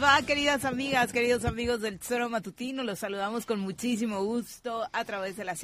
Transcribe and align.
Va, 0.00 0.22
queridas 0.22 0.64
amigas, 0.64 1.12
queridos 1.12 1.44
amigos 1.44 1.80
del 1.80 1.98
Tesoro 1.98 2.28
Matutino? 2.28 2.84
Los 2.84 3.00
saludamos 3.00 3.46
con 3.46 3.58
muchísimo 3.58 4.22
gusto 4.22 4.86
a 4.92 5.04
través 5.04 5.36
de 5.36 5.44
la 5.44 5.56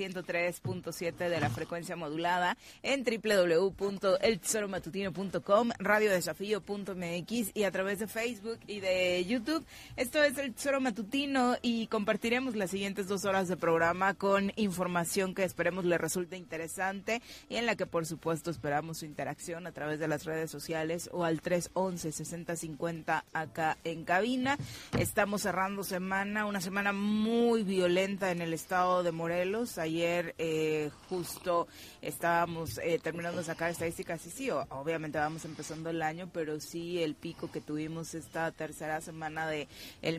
103.7 0.94 1.28
de 1.28 1.40
la 1.40 1.50
frecuencia 1.50 1.96
modulada 1.96 2.56
en 2.82 3.04
www.eltesoromatutino.com, 3.04 5.70
radiodesafío.mx 5.78 7.50
y 7.54 7.64
a 7.64 7.70
través 7.70 7.98
de 7.98 8.06
Facebook 8.06 8.60
y 8.66 8.80
de 8.80 9.22
YouTube. 9.24 9.64
Esto 9.96 10.22
es 10.22 10.36
el 10.38 10.54
Tesoro 10.54 10.80
Matutino 10.80 11.56
y 11.62 11.86
compartiremos 11.88 12.54
las 12.56 12.70
siguientes 12.70 13.08
dos 13.08 13.24
horas 13.24 13.48
de 13.48 13.56
programa 13.56 14.12
con 14.14 14.52
información 14.56 15.34
que 15.34 15.44
esperemos 15.44 15.84
le 15.84 15.98
resulte 15.98 16.36
interesante 16.36 17.20
y 17.48 17.56
en 17.56 17.66
la 17.66 17.74
que 17.76 17.86
por 17.86 18.06
supuesto 18.06 18.50
esperamos 18.50 18.98
su 18.98 19.06
interacción 19.06 19.66
a 19.66 19.72
través 19.72 19.98
de 19.98 20.06
las 20.08 20.24
redes 20.24 20.50
sociales 20.50 21.08
o 21.12 21.24
al 21.24 21.40
311 21.40 22.12
6050 22.12 23.24
acá 23.32 23.78
en 23.84 24.04
cabina. 24.04 24.58
Estamos 24.98 25.42
cerrando 25.42 25.84
semana, 25.84 26.46
una 26.46 26.60
semana 26.60 26.92
muy 26.92 27.62
violenta 27.62 28.30
en 28.30 28.40
el 28.40 28.52
estado 28.52 29.02
de 29.02 29.12
Morelos. 29.12 29.78
Ayer 29.78 30.34
eh, 30.38 30.83
justo 31.08 31.68
estábamos 32.02 32.78
eh, 32.78 32.98
terminando 33.02 33.38
de 33.38 33.44
sacar 33.44 33.70
estadísticas 33.70 34.24
y 34.26 34.30
sí, 34.30 34.50
obviamente 34.50 35.18
vamos 35.18 35.44
empezando 35.44 35.90
el 35.90 36.02
año, 36.02 36.28
pero 36.32 36.60
sí 36.60 37.02
el 37.02 37.14
pico 37.14 37.50
que 37.50 37.60
tuvimos 37.60 38.14
esta 38.14 38.50
tercera 38.52 39.00
semana 39.00 39.46
de 39.46 39.68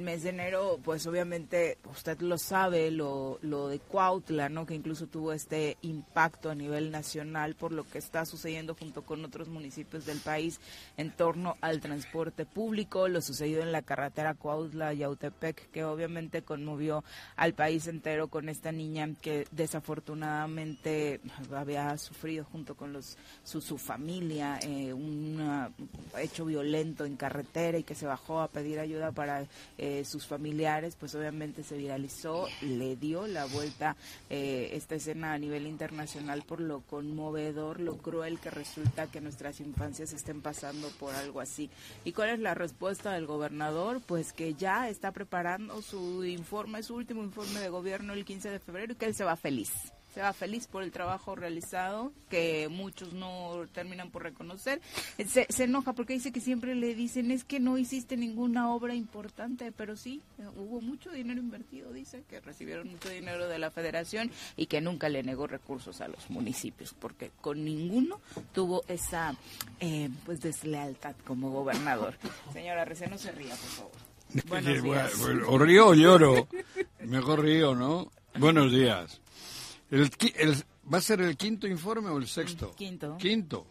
mes 0.06 0.24
de 0.24 0.30
enero, 0.30 0.80
pues 0.84 1.08
obviamente 1.08 1.80
usted 1.90 2.20
lo 2.22 2.38
sabe, 2.38 2.92
lo, 2.92 3.40
lo 3.42 3.68
de 3.68 3.80
Cuautla, 3.80 4.50
¿no? 4.50 4.66
Que 4.66 4.76
incluso 4.76 5.08
tuvo 5.08 5.34
este 5.34 5.78
impacto 5.82 6.50
a 6.52 6.56
nivel 6.56 6.92
nacional 6.92 7.56
por 7.56 7.72
lo 7.72 7.84
que 7.84 7.98
está 7.98 8.26
sucediendo 8.26 8.76
junto 8.76 9.04
con 9.04 9.26
otros 9.26 9.48
municipios 9.48 10.06
del 10.06 10.20
país 10.20 10.60
en 10.98 11.12
torno 11.12 11.58
al 11.62 11.82
transporte 11.82 12.46
público, 12.46 13.08
lo 13.08 13.22
sucedido 13.22 13.64
en 13.64 13.72
la 13.72 13.82
carretera 13.82 14.36
Cuautla-Yautepec, 14.36 15.72
que 15.72 15.84
obviamente 15.84 16.44
conmovió 16.44 17.04
al 17.36 17.54
país 17.54 17.88
entero 17.88 18.28
con 18.28 18.48
esta 18.48 18.72
niña 18.72 19.10
que 19.22 19.48
desafortunadamente 19.52 20.45
había 21.54 21.98
sufrido 21.98 22.46
junto 22.46 22.76
con 22.76 22.94
los 22.94 23.18
su, 23.44 23.62
su 23.62 23.78
familia 23.78 24.60
eh, 24.62 24.94
un 24.94 25.74
hecho 26.18 26.46
violento 26.46 27.06
en 27.06 27.16
carretera 27.16 27.78
y 27.78 27.84
que 27.84 27.96
se 27.96 28.06
bajó 28.06 28.42
a 28.42 28.48
pedir 28.48 28.80
ayuda 28.80 29.12
para 29.12 29.46
eh, 29.78 30.04
sus 30.06 30.26
familiares, 30.26 30.96
pues 31.00 31.16
obviamente 31.16 31.64
se 31.64 31.78
viralizó, 31.78 32.48
le 32.62 32.96
dio 32.96 33.28
la 33.28 33.46
vuelta 33.46 33.96
eh, 34.30 34.70
esta 34.74 34.96
escena 34.96 35.34
a 35.34 35.38
nivel 35.38 35.68
internacional 35.68 36.44
por 36.44 36.62
lo 36.62 36.82
conmovedor, 36.82 37.80
lo 37.80 37.98
cruel 37.98 38.40
que 38.40 38.50
resulta 38.50 39.08
que 39.08 39.22
nuestras 39.22 39.60
infancias 39.60 40.14
estén 40.14 40.42
pasando 40.42 40.90
por 41.00 41.14
algo 41.14 41.42
así. 41.42 41.70
¿Y 42.04 42.14
cuál 42.14 42.30
es 42.30 42.40
la 42.40 42.54
respuesta 42.54 43.12
del 43.14 43.26
gobernador? 43.26 44.02
pues 44.06 44.34
que 44.34 44.54
ya 44.54 44.90
está 44.90 45.12
preparando 45.12 45.82
su 45.82 46.24
informe, 46.24 46.84
su 46.84 46.96
último 46.96 47.24
informe 47.24 47.60
de 47.60 47.70
gobierno 47.70 48.14
el 48.14 48.26
15 48.26 48.50
de 48.50 48.60
febrero 48.60 48.94
y 48.94 48.96
que 48.96 49.06
él 49.06 49.16
se 49.16 49.24
va 49.24 49.36
feliz. 49.36 49.95
Se 50.16 50.22
va 50.22 50.32
feliz 50.32 50.66
por 50.68 50.82
el 50.82 50.94
trabajo 50.94 51.36
realizado, 51.36 52.14
que 52.30 52.70
muchos 52.70 53.12
no 53.12 53.66
terminan 53.74 54.12
por 54.12 54.24
reconocer. 54.24 54.80
Se, 55.28 55.46
se 55.50 55.64
enoja 55.66 55.92
porque 55.92 56.14
dice 56.14 56.32
que 56.32 56.40
siempre 56.40 56.74
le 56.74 56.96
dicen 56.96 57.32
es 57.32 57.44
que 57.44 57.60
no 57.60 57.78
hiciste 57.78 58.16
ninguna 58.16 58.74
obra 58.74 58.96
importante, 58.96 59.74
pero 59.74 59.98
sí, 59.98 60.22
hubo 60.56 60.80
mucho 60.80 61.12
dinero 61.12 61.42
invertido, 61.42 61.92
dice, 61.92 62.24
que 62.30 62.40
recibieron 62.40 62.88
mucho 62.88 63.10
dinero 63.10 63.50
de 63.50 63.60
la 63.60 63.72
federación 63.72 64.32
y 64.56 64.68
que 64.68 64.80
nunca 64.80 65.10
le 65.10 65.22
negó 65.22 65.48
recursos 65.48 66.00
a 66.00 66.08
los 66.08 66.30
municipios, 66.30 66.96
porque 66.98 67.32
con 67.42 67.66
ninguno 67.66 68.22
tuvo 68.54 68.86
esa 68.88 69.36
eh, 69.82 70.10
pues 70.26 70.40
deslealtad 70.40 71.18
como 71.26 71.52
gobernador. 71.52 72.16
Señora 72.54 72.86
Rece, 72.86 73.08
no 73.08 73.18
se 73.18 73.34
ría, 73.34 73.54
por 73.54 73.92
favor. 74.48 75.46
o 75.50 75.58
río 75.58 75.88
o 75.90 75.94
lloro. 75.94 76.48
Mejor 77.02 77.42
río, 77.42 77.76
¿no? 77.76 78.10
Buenos 78.38 78.72
días. 78.72 79.20
El, 79.96 80.10
qui- 80.12 80.34
el- 80.38 80.64
¿Va 80.92 80.98
a 81.00 81.02
ser 81.02 81.22
el 81.22 81.36
quinto 81.38 81.68
informe 81.68 82.10
o 82.10 82.18
el 82.18 82.28
sexto? 82.28 82.74
Quinto. 82.76 83.18
Quinto. 83.18 83.68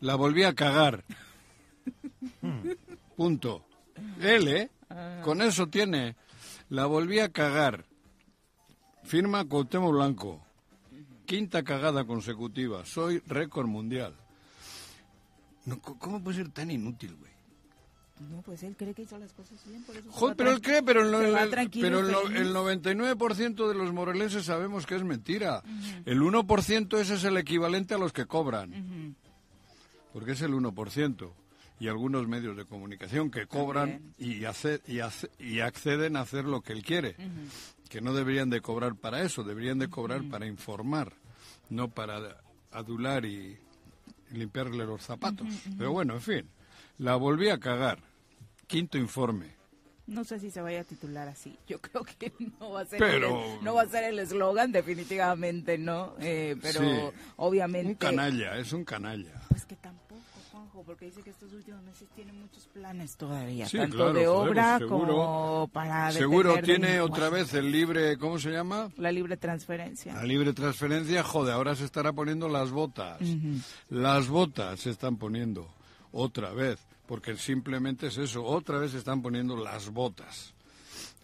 La 0.00 0.14
volví 0.14 0.44
a 0.44 0.54
cagar. 0.54 1.04
Punto. 3.16 3.64
Él, 4.20 4.48
¿eh? 4.48 4.70
Con 5.22 5.42
eso 5.42 5.68
tiene. 5.68 6.16
La 6.68 6.86
volví 6.86 7.18
a 7.20 7.30
cagar. 7.30 7.86
Firma 9.04 9.44
Cuauhtémoc 9.44 9.92
Blanco. 9.92 10.44
Quinta 11.24 11.62
cagada 11.62 12.04
consecutiva. 12.04 12.84
Soy 12.84 13.22
récord 13.26 13.66
mundial. 13.66 14.14
No, 15.64 15.80
¿Cómo 15.80 16.22
puede 16.22 16.38
ser 16.38 16.48
tan 16.50 16.70
inútil, 16.70 17.14
güey? 17.16 17.32
No, 18.20 18.42
pues 18.42 18.62
él 18.62 18.74
cree 18.76 18.94
que 18.94 19.02
hizo 19.02 19.16
las 19.18 19.32
cosas 19.32 19.58
bien, 19.68 19.82
por 19.84 19.96
eso 19.96 20.10
Joder, 20.10 20.36
pero 20.36 20.50
él 20.50 20.60
cree, 20.60 20.82
pero, 20.82 21.02
el, 21.02 21.14
el- 21.14 21.70
pero 21.80 22.00
el, 22.00 22.10
no- 22.12 22.20
feliz. 22.22 22.40
el 22.40 22.54
99% 22.54 23.68
de 23.68 23.74
los 23.74 23.92
morelenses 23.92 24.44
sabemos 24.44 24.86
que 24.86 24.96
es 24.96 25.04
mentira. 25.04 25.62
El 26.04 26.20
1% 26.20 26.98
ese 26.98 27.14
es 27.14 27.24
el 27.24 27.36
equivalente 27.36 27.94
a 27.94 27.98
los 27.98 28.12
que 28.12 28.26
cobran. 28.26 29.14
Porque 30.12 30.32
es 30.32 30.42
el 30.42 30.52
1%. 30.52 31.32
Y 31.80 31.86
algunos 31.86 32.26
medios 32.26 32.56
de 32.56 32.64
comunicación 32.64 33.30
que 33.30 33.46
cobran 33.46 34.12
y, 34.18 34.44
hace- 34.46 34.80
y, 34.88 34.98
hace- 34.98 35.30
y 35.38 35.60
acceden 35.60 36.16
a 36.16 36.22
hacer 36.22 36.44
lo 36.44 36.60
que 36.60 36.72
él 36.72 36.82
quiere. 36.82 37.14
Que 37.88 38.00
no 38.00 38.12
deberían 38.14 38.50
de 38.50 38.60
cobrar 38.60 38.96
para 38.96 39.22
eso, 39.22 39.44
deberían 39.44 39.78
de 39.78 39.88
cobrar 39.88 40.24
para 40.24 40.46
informar, 40.46 41.12
no 41.70 41.88
para 41.88 42.36
adular 42.72 43.24
y 43.24 43.56
limpiarle 44.32 44.84
los 44.84 45.02
zapatos. 45.02 45.46
Pero 45.78 45.92
bueno, 45.92 46.14
en 46.14 46.20
fin, 46.20 46.48
la 46.98 47.16
volví 47.16 47.48
a 47.48 47.58
cagar. 47.58 47.98
Quinto 48.66 48.98
informe. 48.98 49.56
No 50.06 50.24
sé 50.24 50.40
si 50.40 50.50
se 50.50 50.60
vaya 50.62 50.80
a 50.80 50.84
titular 50.84 51.28
así. 51.28 51.56
Yo 51.66 51.78
creo 51.82 52.02
que 52.04 52.32
no 52.60 52.70
va 52.72 52.80
a 52.82 52.84
ser 52.86 52.98
Pero- 52.98 53.42
el, 53.44 53.64
no 53.64 53.74
va 53.74 53.82
a 53.82 53.86
ser 53.88 54.04
el 54.04 54.18
eslogan, 54.18 54.72
definitivamente 54.72 55.76
no. 55.78 56.14
Eh, 56.20 56.56
pero 56.62 56.80
Sí. 56.80 57.16
obviamente. 57.36 57.88
Un 57.88 57.94
canalla, 57.94 58.56
es 58.58 58.72
un 58.72 58.84
canalla. 58.84 59.32
Pues 59.50 59.66
que 59.66 59.76
tampoco, 59.76 60.20
Juanjo, 60.50 60.82
porque 60.82 61.06
dice 61.06 61.20
que 61.22 61.28
estos 61.30 61.52
últimos 61.52 61.82
meses 61.82 62.08
tiene 62.14 62.32
muchos 62.32 62.66
planes 62.68 63.16
todavía, 63.16 63.68
Sí, 63.68 63.76
tanto 63.76 63.96
claro, 63.96 64.12
de 64.14 64.26
obra 64.28 64.78
seguro. 64.78 65.06
como 65.08 65.68
para 65.74 66.10
Seguro 66.12 66.54
tiene 66.62 67.00
otra 67.00 67.28
vez 67.28 67.52
el 67.52 67.70
libre, 67.70 68.16
¿cómo 68.16 68.38
se 68.38 68.50
llama? 68.50 68.90
la 68.96 69.12
libre 69.12 69.36
transferencia. 69.36 70.14
La 70.14 70.24
libre 70.24 70.54
transferencia, 70.54 71.22
joder, 71.22 71.52
ahora 71.54 71.74
se 71.74 71.84
estará 71.84 72.12
poniendo 72.14 72.48
las 72.48 72.70
botas. 72.70 73.20
Las 73.90 74.28
botas 74.28 74.80
se 74.80 74.88
están 74.90 75.16
poniendo 75.18 75.68
otra 76.12 76.52
vez, 76.52 76.78
porque 77.06 77.36
simplemente 77.36 78.08
es 78.08 78.18
eso, 78.18 78.44
otra 78.44 78.78
vez 78.78 78.94
están 78.94 79.22
poniendo 79.22 79.56
las 79.56 79.90
botas 79.90 80.54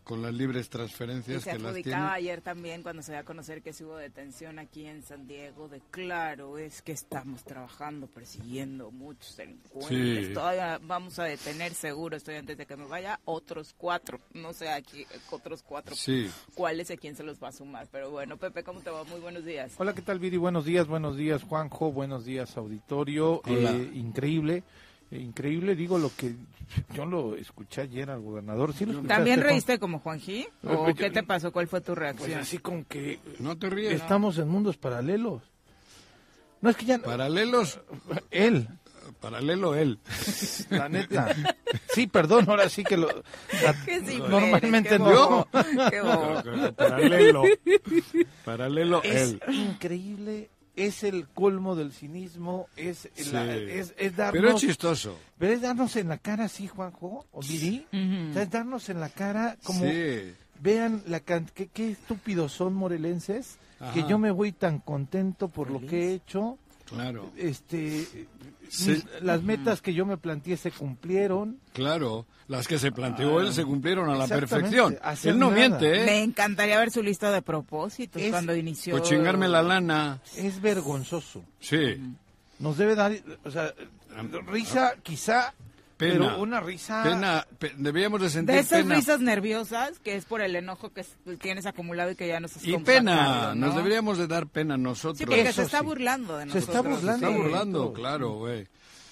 con 0.04 0.22
las 0.22 0.32
libres 0.34 0.66
Y 0.66 0.68
transferencias 0.70 1.42
se 1.42 1.50
que 1.50 1.58
las 1.58 1.66
adjudicaba 1.72 1.96
tienen. 1.96 2.12
ayer 2.30 2.40
también 2.42 2.82
cuando 2.82 3.02
se 3.02 3.12
dio 3.12 3.20
a 3.20 3.24
conocer 3.24 3.62
que 3.62 3.72
se 3.72 3.84
hubo 3.84 3.96
detención 3.96 4.58
aquí 4.58 4.86
en 4.86 5.02
San 5.02 5.26
Diego 5.26 5.68
de 5.68 5.80
claro, 5.90 6.58
es 6.58 6.82
que 6.82 6.92
estamos 6.92 7.42
trabajando 7.44 8.06
persiguiendo 8.06 8.90
muchos 8.90 9.36
delincuentes. 9.36 10.26
Sí. 10.28 10.32
Todavía 10.34 10.78
vamos 10.82 11.18
a 11.18 11.24
detener 11.24 11.74
seguro, 11.74 12.16
estoy 12.16 12.36
antes 12.36 12.56
de 12.58 12.66
que 12.66 12.76
me 12.76 12.84
vaya, 12.84 13.18
otros 13.24 13.74
cuatro. 13.76 14.20
No 14.34 14.52
sé 14.52 14.68
aquí, 14.68 15.06
otros 15.30 15.62
cuatro. 15.62 15.96
Sí. 15.96 16.30
¿Cuáles 16.54 16.90
a 16.90 16.96
quién 16.96 17.16
se 17.16 17.22
los 17.22 17.42
va 17.42 17.48
a 17.48 17.52
sumar? 17.52 17.88
Pero 17.90 18.10
bueno, 18.10 18.36
Pepe, 18.36 18.62
¿cómo 18.62 18.80
te 18.80 18.90
va? 18.90 19.04
Muy 19.04 19.20
buenos 19.20 19.44
días. 19.44 19.72
Hola, 19.78 19.94
¿qué 19.94 20.02
tal, 20.02 20.18
Viri? 20.18 20.36
Buenos 20.36 20.64
días, 20.64 20.86
buenos 20.86 21.16
días, 21.16 21.42
Juanjo, 21.42 21.90
buenos 21.92 22.24
días, 22.24 22.56
auditorio. 22.56 23.40
Hola. 23.46 23.70
Eh, 23.72 23.90
increíble, 23.94 24.62
increíble, 25.18 25.74
digo 25.76 25.98
lo 25.98 26.10
que 26.16 26.34
yo 26.94 27.04
lo 27.06 27.36
escuché 27.36 27.82
ayer 27.82 28.10
al 28.10 28.20
gobernador. 28.20 28.72
¿Sí 28.72 28.86
lo 28.86 29.00
¿También 29.02 29.40
reíste 29.40 29.78
como 29.78 29.98
Juanji? 30.00 30.46
¿O 30.64 30.84
Pues, 30.84 30.96
qué 30.96 31.04
yo- 31.04 31.12
te 31.12 31.22
pasó? 31.22 31.52
¿Cuál 31.52 31.68
fue 31.68 31.80
tu 31.80 31.86
Pues 31.94 31.98
reacción? 31.98 32.40
así 32.40 32.58
con 32.58 32.84
que 32.84 33.18
No 33.38 33.56
te 33.56 33.70
ríes. 33.70 33.92
estamos 33.94 34.38
en 34.38 34.48
mundos 34.48 34.76
paralelos. 34.76 35.42
No 36.60 36.70
es 36.70 36.76
que 36.76 36.86
ya... 36.86 36.98
Paralelos, 36.98 37.78
Él, 38.30 38.66
paralelo 39.20 39.74
él. 39.74 39.98
la 40.70 40.88
neta. 40.88 41.34
Sí, 41.92 42.06
perdón, 42.06 42.46
ahora 42.48 42.68
sí 42.70 42.82
que 42.82 42.96
lo... 42.96 43.08
la- 43.08 43.84
Qué 43.84 43.98
simple 44.00 44.28
normalmente 44.30 44.88
qué 44.88 44.98
no. 44.98 45.46
qué. 45.90 46.72
Paralelo. 46.74 47.42
Paralelo 48.44 49.02
Es 49.02 49.32
él. 49.32 49.42
increíble, 49.52 50.50
es 50.76 51.04
el 51.04 51.28
colmo 51.28 51.76
del 51.76 51.92
cinismo, 51.92 52.66
es, 52.76 53.08
Sí. 53.14 53.30
la- 53.32 53.54
es, 53.56 53.94
es 53.96 54.16
darnos... 54.16 54.40
Pero 54.42 54.54
es 54.56 54.60
chistoso. 54.60 55.16
Pero 55.38 55.52
es 55.52 55.60
darnos 55.60 55.94
en 55.96 56.08
la 56.08 56.18
cara 56.18 56.44
así, 56.46 56.66
Juanjo, 56.66 57.26
o 57.32 57.42
sea, 57.42 58.42
es 58.42 58.50
darnos 58.50 58.88
en 58.88 59.00
la 59.00 59.08
cara 59.08 59.56
como... 59.64 59.80
Sí. 59.84 60.34
Vean 60.60 61.02
la 61.06 61.20
can- 61.20 61.50
qué, 61.52 61.66
qué 61.66 61.90
estúpidos 61.90 62.52
son 62.52 62.74
morelenses, 62.74 63.58
que 63.92 64.04
yo 64.08 64.18
me 64.18 64.30
voy 64.30 64.52
tan 64.52 64.78
contento 64.78 65.48
por 65.48 65.70
lo 65.70 65.80
que 65.80 66.08
he 66.10 66.14
hecho. 66.14 66.58
Claro. 66.86 67.30
Este, 67.36 68.06
Sí. 68.68 68.90
mis- 68.90 69.06
las 69.22 69.42
metas 69.42 69.80
que 69.80 69.94
yo 69.94 70.04
me 70.06 70.16
planteé 70.16 70.56
se 70.56 70.70
cumplieron. 70.70 71.58
Claro, 71.72 72.26
las 72.48 72.66
que 72.68 72.78
se 72.78 72.92
planteó 72.92 73.40
él 73.40 73.52
se 73.52 73.64
cumplieron 73.64 74.10
a 74.10 74.16
la 74.16 74.26
perfección. 74.26 74.98
Él 75.24 75.38
no 75.38 75.46
nada. 75.50 75.56
miente, 75.58 76.02
¿eh? 76.02 76.04
Me 76.06 76.22
encantaría 76.22 76.78
ver 76.78 76.90
su 76.90 77.02
lista 77.02 77.30
de 77.32 77.40
propósitos 77.42 78.20
Es- 78.20 78.30
cuando 78.30 78.54
inició. 78.54 78.96
Pues 78.98 79.08
chingarme 79.08 79.48
la 79.48 79.62
lana. 79.62 80.20
Es 80.36 80.60
vergonzoso. 80.60 81.42
Sí. 81.60 82.00
Nos 82.58 82.76
debe 82.78 82.94
dar, 82.94 83.12
o 83.44 83.50
sea, 83.50 83.72
risa 84.46 84.94
quizá, 85.02 85.52
Pena. 85.96 86.14
pero 86.30 86.42
una 86.42 86.60
risa... 86.60 87.02
Pena, 87.04 87.46
pe- 87.58 87.72
debíamos 87.76 88.20
de 88.20 88.28
sentir 88.30 88.54
De 88.54 88.60
esas 88.62 88.82
pena. 88.82 88.96
risas 88.96 89.20
nerviosas, 89.20 89.98
que 90.00 90.16
es 90.16 90.24
por 90.24 90.40
el 90.40 90.56
enojo 90.56 90.92
que 90.92 91.02
s- 91.02 91.12
tienes 91.40 91.66
acumulado 91.66 92.10
y 92.10 92.16
que 92.16 92.26
ya 92.26 92.40
no 92.40 92.46
estás 92.46 92.64
Y 92.64 92.76
pena, 92.78 93.54
¿no? 93.54 93.66
nos 93.66 93.76
deberíamos 93.76 94.18
de 94.18 94.26
dar 94.26 94.46
pena 94.48 94.76
nosotros. 94.76 95.18
Sí, 95.18 95.24
porque 95.26 95.42
Eso 95.42 95.52
se 95.52 95.62
está 95.62 95.78
sí. 95.80 95.84
burlando 95.86 96.36
de 96.36 96.46
Se 96.50 96.54
nosotros. 96.58 96.68
está 96.68 96.82
Se 96.82 96.88
burlando. 96.88 97.12
está 97.26 97.28
Sí. 97.28 97.42
burlando, 97.42 97.92
claro, 97.92 98.30
güey. 98.38 98.66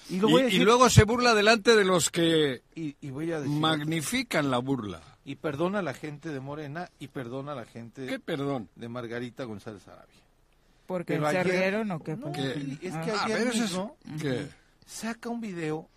Y, 0.09 0.15
Y, 0.15 0.17
y 0.17 0.43
decir- 0.43 0.63
luego 0.65 0.89
se 0.89 1.03
burla 1.05 1.33
delante 1.33 1.75
de 1.77 1.85
los 1.85 2.09
que 2.09 2.61
y- 2.75 2.95
y 2.99 3.09
voy 3.11 3.31
a 3.31 3.39
decir- 3.39 3.57
magnifican 3.59 4.51
la 4.51 4.57
burla. 4.57 5.01
y 5.25 5.35
perdona 5.35 5.79
a 5.79 5.81
la 5.83 5.93
gente 5.93 6.29
de 6.29 6.41
Morena 6.41 6.89
y 6.99 7.07
perdona 7.07 7.53
a 7.53 7.55
la 7.55 7.65
gente 7.65 8.05
¿Qué 8.07 8.19
perdón? 8.19 8.67
de 8.75 8.89
Margarita 8.89 9.45
González 9.45 9.87
Arabia. 9.87 10.19
Porque 10.85 11.17
se 11.17 11.25
ayer- 11.25 11.47
rieron 11.47 11.91
o 11.91 12.03
qué. 12.03 12.17
No, 12.17 12.27
es 12.27 12.33
que 12.33 12.91
Ah, 12.91 13.23
ayer 13.23 13.37
eso 13.47 13.49
es- 13.51 13.61
mismo 13.61 13.97
¿Qué? 14.21 14.49
saca 14.85 15.29
un 15.29 15.39
video 15.39 15.87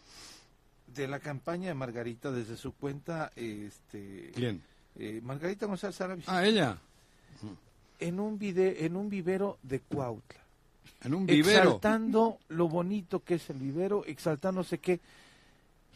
de 0.96 1.06
la 1.08 1.20
campaña 1.20 1.68
de 1.68 1.74
Margarita 1.74 2.30
desde 2.32 2.56
su 2.56 2.72
cuenta 2.72 3.30
este 3.36 4.32
¿Quién? 4.34 4.62
eh, 4.96 5.20
Margarita 5.22 5.66
González 5.66 6.00
Arabia 6.00 6.24
Ah, 6.26 6.44
ella. 6.44 6.78
en 8.00 8.20
un 8.20 8.38
video 8.38 8.72
en 8.78 8.96
un 8.96 9.08
vivero 9.08 9.58
de 9.62 9.80
Cuautla 9.80 10.40
En 11.02 11.14
un 11.14 11.26
vivero. 11.26 11.60
exaltando 11.62 12.38
lo 12.48 12.68
bonito 12.68 13.22
que 13.22 13.34
es 13.34 13.48
el 13.50 13.58
vivero 13.58 14.04
exaltándose 14.06 14.78
que 14.78 15.00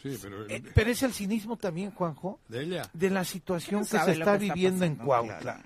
Sí, 0.03 0.17
pero 0.23 0.49
eh, 0.49 0.63
pero 0.75 0.91
es 0.91 1.03
el 1.03 1.13
cinismo 1.13 1.59
también 1.59 1.91
Juanjo 1.91 2.41
de 2.49 2.63
ella. 2.63 2.91
de 2.95 3.11
la 3.11 3.23
situación 3.25 3.85
¿Quién 3.85 4.01
que 4.01 4.07
se 4.07 4.13
está 4.13 4.39
que 4.39 4.45
está 4.47 4.55
viviendo 4.55 4.85
en? 4.87 4.97
Cuautla. 4.97 5.39
Claro. 5.41 5.63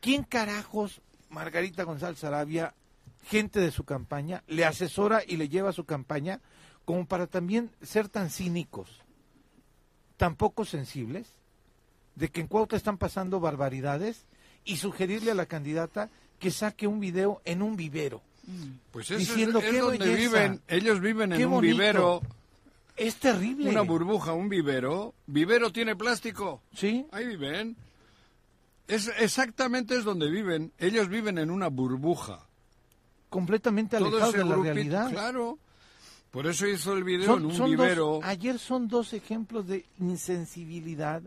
¿Quién 0.00 0.22
carajos, 0.22 1.00
Margarita 1.30 1.82
González 1.82 2.22
Arabia, 2.22 2.72
gente 3.24 3.58
de 3.58 3.72
su 3.72 3.82
campaña, 3.82 4.44
le 4.46 4.64
asesora 4.64 5.22
y 5.26 5.36
le 5.38 5.48
lleva 5.48 5.72
su 5.72 5.84
campaña 5.84 6.40
como 6.88 7.04
para 7.04 7.26
también 7.26 7.70
ser 7.82 8.08
tan 8.08 8.30
cínicos, 8.30 8.88
tan 10.16 10.36
poco 10.36 10.64
sensibles, 10.64 11.26
de 12.14 12.30
que 12.30 12.40
en 12.40 12.46
Cuautla 12.46 12.78
están 12.78 12.96
pasando 12.96 13.40
barbaridades 13.40 14.24
y 14.64 14.78
sugerirle 14.78 15.32
a 15.32 15.34
la 15.34 15.44
candidata 15.44 16.08
que 16.38 16.50
saque 16.50 16.86
un 16.86 16.98
video 16.98 17.42
en 17.44 17.60
un 17.60 17.76
vivero? 17.76 18.22
Pues 18.90 19.10
eso 19.10 19.18
Diciendo, 19.18 19.58
es, 19.58 19.66
es 19.66 19.70
"Qué 19.70 19.78
donde 19.80 19.98
belleza, 19.98 20.16
viven. 20.22 20.62
Ellos 20.66 21.00
viven 21.02 21.32
en 21.34 21.44
un 21.44 21.50
bonito". 21.50 21.74
vivero, 21.76 22.22
Es 22.96 23.16
terrible. 23.16 23.68
una 23.68 23.82
burbuja, 23.82 24.32
un 24.32 24.48
vivero. 24.48 25.12
¿Vivero 25.26 25.70
tiene 25.70 25.94
plástico? 25.94 26.62
¿Sí? 26.74 27.04
Ahí 27.12 27.26
viven. 27.26 27.76
Es, 28.86 29.10
exactamente 29.18 29.94
es 29.94 30.04
donde 30.04 30.30
viven. 30.30 30.72
Ellos 30.78 31.10
viven 31.10 31.36
en 31.36 31.50
una 31.50 31.68
burbuja. 31.68 32.46
Completamente 33.28 33.98
alejados 33.98 34.32
de 34.32 34.38
la 34.38 34.44
grupito, 34.46 34.62
realidad. 34.72 35.10
Claro. 35.10 35.58
Por 36.30 36.46
eso 36.46 36.66
hizo 36.66 36.92
el 36.94 37.04
video 37.04 37.26
Son- 37.26 37.40
en 37.40 37.46
un 37.46 37.52
son 37.52 37.70
dos- 37.76 37.86
vivero. 37.86 38.20
ayer 38.22 38.58
son 38.58 38.86
dos 38.88 39.12
ejemplos 39.14 39.66
de 39.66 39.86
insensibilidad, 39.98 41.22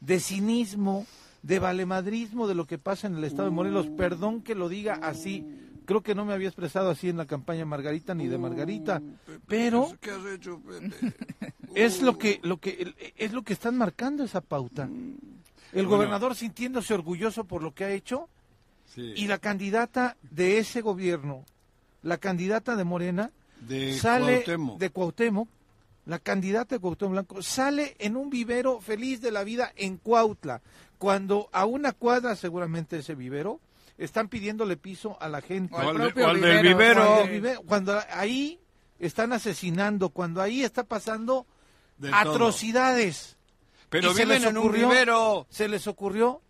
de 0.00 0.20
cinismo, 0.20 1.06
de 1.42 1.58
valemadrismo 1.58 2.46
de 2.46 2.54
lo 2.54 2.66
que 2.66 2.78
pasa 2.78 3.06
en 3.06 3.16
el 3.16 3.24
estado 3.24 3.44
de 3.48 3.54
Morelos. 3.54 3.86
Perdón 3.96 4.42
que 4.42 4.54
lo 4.54 4.68
diga 4.68 4.94
así. 5.02 5.44
Creo 5.84 6.02
que 6.02 6.14
no 6.14 6.24
me 6.24 6.32
había 6.32 6.46
expresado 6.48 6.90
así 6.90 7.08
en 7.08 7.16
la 7.16 7.26
campaña 7.26 7.64
Margarita 7.64 8.14
ni 8.14 8.28
de 8.28 8.38
Margarita, 8.38 9.02
pero 9.48 9.88
¿Qué 10.00 10.10
has 10.12 10.24
hecho, 10.26 10.60
Pepe? 10.60 11.12
es 11.74 12.02
lo 12.02 12.18
que 12.18 12.38
lo 12.44 12.58
que 12.58 12.94
es 13.16 13.32
lo 13.32 13.42
que 13.42 13.52
están 13.54 13.76
marcando 13.76 14.22
esa 14.22 14.40
pauta. 14.42 14.84
El 14.84 15.16
Bueno. 15.72 15.88
gobernador 15.88 16.36
sintiéndose 16.36 16.94
orgulloso 16.94 17.44
por 17.44 17.62
lo 17.62 17.74
que 17.74 17.84
ha 17.84 17.90
hecho 17.90 18.28
Sí. 18.94 19.12
y 19.16 19.26
la 19.26 19.38
candidata 19.38 20.16
de 20.30 20.58
ese 20.58 20.82
gobierno, 20.82 21.44
la 22.02 22.18
candidata 22.18 22.76
de 22.76 22.84
Morena, 22.84 23.30
de 23.66 23.98
sale 23.98 24.34
Cuauhtémoc. 24.44 24.78
de 24.78 24.90
Cuauhtémoc 24.90 25.48
la 26.04 26.18
candidata 26.18 26.74
de 26.74 26.80
Cuauhtémoc 26.80 27.12
Blanco, 27.12 27.42
sale 27.42 27.94
en 28.00 28.16
un 28.16 28.28
vivero 28.28 28.80
feliz 28.80 29.20
de 29.20 29.30
la 29.30 29.44
vida 29.44 29.72
en 29.76 29.98
Cuautla, 29.98 30.60
cuando 30.98 31.48
a 31.52 31.64
una 31.64 31.92
cuadra 31.92 32.34
seguramente 32.34 32.98
ese 32.98 33.14
vivero 33.14 33.60
están 33.98 34.26
pidiéndole 34.28 34.76
piso 34.76 35.16
a 35.20 35.28
la 35.28 35.40
gente. 35.40 35.74
O 35.74 35.78
al 35.78 35.84
¿Cuál 35.84 35.96
de- 35.98 36.02
propio 36.04 36.24
cuál 36.24 36.40
del 36.40 36.62
vivero, 36.62 36.78
vivero? 36.78 37.04
Cuando, 37.06 37.22
el 37.24 37.30
vive- 37.30 37.58
cuando 37.66 38.00
ahí 38.10 38.60
están 38.98 39.32
asesinando, 39.32 40.08
cuando 40.10 40.40
ahí 40.42 40.64
está 40.64 40.82
pasando 40.84 41.46
De 41.98 42.10
todo. 42.10 42.18
atrocidades. 42.18 43.36
Pero 43.88 44.10
Y 44.10 44.14
se 44.14 44.22
viven 44.24 44.40
les 44.42 44.50
en 44.50 44.56
un 44.56 44.64
ocurrió- 44.66 44.88
vivero. 44.88 45.46
Se 45.50 45.68
les 45.68 45.86
ocurrió 45.86 46.40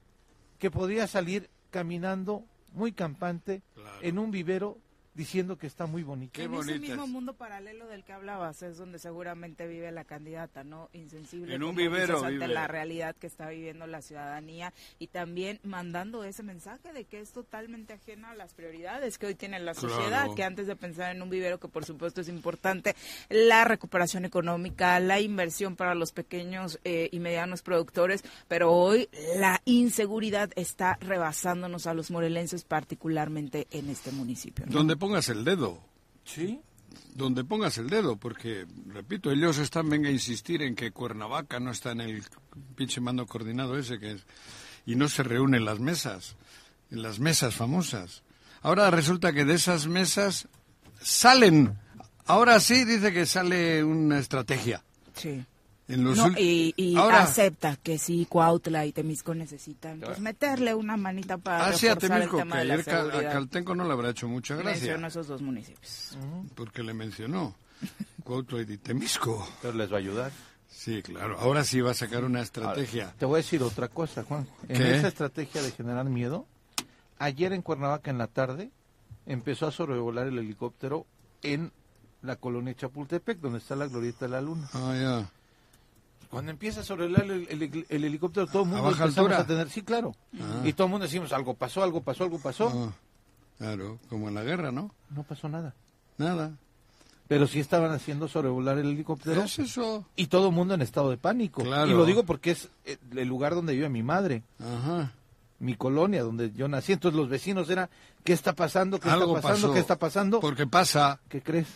que 0.58 0.70
podría 0.70 1.06
salir 1.06 1.50
caminando 1.70 2.44
muy 2.72 2.92
campante 2.92 3.62
Claro. 3.74 3.98
en 4.00 4.18
un 4.18 4.30
vivero 4.30 4.78
diciendo 5.14 5.58
que 5.58 5.66
está 5.66 5.86
muy 5.86 6.02
bonito. 6.02 6.32
Qué 6.34 6.44
en 6.44 6.54
ese 6.54 6.72
bonita 6.72 6.78
mismo 6.88 7.04
es. 7.04 7.10
mundo 7.10 7.34
paralelo 7.34 7.86
del 7.86 8.02
que 8.04 8.12
hablabas 8.12 8.62
es 8.62 8.78
donde 8.78 8.98
seguramente 8.98 9.66
vive 9.66 9.90
la 9.92 10.04
candidata, 10.04 10.64
¿no? 10.64 10.88
Insensible. 10.92 11.54
En 11.54 11.62
un 11.62 11.76
dices, 11.76 11.90
vivero 11.92 12.18
ante 12.18 12.30
vive. 12.32 12.48
la 12.48 12.66
realidad 12.68 13.14
que 13.16 13.26
está 13.26 13.48
viviendo 13.50 13.86
la 13.86 14.00
ciudadanía 14.02 14.72
y 14.98 15.08
también 15.08 15.60
mandando 15.64 16.24
ese 16.24 16.42
mensaje 16.42 16.92
de 16.92 17.04
que 17.04 17.20
es 17.20 17.32
totalmente 17.32 17.92
ajena 17.92 18.30
a 18.30 18.34
las 18.34 18.54
prioridades 18.54 19.18
que 19.18 19.26
hoy 19.26 19.34
tiene 19.34 19.58
la 19.60 19.74
Claro. 19.74 19.94
sociedad, 19.94 20.26
que 20.34 20.44
antes 20.44 20.66
de 20.66 20.76
pensar 20.76 21.14
en 21.14 21.22
un 21.22 21.30
vivero, 21.30 21.58
que 21.60 21.68
por 21.68 21.84
supuesto 21.84 22.20
es 22.20 22.28
importante, 22.28 22.94
la 23.28 23.64
recuperación 23.64 24.24
económica, 24.24 24.98
la 25.00 25.20
inversión 25.20 25.76
para 25.76 25.94
los 25.94 26.12
pequeños 26.12 26.78
eh, 26.84 27.08
y 27.12 27.20
medianos 27.20 27.62
productores, 27.62 28.24
pero 28.48 28.72
hoy 28.72 29.08
la 29.36 29.60
inseguridad 29.64 30.50
está 30.56 30.96
rebasándonos 31.00 31.86
a 31.86 31.94
los 31.94 32.10
morelenses, 32.10 32.64
particularmente 32.64 33.66
en 33.70 33.88
este 33.90 34.10
municipio. 34.12 34.64
¿no? 34.66 34.72
Donde 34.72 34.96
pongas 35.02 35.28
el 35.30 35.44
dedo. 35.44 35.80
Sí. 36.24 36.60
Donde 37.16 37.42
pongas 37.42 37.76
el 37.76 37.90
dedo, 37.90 38.14
porque, 38.16 38.66
repito, 38.86 39.32
ellos 39.32 39.58
están, 39.58 39.90
venga 39.90 40.08
a 40.08 40.12
insistir 40.12 40.62
en 40.62 40.76
que 40.76 40.92
Cuernavaca 40.92 41.58
no 41.58 41.72
está 41.72 41.90
en 41.90 42.02
el 42.02 42.22
pinche 42.76 43.00
mando 43.00 43.26
coordinado 43.26 43.76
ese 43.76 43.98
que 43.98 44.12
es, 44.12 44.24
y 44.86 44.94
no 44.94 45.08
se 45.08 45.24
reúnen 45.24 45.64
las 45.64 45.80
mesas, 45.80 46.36
en 46.92 47.02
las 47.02 47.18
mesas 47.18 47.56
famosas. 47.56 48.22
Ahora 48.60 48.92
resulta 48.92 49.32
que 49.32 49.44
de 49.44 49.54
esas 49.54 49.88
mesas 49.88 50.46
salen, 51.00 51.76
ahora 52.26 52.60
sí 52.60 52.84
dice 52.84 53.12
que 53.12 53.26
sale 53.26 53.82
una 53.82 54.20
estrategia. 54.20 54.84
Sí. 55.16 55.44
En 55.88 56.04
los 56.04 56.16
No, 56.16 56.26
ul- 56.28 56.38
y 56.38 56.72
y 56.76 56.96
ahora, 56.96 57.22
acepta 57.24 57.76
que 57.76 57.98
sí, 57.98 58.24
Cuautla 58.28 58.86
y 58.86 58.92
Temisco 58.92 59.34
necesitan 59.34 60.00
pues 60.00 60.20
meterle 60.20 60.74
una 60.74 60.96
manita 60.96 61.38
para 61.38 61.66
Ah, 61.66 61.72
sí, 61.72 61.86
a 61.88 61.94
reforzar 61.94 62.18
Temisco, 62.20 62.36
el 62.38 62.42
que 62.44 62.48
tema 62.48 62.58
de 62.58 62.64
la 62.64 62.74
ayer 62.74 63.26
a. 63.26 63.32
Caltenco 63.32 63.74
no 63.74 63.84
le 63.84 63.92
habrá 63.92 64.10
hecho 64.10 64.28
mucha 64.28 64.54
gracia, 64.54 64.72
Mencionó 64.72 65.06
esos 65.08 65.26
dos 65.26 65.42
municipios. 65.42 66.16
porque 66.54 66.82
le 66.82 66.94
mencionó 66.94 67.54
Cuautla 68.24 68.62
y 68.62 68.76
Temisco. 68.78 69.46
Pero 69.60 69.74
les 69.74 69.90
va 69.92 69.96
a 69.96 69.98
ayudar. 69.98 70.32
Sí, 70.70 71.02
claro, 71.02 71.38
ahora 71.38 71.64
sí 71.64 71.80
va 71.80 71.90
a 71.90 71.94
sacar 71.94 72.24
una 72.24 72.40
estrategia. 72.40 73.12
Te 73.18 73.26
voy 73.26 73.34
a 73.34 73.36
decir 73.38 73.62
otra 73.62 73.88
cosa, 73.88 74.22
Juan. 74.22 74.46
En 74.68 74.78
¿Qué? 74.78 74.96
esa 74.96 75.08
estrategia 75.08 75.60
de 75.62 75.70
generar 75.72 76.06
miedo, 76.06 76.46
ayer 77.18 77.52
en 77.52 77.60
Cuernavaca 77.62 78.10
en 78.10 78.18
la 78.18 78.26
tarde 78.28 78.70
empezó 79.26 79.66
a 79.66 79.72
sobrevolar 79.72 80.26
el 80.28 80.38
helicóptero 80.38 81.06
en 81.42 81.70
la 82.22 82.36
colonia 82.36 82.74
Chapultepec, 82.74 83.38
donde 83.40 83.58
está 83.58 83.76
la 83.76 83.86
glorieta 83.88 84.24
de 84.26 84.30
la 84.30 84.40
luna. 84.40 84.68
Ah, 84.72 84.94
ya. 84.96 85.30
Cuando 86.32 86.50
empieza 86.50 86.80
a 86.80 86.82
sobrevolar 86.82 87.22
el, 87.24 87.46
el- 87.48 87.86
el 87.88 88.04
helicóptero, 88.04 88.46
todo 88.46 88.62
el 88.62 88.68
mundo 88.70 88.84
baja 88.84 89.04
empezamos 89.04 89.30
altura? 89.30 89.38
a 89.44 89.46
tener, 89.46 89.68
sí, 89.70 89.82
claro. 89.82 90.16
Ah. 90.40 90.62
Y 90.64 90.72
todo 90.72 90.86
el 90.86 90.90
mundo 90.90 91.04
decimos, 91.06 91.32
algo 91.32 91.54
pasó, 91.54 91.82
algo 91.84 92.00
pasó, 92.02 92.24
algo 92.24 92.38
pasó. 92.38 92.68
Ah, 92.74 92.92
claro, 93.58 93.98
como 94.08 94.28
en 94.28 94.34
la 94.34 94.42
guerra, 94.42 94.72
¿no? 94.72 94.94
No 95.10 95.22
pasó 95.24 95.48
nada. 95.48 95.74
Nada. 96.18 96.52
Pero 97.28 97.46
sí 97.46 97.60
estaban 97.60 97.92
haciendo 97.92 98.28
sobrevolar 98.28 98.78
el 98.78 98.88
helicóptero 98.90 99.42
Es 99.42 99.58
eso. 99.58 100.04
y 100.16 100.26
todo 100.26 100.48
el 100.48 100.54
mundo 100.54 100.74
en 100.74 100.82
estado 100.82 101.10
de 101.10 101.16
pánico. 101.18 101.62
Claro. 101.62 101.90
Y 101.90 101.94
lo 101.94 102.04
digo 102.04 102.24
porque 102.24 102.50
es 102.50 102.68
eh, 102.84 102.96
el 103.16 103.28
lugar 103.28 103.54
donde 103.54 103.74
vive 103.74 103.88
mi 103.88 104.02
madre. 104.02 104.42
Ajá. 104.58 105.12
mi 105.58 105.74
colonia 105.76 106.22
donde 106.24 106.50
yo 106.52 106.66
nací. 106.66 106.92
Entonces 106.92 107.16
los 107.16 107.28
vecinos 107.28 107.70
era, 107.70 107.88
¿qué 108.24 108.32
está 108.32 108.52
pasando? 108.54 108.98
¿Qué 108.98 109.08
Algo 109.08 109.36
está 109.36 109.42
pasando? 109.48 109.66
pasó. 109.68 109.74
¿Qué 109.74 109.80
está 109.80 109.96
pasando? 109.96 110.40
Porque 110.40 110.66
pasa 110.66 111.20
¿Qué 111.28 111.40
crees? 111.40 111.68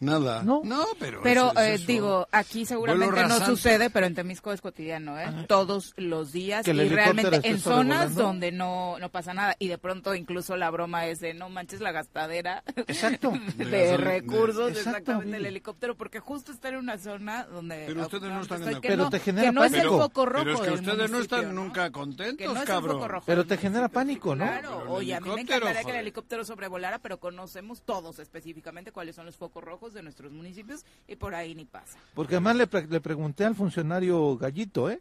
Nada. 0.00 0.42
No. 0.42 0.62
pero. 0.98 1.20
Pero 1.22 1.50
es- 1.52 1.56
es 1.58 1.62
eh, 1.62 1.74
eso. 1.74 1.86
digo, 1.86 2.28
aquí 2.32 2.64
seguramente 2.66 3.24
no 3.26 3.44
sucede, 3.44 3.90
pero 3.90 4.06
en 4.06 4.14
Temisco 4.14 4.52
es 4.52 4.60
cotidiano, 4.60 5.18
¿eh? 5.18 5.26
Todos 5.48 5.92
los 5.96 6.32
días 6.32 6.66
y 6.66 6.72
realmente 6.72 7.40
en 7.48 7.58
zonas 7.58 7.98
sobrevolando. 8.14 8.22
donde 8.22 8.52
no, 8.52 8.98
no 8.98 9.08
pasa 9.10 9.34
nada. 9.34 9.56
Y 9.58 9.68
de 9.68 9.78
pronto 9.78 10.14
incluso 10.14 10.56
la 10.56 10.70
broma 10.70 11.06
es 11.06 11.20
de 11.20 11.34
no 11.34 11.48
manches 11.48 11.80
la 11.80 11.92
gastadera 11.92 12.62
Exacto. 12.76 13.32
de, 13.56 13.64
De 13.64 13.96
recursos 13.96 14.66
de- 14.72 14.78
exactamente 14.78 14.98
Exacto, 15.08 15.30
del 15.32 15.46
helicóptero, 15.46 15.96
porque 15.96 16.20
justo 16.20 16.52
está 16.52 16.68
en 16.68 16.76
una 16.76 16.98
zona 16.98 17.44
donde... 17.44 17.84
Pero 17.86 18.02
ustedes 18.02 18.22
no 18.30 18.40
están 18.42 18.62
en 18.62 18.72
la- 18.74 18.80
que 18.80 18.88
Pero 18.88 19.04
no, 19.04 19.10
te 19.10 19.20
genera 19.20 19.48
que 19.48 19.52
no 19.52 19.64
es 19.64 19.72
el 19.72 19.78
pánico. 19.80 19.98
foco 19.98 20.26
rojo 20.26 20.44
Pero 20.44 20.54
es 20.54 20.60
que 20.60 20.70
ustedes 20.74 21.10
no 21.10 21.18
están 21.20 21.54
¿no? 21.54 21.64
nunca 21.64 21.90
contentos, 21.90 22.54
no 22.54 22.64
cabrón. 22.64 23.22
Pero 23.26 23.46
te 23.46 23.56
genera 23.56 23.88
pánico, 23.88 24.34
¿no? 24.34 24.44
Claro, 24.44 24.78
Pero 24.80 24.92
oye, 24.92 25.14
a 25.14 25.20
mí 25.20 25.28
me 25.28 25.34
helicóptero, 25.34 25.56
encantaría 25.66 25.84
que 25.84 25.90
el 25.90 26.02
helicóptero 26.02 26.44
sobrevolara, 26.44 26.98
pero 26.98 27.18
conocemos 27.18 27.82
todos 27.82 28.18
específicamente 28.18 28.92
cuáles 28.92 29.16
son 29.16 29.26
los 29.26 29.36
focos 29.36 29.62
rojos 29.64 29.87
de 29.94 30.02
nuestros 30.02 30.32
municipios 30.32 30.84
y 31.06 31.16
por 31.16 31.34
ahí 31.34 31.54
ni 31.54 31.64
pasa. 31.64 31.98
Porque 32.14 32.34
además 32.36 32.56
le, 32.56 32.66
pre- 32.66 32.86
le 32.86 33.00
pregunté 33.00 33.44
al 33.44 33.54
funcionario 33.54 34.36
Gallito, 34.36 34.90
¿eh? 34.90 35.00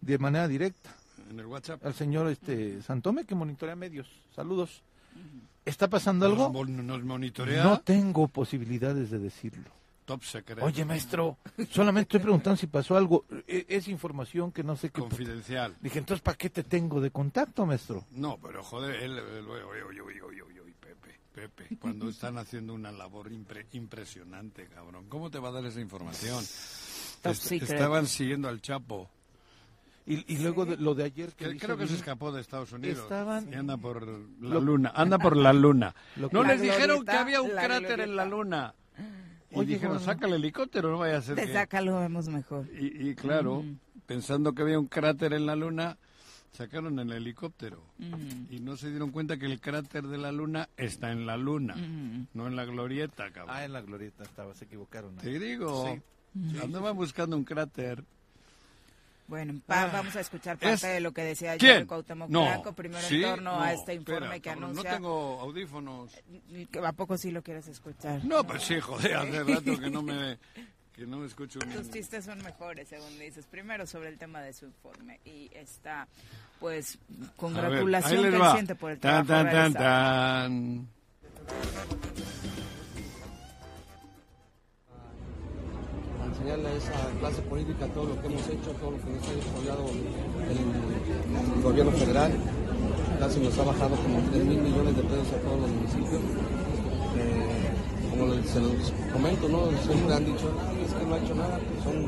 De 0.00 0.18
manera 0.18 0.46
directa, 0.46 0.94
En 1.30 1.40
el 1.40 1.46
WhatsApp. 1.46 1.84
al 1.84 1.94
señor 1.94 2.28
este 2.28 2.80
Santome 2.82 3.24
que 3.24 3.34
monitorea 3.34 3.74
medios. 3.76 4.08
Saludos. 4.34 4.82
¿Está 5.64 5.88
pasando 5.88 6.26
Nos, 6.28 6.38
algo? 6.38 6.50
mon- 6.52 6.86
nos 6.86 7.02
monitorea 7.04 7.62
No 7.64 7.80
tengo 7.80 8.28
posibilidades 8.28 9.10
de 9.10 9.18
decirlo. 9.18 9.68
top 10.06 10.22
secreto. 10.24 10.64
Oye, 10.64 10.84
maestro, 10.86 11.36
solamente 11.70 12.08
estoy 12.08 12.20
preguntando 12.20 12.56
si 12.56 12.66
pasó 12.66 12.96
algo. 12.96 13.26
E- 13.46 13.66
Es 13.68 13.88
información 13.88 14.50
que 14.52 14.62
no 14.62 14.76
sé 14.76 14.88
qué. 14.88 15.00
Confidencial. 15.02 15.76
Dije, 15.82 15.98
entonces, 15.98 16.22
¿para 16.22 16.38
qué 16.38 16.48
te 16.48 16.62
tengo 16.62 17.00
de 17.02 17.10
contacto, 17.10 17.66
maestro? 17.66 18.04
No, 18.12 18.38
pero 18.42 18.62
joder, 18.62 19.02
él, 19.02 19.18
él- 19.18 19.46
oye, 19.46 19.62
oye, 19.64 19.82
oye, 19.82 20.00
oye, 20.00 20.22
oye, 20.22 20.42
oye, 20.60 20.74
Pepe, 21.38 21.76
cuando 21.78 22.08
están 22.10 22.36
haciendo 22.38 22.74
una 22.74 22.90
labor 22.90 23.30
impre- 23.30 23.66
impresionante, 23.72 24.66
cabrón. 24.66 25.06
¿Cómo 25.08 25.30
te 25.30 25.38
va 25.38 25.50
a 25.50 25.52
dar 25.52 25.64
esa 25.66 25.80
información? 25.80 26.42
Est- 26.42 27.52
estaban 27.52 28.06
siguiendo 28.06 28.48
al 28.48 28.60
Chapo. 28.60 29.08
Y, 30.06 30.32
y 30.34 30.38
luego 30.38 30.64
de- 30.66 30.78
lo 30.78 30.94
de 30.94 31.04
ayer 31.04 31.32
que 31.34 31.56
creo 31.58 31.76
que 31.76 31.86
se 31.86 31.94
escapó 31.94 32.32
de 32.32 32.40
Estados 32.40 32.72
Unidos. 32.72 33.00
Estaban- 33.04 33.52
Y 33.52 33.54
anda 33.54 33.76
por 33.76 34.06
la 34.06 34.48
Lo- 34.54 34.60
luna. 34.60 34.92
Anda 34.94 35.18
por 35.18 35.36
la 35.36 35.52
luna. 35.52 35.94
No 36.16 36.28
que- 36.28 36.36
les 36.48 36.58
La 36.58 36.62
dijeron 36.62 37.04
que 37.04 37.10
había 37.12 37.40
un 37.42 37.54
la 37.54 37.62
cráter 37.64 38.00
en 38.00 38.16
la 38.16 38.24
luna. 38.24 38.74
Y 39.50 39.58
Oye, 39.60 39.74
dijeron, 39.74 40.00
saca 40.00 40.26
el 40.26 40.34
helicóptero, 40.34 40.90
no 40.90 40.98
vaya 40.98 41.18
a 41.18 41.22
ser 41.22 41.36
Te 41.36 41.46
que... 41.46 41.52
saca 41.52 41.80
lo 41.80 41.98
vemos 42.00 42.28
mejor. 42.28 42.66
Y, 42.78 43.08
y 43.10 43.14
claro, 43.14 43.64
pensando 44.06 44.52
que 44.54 44.62
había 44.62 44.78
un 44.78 44.86
cráter 44.88 45.32
en 45.34 45.46
la 45.46 45.56
luna, 45.56 45.96
sacaron 46.52 46.98
el 46.98 47.12
helicóptero. 47.12 47.82
Y 48.50 48.60
no 48.60 48.76
se 48.76 48.90
dieron 48.90 49.10
cuenta 49.10 49.36
que 49.38 49.46
el 49.46 49.60
cráter 49.60 50.06
de 50.06 50.18
la 50.18 50.32
luna 50.32 50.68
está 50.76 51.10
en 51.12 51.26
la 51.26 51.36
luna, 51.36 51.74
no 52.34 52.46
en 52.46 52.56
la 52.56 52.64
glorieta, 52.64 53.30
cabrón. 53.30 53.54
Ah, 53.56 53.64
en 53.64 53.72
la 53.72 53.80
glorieta 53.80 54.22
estaba, 54.24 54.54
se 54.54 54.64
equivocaron. 54.64 55.16
Te 55.16 55.38
digo, 55.38 55.98
andaban 56.62 56.96
buscando 56.96 57.36
un 57.36 57.44
cráter. 57.44 58.04
Bueno, 59.26 59.60
pa- 59.66 59.88
vamos 59.88 60.16
a 60.16 60.20
escuchar 60.20 60.56
parte 60.56 60.72
Es- 60.74 60.80
de 60.94 61.00
lo 61.00 61.12
que 61.12 61.20
decía 61.22 61.52
ayer 61.52 61.74
¿Quién? 61.76 61.86
Cuauhtémoc 61.86 62.30
No. 62.30 62.44
Blanco, 62.46 62.72
primero 62.72 63.06
¿Sí? 63.06 63.16
en 63.16 63.22
torno 63.22 63.52
No, 63.56 63.60
a 63.60 63.74
este 63.74 63.92
informe 63.92 64.20
espera, 64.24 64.34
que 64.36 64.40
cabrón, 64.40 64.64
anuncia. 64.70 64.90
No 64.90 64.96
tengo 64.96 65.40
audífonos. 65.42 66.12
que 66.72 66.78
¿A 66.78 66.92
poco 66.92 67.18
sí 67.18 67.30
lo 67.30 67.42
quieres 67.42 67.68
escuchar? 67.68 68.24
No, 68.24 68.42
pues 68.44 68.62
sí, 68.62 68.80
joder, 68.80 69.16
hace 69.16 69.44
rato 69.44 69.78
que 69.78 69.90
no 69.90 70.00
me, 70.00 70.38
que 70.98 71.06
no 71.06 71.24
escucho. 71.24 71.60
Tus 71.60 71.90
chistes 71.90 72.24
son 72.24 72.42
mejores, 72.42 72.88
según 72.88 73.16
dices. 73.18 73.46
Primero 73.46 73.86
sobre 73.86 74.08
el 74.08 74.18
tema 74.18 74.40
de 74.40 74.52
su 74.52 74.66
informe 74.66 75.20
y 75.24 75.48
está, 75.54 76.08
pues, 76.58 76.98
ver, 77.08 77.28
congratulación 77.36 78.22
les 78.22 78.40
que 78.40 78.50
siente 78.50 78.74
por 78.74 78.90
el 78.90 78.98
Tan, 78.98 79.24
trabajo 79.24 79.50
tan, 79.50 79.72
tan, 79.72 79.82
tan. 79.82 80.88
a 86.20 86.26
enseñarle 86.26 86.68
a 86.68 86.72
esa 86.72 87.10
clase 87.20 87.42
política 87.42 87.86
todo 87.88 88.06
lo 88.06 88.20
que 88.20 88.26
hemos 88.26 88.48
hecho, 88.48 88.70
todo 88.72 88.90
lo 88.90 88.98
que 88.98 89.10
nos 89.10 89.28
ha 89.28 89.32
desarrollado 89.32 89.88
el, 89.88 91.56
el 91.56 91.62
gobierno 91.62 91.92
federal. 91.92 92.32
Casi 93.20 93.40
nos 93.40 93.56
ha 93.56 93.62
bajado 93.62 93.96
como 93.96 94.20
3 94.30 94.44
mil 94.44 94.58
millones 94.62 94.96
de 94.96 95.02
pesos 95.02 95.32
a 95.32 95.38
todos 95.42 95.60
los 95.60 95.70
municipios. 95.70 96.22
Como 98.18 98.34
les, 98.34 98.46
se 98.50 98.60
los 98.60 98.92
comento, 99.12 99.48
¿no? 99.48 99.70
siempre 99.86 100.14
han 100.14 100.24
dicho, 100.24 100.50
"Ay, 100.68 100.84
es 100.84 100.92
que 100.92 101.06
no 101.06 101.14
ha 101.14 101.18
hecho 101.18 101.34
nada, 101.34 101.58
pues 101.58 101.84
son 101.84 102.06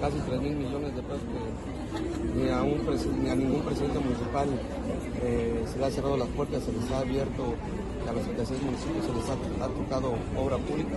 casi 0.00 0.18
3 0.26 0.40
mil 0.40 0.56
millones 0.56 0.94
de 0.96 1.02
pesos 1.02 1.20
que 1.28 2.40
ni 2.40 2.48
a, 2.48 2.62
un 2.62 2.80
ni 3.22 3.28
a 3.28 3.34
ningún 3.36 3.60
presidente 3.62 3.98
municipal 3.98 4.48
eh, 5.22 5.64
se 5.70 5.78
le 5.78 5.84
ha 5.84 5.90
cerrado 5.90 6.16
las 6.16 6.28
puertas, 6.28 6.62
se 6.64 6.72
les 6.72 6.90
ha 6.90 7.00
abierto 7.00 7.54
a 8.08 8.12
los 8.12 8.22
76 8.24 8.62
municipios, 8.62 9.04
se 9.04 9.12
les 9.12 9.26
ha, 9.28 9.64
ha 9.64 9.68
tocado 9.68 10.14
obra 10.38 10.56
pública. 10.56 10.96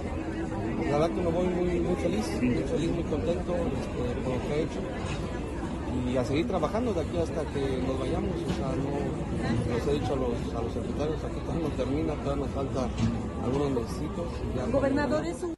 La 0.89 0.97
verdad 0.97 1.15
que 1.15 1.21
me 1.21 1.31
voy 1.31 1.47
muy, 1.47 1.79
muy 1.79 1.95
feliz, 1.95 2.25
muy 2.41 2.63
feliz, 2.63 2.91
muy 2.91 3.03
contento 3.03 3.55
este, 3.55 4.21
por 4.23 4.33
lo 4.33 4.41
que 4.47 4.53
he 4.55 4.63
hecho 4.63 4.79
y 6.13 6.17
a 6.17 6.25
seguir 6.25 6.47
trabajando 6.47 6.93
de 6.93 7.01
aquí 7.01 7.17
hasta 7.17 7.41
que 7.53 7.81
nos 7.85 7.99
vayamos. 7.99 8.31
O 8.31 8.53
sea, 8.55 8.69
no, 8.75 9.73
les 9.73 9.87
he 9.87 9.93
dicho 9.99 10.13
a 10.13 10.17
los, 10.17 10.55
a 10.55 10.61
los 10.61 10.73
secretarios, 10.73 11.23
aquí 11.23 11.39
todavía 11.41 11.67
no 11.67 11.75
termina, 11.75 12.13
todavía 12.15 12.45
nos 12.45 12.53
falta 12.53 12.87
algunos 13.43 13.89
ya- 14.55 14.65
Gobernador, 14.67 15.25
es 15.25 15.41
un 15.43 15.55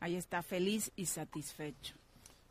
Ahí 0.00 0.16
está, 0.16 0.42
feliz 0.42 0.90
y 0.96 1.06
satisfecho. 1.06 1.94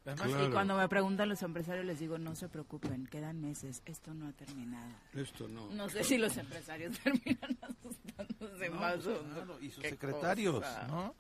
Claro. 0.03 0.46
Y 0.48 0.51
cuando 0.51 0.75
me 0.75 0.89
preguntan 0.89 1.29
los 1.29 1.41
empresarios 1.43 1.86
les 1.86 2.00
digo, 2.00 2.17
no 2.17 2.36
se 2.36 2.50
preocupen, 2.50 3.05
quedan 3.08 3.39
meses, 3.39 3.82
esto 3.86 4.13
no 4.13 4.27
ha 4.27 4.32
terminado. 4.34 4.91
Esto 5.13 5.48
no. 5.48 5.70
No 5.70 5.88
sé 5.88 6.03
si 6.03 6.17
los 6.17 6.36
empresarios 6.36 6.98
terminan 7.03 7.58
asustándose 7.62 8.70
más 8.72 8.96
pues, 8.96 9.08
o 9.08 9.24
no. 9.24 9.34
claro, 9.34 9.58
y 9.62 9.70
sus 9.70 9.84
secretarios, 9.84 10.55
cosa. 10.55 10.88
¿no? 10.88 11.15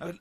A 0.00 0.04
ver, 0.06 0.20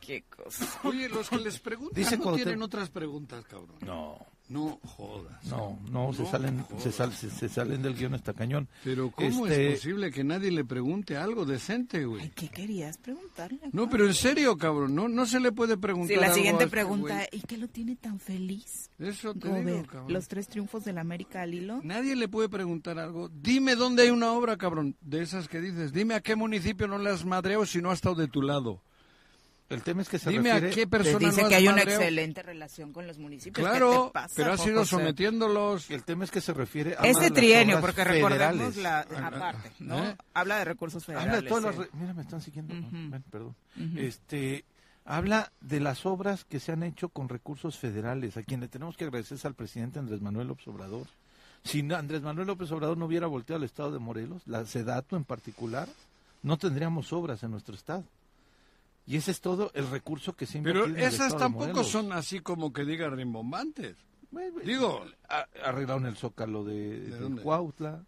Qué 0.00 0.22
cosa. 0.22 0.80
Oye, 0.84 1.08
los 1.08 1.28
que 1.28 1.38
les 1.38 1.58
preguntan 1.58 1.94
Dice 2.00 2.16
no 2.16 2.22
cuando 2.22 2.38
te- 2.38 2.44
tienen 2.44 2.62
otras 2.62 2.88
preguntas, 2.90 3.44
cabrón. 3.44 3.76
no, 3.80 4.24
No 4.48 4.78
jodas. 4.84 5.44
no, 5.46 5.78
no, 5.90 6.12
se 6.12 6.22
No 6.22 6.30
salen, 6.30 6.62
jodas. 6.62 6.82
se, 6.82 6.92
sal- 6.92 7.12
se, 7.12 7.30
se 7.30 7.48
salen 7.48 7.82
del 7.82 7.94
guion 7.96 8.14
hasta 8.14 8.32
cañón. 8.32 8.68
Pero 8.84 9.10
¿cómo 9.10 9.46
Este, 9.46 9.72
es 9.72 9.80
posible 9.80 10.12
que 10.12 10.22
nadie 10.22 10.50
le 10.52 10.64
pregunte 10.64 11.16
algo 11.16 11.44
decente, 11.44 11.98
Ay, 11.98 12.04
güey? 12.04 12.30
¿qué 12.30 12.48
querías 12.48 12.96
preguntarle? 12.98 13.58
No, 13.72 13.90
pero 13.90 14.06
en 14.06 14.14
serio, 14.14 14.56
cabrón, 14.56 14.94
no, 14.94 15.08
no 15.08 15.26
se 15.26 15.40
le 15.40 15.50
puede 15.52 15.76
preguntar 15.76 16.14
Sí, 16.14 16.20
la 16.20 16.26
algo 16.26 16.32
a 16.32 16.36
siguiente 16.36 16.64
este 16.64 16.76
pregunta, 16.76 17.14
güey. 17.14 17.28
¿y 17.32 17.40
qué 17.40 17.56
lo 17.58 17.68
tiene 17.68 17.96
tan 17.96 18.20
feliz? 18.20 18.90
Eso 18.98 19.34
te 19.34 19.48
Gober, 19.48 19.64
digo, 19.66 19.82
cabrón. 19.86 20.12
los 20.12 20.28
tres 20.28 20.48
triunfos 20.48 20.84
del 20.84 20.98
América 20.98 21.42
al 21.42 21.52
hilo. 21.52 21.80
Nadie 21.82 22.14
le 22.14 22.28
puede 22.28 22.48
preguntar 22.48 22.98
algo. 22.98 23.28
Dime 23.28 23.74
dónde 23.74 24.04
hay 24.04 24.10
una 24.10 24.32
obra, 24.32 24.56
cabrón, 24.56 24.96
de 25.00 25.22
esas 25.22 25.48
que 25.48 25.60
dices. 25.60 25.92
Dime 25.92 26.14
a 26.14 26.20
qué 26.20 26.36
municipio 26.36 26.86
no 26.86 26.98
le 26.98 27.10
has 27.10 27.24
madreado 27.24 27.66
si 27.66 27.82
no 27.82 27.90
ha 27.90 27.94
estado 27.94 28.14
de 28.14 28.28
tu 28.28 28.42
lado. 28.42 28.80
El 29.68 29.82
tema 29.82 30.02
es 30.02 30.08
que 30.08 30.18
se 30.20 30.30
Dime 30.30 30.50
a 30.52 30.54
refiere... 30.60 30.74
qué 30.76 30.80
Te 30.82 30.86
persona 30.86 31.18
dice 31.18 31.42
no 31.42 31.48
que 31.48 31.54
hay 31.56 31.66
una 31.66 31.82
excelente 31.82 32.42
relación 32.42 32.92
con 32.92 33.06
los 33.06 33.18
municipios. 33.18 33.54
¿Qué 33.56 33.62
Claro, 33.70 34.06
te 34.06 34.12
pasa, 34.12 34.34
pero 34.36 34.52
has 34.52 34.60
Juan 34.60 34.70
ido 34.70 34.78
José? 34.80 34.90
sometiénlos. 34.90 35.90
El 35.90 36.04
tema 36.04 36.24
es 36.24 36.30
que 36.30 36.40
se 36.40 36.54
refiere 36.54 36.94
a 36.96 37.02
Este 37.06 37.30
trienio, 37.32 37.80
porque 37.80 38.04
recordemos 38.04 38.74
federales. 38.74 38.76
la 38.76 39.00
aparte, 39.26 39.72
¿no? 39.80 40.04
¿Eh? 40.04 40.16
Habla 40.34 40.58
de 40.58 40.64
recursos 40.66 41.04
federales. 41.04 41.28
Habla 41.30 41.42
de 41.42 41.48
todas 41.48 41.64
las... 41.64 41.74
sí. 41.74 41.80
re- 41.82 41.98
Mira, 42.00 42.14
me 42.14 42.22
están 42.22 42.40
siguiendo. 42.40 42.74
Ven, 42.74 43.24
perdón. 43.30 43.56
Este... 43.96 44.64
Habla 45.08 45.52
de 45.60 45.78
las 45.78 46.04
obras 46.04 46.44
que 46.44 46.58
se 46.58 46.72
han 46.72 46.82
hecho 46.82 47.08
con 47.10 47.28
recursos 47.28 47.78
federales. 47.78 48.36
A 48.36 48.42
quien 48.42 48.60
le 48.60 48.66
tenemos 48.66 48.96
que 48.96 49.04
agradecer 49.04 49.36
es 49.38 49.44
al 49.44 49.54
presidente 49.54 50.00
Andrés 50.00 50.20
Manuel 50.20 50.48
López 50.48 50.66
Obrador. 50.66 51.06
Si 51.62 51.82
no- 51.84 51.94
Andrés 51.96 52.22
Manuel 52.22 52.48
López 52.48 52.70
Obrador 52.72 52.98
no 52.98 53.06
hubiera 53.06 53.28
volteado 53.28 53.58
al 53.58 53.64
estado 53.64 53.92
de 53.92 54.00
Morelos, 54.00 54.42
la 54.46 54.64
SEDATO 54.66 55.16
en 55.16 55.22
particular, 55.24 55.88
no 56.42 56.56
tendríamos 56.56 57.12
obras 57.12 57.42
en 57.44 57.52
nuestro 57.52 57.74
estado. 57.76 58.02
Y 59.06 59.16
ese 59.16 59.30
es 59.30 59.40
todo 59.40 59.70
el 59.74 59.88
recurso 59.88 60.34
que 60.34 60.46
se 60.46 60.60
Pero 60.60 60.84
el 60.86 60.96
esas 60.96 61.36
tampoco 61.36 61.66
Morelos. 61.66 61.88
son 61.88 62.12
así 62.12 62.40
como 62.40 62.72
que 62.72 62.84
diga 62.84 63.08
rimbombantes. 63.08 63.96
Bueno, 64.32 64.60
Digo- 64.64 65.04
arreglaron 65.62 66.06
el 66.06 66.16
zócalo 66.16 66.64
de, 66.64 67.00
¿De 67.00 67.10
de 67.10 67.18
dónde? 67.18 67.42
Cuautla, 67.42 68.04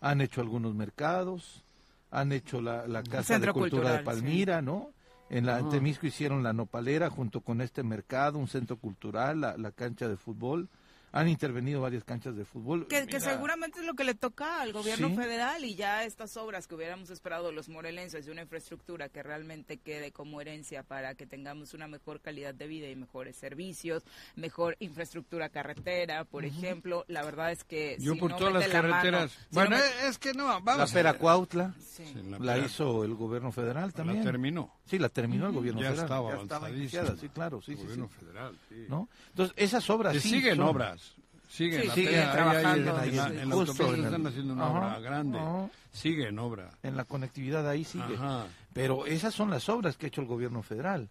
han 0.00 0.20
hecho 0.20 0.40
algunos 0.40 0.74
mercados, 0.74 1.64
han 2.12 2.30
hecho 2.32 2.60
la, 2.62 2.86
la 2.86 3.02
Casa 3.02 3.38
de 3.38 3.52
Cultura 3.52 3.92
de 3.92 3.98
sí. 3.98 4.04
Palmira, 4.04 4.62
¿no? 4.62 4.92
En 5.28 5.44
la 5.44 5.58
en 5.58 5.66
Ah. 5.66 5.70
Temisco 5.70 6.06
hicieron 6.06 6.42
la 6.42 6.52
nopalera 6.52 7.10
junto 7.10 7.40
con 7.42 7.60
este 7.60 7.82
mercado, 7.82 8.38
un 8.38 8.48
centro 8.48 8.76
cultural, 8.78 9.40
la, 9.40 9.56
la 9.58 9.72
cancha 9.72 10.08
de 10.08 10.16
fútbol. 10.16 10.68
Han 11.12 11.28
intervenido 11.28 11.80
varias 11.80 12.04
canchas 12.04 12.36
de 12.36 12.44
fútbol. 12.44 12.86
Que, 12.86 13.06
que 13.06 13.18
seguramente 13.20 13.80
es 13.80 13.86
lo 13.86 13.94
que 13.94 14.04
le 14.04 14.14
toca 14.14 14.60
al 14.60 14.72
gobierno 14.72 15.08
Sí. 15.08 15.16
federal 15.16 15.64
y 15.64 15.74
ya 15.74 16.04
estas 16.04 16.36
obras 16.36 16.66
que 16.66 16.74
hubiéramos 16.74 17.10
esperado 17.10 17.50
los 17.50 17.68
morelenses 17.68 18.26
de 18.26 18.32
una 18.32 18.42
infraestructura 18.42 19.08
que 19.08 19.22
realmente 19.22 19.78
quede 19.78 20.12
como 20.12 20.40
herencia 20.40 20.82
para 20.82 21.14
que 21.14 21.26
tengamos 21.26 21.72
una 21.74 21.88
mejor 21.88 22.20
calidad 22.20 22.54
de 22.54 22.66
vida 22.66 22.88
y 22.88 22.96
mejores 22.96 23.36
servicios, 23.36 24.02
mejor 24.36 24.76
infraestructura 24.80 25.48
carretera, 25.48 26.24
por 26.24 26.44
ejemplo. 26.44 27.04
La 27.08 27.22
verdad 27.24 27.52
es 27.52 27.64
que 27.64 27.96
Yo 28.00 28.14
si 28.14 28.20
por 28.20 28.30
no 28.32 28.36
todas 28.36 28.54
las 28.54 28.68
la 28.68 28.82
mano- 28.82 28.88
carreteras. 28.94 29.30
si 29.32 29.38
bueno, 29.52 29.70
no 29.70 29.76
met- 29.76 29.80
eh, 30.04 30.08
es 30.08 30.18
que 30.18 30.34
no, 30.34 30.46
La 30.48 30.58
vamos. 30.60 30.92
Pera 30.92 31.14
Cuautla 31.14 31.74
sí. 31.80 32.04
Sí, 32.06 32.22
la 32.28 32.38
pera- 32.38 32.58
hizo 32.58 33.04
el 33.04 33.14
gobierno 33.14 33.50
federal 33.50 33.86
la 33.86 33.92
también. 33.92 34.22
terminó. 34.22 34.74
Sí, 34.84 34.98
la 34.98 35.08
terminó 35.08 35.46
el 35.46 35.52
gobierno 35.52 35.80
Ya 35.82 35.88
federal. 35.88 36.04
estaba 36.06 36.30
ya 36.36 36.42
estaba 36.42 36.68
sí, 37.16 37.28
claro, 37.28 37.60
sí, 37.62 37.72
El 37.72 37.76
sí, 37.78 37.82
gobierno 37.84 38.08
sí. 38.08 38.14
federal, 38.24 38.58
sí. 38.68 38.86
¿No? 38.88 39.08
Entonces, 39.30 39.54
esas 39.56 39.88
obras 39.90 40.16
siguen 40.18 40.56
son- 40.56 40.66
obras. 40.68 41.07
Siguen, 41.48 41.90
Sí, 41.94 42.06
ahí- 42.06 42.14
ahí 42.14 42.32
trabajando, 42.32 42.90
en, 43.02 43.16
la- 43.16 43.28
sí. 43.28 43.36
en 43.38 43.48
la 43.48 43.54
Justo 43.56 43.72
autopista 43.72 43.84
en 43.88 43.94
el- 44.00 44.04
están 44.04 44.26
haciendo 44.26 44.52
una 44.54 44.66
Ajá, 44.66 44.72
obra 44.78 45.00
grande. 45.00 45.38
ajá. 45.38 45.68
Sigue 45.90 46.28
en 46.28 46.38
obra. 46.38 46.70
en 46.82 46.96
la 46.96 47.04
conectividad 47.04 47.68
ahí 47.68 47.84
sigue. 47.84 48.14
Ajá. 48.16 48.46
Pero 48.74 49.06
esas 49.06 49.34
son 49.34 49.50
las 49.50 49.68
obras 49.68 49.96
que 49.96 50.06
ha 50.06 50.08
hecho 50.08 50.20
el 50.20 50.26
gobierno 50.26 50.62
federal. 50.62 51.08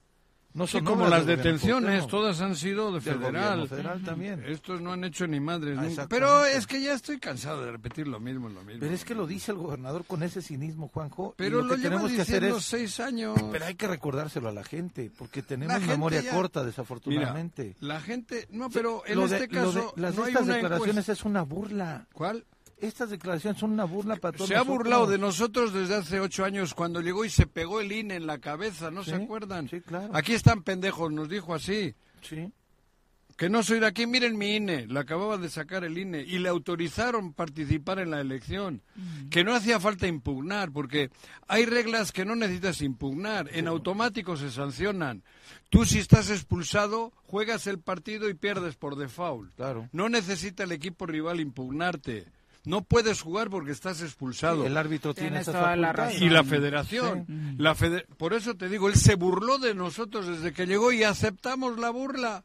No 0.53 0.65
son 0.65 0.85
como 0.85 1.03
obras 1.05 1.19
las 1.19 1.25
detenciones, 1.27 2.07
todas 2.07 2.41
han 2.41 2.55
sido 2.55 2.91
de 2.91 2.99
federal. 3.01 3.67
federal 3.67 4.01
también. 4.03 4.43
Estos 4.47 4.81
no 4.81 4.91
han 4.93 5.03
hecho 5.03 5.27
ni 5.27 5.39
madres 5.39 5.77
Ah. 5.99 6.07
Pero 6.09 6.45
es 6.45 6.65
que 6.65 6.81
ya 6.81 6.93
estoy 6.93 7.19
cansado 7.19 7.63
de 7.63 7.71
repetir 7.71 8.07
lo 8.07 8.19
mismo, 8.19 8.49
lo 8.49 8.63
mismo. 8.63 8.79
Pero 8.79 8.93
es 8.93 9.05
que 9.05 9.13
lo 9.13 9.27
dice 9.27 9.51
el 9.51 9.57
gobernador 9.57 10.05
con 10.05 10.23
ese 10.23 10.41
cinismo, 10.41 10.87
Juanjo. 10.87 11.35
y 11.37 11.37
Pero 11.37 11.57
lo 11.57 11.63
lo, 11.67 11.69
que 11.75 11.81
lleva 11.81 11.89
tenemos 11.97 12.11
que 12.11 12.21
hacer 12.21 12.43
es... 12.45 12.63
seis 12.63 12.99
años. 12.99 13.37
Pero 13.51 13.65
hay 13.65 13.75
que 13.75 13.87
recordárselo 13.87 14.49
a 14.49 14.51
la 14.51 14.63
gente, 14.63 15.11
porque 15.15 15.43
tenemos 15.43 15.79
memoria 15.81 16.21
ya- 16.21 16.31
corta, 16.31 16.61
Mira, 16.61 16.67
desafortunadamente. 16.67 17.75
la 17.81 17.99
gente... 18.01 18.47
No, 18.49 18.69
pero 18.71 19.03
en 19.05 19.15
Lo 19.19 19.25
este 19.25 19.47
lo 19.53 19.71
de- 19.71 19.79
caso 19.81 19.93
las 19.95 20.15
no 20.15 20.23
hay 20.23 20.29
estas 20.31 20.43
una 20.45 20.53
declaraciones 20.55 20.89
encuesta. 20.95 21.11
es 21.13 21.25
una 21.25 21.41
burla. 21.43 22.07
¿Cuál? 22.13 22.45
Estas 22.79 23.09
declaraciones 23.09 23.59
son 23.59 23.71
una 23.71 23.85
burla 23.85 24.17
para 24.17 24.37
todos 24.37 24.47
Se 24.49 24.55
ha 24.55 24.59
nosotros. 24.59 24.77
burlado 24.77 25.07
de 25.07 25.17
nosotros 25.17 25.73
desde 25.73 25.95
hace 25.95 26.19
ocho 26.19 26.45
años 26.45 26.73
cuando 26.75 27.01
llegó 27.01 27.25
y 27.25 27.29
se 27.29 27.47
pegó 27.47 27.81
el 27.81 27.91
INE 27.91 28.15
en 28.15 28.27
la 28.27 28.37
cabeza, 28.37 28.91
¿no 28.91 29.03
Sí, 29.03 29.09
se 29.11 29.15
acuerdan? 29.15 29.67
sí, 29.67 29.81
claro. 29.81 30.09
Aquí 30.15 30.33
están 30.33 30.61
pendejos, 30.63 31.11
nos 31.11 31.27
dijo 31.27 31.55
así. 31.55 31.95
Sí. 32.21 32.51
Que 33.35 33.49
no 33.49 33.61
soy 33.61 33.79
de 33.79 33.85
aquí, 33.85 34.07
miren 34.07 34.35
mi 34.35 34.55
INE, 34.55 34.87
le 34.87 34.99
acababa 34.99 35.37
de 35.37 35.49
sacar 35.49 35.83
el 35.83 35.95
INE 35.97 36.21
y 36.21 36.39
le 36.39 36.49
autorizaron 36.49 37.33
participar 37.33 37.99
en 37.99 38.09
la 38.09 38.19
elección. 38.19 38.81
Que 39.29 39.43
no 39.43 39.53
hacía 39.53 39.79
falta 39.79 40.07
impugnar, 40.07 40.71
porque 40.71 41.11
hay 41.47 41.65
reglas 41.65 42.11
que 42.11 42.25
no 42.25 42.35
necesitas 42.35 42.81
impugnar, 42.81 43.47
en 43.53 43.67
automático 43.67 44.37
se 44.37 44.49
sancionan. 44.49 45.23
Tú 45.69 45.85
si 45.85 45.99
estás 45.99 46.31
expulsado, 46.31 47.11
juegas 47.27 47.67
el 47.67 47.77
partido 47.79 48.27
y 48.27 48.33
pierdes 48.33 48.75
por 48.75 48.95
default. 48.95 49.53
Claro. 49.55 49.87
No 49.91 50.09
necesita 50.09 50.63
el 50.63 50.71
equipo 50.71 51.05
rival 51.05 51.39
impugnarte. 51.39 52.25
No 52.67 52.81
puedes 52.83 53.21
jugar 53.21 53.49
porque 53.49 53.71
estás 53.71 54.01
expulsado. 54.01 54.65
El 54.65 54.75
árbitro 54.77 55.13
tiene 55.13 55.39
esa 55.39 55.51
toda 55.53 55.75
la 55.75 55.87
facultad. 55.87 56.11
razón. 56.13 56.23
Y 56.23 56.29
la 56.29 56.43
federación. 56.43 57.55
La 57.57 57.75
fede- 57.75 58.05
Por 58.17 58.33
eso 58.33 58.55
te 58.55 58.67
digo, 58.69 58.89
él 58.89 58.95
se 58.95 59.15
burló 59.15 59.57
de 59.57 59.73
nosotros 59.73 60.27
desde 60.27 60.53
que 60.53 60.65
llegó 60.67 60.91
y 60.91 61.03
aceptamos 61.03 61.79
la 61.79 61.89
burla. 61.89 62.43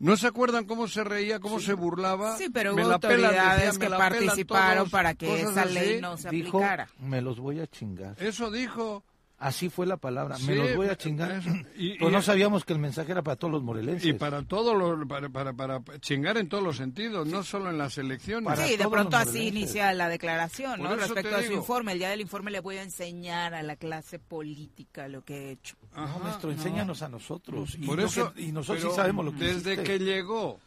¿No 0.00 0.16
se 0.16 0.28
acuerdan 0.28 0.64
cómo 0.64 0.86
se 0.86 1.02
reía, 1.02 1.40
cómo 1.40 1.58
se 1.58 1.72
burlaba? 1.72 2.36
Sí, 2.36 2.48
pero 2.52 2.72
hubo 2.72 2.92
autoridades 2.92 3.74
decía, 3.78 3.88
que 3.88 3.96
participaron 3.96 4.78
todos, 4.78 4.90
para 4.90 5.14
que 5.14 5.40
esa 5.40 5.62
así. 5.62 5.74
ley 5.74 6.00
no 6.00 6.16
se 6.16 6.30
Dijo, 6.30 6.58
aplicara. 6.58 6.88
me 7.00 7.20
los 7.20 7.40
voy 7.40 7.58
a 7.58 7.66
chingar. 7.66 8.14
Eso 8.20 8.50
dijo. 8.52 9.02
Así 9.40 9.68
fue 9.70 9.86
la 9.86 9.96
palabra, 9.96 10.36
Sí, 10.36 10.46
me 10.48 10.56
los 10.56 10.74
voy 10.74 10.88
a 10.88 10.96
chingar. 10.96 11.40
Y- 11.76 11.96
Pues 11.96 12.10
y- 12.10 12.12
no 12.12 12.22
sabíamos 12.22 12.64
que 12.64 12.72
el 12.72 12.80
mensaje 12.80 13.12
era 13.12 13.22
para 13.22 13.36
todos 13.36 13.52
los 13.52 13.62
morelenses. 13.62 14.04
Y 14.04 14.12
para 14.14 14.42
todo 14.42 14.74
lo, 14.74 15.06
para, 15.06 15.28
para, 15.28 15.52
para 15.52 15.80
chingar 16.00 16.38
en 16.38 16.48
todos 16.48 16.64
los 16.64 16.76
sentidos, 16.76 17.24
no 17.28 17.44
solo 17.44 17.70
en 17.70 17.78
las 17.78 17.96
elecciones. 17.98 18.48
Para 18.48 18.64
Sí, 18.66 18.72
de 18.72 18.78
todos 18.78 18.92
pronto 18.94 19.16
los 19.16 19.28
así 19.28 19.46
inicia 19.46 19.92
la 19.92 20.08
declaración, 20.08 20.82
¿no? 20.82 20.88
Por 20.88 20.98
eso 20.98 21.14
Respecto 21.14 21.36
a 21.36 21.42
su 21.44 21.52
informe. 21.52 21.92
El 21.92 21.98
día 22.00 22.10
del 22.10 22.20
informe 22.20 22.50
le 22.50 22.58
voy 22.58 22.78
a 22.78 22.82
enseñar 22.82 23.54
a 23.54 23.62
la 23.62 23.76
clase 23.76 24.18
política 24.18 25.06
lo 25.06 25.22
que 25.22 25.36
he 25.36 25.50
hecho. 25.52 25.76
No, 25.94 26.02
Ajá. 26.02 26.18
maestro, 26.18 26.50
enséñanos 26.50 27.02
a 27.02 27.08
nosotros. 27.08 27.76
Y, 27.76 27.86
Por 27.86 28.00
eso, 28.00 28.32
que- 28.34 28.42
y 28.42 28.50
nosotros 28.50 28.78
pero 28.78 28.90
sí 28.90 28.96
sabemos 28.96 29.24
lo 29.24 29.32
que 29.32 29.38
Desde 29.38 29.74
hiciste. 29.74 29.82
que 29.84 29.98
llegó 30.00 30.58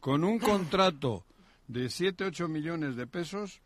con 0.00 0.24
un 0.24 0.38
contrato 0.38 1.26
de 1.68 1.90
7, 1.90 2.24
8 2.24 2.48
millones 2.48 2.96
de 2.96 3.06
pesos, 3.06 3.60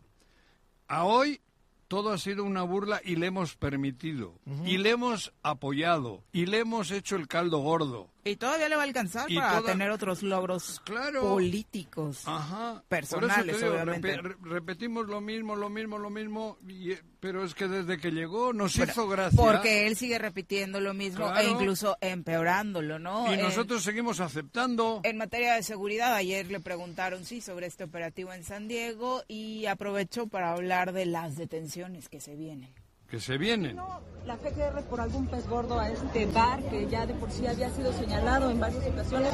a 0.88 1.04
hoy 1.04 1.40
todo 1.90 2.12
ha 2.12 2.18
sido 2.18 2.44
una 2.44 2.62
burla 2.62 3.00
y 3.04 3.16
le 3.16 3.26
hemos 3.26 3.56
permitido, 3.56 4.38
y 4.64 4.78
le 4.78 4.90
hemos 4.90 5.32
apoyado, 5.42 6.22
y 6.32 6.46
le 6.46 6.60
hemos 6.60 6.92
hecho 6.92 7.16
el 7.16 7.26
caldo 7.26 7.58
gordo. 7.58 8.06
Y 8.22 8.36
todavía 8.36 8.68
le 8.68 8.76
va 8.76 8.82
a 8.82 8.84
alcanzar 8.84 9.30
Y 9.30 9.36
para 9.36 9.60
toda- 9.60 9.72
tener 9.72 9.90
otros 9.90 10.22
logros 10.22 10.80
Claro. 10.84 11.22
políticos. 11.22 12.22
Ajá. 12.26 12.82
Personales, 12.88 13.56
digo, 13.60 13.72
obviamente. 13.72 14.16
repe- 14.18 14.22
re- 14.22 14.36
repetimos 14.50 15.06
lo 15.06 15.20
mismo, 15.22 15.56
lo 15.56 15.70
mismo, 15.70 15.98
lo 15.98 16.10
mismo, 16.10 16.58
y, 16.68 16.92
eh, 16.92 17.02
pero 17.18 17.44
es 17.44 17.54
que 17.54 17.66
desde 17.66 17.98
que 17.98 18.10
llegó 18.10 18.52
nos 18.52 18.76
Pero- 18.76 18.92
hizo 18.92 19.08
gracia. 19.08 19.36
Porque 19.42 19.86
él 19.86 19.96
sigue 19.96 20.18
repitiendo 20.18 20.80
lo 20.80 20.92
mismo 20.92 21.26
Claro. 21.26 21.40
e 21.40 21.50
incluso 21.50 21.96
empeorándolo, 22.00 22.98
¿no? 22.98 23.30
Y 23.30 23.34
En- 23.34 23.42
nosotros 23.42 23.82
seguimos 23.82 24.20
aceptando. 24.20 25.00
En 25.04 25.16
materia 25.16 25.54
de 25.54 25.62
seguridad, 25.62 26.14
ayer 26.14 26.46
le 26.50 26.60
preguntaron, 26.60 27.24
sí, 27.24 27.40
sobre 27.40 27.66
este 27.66 27.84
operativo 27.84 28.32
en 28.34 28.44
San 28.44 28.68
Diego 28.68 29.22
y 29.28 29.66
aprovechó 29.66 30.26
para 30.26 30.52
hablar 30.52 30.92
de 30.92 31.06
las 31.06 31.36
detenciones 31.36 32.08
que 32.08 32.20
se 32.20 32.36
vienen. 32.36 32.70
Que 33.10 33.18
se 33.18 33.38
vienen. 33.38 33.76
La 34.24 34.36
PGR 34.36 34.82
por 34.88 35.00
algún 35.00 35.26
pez 35.26 35.48
gordo 35.48 35.80
a 35.80 35.88
este 35.88 36.26
bar 36.26 36.62
que 36.70 36.86
ya 36.88 37.06
de 37.06 37.14
por 37.14 37.32
sí 37.32 37.44
había 37.44 37.68
sido 37.70 37.92
señalado 37.92 38.50
en 38.50 38.60
varias 38.60 38.86
ocasiones 38.86 39.32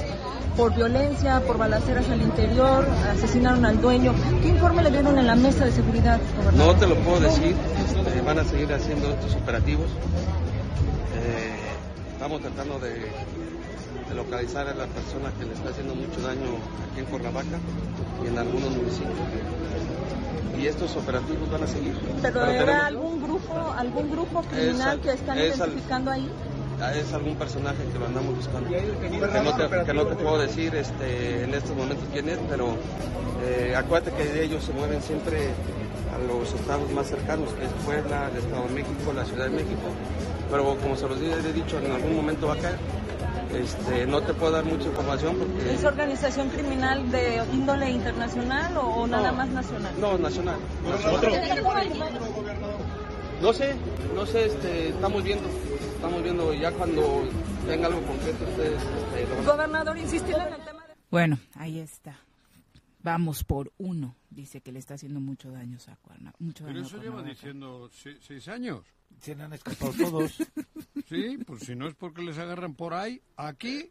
por 0.56 0.74
violencia, 0.74 1.40
por 1.40 1.58
balaceras 1.58 2.08
al 2.08 2.22
interior, 2.22 2.86
asesinaron 3.10 3.66
al 3.66 3.78
dueño. 3.78 4.14
¿Qué 4.40 4.48
informe 4.48 4.82
le 4.82 4.90
dieron 4.90 5.18
en 5.18 5.26
la 5.26 5.36
mesa 5.36 5.66
de 5.66 5.72
seguridad, 5.72 6.18
gobernador? 6.38 6.74
No 6.74 6.80
te 6.80 6.86
lo 6.86 6.94
puedo 7.00 7.20
decir, 7.20 7.54
este, 7.84 8.22
van 8.22 8.38
a 8.38 8.44
seguir 8.44 8.72
haciendo 8.72 9.10
estos 9.10 9.34
operativos. 9.34 9.90
Eh, 11.16 11.56
estamos 12.12 12.40
tratando 12.40 12.78
de, 12.78 12.94
de 12.94 14.14
localizar 14.14 14.68
a 14.68 14.74
la 14.74 14.86
persona 14.86 15.30
que 15.38 15.44
le 15.44 15.52
está 15.52 15.68
haciendo 15.68 15.94
mucho 15.94 16.22
daño 16.22 16.56
aquí 16.90 17.00
en 17.00 17.06
Cuernavaca 17.06 17.58
y 18.24 18.28
en 18.28 18.38
algunos 18.38 18.70
municipios. 18.70 19.18
Y 20.58 20.66
estos 20.66 20.96
operativos 20.96 21.50
van 21.50 21.62
a 21.62 21.66
seguir. 21.66 21.94
¿Pero 22.22 22.40
Pero 22.40 22.46
era 22.46 22.64
tenemos- 22.64 22.84
algún 22.86 23.22
grupo, 23.22 23.74
algún 23.76 24.10
grupo 24.10 24.42
criminal 24.42 24.88
al- 24.90 25.00
que 25.00 25.10
están 25.12 25.38
es 25.38 25.60
al- 25.60 25.68
identificando 25.68 26.10
ahí? 26.10 26.30
es 26.94 27.12
algún 27.14 27.36
personaje 27.36 27.78
que 27.92 27.98
lo 27.98 28.06
andamos 28.06 28.36
buscando. 28.36 28.68
Que 28.68 28.82
no 29.42 29.56
te, 29.56 29.84
que 29.86 29.94
no 29.94 30.06
te 30.06 30.14
puedo 30.16 30.38
decir 30.38 30.74
este, 30.74 31.44
en 31.44 31.54
estos 31.54 31.74
momentos 31.76 32.04
quién 32.12 32.28
es, 32.28 32.38
pero 32.50 32.76
eh, 33.44 33.74
acuérdate 33.76 34.12
que 34.16 34.42
ellos 34.44 34.62
se 34.64 34.72
mueven 34.72 35.00
siempre 35.02 35.38
a 36.14 36.18
los 36.32 36.52
estados 36.52 36.90
más 36.92 37.06
cercanos, 37.06 37.48
que 37.54 37.64
es 37.64 37.70
Puebla, 37.84 38.28
el 38.30 38.38
Estado 38.38 38.62
de 38.64 38.74
México, 38.74 39.12
la 39.14 39.24
Ciudad 39.24 39.44
de 39.44 39.50
México. 39.50 39.88
Pero 40.50 40.76
como 40.76 40.96
se 40.96 41.08
los 41.08 41.18
he 41.20 41.52
dicho, 41.52 41.78
en 41.78 41.92
algún 41.92 42.14
momento 42.16 42.46
va 42.46 42.54
a 42.54 42.58
caer. 42.58 42.76
Este, 43.52 44.06
no 44.06 44.20
te 44.22 44.34
puedo 44.34 44.52
dar 44.52 44.64
mucha 44.64 44.86
información 44.86 45.36
porque... 45.36 45.74
¿Es 45.74 45.84
organización 45.84 46.48
criminal 46.50 47.10
de 47.10 47.42
índole 47.52 47.90
internacional 47.90 48.76
o, 48.76 49.06
nada 49.06 49.32
más 49.32 49.48
nacional? 49.48 49.92
No, 49.98 50.18
nacional. 50.18 50.58
No 53.40 53.52
sé, 53.52 53.74
no 54.14 54.26
sé, 54.26 54.46
este, 54.46 54.88
estamos 54.88 55.22
viendo, 55.22 55.48
estamos 55.94 56.22
viendo 56.22 56.52
ya 56.54 56.72
cuando 56.72 57.24
tenga 57.66 57.86
algo 57.86 58.00
concreto 58.02 58.44
ustedes... 58.44 58.82
Este, 59.14 59.44
Gobernador, 59.44 59.98
insistir 59.98 60.34
en 60.34 60.54
el 60.54 60.64
tema 60.64 60.86
de... 60.86 60.94
Bueno, 61.10 61.38
ahí 61.54 61.78
está. 61.78 62.16
Vamos 63.02 63.44
por 63.44 63.72
uno, 63.78 64.16
dice 64.36 64.60
que 64.60 64.70
le 64.70 64.78
está 64.78 64.94
haciendo 64.94 65.18
mucho 65.18 65.50
daño 65.50 65.78
a 65.88 65.96
Cuerna. 65.96 66.32
Mucho 66.38 66.64
Pero 66.64 66.76
daño 66.78 66.86
eso 66.86 67.02
lleva 67.02 67.22
diciendo 67.22 67.90
se- 67.92 68.20
seis 68.20 68.46
años. 68.48 68.84
Se 69.20 69.32
han 69.32 69.52
escapado 69.52 69.92
todos. 69.92 70.36
Sí, 71.08 71.38
pues 71.46 71.62
si 71.62 71.76
no 71.76 71.86
es 71.86 71.94
porque 71.94 72.20
les 72.22 72.36
agarran 72.36 72.74
por 72.74 72.92
ahí, 72.92 73.22
aquí, 73.36 73.88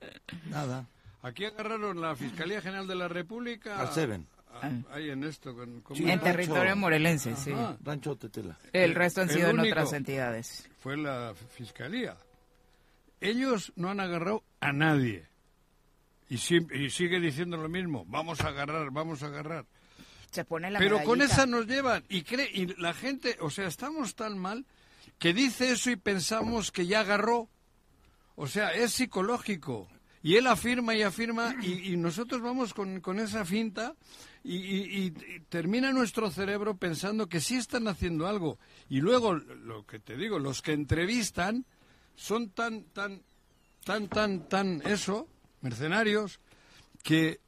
Nada. 0.49 0.85
aquí 1.21 1.45
agarraron 1.45 2.01
la 2.01 2.13
Fiscalía 2.15 2.61
General 2.61 2.85
de 2.87 2.95
la 2.95 3.07
República. 3.07 3.79
Al 3.79 3.93
Seven. 3.93 4.27
a- 4.51 4.69
Ahí 4.93 5.09
en 5.11 5.23
esto. 5.23 5.55
Con, 5.55 5.79
¿cómo 5.79 5.95
Sí? 5.97 6.09
En 6.09 6.19
territorio 6.19 6.75
morelense, 6.75 7.33
sí. 7.37 7.53
Ajá. 7.53 7.77
Rancho 7.81 8.17
Tetela. 8.17 8.57
El 8.73 8.93
resto 8.95 9.21
han 9.21 9.29
El 9.29 9.35
sido 9.35 9.49
en 9.51 9.59
otras 9.61 9.93
entidades. 9.93 10.69
Fue 10.79 10.97
la 10.97 11.33
Fiscalía. 11.51 12.17
Ellos 13.21 13.71
no 13.77 13.89
han 13.89 14.01
agarrado 14.01 14.43
a 14.59 14.73
nadie. 14.73 15.27
Y, 16.27 16.37
sim- 16.37 16.67
y 16.73 16.89
sigue 16.89 17.19
diciendo 17.21 17.55
lo 17.55 17.69
mismo. 17.69 18.03
Vamos 18.07 18.41
a 18.41 18.49
agarrar, 18.49 18.91
vamos 18.91 19.23
a 19.23 19.27
agarrar. 19.27 19.65
Se 20.35 20.45
pone 20.45 20.69
la 20.69 20.79
Pero 20.79 21.01
con 21.03 21.21
esa 21.21 21.45
nos 21.45 21.65
llevan. 21.67 22.03
Y, 22.09 22.21
cree, 22.23 22.49
y 22.53 22.67
la 22.79 22.93
gente, 22.93 23.37
o 23.41 23.49
sea, 23.49 23.67
estamos 23.67 24.15
tan 24.15 24.37
mal 24.37 24.65
que 25.17 25.33
dice 25.33 25.71
eso 25.71 25.89
y 25.91 25.95
pensamos 25.95 26.71
que 26.71 26.85
ya 26.85 26.99
agarró. 26.99 27.49
O 28.35 28.47
sea, 28.47 28.71
es 28.73 28.91
psicológico. 28.93 29.87
Y 30.21 30.35
él 30.37 30.47
afirma 30.47 30.95
y 30.95 31.03
afirma 31.03 31.55
y, 31.61 31.93
y 31.93 31.97
nosotros 31.97 32.41
vamos 32.41 32.73
con, 32.73 32.99
con 32.99 33.19
esa 33.19 33.45
finta 33.45 33.95
y, 34.43 34.55
y- 34.57 35.05
y 35.05 35.11
termina 35.49 35.91
nuestro 35.91 36.31
cerebro 36.31 36.77
pensando 36.77 37.29
que 37.29 37.39
sí 37.39 37.55
están 37.57 37.87
haciendo 37.87 38.27
algo. 38.27 38.57
Y 38.89 39.01
luego, 39.01 39.35
lo 39.35 39.85
que 39.85 39.99
te 39.99 40.17
digo, 40.17 40.39
los 40.39 40.61
que 40.63 40.73
entrevistan 40.73 41.65
son 42.15 42.49
tan, 42.49 42.85
tan, 42.85 43.21
tan, 43.83 44.07
tan, 44.09 44.49
tan, 44.49 44.81
eso, 44.85 45.27
mercenarios, 45.61 46.39
que 47.03 47.39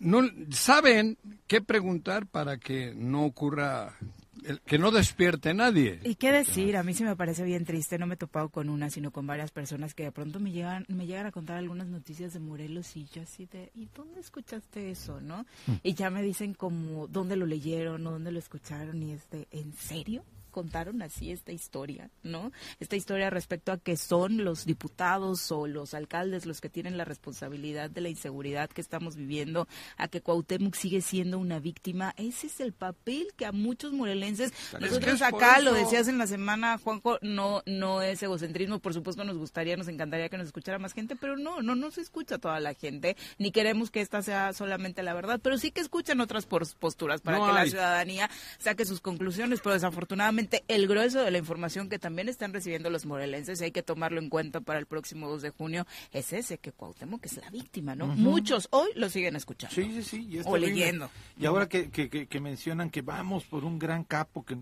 no 0.00 0.22
saben 0.50 1.16
qué 1.46 1.60
preguntar 1.60 2.26
para 2.26 2.58
que 2.58 2.92
no 2.96 3.24
ocurra, 3.24 3.96
el- 4.44 4.60
que 4.62 4.78
no 4.78 4.90
despierte 4.90 5.52
nadie. 5.54 6.00
¿Y 6.02 6.14
qué 6.16 6.32
decir? 6.32 6.76
A 6.76 6.82
mí 6.82 6.94
sí 6.94 7.04
me 7.04 7.14
parece 7.14 7.44
bien 7.44 7.64
triste. 7.64 7.98
No 7.98 8.06
me 8.06 8.14
he 8.14 8.16
topado 8.16 8.48
con 8.48 8.68
una, 8.70 8.88
sino 8.90 9.10
con 9.12 9.26
varias 9.26 9.50
personas 9.50 9.94
que 9.94 10.04
de 10.04 10.12
pronto 10.12 10.40
me 10.40 10.50
llegan, 10.52 10.86
me 10.88 11.06
llegan 11.06 11.26
a 11.26 11.32
contar 11.32 11.58
algunas 11.58 11.86
noticias 11.88 12.32
de 12.32 12.40
Morelos 12.40 12.96
y 12.96 13.04
yo 13.06 13.22
así 13.22 13.46
de, 13.46 13.70
¿y 13.74 13.86
dónde 13.94 14.20
escuchaste 14.20 14.90
eso, 14.90 15.20
no? 15.20 15.44
Y 15.82 15.94
ya 15.94 16.10
me 16.10 16.22
dicen 16.22 16.54
como 16.54 17.06
dónde 17.06 17.36
lo 17.36 17.46
leyeron 17.46 18.06
o 18.06 18.10
dónde 18.12 18.32
lo 18.32 18.38
escucharon 18.38 19.02
y 19.02 19.12
es 19.12 19.28
de, 19.30 19.46
¿en 19.50 19.72
serio? 19.74 20.24
Contaron 20.50 21.02
así 21.02 21.30
esta 21.32 21.52
historia, 21.52 22.10
¿no? 22.22 22.52
Esta 22.80 22.96
historia 22.96 23.30
respecto 23.30 23.72
a 23.72 23.78
que 23.78 23.96
son 23.96 24.44
los 24.44 24.64
diputados 24.66 25.50
o 25.52 25.66
los 25.66 25.94
alcaldes 25.94 26.46
los 26.46 26.60
que 26.60 26.68
tienen 26.68 26.96
la 26.96 27.04
responsabilidad 27.04 27.90
de 27.90 28.00
la 28.00 28.08
inseguridad 28.08 28.68
que 28.70 28.80
estamos 28.80 29.16
viviendo, 29.16 29.68
a 29.96 30.08
que 30.08 30.20
Cuauhtémoc 30.20 30.74
sigue 30.74 31.00
siendo 31.00 31.38
una 31.38 31.58
víctima. 31.60 32.14
Ese 32.16 32.48
es 32.48 32.60
el 32.60 32.72
papel 32.72 33.28
que 33.36 33.46
a 33.46 33.52
muchos 33.52 33.92
morelenses, 33.92 34.52
nosotros 34.78 35.22
acá 35.22 35.60
lo 35.60 35.72
decías 35.72 36.08
en 36.08 36.18
la 36.18 36.26
semana, 36.26 36.78
Juanjo, 36.78 37.18
no 37.22 37.62
no 37.66 38.02
es 38.02 38.22
egocentrismo, 38.22 38.78
por 38.80 38.94
supuesto 38.94 39.24
nos 39.24 39.36
gustaría, 39.38 39.76
nos 39.76 39.88
encantaría 39.88 40.28
que 40.28 40.38
nos 40.38 40.46
escuchara 40.48 40.78
más 40.78 40.92
gente, 40.92 41.16
pero 41.16 41.36
no, 41.36 41.62
no 41.62 41.74
nos 41.74 41.98
escucha 41.98 42.38
toda 42.38 42.58
la 42.60 42.74
gente, 42.74 43.16
ni 43.38 43.52
queremos 43.52 43.90
que 43.90 44.00
esta 44.00 44.22
sea 44.22 44.52
solamente 44.52 45.02
la 45.02 45.14
verdad, 45.14 45.40
pero 45.42 45.58
sí 45.58 45.70
que 45.70 45.80
escuchan 45.80 46.20
otras 46.20 46.46
pos- 46.46 46.74
posturas 46.74 47.20
para 47.20 47.38
No 47.38 47.46
que 47.46 47.52
la 47.52 47.66
ciudadanía 47.66 48.30
saque 48.58 48.84
sus 48.84 49.00
conclusiones, 49.00 49.60
pero 49.62 49.74
desafortunadamente 49.74 50.39
el 50.68 50.86
grueso 50.88 51.20
de 51.22 51.30
la 51.30 51.38
información 51.38 51.88
que 51.88 51.98
también 51.98 52.28
están 52.28 52.52
recibiendo 52.52 52.88
los 52.90 53.06
morelenses, 53.06 53.60
y 53.60 53.64
hay 53.64 53.70
que 53.72 53.82
tomarlo 53.82 54.20
en 54.20 54.28
cuenta 54.28 54.60
para 54.60 54.78
el 54.78 54.86
próximo 54.86 55.28
2 55.28 55.42
de 55.42 55.50
junio, 55.50 55.86
es 56.12 56.32
ese, 56.32 56.58
que 56.58 56.72
Cuauhtémoc 56.72 57.24
es 57.26 57.36
la 57.38 57.50
víctima, 57.50 57.94
¿no? 57.94 58.06
Muchos 58.06 58.68
hoy 58.70 58.90
lo 58.96 59.08
siguen 59.10 59.36
escuchando. 59.36 59.74
Sí, 59.74 59.84
sí, 59.94 60.02
sí. 60.02 60.26
y 60.30 60.38
es 60.38 60.46
O 60.46 60.56
leyendo. 60.56 61.10
Y 61.38 61.46
ahora 61.46 61.68
que, 61.68 61.90
que, 61.90 62.08
que- 62.08 62.26
que 62.26 62.40
mencionan 62.40 62.90
que 62.90 63.02
vamos 63.02 63.44
por 63.44 63.64
un 63.64 63.78
gran 63.78 64.04
capo, 64.04 64.44
que 64.44 64.56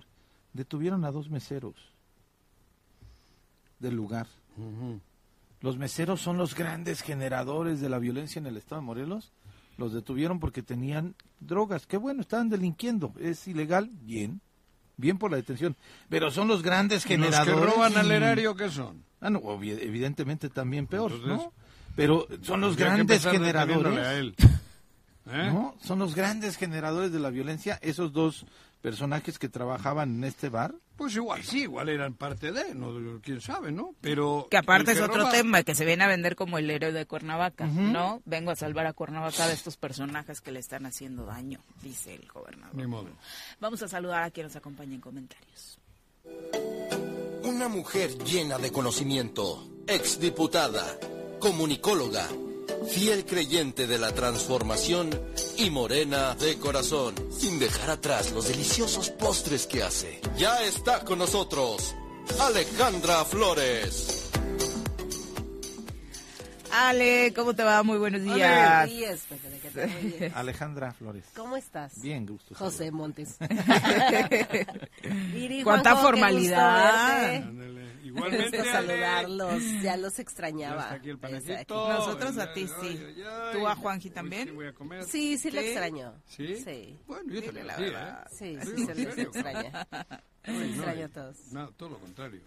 detuvieron 0.53 1.05
a 1.05 1.11
dos 1.11 1.29
meseros 1.31 1.75
del 3.79 3.95
lugar. 3.95 4.27
Los 5.61 5.77
meseros 5.77 6.21
son 6.21 6.37
los 6.37 6.55
grandes 6.55 7.03
generadores 7.03 7.81
de 7.81 7.89
la 7.89 7.99
violencia 7.99 8.39
en 8.39 8.47
el 8.47 8.57
estado 8.57 8.81
de 8.81 8.87
Morelos. 8.87 9.33
Los 9.77 9.93
detuvieron 9.93 10.41
porque 10.41 10.63
tenían 10.63 11.15
drogas. 11.41 11.87
Qué 11.87 11.97
bueno, 11.97 12.21
estaban 12.23 12.49
delinquiendo. 12.49 13.13
Es 13.21 13.47
ilegal, 13.47 13.91
bien. 14.03 14.41
Bien 14.99 15.17
por 15.17 15.31
la 15.31 15.39
detención. 15.39 15.75
Pero 16.11 16.31
son 16.31 16.49
los 16.49 16.63
grandes 16.63 16.99
Los 16.99 17.05
que 17.05 17.15
generadores. 17.15 17.75
roban 17.75 17.97
al 17.97 18.11
erario, 18.11 18.55
¿qué 18.55 18.69
son? 18.69 19.05
Ah, 19.21 19.31
no, 19.31 19.41
evidentemente 19.63 20.51
también 20.51 20.87
peor, 20.87 21.13
Entonces, 21.13 21.47
¿no? 21.47 21.53
Pero 21.97 22.29
son 22.43 22.61
los 22.61 22.77
grandes 22.77 23.25
generadores. 23.25 23.99
a 23.99 24.15
él. 24.15 24.35
¿Eh? 25.31 25.51
¿no? 25.53 25.75
Son 25.83 25.99
los 25.99 26.15
grandes 26.15 26.57
generadores 26.57 27.13
de 27.13 27.21
la 27.21 27.31
violencia, 27.31 27.79
esos 27.83 28.13
dos 28.13 28.47
personajes 28.81 29.39
que 29.39 29.49
trabajaban 29.49 30.17
en 30.17 30.25
este 30.25 30.49
bar. 30.49 30.75
Pues 30.97 31.15
igual 31.15 31.45
sí, 31.45 31.61
igual 31.63 31.89
eran 31.89 32.15
parte 32.15 32.51
de, 32.51 32.75
no, 32.75 33.21
quién 33.23 33.41
sabe, 33.41 33.71
¿no? 33.71 33.95
Pero 34.01 34.49
Que 34.51 34.57
aparte 34.57 34.93
es 34.93 35.01
otro 35.01 35.19
roba- 35.23 35.31
tema, 35.31 35.63
que 35.63 35.77
se 35.77 35.85
viene 35.85 36.03
a 36.03 36.09
vender 36.09 36.35
como 36.35 36.59
el 36.59 36.69
héroe 36.69 36.91
de 36.93 37.07
Cuernavaca, 37.07 37.67
¿no? 37.67 38.21
Vengo 38.25 38.51
a 38.51 38.57
salvar 38.57 38.87
a 38.87 38.93
Cuernavaca 38.93 39.47
de 39.47 39.55
estos 39.55 39.77
personajes 39.77 40.41
que 40.41 40.51
le 40.51 40.59
están 40.59 40.87
haciendo 40.87 41.25
daño, 41.25 41.61
dice 41.83 42.15
el 42.17 42.27
gobernador. 42.27 42.75
Ni 42.75 42.87
modo. 42.87 43.09
Vamos 43.61 43.81
a 43.83 43.89
saludar 43.89 44.25
a 44.25 44.31
quien 44.33 44.47
nos 44.49 44.57
acompaña 44.57 44.95
en 44.95 45.01
comentarios. 45.01 45.79
Una 47.45 47.69
mujer 47.69 48.11
llena 48.25 48.59
de 48.59 48.73
conocimiento, 48.73 49.69
exdiputada, 49.87 50.85
comunicóloga, 51.39 52.27
fiel 52.87 53.25
creyente 53.25 53.87
de 53.87 53.99
la 53.99 54.13
transformación 54.13 55.11
y 55.57 55.71
morena 55.71 56.35
de 56.35 56.59
corazón, 56.59 57.15
sin 57.31 57.59
dejar 57.59 57.91
atrás 57.91 58.33
los 58.33 58.49
deliciosos 58.49 59.11
postres 59.11 59.67
que 59.67 59.83
hace. 59.83 60.21
Ya 60.37 60.63
está 60.63 61.05
con 61.05 61.19
nosotros, 61.19 61.95
Alejandra 62.41 63.25
Flores. 63.25 64.28
Ale, 66.73 67.33
¿cómo 67.35 67.55
te 67.55 67.63
va? 67.65 67.83
Muy 67.83 67.99
buenos 67.99 68.23
días. 68.23 68.87
Buenos 68.87 68.97
días, 68.99 69.21
Pepe, 69.29 69.59
¿qué 69.63 69.71
tal? 69.71 69.89
Muy 70.03 70.11
bien. 70.13 70.33
Alejandra 70.35 70.93
Flores. 70.93 71.25
¿Cómo 71.35 71.57
estás? 71.57 72.01
Bien, 72.01 72.27
gusto. 72.27 72.55
José 72.55 72.91
Montes. 72.91 73.37
Viri, 75.33 75.63
Cuánta 75.63 75.91
Juanjo, 75.93 76.03
formalidad. 76.11 77.43
Qué 77.43 77.89
Igualmente, 78.05 78.57
gusto 78.59 78.73
saludarlos, 78.73 79.63
ya 79.83 79.97
los 79.97 80.17
Ya 80.17 80.23
extrañaba. 80.23 80.83
está 80.83 80.95
aquí 80.95 81.11
el 81.11 81.19
panecito. 81.19 81.55
aquí. 81.55 81.93
Nosotros 81.99 82.39
a 82.39 82.53
ti, 82.53 82.61
Ay, 82.63 82.69
sí. 82.81 83.05
ay, 83.07 83.23
ay. 83.23 83.53
¿Tú 83.59 83.67
a 83.69 83.75
Juanji 83.77 84.11
también? 84.11 84.49
Sí, 84.49 84.55
voy 84.55 84.67
a 84.67 84.73
comer. 84.73 85.05
Sí, 85.05 85.39
sí 85.39 85.51
lo 85.51 85.61
¿Sí? 85.61 85.67
extraño. 85.67 86.15
¿Sí? 86.27 86.57
Sí, 86.57 86.99
Bueno, 87.07 87.33
yo 87.33 87.43
también 87.43 87.67
la 87.67 87.77
sí, 87.77 87.83
verdad. 87.83 88.27
¿eh? 88.27 88.35
sí, 88.39 88.59
Sí, 88.77 88.87
se 88.87 88.95
les 88.95 89.19
extraña. 89.19 89.87
Se 90.45 90.53
no, 90.53 90.63
extraña 90.63 91.01
eh, 91.01 91.05
a 91.05 91.09
todos. 91.09 91.37
No, 91.53 91.69
todo 91.73 91.89
lo 91.91 91.99
contrario. 91.99 92.41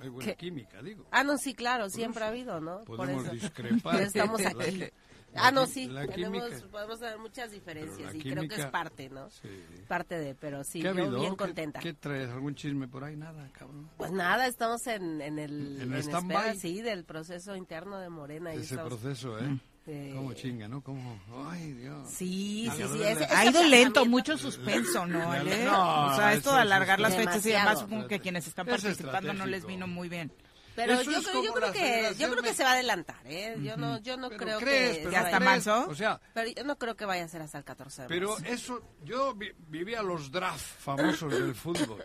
Hay 0.00 0.08
buena 0.08 0.30
¿Qué? 0.32 0.36
química, 0.36 0.80
digo. 0.82 1.04
Ah, 1.10 1.24
no, 1.24 1.36
sí, 1.38 1.54
claro, 1.54 1.90
siempre 1.90 2.24
ha 2.24 2.28
habido, 2.28 2.60
¿no? 2.60 2.84
Por 2.84 2.98
Podemos 2.98 3.24
eso. 3.24 3.32
discrepar. 3.34 4.00
Estamos 4.02 4.44
aquí. 4.46 4.76
la 4.78 4.90
Ah, 5.34 5.50
no, 5.50 5.66
sí, 5.66 5.86
tenemos, 5.88 6.44
química. 6.48 6.68
podemos 6.70 6.98
tener 7.00 7.18
muchas 7.18 7.50
diferencias 7.50 8.14
y 8.14 8.20
creo 8.20 8.36
que 8.42 8.46
es 8.46 8.52
química- 8.54 8.70
parte, 8.70 9.10
¿no? 9.10 9.28
Sí. 9.28 9.48
Parte 9.86 10.18
de, 10.18 10.34
pero 10.34 10.64
sí, 10.64 10.80
¿Qué 10.80 10.86
yo 10.88 10.94
bien 10.94 11.32
¿Qué- 11.32 11.36
contenta. 11.36 11.80
¿Qué, 11.80 11.92
traes? 11.92 12.30
¿Algún 12.30 12.54
chisme 12.54 12.88
por 12.88 13.04
ahí? 13.04 13.14
Nada, 13.14 13.46
cabrón. 13.52 13.90
Pues 13.98 14.10
nada, 14.10 14.46
estamos 14.46 14.86
en, 14.86 15.20
en 15.20 15.38
el 15.38 15.82
En 15.82 15.92
en 15.92 15.98
espera, 15.98 16.54
sí, 16.54 16.80
del 16.80 17.04
proceso 17.04 17.54
interno 17.56 17.98
de 17.98 18.08
Morena. 18.08 18.54
y 18.54 18.56
Ese 18.58 18.74
estamos- 18.76 18.88
proceso, 18.98 19.38
¿eh? 19.38 19.58
Eh, 19.90 20.12
¿Cómo 20.14 20.34
chinga, 20.34 20.68
no? 20.68 20.82
¿Cómo? 20.82 21.18
Ay, 21.50 21.72
Dios. 21.72 22.06
Sí, 22.10 22.70
sí, 22.76 22.82
sí. 22.92 23.02
Ha 23.30 23.46
ido 23.46 23.62
lento, 23.62 24.04
mucho 24.04 24.36
suspenso, 24.36 25.06
¿no, 25.06 25.32
Ale? 25.32 25.64
No, 25.64 26.06
o 26.08 26.14
sea, 26.16 26.34
esto 26.34 26.54
de 26.54 26.60
alargar 26.60 27.00
las 27.00 27.14
fechas 27.16 27.44
y 27.46 27.48
demás, 27.50 27.64
Demasiado. 27.64 27.80
supongo 27.80 28.06
que 28.08 28.14
a 28.16 28.18
quienes 28.18 28.46
están 28.46 28.68
Es 28.68 28.82
participando 28.82 29.32
no 29.32 29.46
les 29.46 29.64
vino 29.64 29.86
muy 29.86 30.08
bien. 30.10 30.30
Pero 30.76 30.92
Eso 30.92 31.10
yo 31.10 31.22
creo, 31.22 31.42
yo 31.42 31.52
creo 31.54 31.72
que 31.72 32.14
yo 32.18 32.30
creo 32.30 32.42
que 32.42 32.54
se 32.54 32.62
va 32.62 32.70
a 32.70 32.72
adelantar, 32.74 33.16
¿eh? 33.24 33.56
Yo 33.62 33.76
no 33.76 33.98
yo 33.98 34.16
no 34.16 34.28
Pero 34.28 34.38
creo 34.44 34.58
crees, 34.60 34.90
que 34.98 34.98
pero 35.04 35.10
¿Ya 35.10 35.20
hasta 35.22 35.40
marzo? 35.40 35.86
O 35.88 35.94
sea, 35.96 36.20
Pero 36.34 36.50
yo 36.50 36.62
no 36.64 36.76
creo 36.78 36.94
que 36.94 37.04
vaya 37.04 37.24
a 37.24 37.28
ser 37.28 37.42
hasta 37.42 37.58
el 37.58 37.64
14 37.64 38.02
de 38.02 38.08
pero 38.08 38.28
marzo. 38.38 38.44
eso, 38.46 38.82
yo 39.04 39.34
vi- 39.34 39.50
vivía 39.68 40.02
los 40.02 40.30
draft 40.30 40.60
famosos 40.80 41.32
del 41.32 41.54
fútbol. 41.56 42.04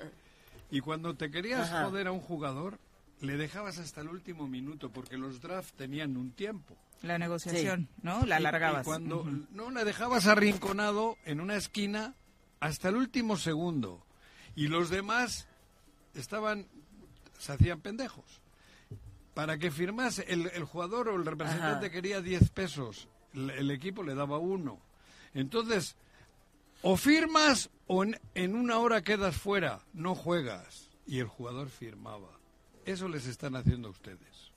Y 0.71 0.79
cuando 0.79 1.13
te 1.15 1.29
querías 1.29 1.69
Ajá. 1.69 1.85
joder 1.85 2.07
a 2.07 2.11
un 2.13 2.21
jugador, 2.21 2.79
le 3.23 3.37
dejabas 3.37 3.77
hasta 3.79 4.01
el 4.01 4.09
último 4.09 4.47
minuto, 4.47 4.89
porque 4.91 5.17
los 5.17 5.41
drafts 5.41 5.73
tenían 5.73 6.17
un 6.17 6.31
tiempo. 6.31 6.75
La 7.01 7.17
negociación, 7.17 7.89
¿no? 8.01 8.25
La 8.25 8.39
Y- 8.39 8.43
y 8.43 8.45
alargabas. 8.45 8.85
cuando 8.85 9.25
no 9.51 9.71
le 9.71 9.83
dejabas 9.83 10.27
arrinconado 10.27 11.17
en 11.25 11.39
una 11.41 11.55
esquina 11.55 12.15
hasta 12.59 12.89
el 12.89 12.95
último 12.95 13.35
segundo. 13.37 14.05
Y 14.55 14.67
los 14.67 14.89
demás 14.89 15.47
estaban, 16.13 16.67
se 17.39 17.53
hacían 17.53 17.81
pendejos. 17.81 18.41
Para 19.33 19.57
que 19.57 19.71
firmase, 19.71 20.25
el, 20.31 20.47
el 20.53 20.63
jugador 20.63 21.09
o 21.09 21.15
el 21.15 21.25
representante 21.25 21.87
Ajá. 21.87 21.89
quería 21.93 22.21
10 22.21 22.49
pesos, 22.51 23.07
el, 23.33 23.49
el 23.49 23.71
equipo 23.71 24.03
le 24.03 24.13
daba 24.15 24.37
uno. 24.37 24.79
Entonces, 25.33 25.95
o 26.83 26.95
firmas 26.97 27.69
o 27.87 28.03
en, 28.03 28.19
en 28.35 28.55
una 28.55 28.77
hora 28.77 29.01
quedas 29.01 29.35
fuera, 29.35 29.81
no 29.93 30.13
juegas. 30.13 30.89
Y 31.07 31.19
el 31.19 31.27
jugador 31.27 31.69
firmaba. 31.69 32.29
Eso 32.85 33.07
les 33.07 33.25
están 33.27 33.55
haciendo 33.55 33.87
a 33.87 33.91
ustedes. 33.91 34.51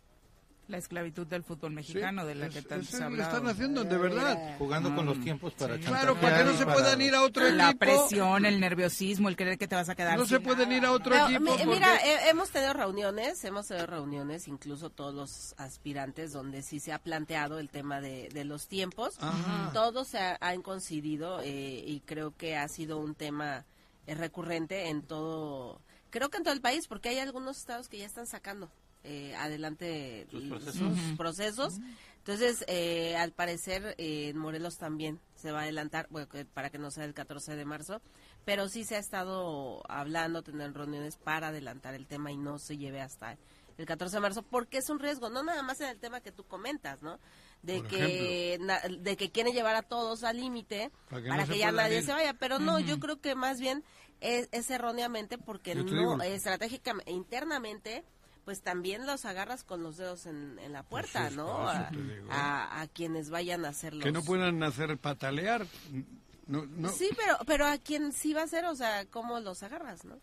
La 0.68 0.78
esclavitud 0.78 1.24
del 1.28 1.44
fútbol 1.44 1.70
mexicano, 1.70 2.26
de 2.26 2.34
la 2.34 2.46
es- 2.46 2.54
que 2.54 2.62
tanto 2.62 2.86
se 2.90 3.00
hablado. 3.00 3.30
están 3.36 3.46
haciendo 3.48 3.84
de 3.84 3.96
verdad. 3.98 4.56
Jugando 4.58 4.92
con 4.96 5.06
los 5.06 5.20
tiempos 5.20 5.52
para 5.52 5.78
Claro, 5.78 6.14
chantajear 6.14 6.20
para 6.20 6.38
que 6.38 6.44
no 6.50 6.58
se 6.58 6.64
para- 6.64 6.74
puedan 6.76 7.02
ir 7.02 7.14
a 7.14 7.22
otro 7.22 7.48
La 7.50 7.66
equipo. 7.70 7.78
presión, 7.78 8.44
el 8.44 8.58
nerviosismo, 8.58 9.28
el 9.28 9.36
creer 9.36 9.58
que 9.58 9.68
te 9.68 9.76
vas 9.76 9.88
a 9.88 9.94
quedar 9.94 10.18
No 10.18 10.26
se 10.26 10.34
sin 10.38 10.44
pueden 10.44 10.72
ir 10.72 10.84
a 10.84 10.90
otro 10.90 11.12
Pero, 11.12 11.26
equipo. 11.26 11.40
mi- 11.40 11.50
porque- 11.50 11.66
Mira, 11.66 11.96
he- 12.04 12.30
hemos 12.30 12.50
tenido 12.50 12.72
reuniones, 12.72 13.44
hemos 13.44 13.68
tenido 13.68 13.86
reuniones, 13.86 14.48
incluso 14.48 14.90
todos 14.90 15.14
los 15.14 15.54
aspirantes, 15.56 16.32
donde 16.32 16.62
sí 16.62 16.80
se 16.80 16.92
ha 16.92 16.98
planteado 16.98 17.60
el 17.60 17.68
tema 17.70 18.00
de, 18.00 18.28
de 18.30 18.44
los 18.44 18.66
tiempos. 18.66 19.14
Ajá. 19.20 19.70
Todos 19.72 20.08
se 20.08 20.18
ha- 20.18 20.36
han 20.40 20.62
coincidido 20.62 21.42
eh, 21.42 21.84
y 21.86 22.00
creo 22.04 22.36
que 22.36 22.56
ha 22.56 22.66
sido 22.66 22.98
un 22.98 23.14
tema 23.14 23.64
eh, 24.08 24.14
recurrente 24.16 24.88
en 24.88 25.02
todo, 25.02 25.80
creo 26.16 26.30
que 26.30 26.38
en 26.38 26.42
todo 26.44 26.54
el 26.54 26.60
país, 26.60 26.86
porque 26.88 27.10
hay 27.10 27.18
algunos 27.18 27.58
estados 27.58 27.88
que 27.88 27.98
ya 27.98 28.06
están 28.06 28.26
sacando 28.26 28.70
eh, 29.04 29.34
adelante 29.36 30.26
Sus 30.30 30.42
procesos. 30.48 30.98
sus 30.98 31.16
procesos. 31.16 31.74
Entonces, 32.18 32.64
eh, 32.66 33.14
al 33.16 33.30
parecer, 33.32 33.94
eh, 33.98 34.30
en 34.30 34.38
Morelos 34.38 34.78
también 34.78 35.20
se 35.36 35.52
va 35.52 35.60
a 35.60 35.62
adelantar, 35.62 36.08
bueno, 36.10 36.28
que- 36.28 36.44
para 36.44 36.70
que 36.70 36.78
no 36.78 36.90
sea 36.90 37.04
el 37.04 37.14
14 37.14 37.54
de 37.54 37.64
marzo, 37.64 38.00
pero 38.44 38.68
sí 38.68 38.82
se 38.84 38.96
ha 38.96 38.98
estado 38.98 39.82
hablando, 39.88 40.42
tener 40.42 40.72
reuniones 40.72 41.16
para 41.16 41.48
adelantar 41.48 41.94
el 41.94 42.06
tema 42.08 42.32
y 42.32 42.36
no 42.36 42.58
se 42.58 42.78
lleve 42.78 43.00
hasta 43.00 43.36
el 43.78 43.86
14 43.86 44.16
de 44.16 44.20
marzo, 44.22 44.42
porque 44.42 44.78
es 44.78 44.88
un 44.90 44.98
riesgo, 44.98 45.30
no 45.30 45.44
nada 45.44 45.62
más 45.62 45.80
en 45.82 45.88
el 45.90 45.98
tema 46.00 46.20
que 46.20 46.32
tú 46.32 46.42
comentas, 46.44 47.00
¿no? 47.02 47.20
De 47.62 47.78
Por 47.78 47.88
que 47.88 48.58
na- 48.60 48.80
de 48.80 49.16
que 49.16 49.30
quieren 49.30 49.52
llevar 49.52 49.76
a 49.76 49.82
todos 49.82 50.24
al 50.24 50.36
límite 50.38 50.90
Para 51.08 51.22
que 51.22 51.28
para 51.28 51.42
no 51.42 51.46
que, 51.48 51.52
se 51.54 51.58
ya 51.60 51.70
nadie 51.72 51.98
ir. 51.98 52.04
se 52.04 52.12
vaya, 52.12 52.34
pero 52.34 52.58
no, 52.58 52.80
yo 52.80 52.98
creo 52.98 53.20
que 53.20 53.34
más 53.36 53.60
bien 53.60 53.84
es, 54.20 54.48
es 54.52 54.70
erróneamente 54.70 55.38
porque 55.38 55.74
no 55.74 55.84
digo- 55.84 56.22
estratégicamente 56.22 57.10
internamente 57.12 58.04
pues 58.44 58.62
también 58.62 59.06
los 59.06 59.24
agarras 59.24 59.64
con 59.64 59.82
los 59.82 59.96
dedos 59.96 60.24
en, 60.26 60.58
en 60.60 60.72
la 60.72 60.84
puerta, 60.84 61.22
Pues 61.24 61.36
¿no? 61.36 61.68
A, 61.68 61.90
a- 62.30 62.80
a 62.80 62.86
quienes 62.86 63.28
vayan 63.28 63.64
a 63.64 63.70
hacerlo. 63.70 64.04
Que 64.04 64.12
no 64.12 64.22
puedan 64.22 64.62
hacer 64.62 64.96
patalear. 64.98 65.66
No, 66.46 66.64
no. 66.64 66.88
Sí, 66.90 67.08
pero, 67.16 67.38
pero 67.44 67.66
a 67.66 67.76
quien 67.78 68.12
sí 68.12 68.34
va 68.34 68.42
a 68.42 68.46
ser, 68.46 68.64
o 68.66 68.76
sea, 68.76 69.04
¿cómo 69.06 69.40
los 69.40 69.64
agarras, 69.64 70.04
no? 70.04 70.16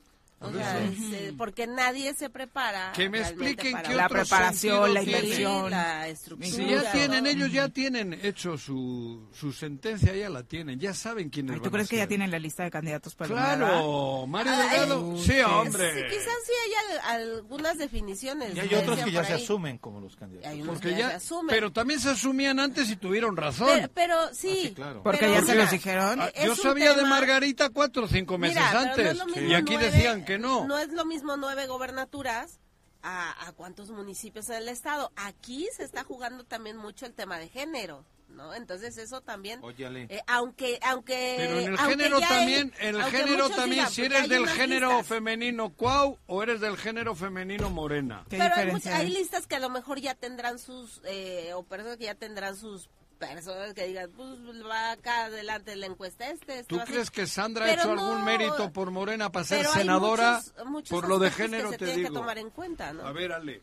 O 0.44 0.50
Por 0.52 0.60
sea, 0.60 0.80
eso. 0.84 1.16
es, 1.16 1.32
porque 1.38 1.68
nadie 1.68 2.14
se 2.14 2.30
prepara. 2.30 2.92
Que 2.94 3.08
me 3.10 3.20
expliquen 3.20 3.78
qué 3.82 3.94
La 3.96 4.10
preparación, 4.10 4.94
la 4.94 5.02
inversión. 5.02 5.66
Sí, 5.66 5.70
la 5.72 6.08
estructura. 6.10 6.52
Si 6.52 6.66
ya 6.68 6.92
tienen, 6.92 7.26
ellos 7.28 7.52
ya 7.52 7.70
tienen 7.70 8.14
hecho 8.22 8.58
su, 8.58 9.30
su 9.34 9.54
sentencia, 9.54 10.14
ya 10.14 10.30
la 10.30 10.44
tienen, 10.44 10.80
ya 10.80 10.94
saben 10.94 11.30
quiénes 11.30 11.52
Ay, 11.54 11.60
van 11.60 11.64
¿Tú 11.64 11.72
crees 11.72 11.88
a 11.88 11.90
que 11.90 11.98
ya 11.98 12.08
tienen 12.08 12.30
la 12.30 12.40
lista 12.40 12.64
de 12.64 12.72
candidatos 12.72 13.16
para 13.16 13.30
Claro, 13.30 14.28
Mario 14.28 14.52
Ah, 14.54 14.58
Delgado, 14.62 15.14
eh, 15.16 15.20
sí, 15.20 15.32
Sí, 15.34 15.40
hombre. 15.40 16.08
quizás 16.10 16.34
sí 16.46 16.52
hay 16.66 16.74
al- 17.00 17.22
algunas 17.22 17.78
definiciones. 17.78 18.56
Y 18.56 18.60
hay 18.60 18.68
que 18.68 18.76
otros 18.78 19.00
que 19.00 19.12
ya 19.12 19.24
se 19.24 19.34
asumen 19.34 19.78
como 19.78 20.02
los 20.02 20.16
candidatos. 20.18 20.52
Hay 20.52 20.62
unos 20.62 20.76
Porque 20.76 20.90
que 20.90 20.96
ya, 20.96 21.00
ya, 21.00 21.10
se 21.12 21.16
asumen. 21.16 21.48
pero 21.56 21.72
también 21.72 22.00
se 22.02 22.10
asumían 22.10 22.60
antes 22.60 22.90
y 22.90 22.96
tuvieron 22.98 23.38
razón. 23.38 23.70
Pero, 23.70 23.90
pero 23.94 24.34
sí. 24.34 24.50
Ah, 24.52 24.68
sí, 24.68 24.74
claro. 24.74 25.04
Porque 25.04 25.20
pero 25.20 25.34
ya 25.34 25.42
se 25.44 25.56
los 25.56 25.72
dijeron. 25.72 26.20
Ah, 26.22 26.30
Yo 26.44 26.56
sabía 26.56 26.94
de 26.94 27.04
Margarita 27.06 27.70
cuatro 27.70 28.04
o 28.04 28.08
cinco 28.08 28.38
meses 28.38 28.58
Mira, 28.58 28.94
pero 28.96 29.14
no 29.14 29.24
antes 29.24 29.44
y 29.50 29.54
aquí 29.54 29.78
decían 29.78 30.26
que 30.26 30.33
no. 30.40 30.66
No 30.68 30.78
es 30.78 30.90
lo 30.90 31.06
mismo 31.06 31.38
nueve 31.38 31.68
gobernaturas 31.68 32.60
a, 33.02 33.48
a 33.48 33.52
cuántos 33.54 33.90
municipios 33.92 34.50
en 34.50 34.56
el 34.56 34.70
estado. 34.70 35.12
Aquí 35.16 35.68
se 35.76 35.84
está 35.84 36.04
jugando 36.04 36.44
también 36.46 36.78
mucho 36.78 37.06
el 37.06 37.14
tema 37.14 37.38
de 37.38 37.50
género, 37.50 38.06
¿no? 38.30 38.54
Entonces 38.54 38.98
eso 38.98 39.22
también, 39.22 39.60
Óyale. 39.64 40.08
eh, 40.10 40.22
aunque, 40.28 40.80
aunque, 40.84 41.36
Pero 41.38 41.60
en 41.60 41.74
el 41.74 41.80
aunque 41.80 41.90
género 42.04 42.20
también, 42.22 42.74
el 42.80 43.02
aunque 43.02 43.18
género 43.18 43.50
también, 43.50 43.70
digan, 43.72 43.92
si 43.92 44.02
eres 44.04 44.30
del 44.30 44.48
género 44.48 44.88
listas. 44.90 45.08
femenino 45.08 45.74
cuau 45.74 46.18
o 46.28 46.42
eres 46.44 46.62
del 46.62 46.78
género 46.78 47.14
femenino 47.14 47.70
morena. 47.70 48.26
¿Qué 48.30 48.38
Pero 48.38 48.56
hay 48.56 48.72
hay? 48.92 49.10
listas 49.10 49.48
que 49.48 49.56
a 49.56 49.60
lo 49.60 49.70
mejor 49.70 50.00
ya 50.00 50.16
tendrán 50.16 50.58
sus, 50.58 51.02
eh, 51.06 51.52
o 51.54 51.64
personas 51.64 51.98
que 51.98 52.06
ya 52.06 52.16
tendrán 52.16 52.56
sus 52.56 52.90
personas 53.28 53.74
que 53.74 53.88
digan, 53.88 54.12
pues 54.12 54.30
va 54.66 54.92
acá 54.92 55.26
adelante 55.26 55.76
la 55.76 55.86
encuesta 55.88 56.30
este. 56.30 56.60
este 56.60 56.64
¿Tú 56.66 56.78
va 56.78 56.84
a 56.84 56.86
ser- 56.86 56.94
crees 56.96 57.12
que 57.12 57.28
Sandra 57.28 57.66
ha 57.66 57.70
Pero 57.70 57.82
hecho 57.82 57.92
algún 57.92 58.20
no, 58.20 58.26
mérito 58.26 58.72
por 58.72 58.92
Morena 58.92 59.32
para 59.32 59.46
ser 59.46 59.66
senadora? 59.68 60.42
muchos- 60.56 60.66
muchos 60.68 60.90
por 60.90 61.08
lo 61.08 61.20
de 61.20 61.32
género 61.32 61.70
que 61.70 61.74
se 61.74 61.78
te 61.80 61.86
tienen 61.86 62.04
digo. 62.06 62.14
que 62.16 62.20
tomar 62.20 62.38
en 62.38 62.50
cuenta, 62.50 62.94
¿no? 62.94 63.06
A 63.06 63.12
ver, 63.12 63.32
Ale. 63.32 63.62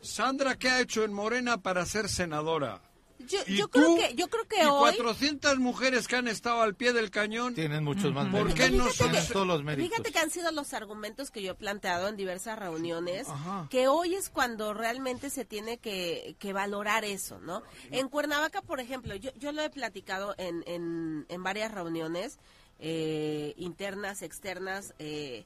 Sandra, 0.00 0.56
¿qué 0.56 0.68
ha 0.70 0.80
hecho 0.80 1.04
en 1.04 1.12
Morena 1.12 1.58
para 1.58 1.84
ser 1.86 2.08
senadora? 2.08 2.80
Yo, 3.18 3.38
¿Y 3.46 3.56
yo 3.56 3.66
tú? 3.68 3.78
creo 3.80 3.96
que 3.96 4.14
yo 4.14 4.28
creo 4.28 4.44
que 4.46 4.56
y 4.62 4.66
hoy 4.66 4.94
400 4.96 5.58
mujeres 5.58 6.06
que 6.06 6.16
han 6.16 6.28
estado 6.28 6.60
al 6.62 6.74
pie 6.74 6.92
del 6.92 7.10
cañón. 7.10 7.54
Tienen 7.54 7.82
muchos 7.82 8.12
más 8.12 8.28
¿Por 8.28 8.52
qué 8.54 8.70
no 8.70 8.90
son- 8.90 9.10
todos 9.32 9.46
los 9.46 9.64
méritos. 9.64 9.90
Fíjate 9.90 10.12
que 10.12 10.18
han 10.18 10.30
sido 10.30 10.50
los 10.52 10.74
argumentos 10.74 11.30
que 11.30 11.42
yo 11.42 11.52
he 11.52 11.54
planteado 11.54 12.08
en 12.08 12.16
diversas 12.16 12.58
reuniones, 12.58 13.26
Ajá. 13.28 13.66
que 13.70 13.88
hoy 13.88 14.14
es 14.14 14.28
cuando 14.28 14.74
realmente 14.74 15.30
se 15.30 15.44
tiene 15.44 15.78
que, 15.78 16.36
que 16.38 16.52
valorar 16.52 17.04
eso, 17.04 17.38
¿no? 17.40 17.62
En 17.90 18.08
Cuernavaca, 18.08 18.60
por 18.62 18.80
ejemplo, 18.80 19.14
yo, 19.16 19.30
yo 19.38 19.50
lo 19.52 19.62
he 19.62 19.70
platicado 19.70 20.34
en, 20.38 20.62
en, 20.66 21.24
en 21.28 21.42
varias 21.42 21.72
reuniones 21.72 22.38
eh, 22.78 23.54
internas, 23.56 24.20
externas, 24.22 24.94
eh, 24.98 25.44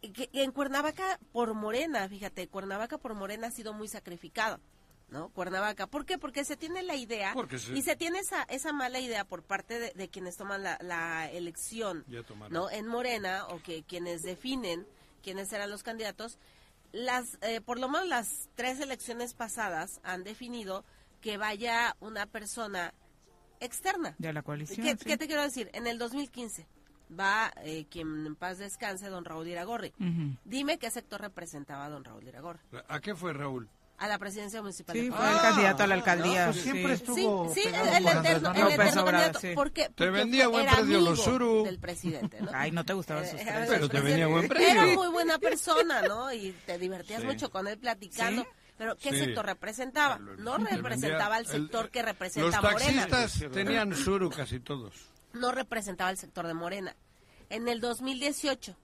que 0.00 0.28
en 0.32 0.52
Cuernavaca 0.52 1.18
por 1.32 1.54
Morena, 1.54 2.08
fíjate, 2.08 2.46
Cuernavaca 2.46 2.98
por 2.98 3.14
Morena 3.14 3.48
ha 3.48 3.50
sido 3.50 3.72
muy 3.72 3.88
sacrificado. 3.88 4.60
¿No? 5.08 5.28
Cuernavaca. 5.28 5.86
¿Por 5.86 6.04
qué? 6.06 6.18
Porque 6.18 6.44
se 6.44 6.56
tiene 6.56 6.82
la 6.82 6.96
idea 6.96 7.32
Porque 7.34 7.58
se- 7.58 7.76
y 7.76 7.82
se 7.82 7.94
tiene 7.94 8.18
esa, 8.18 8.42
esa 8.44 8.72
mala 8.72 8.98
idea 8.98 9.24
por 9.24 9.42
parte 9.42 9.78
de, 9.78 9.92
de 9.94 10.08
quienes 10.08 10.36
toman 10.36 10.62
la, 10.62 10.76
la 10.80 11.30
elección. 11.30 12.04
¿no? 12.50 12.68
en 12.70 12.86
Morena 12.86 13.46
o 13.48 13.62
que 13.62 13.82
quienes 13.84 14.22
definen 14.22 14.86
quiénes 15.22 15.48
serán 15.48 15.70
los 15.70 15.82
candidatos, 15.82 16.38
las 16.92 17.38
eh, 17.42 17.60
por 17.60 17.78
lo 17.78 17.88
menos 17.88 18.08
las 18.08 18.48
tres 18.56 18.80
elecciones 18.80 19.34
pasadas 19.34 20.00
han 20.02 20.24
definido 20.24 20.84
que 21.20 21.36
vaya 21.38 21.96
una 22.00 22.26
persona 22.26 22.92
externa. 23.60 24.14
De 24.18 24.32
la 24.32 24.42
coalición. 24.42 24.84
¿Qué, 24.86 24.92
sí. 24.96 25.04
qué 25.04 25.16
te 25.16 25.26
quiero 25.26 25.42
decir? 25.42 25.70
En 25.74 25.86
el 25.86 25.98
2015 25.98 26.66
va 27.18 27.52
eh, 27.62 27.86
quien 27.90 28.26
en 28.26 28.36
paz 28.36 28.58
descanse, 28.58 29.08
don 29.08 29.24
Raúl 29.24 29.46
Iragorri. 29.48 29.92
Dime 30.44 30.78
qué 30.78 30.90
sector 30.90 31.20
representaba 31.20 31.88
don 31.88 32.04
Raúl 32.04 32.24
Iragorri. 32.26 32.60
¿A 32.88 33.00
qué 33.00 33.14
fue 33.14 33.32
Raúl? 33.32 33.68
A 33.96 34.08
la 34.08 34.18
presidencia 34.18 34.60
municipal 34.60 34.96
Sí, 34.96 35.02
de 35.08 35.12
fue 35.12 35.30
el 35.30 35.40
candidato 35.40 35.82
a 35.84 35.86
la 35.86 35.94
alcaldía. 35.94 36.46
Pues 36.50 36.62
siempre 36.62 36.96
sí. 36.96 37.04
Sí, 37.06 37.10
estuvo 37.12 37.54
sí, 37.54 37.60
pegado 37.64 37.84
el, 37.84 37.94
Andrés 38.08 38.14
eterno, 38.36 38.50
el 38.50 38.56
eterno 38.72 38.72
Obrador, 38.74 39.04
candidato. 39.12 39.40
sí. 39.40 39.54
¿Por 39.54 39.70
qué? 39.72 39.84
Porque 39.94 40.10
vendía 40.10 40.44
fue- 40.44 40.52
buen 40.52 40.62
era 40.66 40.76
precio 40.76 41.00
los 41.00 41.22
Suru. 41.24 41.64
Del 41.64 41.78
presidente, 41.78 42.40
¿no? 42.42 42.50
Ay, 42.52 42.72
no 42.72 42.84
te 42.84 42.92
gustaban 42.92 43.24
sus 43.24 43.40
Eh, 43.40 43.44
tres. 43.46 43.68
Pero 43.68 43.88
te 43.88 44.00
venía 44.00 44.26
buen 44.26 44.48
precio. 44.48 44.68
Era 44.68 44.86
muy 44.86 45.08
buena 45.08 45.38
persona, 45.38 46.02
¿no? 46.02 46.32
Y 46.32 46.50
te 46.66 46.76
divertías 46.78 47.20
Sí. 47.20 47.26
mucho 47.26 47.50
con 47.50 47.68
él 47.68 47.78
platicando. 47.78 48.42
Sí. 48.42 48.48
Pero 48.76 48.96
¿qué 48.96 49.10
Sí. 49.12 49.18
sector 49.20 49.46
representaba? 49.46 50.18
No 50.18 50.56
Te 50.58 50.74
representaba 50.76 51.38
el 51.38 51.44
vendía- 51.44 51.60
sector 51.62 51.84
el- 51.84 51.90
que 51.92 52.02
representa 52.02 52.46
Los 52.46 52.54
a 52.56 52.60
Morena. 52.72 53.06
taxistas 53.06 53.52
tenían 53.52 53.94
suru 53.94 54.28
casi 54.28 54.58
todos. 54.58 54.92
No 55.32 55.52
representaba 55.52 56.10
el 56.10 56.18
sector 56.18 56.48
de 56.48 56.54
Morena. 56.54 56.96
En 57.48 57.68
el 57.68 57.80
2018, 57.80 58.76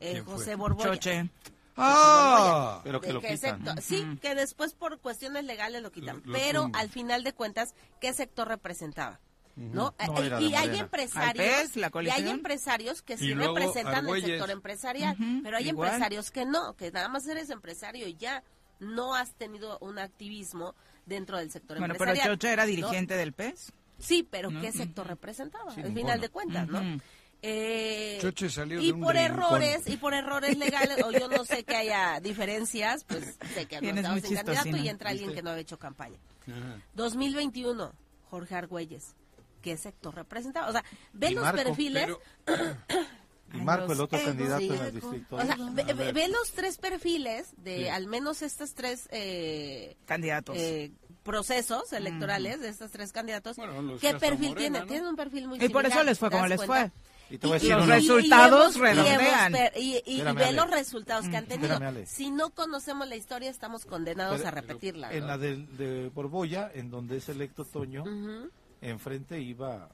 eh. 0.00 0.22
José 0.24 0.54
Borbolla. 0.54 0.92
Choche. 0.92 1.28
¡Ah! 1.76 2.80
Pero 2.84 3.00
que 3.00 3.08
¿De 3.08 3.12
lo 3.14 3.20
quitan. 3.20 3.38
sector? 3.38 3.82
Sí, 3.82 4.04
que 4.20 4.34
después 4.34 4.74
por 4.74 4.98
cuestiones 5.00 5.44
legales 5.44 5.82
lo 5.82 5.90
quitan. 5.92 6.16
Lo- 6.24 6.32
lo 6.32 6.38
pero 6.38 6.70
al 6.72 6.88
final 6.88 7.22
de 7.24 7.32
cuentas, 7.32 7.74
¿qué 8.00 8.12
sector 8.12 8.48
representaba? 8.48 9.20
¿No? 9.56 9.94
No, 9.98 10.20
Eh, 10.20 10.26
era 10.26 10.38
de 10.38 10.44
y 10.44 10.54
hay 10.54 10.78
empresarios, 10.78 11.46
Al 11.46 11.62
PES, 11.62 11.76
la 11.76 11.90
y 12.02 12.10
hay 12.10 12.28
empresarios 12.28 13.00
que 13.00 13.16
sí 13.16 13.32
representan 13.32 14.06
el 14.06 14.22
sector 14.22 14.50
empresarial, 14.50 15.16
pero 15.42 15.56
hay 15.56 15.68
igual. 15.68 15.88
empresarios 15.88 16.30
que 16.30 16.44
no, 16.44 16.74
que 16.76 16.90
nada 16.90 17.08
más 17.08 17.26
eres 17.26 17.48
empresario 17.48 18.06
y 18.06 18.16
ya 18.16 18.42
no 18.80 19.14
has 19.14 19.32
tenido 19.34 19.78
un 19.80 19.98
activismo 19.98 20.74
dentro 21.06 21.38
del 21.38 21.50
sector 21.50 21.78
Bueno, 21.78 21.94
pero 21.96 22.04
empresarial. 22.10 22.36
Choche 22.36 22.52
era 22.52 22.64
¿no? 22.64 22.68
dirigente 22.68 23.16
del 23.16 23.32
PES. 23.32 23.72
Sí, 23.98 24.28
pero 24.30 24.50
No, 24.50 24.60
¿qué 24.60 24.72
sector 24.72 25.06
representaba? 25.06 25.70
Sí, 25.74 25.80
al 25.80 25.86
ninguno. 25.86 26.00
final 26.04 26.20
de 26.20 26.28
cuentas, 26.28 26.68
¿no? 26.68 27.00
Eh, 27.42 28.18
Choche 28.20 28.48
salió 28.50 28.80
y 28.80 28.86
de 28.86 28.92
un 28.92 29.00
por 29.02 29.14
rincón. 29.14 29.30
errores 29.32 29.82
y 29.86 29.96
por 29.98 30.14
errores 30.14 30.56
legales 30.58 31.02
o 31.04 31.12
yo 31.12 31.28
no 31.28 31.44
sé 31.44 31.64
que 31.64 31.76
haya 31.76 32.18
diferencias 32.20 33.04
pues 33.04 33.36
sé 33.54 33.66
que 33.66 33.76
no 33.76 33.80
Tienes 33.82 34.04
estamos 34.04 34.22
sin 34.22 34.36
candidato 34.36 34.76
y 34.76 34.88
entra 34.88 35.10
alguien 35.10 35.28
¿viste? 35.28 35.40
que 35.40 35.42
no 35.44 35.50
había 35.50 35.62
hecho 35.62 35.78
campaña 35.78 36.16
Ajá. 36.48 36.80
2021 36.94 37.92
Jorge 38.30 38.54
Argüelles 38.54 39.14
qué 39.62 39.76
sector 39.76 40.14
representaba 40.14 40.68
o 40.68 40.72
sea 40.72 40.82
ve 41.12 41.30
los 41.32 41.44
Marco, 41.44 41.62
perfiles 41.62 42.08
Pero 42.44 42.66
Y 43.52 43.58
Ay, 43.58 43.64
Marco, 43.64 43.92
el 43.92 44.00
otro 44.00 44.18
Eh, 44.18 44.24
candidato 44.24 44.58
sí. 44.60 44.66
en 44.70 44.84
el 44.86 44.92
distrito. 44.92 45.36
O 45.36 45.40
sea, 45.40 45.56
ve, 45.72 46.28
los 46.28 46.50
tres 46.50 46.78
perfiles 46.78 47.46
de 47.58 47.76
Sí. 47.84 47.88
al 47.88 48.08
menos 48.08 48.42
estas 48.42 48.74
tres 48.74 49.08
eh, 49.12 49.96
Candidatos. 50.04 50.56
eh, 50.58 50.90
procesos 51.22 51.92
electorales 51.92 52.60
de 52.60 52.68
estos 52.70 52.90
tres 52.90 53.12
candidatos. 53.12 53.56
Bueno, 53.56 53.96
¿Qué 54.00 54.14
perfil 54.14 54.48
Morena, 54.48 54.56
tienen? 54.56 54.80
¿no? 54.82 54.86
Tienen 54.88 55.06
un 55.06 55.14
perfil 55.16 55.46
muy 55.46 55.64
y 55.64 55.68
por 55.68 55.86
eso 55.86 56.02
les 56.02 56.18
fue 56.18 56.28
¿te 56.28 56.34
como 56.36 56.48
les 56.48 56.56
cuenta? 56.60 56.90
fue. 56.90 56.92
Y 57.28 57.38
te 57.38 57.46
voy 57.46 57.56
a 57.56 57.58
decir 57.58 57.76
los 57.76 57.86
resultados 57.88 58.76
y 58.76 58.78
y 58.78 58.82
hemos 58.82 58.94
redondean. 58.96 59.54
Y, 59.76 59.80
y- 59.80 60.02
y 60.06 60.18
Espérame, 60.18 60.36
ve 60.36 60.44
Ale. 60.44 60.56
los 60.56 60.70
resultados 60.70 61.28
que 61.28 61.36
han 61.36 61.46
tenido. 61.46 61.72
Espérame, 61.72 61.88
Ale. 61.96 62.06
Si 62.06 62.30
no 62.30 62.50
conocemos 62.50 63.08
la 63.08 63.16
historia, 63.16 63.50
estamos 63.50 63.84
condenados 63.84 64.36
Pero- 64.38 64.48
a 64.48 64.50
repetirla. 64.52 65.12
En 65.12 65.20
¿no? 65.22 65.26
la 65.26 65.38
de, 65.38 65.56
de 65.56 66.08
Borbolla, 66.14 66.70
en 66.72 66.90
donde 66.90 67.16
es 67.16 67.28
electo 67.28 67.64
Toño, 67.64 68.02
Ujú. 68.02 68.50
enfrente 68.80 69.40
iba 69.40 69.88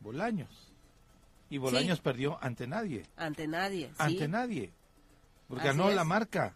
Bolaños. 0.00 0.72
Y 1.50 1.58
Bolaños 1.58 2.00
perdió 2.00 2.38
ante 2.42 2.66
nadie. 2.66 3.04
Ante 3.16 3.46
nadie. 3.48 3.88
¿sí? 3.88 3.94
Ante 3.98 4.28
nadie. 4.28 4.72
Porque 5.48 5.68
Así 5.68 5.76
ganó 5.78 5.90
es. 5.90 5.96
la 5.96 6.04
marca. 6.04 6.54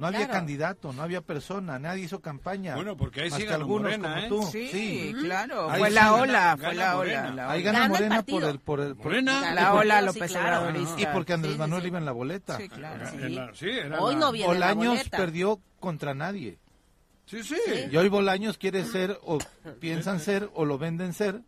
No 0.00 0.06
había 0.06 0.20
Claro. 0.20 0.32
candidato, 0.32 0.92
no 0.94 1.02
había 1.02 1.20
persona, 1.20 1.78
nadie 1.78 2.04
hizo 2.04 2.20
campaña. 2.20 2.74
Bueno, 2.74 2.96
porque 2.96 3.20
ahí 3.20 3.30
sí 3.30 3.44
ganó 3.44 3.56
algunos 3.56 3.82
Morena, 3.98 4.26
como 4.28 4.42
¿eh? 4.42 4.46
tú. 4.46 4.50
Sí, 4.50 5.14
claro. 5.20 5.70
Ahí 5.70 5.78
fue 5.80 5.88
sí 5.90 5.94
la 5.94 6.00
gana- 6.04 6.14
ola, 6.22 6.56
fue 6.58 6.74
la 6.74 6.94
Morena. 6.96 7.20
ola. 7.22 7.32
la 7.34 7.50
Ahí 7.50 7.62
gana 7.62 7.78
Gana 7.80 7.84
el 7.84 7.90
Morena 8.02 8.22
por 8.22 8.44
el, 8.44 8.58
por 8.60 8.80
el, 8.80 8.96
por- 8.96 9.04
Morena. 9.06 9.54
La 9.54 9.74
ola 9.74 10.00
Sí, 10.00 10.06
López 10.06 10.30
claro. 10.32 10.58
Obradorista. 10.66 11.00
y 11.02 11.06
porque 11.12 11.32
Andrés 11.34 11.50
Sí, 11.52 11.54
sí, 11.54 11.58
Manuel 11.60 11.82
sí. 11.82 11.88
iba 11.88 11.98
en 11.98 12.04
la 12.06 12.12
boleta. 12.12 12.56
Sí, 12.56 12.68
claro. 12.70 13.08
En 13.08 13.20
Sí. 13.20 13.28
la- 13.34 13.54
sí, 13.54 13.68
era 13.68 14.00
Hoy 14.00 14.14
la- 14.14 14.20
no 14.20 14.32
viene 14.32 14.48
la 14.58 14.66
Bolaños 14.72 14.88
boleta. 14.96 15.16
perdió 15.18 15.60
contra 15.78 16.14
nadie. 16.14 16.58
Sí, 17.26 17.42
sí. 17.44 17.56
Y 17.92 17.96
hoy 17.96 18.08
Bolaños 18.08 18.56
quiere 18.58 18.84
ser, 18.84 19.18
o 19.22 19.38
piensan 19.80 20.18
ser, 20.18 20.50
o 20.54 20.64
lo 20.64 20.78
venden 20.78 21.12
ser, 21.12 21.42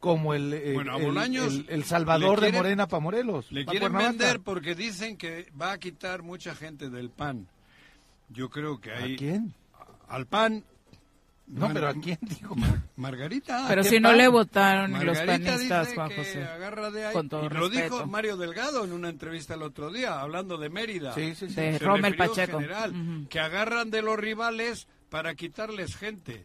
como 0.00 0.32
el, 0.34 0.52
eh, 0.54 0.72
Bueno, 0.74 0.94
a 0.94 0.98
el- 0.98 1.04
Bolaños 1.06 1.52
el, 1.52 1.66
el 1.68 1.84
Salvador 1.84 2.38
le 2.38 2.46
de 2.46 2.52
quieren- 2.52 2.58
Morena 2.60 2.86
para 2.86 3.00
Morelos. 3.00 3.50
Le 3.50 3.66
quieren 3.66 3.92
vender 3.92 4.38
porque 4.40 4.76
dicen 4.76 5.16
que 5.16 5.50
va 5.60 5.72
a 5.72 5.78
quitar 5.78 6.22
mucha 6.22 6.54
gente 6.54 6.88
del 6.88 7.10
PAN. 7.10 7.48
Yo 8.30 8.48
creo 8.50 8.80
que 8.80 8.92
ahí... 8.92 9.14
¿A 9.14 9.16
quién? 9.18 9.54
Al 10.08 10.26
PAN... 10.26 10.64
No, 11.46 11.60
Mar- 11.62 11.72
pero 11.72 11.88
¿a 11.88 11.94
quién 11.94 12.18
digo? 12.20 12.54
Mar- 12.56 12.82
Margarita. 12.96 13.64
Pero 13.68 13.82
¿qué 13.82 13.88
si 13.88 14.00
no 14.00 14.10
pan? 14.10 14.18
le 14.18 14.28
votaron 14.28 14.92
los 14.92 15.16
Margarita 15.16 15.52
panistas, 15.52 15.60
dice 15.86 15.94
Juan 15.94 16.08
que 16.10 16.16
José. 16.16 16.44
agarra 16.44 16.90
de 16.90 17.06
ahí. 17.06 17.12
Con 17.14 17.28
todo 17.30 17.40
y 17.40 17.48
lo 17.48 17.60
respeto. 17.68 17.94
dijo 17.96 18.06
Mario 18.06 18.36
Delgado 18.36 18.84
en 18.84 18.92
una 18.92 19.08
entrevista 19.08 19.54
el 19.54 19.62
otro 19.62 19.90
día, 19.90 20.20
hablando 20.20 20.58
de 20.58 20.68
Mérida. 20.68 21.14
Sí, 21.14 21.34
sí, 21.34 21.48
sí. 21.48 21.54
De 21.54 21.78
Se 21.78 21.84
Rommel 21.84 22.16
Pacheco. 22.16 22.58
general, 22.60 22.90
Ujú. 22.90 23.28
Que 23.30 23.40
agarran 23.40 23.90
de 23.90 24.02
los 24.02 24.18
rivales 24.18 24.88
para 25.08 25.34
quitarles 25.34 25.96
gente. 25.96 26.44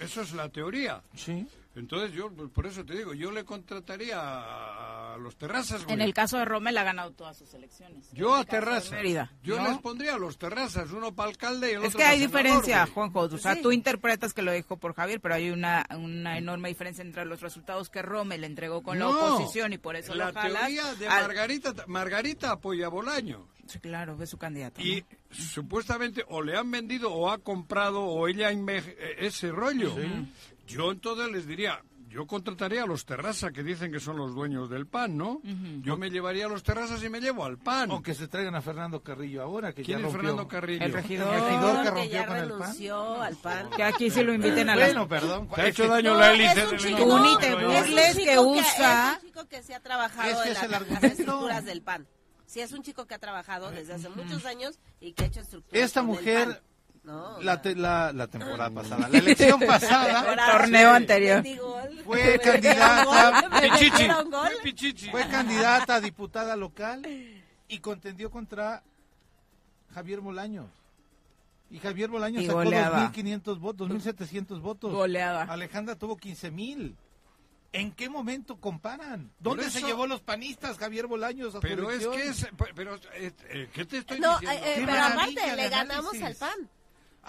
Eso 0.00 0.22
es 0.22 0.32
la 0.32 0.48
teoría. 0.48 1.00
Sí. 1.14 1.46
Entonces 1.76 2.12
yo, 2.12 2.28
pues, 2.32 2.50
por 2.50 2.66
eso 2.66 2.84
te 2.84 2.96
digo, 2.96 3.14
yo 3.14 3.30
le 3.30 3.44
contrataría 3.44 4.18
a, 4.18 5.14
a 5.14 5.16
los 5.18 5.36
terrazas. 5.36 5.84
güey. 5.84 5.94
En 5.94 6.00
el 6.00 6.12
caso 6.12 6.36
de 6.38 6.44
Rommel 6.44 6.76
ha 6.76 6.82
ganado 6.82 7.12
todas 7.12 7.36
sus 7.38 7.54
elecciones. 7.54 8.10
Yo 8.12 8.34
a 8.34 8.44
terrazas. 8.44 8.98
Yo 9.42 9.58
¿no? 9.60 9.68
les 9.68 9.78
pondría 9.78 10.14
a 10.14 10.18
los 10.18 10.38
terrazas, 10.38 10.90
uno 10.90 11.14
para 11.14 11.28
alcalde 11.30 11.70
y 11.70 11.74
el 11.74 11.82
Es 11.82 11.88
otro 11.88 11.98
que 11.98 12.04
hay 12.04 12.18
senador, 12.18 12.42
diferencia, 12.42 12.80
güey. 12.82 12.92
Juanjo. 12.94 13.20
O 13.20 13.38
sea, 13.38 13.54
Sí. 13.54 13.62
tú 13.62 13.70
interpretas 13.70 14.34
que 14.34 14.42
lo 14.42 14.50
dijo 14.50 14.76
por 14.78 14.94
Javier, 14.94 15.20
pero 15.20 15.36
hay 15.36 15.50
una, 15.50 15.86
una 15.96 16.36
enorme 16.36 16.68
diferencia 16.68 17.02
entre 17.02 17.24
los 17.24 17.40
resultados 17.42 17.90
que 17.90 18.02
Rommel 18.02 18.42
entregó 18.42 18.82
con 18.82 18.98
la 18.98 19.08
oposición 19.08 19.72
y 19.72 19.78
por 19.78 19.94
eso 19.94 20.14
la 20.14 20.28
lo 20.28 20.32
jalas. 20.32 20.60
teoría 20.62 20.94
de 20.94 21.06
al- 21.06 21.22
Margarita, 21.28 21.74
Margarita 21.86 22.50
apoya 22.52 22.86
a 22.86 22.88
Bolaño. 22.88 23.46
Sí, 23.68 23.78
claro, 23.78 24.16
es 24.20 24.30
su 24.30 24.38
candidato. 24.38 24.80
Y 24.80 25.02
¿no? 25.02 25.06
supuestamente 25.30 26.24
o 26.28 26.42
le 26.42 26.56
han 26.56 26.70
vendido 26.70 27.12
o 27.12 27.30
ha 27.30 27.38
comprado 27.38 28.00
o 28.02 28.26
ella 28.26 28.50
eh, 28.50 29.16
ese 29.18 29.50
rollo. 29.52 29.94
Yo 30.68 30.90
entonces 30.92 31.30
les 31.30 31.46
diría, 31.46 31.82
yo 32.08 32.26
contrataría 32.26 32.82
a 32.84 32.86
los 32.86 33.04
terrazas 33.04 33.52
que 33.52 33.62
dicen 33.62 33.92
que 33.92 34.00
son 34.00 34.16
los 34.16 34.34
dueños 34.34 34.70
del 34.70 34.86
pan, 34.86 35.16
¿no? 35.16 35.40
Yo 35.82 35.96
me 35.96 36.10
llevaría 36.10 36.46
a 36.46 36.48
los 36.48 36.62
terrazas 36.62 37.02
y 37.04 37.08
me 37.10 37.20
llevo 37.20 37.44
al 37.44 37.58
pan. 37.58 37.90
O 37.90 38.02
que 38.02 38.14
se 38.14 38.28
traigan 38.28 38.54
a 38.54 38.62
Fernando 38.62 39.02
Carrillo 39.02 39.42
ahora, 39.42 39.72
que 39.72 39.82
¿Quién 39.82 39.98
ya 39.98 40.06
es 40.06 40.12
rompió. 40.12 40.20
Fernando 40.30 40.48
Carrillo? 40.48 40.84
El 40.84 40.92
regidor. 40.92 41.34
El 41.34 41.40
regidor 41.42 41.76
que 41.76 41.82
que 41.82 41.90
rompió 41.90 42.10
ya 42.12 42.26
con 42.26 42.36
el 42.36 42.48
PAN. 42.48 42.58
renunció 42.60 43.22
al 43.22 43.36
PAN. 43.36 43.70
Que 43.76 43.82
aquí 43.82 44.10
sí 44.10 44.22
lo 44.22 44.32
inviten 44.34 44.68
a 44.70 44.76
las... 44.76 44.88
Bueno, 44.88 45.08
perdón. 45.08 45.48
Te 45.54 45.60
ha 45.60 45.64
Es 45.64 45.70
hecho 45.70 45.82
que- 45.84 45.88
daño 45.90 46.12
No, 46.14 46.18
la 46.20 46.32
es 46.32 46.40
hélice 46.40 46.64
un 46.64 46.70
del 46.70 46.78
chico- 46.80 46.96
Tú 46.96 47.16
helicóptero, 47.16 47.30
ni 47.30 47.36
te 47.38 47.54
burles. 47.66 47.98
Es 48.08 48.16
un 48.18 48.24
que 48.24 48.38
usa- 48.38 49.12
Es 49.12 49.22
un 49.22 49.28
chico 49.28 49.48
que 49.48 49.62
se 49.62 49.74
ha 49.74 49.80
trabajado 49.80 50.30
Es 50.30 50.36
que 50.38 50.42
en 50.44 50.56
es 50.56 50.70
la- 50.70 50.76
el 50.78 50.88
las 50.92 51.04
estructuras 51.04 51.64
del 51.64 51.82
PAN. 51.82 52.06
Sí, 52.46 52.60
es 52.60 52.72
un 52.72 52.82
chico 52.82 53.06
que 53.06 53.14
ha 53.14 53.18
trabajado 53.18 53.70
desde 53.70 53.92
hace 53.92 54.08
muchos 54.08 54.46
años 54.46 54.78
y 55.00 55.12
que 55.12 55.24
ha 55.24 55.26
hecho 55.26 55.40
estructuras 55.40 55.82
Esta 55.84 56.02
mujer, 56.02 56.48
PAN. 56.48 56.58
No, 57.08 57.40
la, 57.40 57.62
te- 57.62 57.74
la, 57.74 58.12
la 58.12 58.26
temporada 58.26 58.68
pasada, 58.70 59.08
la 59.08 59.18
elección 59.18 59.58
pasada, 59.60 60.20
temporada, 60.24 60.58
torneo 60.58 60.90
anterior. 60.90 61.42
Fue 62.04 62.38
candidata. 62.38 63.48
Pichichi. 63.62 64.06
Fue 64.08 64.50
Pichichi. 64.62 65.10
fue 65.10 65.26
candidata 65.28 65.94
a 65.94 66.00
diputada 66.02 66.54
local 66.54 67.02
y 67.66 67.78
contendió 67.78 68.30
contra 68.30 68.82
Javier 69.94 70.20
Bolaños. 70.20 70.66
Y 71.70 71.78
Javier 71.78 72.10
Bolaños 72.10 72.42
Y 72.42 72.46
sacó 72.46 72.58
goleaba. 72.58 73.10
2.500 73.12 73.58
votos, 73.58 73.88
2.700 73.90 74.60
votos. 74.60 74.92
Goleaba. 74.92 75.42
Alejandra 75.44 75.96
tuvo 75.96 76.16
15.000. 76.16 76.94
¿En 77.72 77.92
qué 77.92 78.08
momento 78.08 78.56
comparan? 78.56 79.30
¿Dónde 79.38 79.70
se 79.70 79.82
llevó 79.82 80.06
los 80.06 80.20
panistas 80.22 80.78
Javier 80.78 81.06
Bolaños 81.06 81.48
a 81.48 81.52
su 81.52 81.60
Pero 81.60 81.90
es 81.90 82.06
que 82.06 82.28
es... 82.28 82.48
Pero, 82.74 82.96
eh, 83.14 83.32
eh, 83.50 83.68
¿qué 83.74 83.84
te 83.84 83.98
estoy 83.98 84.18
No, 84.20 84.38
diciendo? 84.38 84.66
eh, 84.66 84.72
eh, 84.76 84.82
pero 84.86 85.02
aparte 85.02 85.56
le 85.56 85.68
ganamos 85.68 86.22
al 86.22 86.34
PAN. 86.34 86.68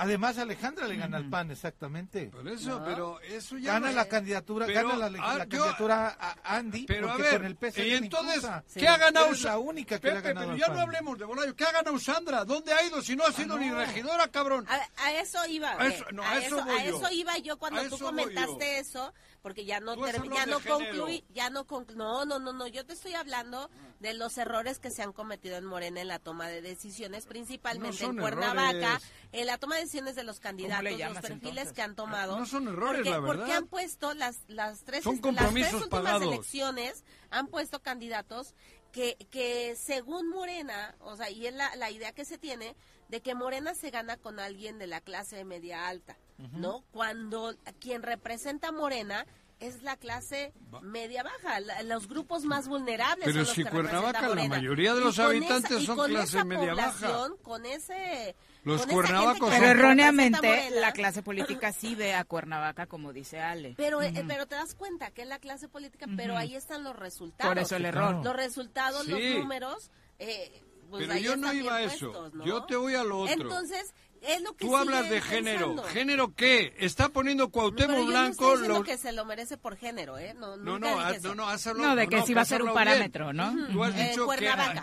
Además, 0.01 0.37
Alejandra 0.37 0.87
le 0.87 0.95
gana 0.95 1.17
al 1.17 1.29
PAN, 1.29 1.51
exactamente. 1.51 2.27
Por 2.27 2.47
eso, 2.47 2.81
pero 2.85 3.19
eso 3.21 3.57
ya... 3.57 3.73
Gana 3.73 3.89
no- 3.89 3.95
la 3.97 4.07
candidatura, 4.07 4.65
Pero, 4.65 4.87
gana 4.89 4.97
la, 4.97 5.09
la 5.09 5.19
ah, 5.23 5.31
yo- 5.33 5.37
candidatura 5.39 6.17
a 6.19 6.55
Andy, 6.55 6.85
Pero 6.85 7.09
a 7.09 7.13
porque 7.17 7.23
ver, 7.29 7.37
con 7.37 7.45
el 7.45 7.55
PSG 7.71 7.79
y 7.85 7.91
entonces. 7.93 8.45
¿qué 8.73 8.87
ha 8.87 8.97
ganado? 8.97 9.25
Eres 9.27 9.43
la 9.43 9.57
única 9.59 9.99
que 9.99 10.07
le 10.07 10.13
ha 10.13 10.15
Pepe, 10.15 10.27
ganado 10.29 10.45
pero 10.47 10.53
al 10.53 10.59
ya 10.59 10.65
PAN. 10.67 10.75
no 10.77 10.81
hablemos 10.83 11.19
de 11.19 11.25
Bolaño. 11.25 11.55
¿Qué 11.55 11.63
ha 11.65 11.71
ganado 11.73 11.99
Sandra? 11.99 12.45
¿Dónde 12.45 12.71
ha 12.73 12.81
ido 12.83 13.01
si 13.01 13.15
no 13.15 13.25
ha 13.25 13.31
sido 13.33 13.57
ni 13.57 13.69
regidora, 13.71 14.27
cabrón? 14.29 14.65
A, 14.69 15.03
a 15.05 15.13
eso 15.19 15.45
iba. 15.47 15.71
A 15.71 15.85
eso- 15.87 16.05
no, 16.13 16.23
a, 16.23 16.29
a 16.31 16.37
eso 16.37 16.55
eso, 16.57 16.65
voy 16.65 16.77
a 16.79 16.85
yo. 16.85 16.97
eso 16.97 17.11
iba 17.11 17.37
yo 17.39 17.57
cuando 17.59 17.81
A 17.81 17.89
tú 17.89 17.99
comentaste 17.99 18.75
yo. 18.75 18.81
eso, 18.81 19.13
porque 19.41 19.65
ya 19.65 19.79
no 19.79 19.95
ya 20.33 20.45
no 20.45 20.59
concluí, 20.59 21.23
ya 21.29 21.49
no 21.49 21.65
conclu- 21.65 21.95
no, 21.95 22.25
no, 22.25 22.39
no, 22.39 22.53
no, 22.53 22.67
yo 22.67 22.85
te 22.85 22.93
estoy 22.93 23.13
hablando 23.13 23.69
de 23.99 24.13
los 24.13 24.37
errores 24.37 24.79
que 24.79 24.91
se 24.91 25.01
han 25.01 25.13
cometido 25.13 25.55
en 25.57 25.65
Morena 25.65 26.01
en 26.01 26.07
la 26.07 26.19
toma 26.19 26.47
de 26.47 26.61
decisiones, 26.61 27.25
principalmente 27.25 28.03
No 28.03 28.11
en 28.11 28.17
Cuernavaca, 28.17 28.71
errores. 28.71 29.03
en 29.31 29.45
la 29.47 29.57
toma 29.57 29.75
de 29.75 29.81
decisiones 29.81 30.15
de 30.15 30.23
los 30.23 30.39
candidatos, 30.39 30.83
los 30.91 30.99
perfiles 31.21 31.41
entonces? 31.49 31.73
que 31.73 31.81
han 31.81 31.95
tomado. 31.95 32.37
No 32.37 32.45
son 32.45 32.67
errores, 32.67 32.97
porque, 32.97 33.09
la 33.09 33.19
verdad. 33.19 33.35
Porque 33.37 33.53
han 33.53 33.67
puesto 33.67 34.13
las 34.13 34.39
las 34.47 34.83
tres 34.83 35.03
Son 35.03 35.19
las 35.23 35.51
tres 35.53 35.73
últimas 35.73 35.89
pagados. 35.89 36.23
elecciones 36.23 37.03
han 37.29 37.47
puesto 37.47 37.81
candidatos 37.81 38.55
que, 38.91 39.15
que 39.31 39.75
según 39.75 40.29
Morena, 40.29 40.95
o 40.99 41.15
sea, 41.15 41.29
y 41.29 41.45
es 41.45 41.53
la, 41.53 41.75
la 41.75 41.91
idea 41.91 42.11
que 42.13 42.25
se 42.25 42.37
tiene, 42.37 42.75
de 43.07 43.21
que 43.21 43.35
Morena 43.35 43.75
se 43.75 43.89
gana 43.91 44.17
con 44.17 44.39
alguien 44.39 44.79
de 44.79 44.87
la 44.87 44.99
clase 45.01 45.43
media 45.45 45.87
alta, 45.87 46.17
¿no? 46.53 46.83
Cuando 46.91 47.53
quien 47.79 48.01
representa 48.03 48.69
a 48.69 48.71
Morena 48.71 49.25
es 49.59 49.83
la 49.83 49.97
clase 49.97 50.53
media 50.81 51.21
baja, 51.21 51.59
la- 51.59 51.83
los 51.83 52.07
grupos 52.07 52.45
más 52.45 52.69
vulnerables. 52.69 53.25
Pero 53.25 53.39
son 53.39 53.45
los 53.45 53.49
si 53.55 53.63
que 53.65 53.69
Cuernavaca, 53.69 54.29
la 54.29 54.47
mayoría 54.47 54.93
de 54.95 55.01
los 55.01 55.19
habitantes 55.19 55.71
esa- 55.71 55.81
y 55.81 55.85
son 55.85 55.97
con 55.97 56.09
clase 56.11 56.37
esa 56.37 56.45
media 56.45 56.73
baja. 56.75 57.27
Con 57.43 57.65
ese... 57.65 58.35
Los 58.63 58.81
con 58.85 58.91
cuernavacos 58.91 59.49
Pero 59.49 59.65
erróneamente 59.67 60.37
Morena, 60.47 60.79
la 60.81 60.91
clase 60.93 61.23
política 61.23 61.71
sí 61.73 61.95
ve 61.95 62.13
a 62.13 62.23
Cuernavaca 62.23 62.87
como 62.87 63.11
dice 63.13 63.39
Ale. 63.41 63.73
pero, 63.77 64.01
eh, 64.01 64.13
pero 64.27 64.47
te 64.47 64.55
das 64.55 64.75
cuenta 64.75 65.11
que 65.11 65.23
es 65.23 65.27
la 65.27 65.39
clase 65.39 65.67
política, 65.67 66.05
pero 66.15 66.37
ahí 66.37 66.55
están 66.55 66.83
los 66.85 66.95
resultados. 66.95 67.53
Por 67.53 67.61
eso 67.61 67.75
el 67.75 67.85
error. 67.85 68.23
Los 68.23 68.35
resultados, 68.35 69.07
los 69.07 69.19
números. 69.19 69.91
eh, 70.19 70.63
pues 70.89 71.01
Pero 71.03 71.13
ahí 71.13 71.23
yo 71.23 71.35
no 71.37 71.53
iba 71.53 71.75
a 71.75 71.83
eso. 71.83 72.07
puestos, 72.11 72.33
¿no? 72.33 72.45
Yo 72.45 72.63
te 72.65 72.75
voy 72.75 72.95
a 72.95 73.03
lo 73.03 73.19
otro. 73.19 73.33
Entonces, 73.43 73.93
es 74.21 74.41
lo 74.41 74.53
que 74.55 74.65
Tú 74.65 74.75
hablas 74.77 75.09
de 75.09 75.21
género. 75.21 75.67
pensando. 75.67 75.83
¿Género 75.83 76.35
qué? 76.35 76.73
Está 76.77 77.09
poniendo 77.09 77.45
No, 77.45 77.49
Cuauhtémoc 77.51 77.97
no 77.99 78.05
Blanco... 78.05 78.51
diciendo 78.51 78.79
los- 78.79 78.85
que 78.87 78.97
se 78.97 79.11
lo 79.11 79.25
merece 79.25 79.57
por 79.57 79.75
género, 79.77 80.17
¿eh? 80.17 80.33
No, 80.33 80.57
No, 80.57 80.73
nunca 80.73 80.91
no, 80.91 80.97
dije 81.07 81.17
ah, 81.17 81.27
no, 81.27 81.35
no, 81.35 81.47
has 81.49 81.65
hablado- 81.67 81.89
No, 81.89 81.95
de 81.95 82.07
que 82.07 82.17
no, 82.17 82.25
sí 82.25 82.33
va 82.33 82.41
a 82.41 82.45
ser 82.45 82.61
un 82.61 82.67
bien. 82.67 82.73
parámetro, 82.75 83.33
¿no? 83.33 83.53
Tú 83.71 83.83
has 83.83 83.95
En 83.95 84.09
dicho 84.09 84.27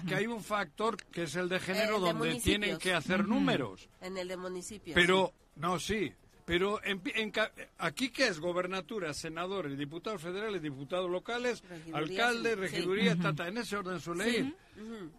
que, 0.06 0.14
hay 0.14 0.26
un 0.26 0.42
factor 0.42 0.96
que 0.96 1.24
es 1.24 1.34
el 1.36 1.48
de 1.48 1.60
género 1.60 1.96
El 1.96 2.02
de 2.02 2.08
donde 2.12 2.28
tienen 2.40 2.70
municipios. 2.70 2.78
que 2.78 2.94
hacer 2.94 3.26
números. 3.28 3.88
En 4.00 4.16
el 4.16 4.28
de 4.28 4.36
municipios. 4.36 4.94
Pero, 4.94 5.32
no, 5.56 5.78
sí. 5.78 6.12
Pero 6.44 6.80
en, 6.84 7.02
en 7.16 7.32
aquí, 7.78 8.10
¿qué 8.10 8.28
es? 8.28 8.38
Gobernaturas, 8.38 9.16
senadores, 9.16 9.76
diputados 9.76 10.22
federales, 10.22 10.62
diputados 10.62 11.10
locales, 11.10 11.60
Regidurías, 11.68 11.94
alcaldes, 12.28 12.54
sí. 12.54 12.60
regidurías, 12.60 13.18
tata, 13.18 13.48
en 13.48 13.58
ese 13.58 13.76
orden 13.76 13.98
suele 14.00 14.28
ir. 14.30 14.56
Ujú. 14.76 15.10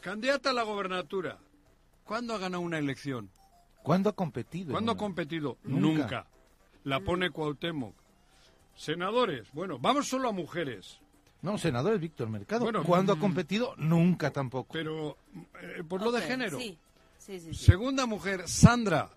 Candidata 0.00 0.50
a 0.50 0.52
la 0.52 0.62
gobernatura. 0.62 1.38
¿Cuándo 2.06 2.34
ha 2.34 2.38
ganado 2.38 2.62
una 2.62 2.78
elección? 2.78 3.30
¿Cuándo 3.82 4.10
ha 4.10 4.12
competido? 4.14 4.72
¿Cuándo 4.72 4.92
ha 4.92 4.96
competido? 4.96 5.58
Nunca. 5.64 6.02
Nunca. 6.02 6.26
La 6.84 7.00
pone 7.00 7.30
Cuauhtémoc. 7.30 7.94
Senadores, 8.76 9.48
bueno, 9.52 9.78
vamos 9.78 10.06
solo 10.06 10.28
a 10.28 10.32
mujeres. 10.32 10.98
No, 11.42 11.58
senador 11.58 11.94
es 11.94 12.00
Víctor 12.00 12.28
Mercado. 12.28 12.64
Bueno, 12.64 12.84
¿Cuándo 12.84 13.12
ha 13.12 13.18
competido? 13.18 13.74
Nunca 13.76 14.30
tampoco. 14.30 14.72
Pero, 14.72 15.16
eh, 15.60 15.82
por 15.86 16.02
lo 16.02 16.12
de 16.12 16.22
género. 16.22 16.58
Sí, 16.58 16.78
sí, 17.18 17.40
sí. 17.40 17.54
sí. 17.54 17.64
Segunda 17.64 18.06
mujer, 18.06 18.48
Sandra. 18.48 19.10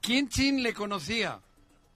¿Quién 0.00 0.28
chin 0.28 0.62
le 0.62 0.74
conocía? 0.74 1.40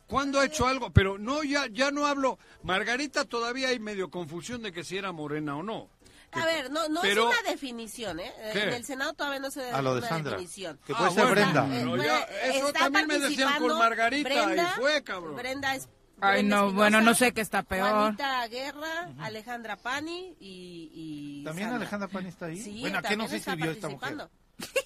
¿Cuándo 0.07 0.40
ha 0.40 0.46
hecho 0.46 0.66
algo? 0.66 0.90
Pero 0.90 1.18
no, 1.18 1.44
ya, 1.44 1.66
ya 1.68 1.90
no 1.90 2.07
hablo. 2.07 2.38
Margarita 2.64 3.24
todavía 3.24 3.68
hay 3.68 3.78
medio 3.78 4.11
confusión 4.11 4.62
de 4.62 4.72
que 4.72 4.82
si 4.82 4.96
era 4.96 5.12
morena 5.12 5.57
o 5.57 5.62
no. 5.62 5.88
A 6.33 6.47
ver, 6.47 6.70
no, 6.70 6.89
no 6.89 7.01
Pero- 7.03 7.31
es 7.31 7.39
una 7.41 7.51
definición, 7.51 8.20
¿eh? 8.20 8.33
¿Qué? 8.53 8.62
En 8.64 8.72
el 8.74 8.85
Senado 8.85 9.12
todavía 9.14 9.41
no 9.41 9.51
se 9.51 9.62
da 9.62 9.76
A 9.78 9.83
lo 9.83 9.95
de 9.95 9.99
una 10.01 10.09
Sandra. 10.09 10.31
definición. 10.33 10.78
Que 10.87 10.93
Ah, 10.93 10.97
puede 10.99 11.11
ser 11.11 11.24
bueno, 11.26 11.41
Brenda. 11.41 11.66
Eh, 11.76 12.05
ya, 12.07 12.18
eso 12.53 12.66
está 12.68 12.78
también 12.81 13.07
me 13.09 13.18
decían 13.18 13.59
con 13.59 13.78
Margarita 13.78 14.28
Brenda, 14.28 14.72
y 14.76 14.81
fue, 14.81 15.03
cabrón. 15.03 15.37
Brenda 15.37 15.74
es 15.74 15.89
Ay, 16.22 16.43
no, 16.43 16.57
Espinosa, 16.57 16.76
bueno, 16.76 17.01
no 17.01 17.14
sé 17.14 17.33
qué 17.33 17.41
está 17.41 17.62
peor. 17.62 17.91
Juanita 17.91 18.47
Guerra, 18.49 19.09
Alejandra 19.20 19.76
Pani 19.76 20.37
y, 20.39 20.91
y 21.41 21.45
¿También 21.45 21.68
Sandra. 21.68 21.81
Alejandra 21.83 22.09
Pani 22.09 22.28
está 22.28 22.47
ahí? 22.47 22.61
Sí, 22.61 22.81
bueno, 22.83 22.99
¿a 22.99 23.03
qué 23.03 23.16
no 23.16 23.24
también 23.24 23.31
se 23.31 23.37
está 23.39 23.51
inscribió 23.53 23.72
esta 23.72 23.89
mujer? 23.89 24.28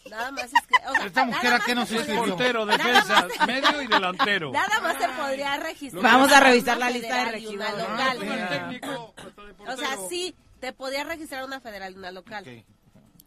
Nada 0.09 0.31
más 0.31 0.45
es 0.45 0.53
que... 0.69 0.77
o 0.89 0.95
sea, 0.95 1.07
Esta 1.07 1.25
mujer, 1.25 1.45
nada 1.45 1.57
¿a 1.57 1.67
qué 1.67 1.75
más 1.75 1.91
no 1.91 1.97
te 1.99 2.05
se 2.05 2.15
podría- 2.15 2.15
inscribió? 2.15 2.37
Portero, 2.37 2.67
defensa, 2.67 3.27
medio 3.49 3.83
y 3.83 3.87
delantero. 3.89 4.53
Nada 4.53 4.81
más 4.81 4.97
te 4.99 5.09
podría 5.09 5.57
registrar. 5.57 6.03
Vamos 6.05 6.31
a 6.33 6.39
revisar 6.39 6.79
la 6.79 6.91
lista 6.91 7.17
de. 7.17 7.21
Ah, 7.21 7.75
local. 7.75 8.17
pues 8.19 8.31
Ah. 8.31 9.11
hasta 9.17 9.43
de 9.67 9.73
O 9.73 9.77
sea, 9.77 9.97
sí, 10.09 10.37
te 10.65 10.73
podía 10.73 11.05
registrar 11.05 11.45
una 11.45 11.61
federal 11.61 11.93
y 11.93 11.99
una 11.99 12.11
local. 12.11 12.65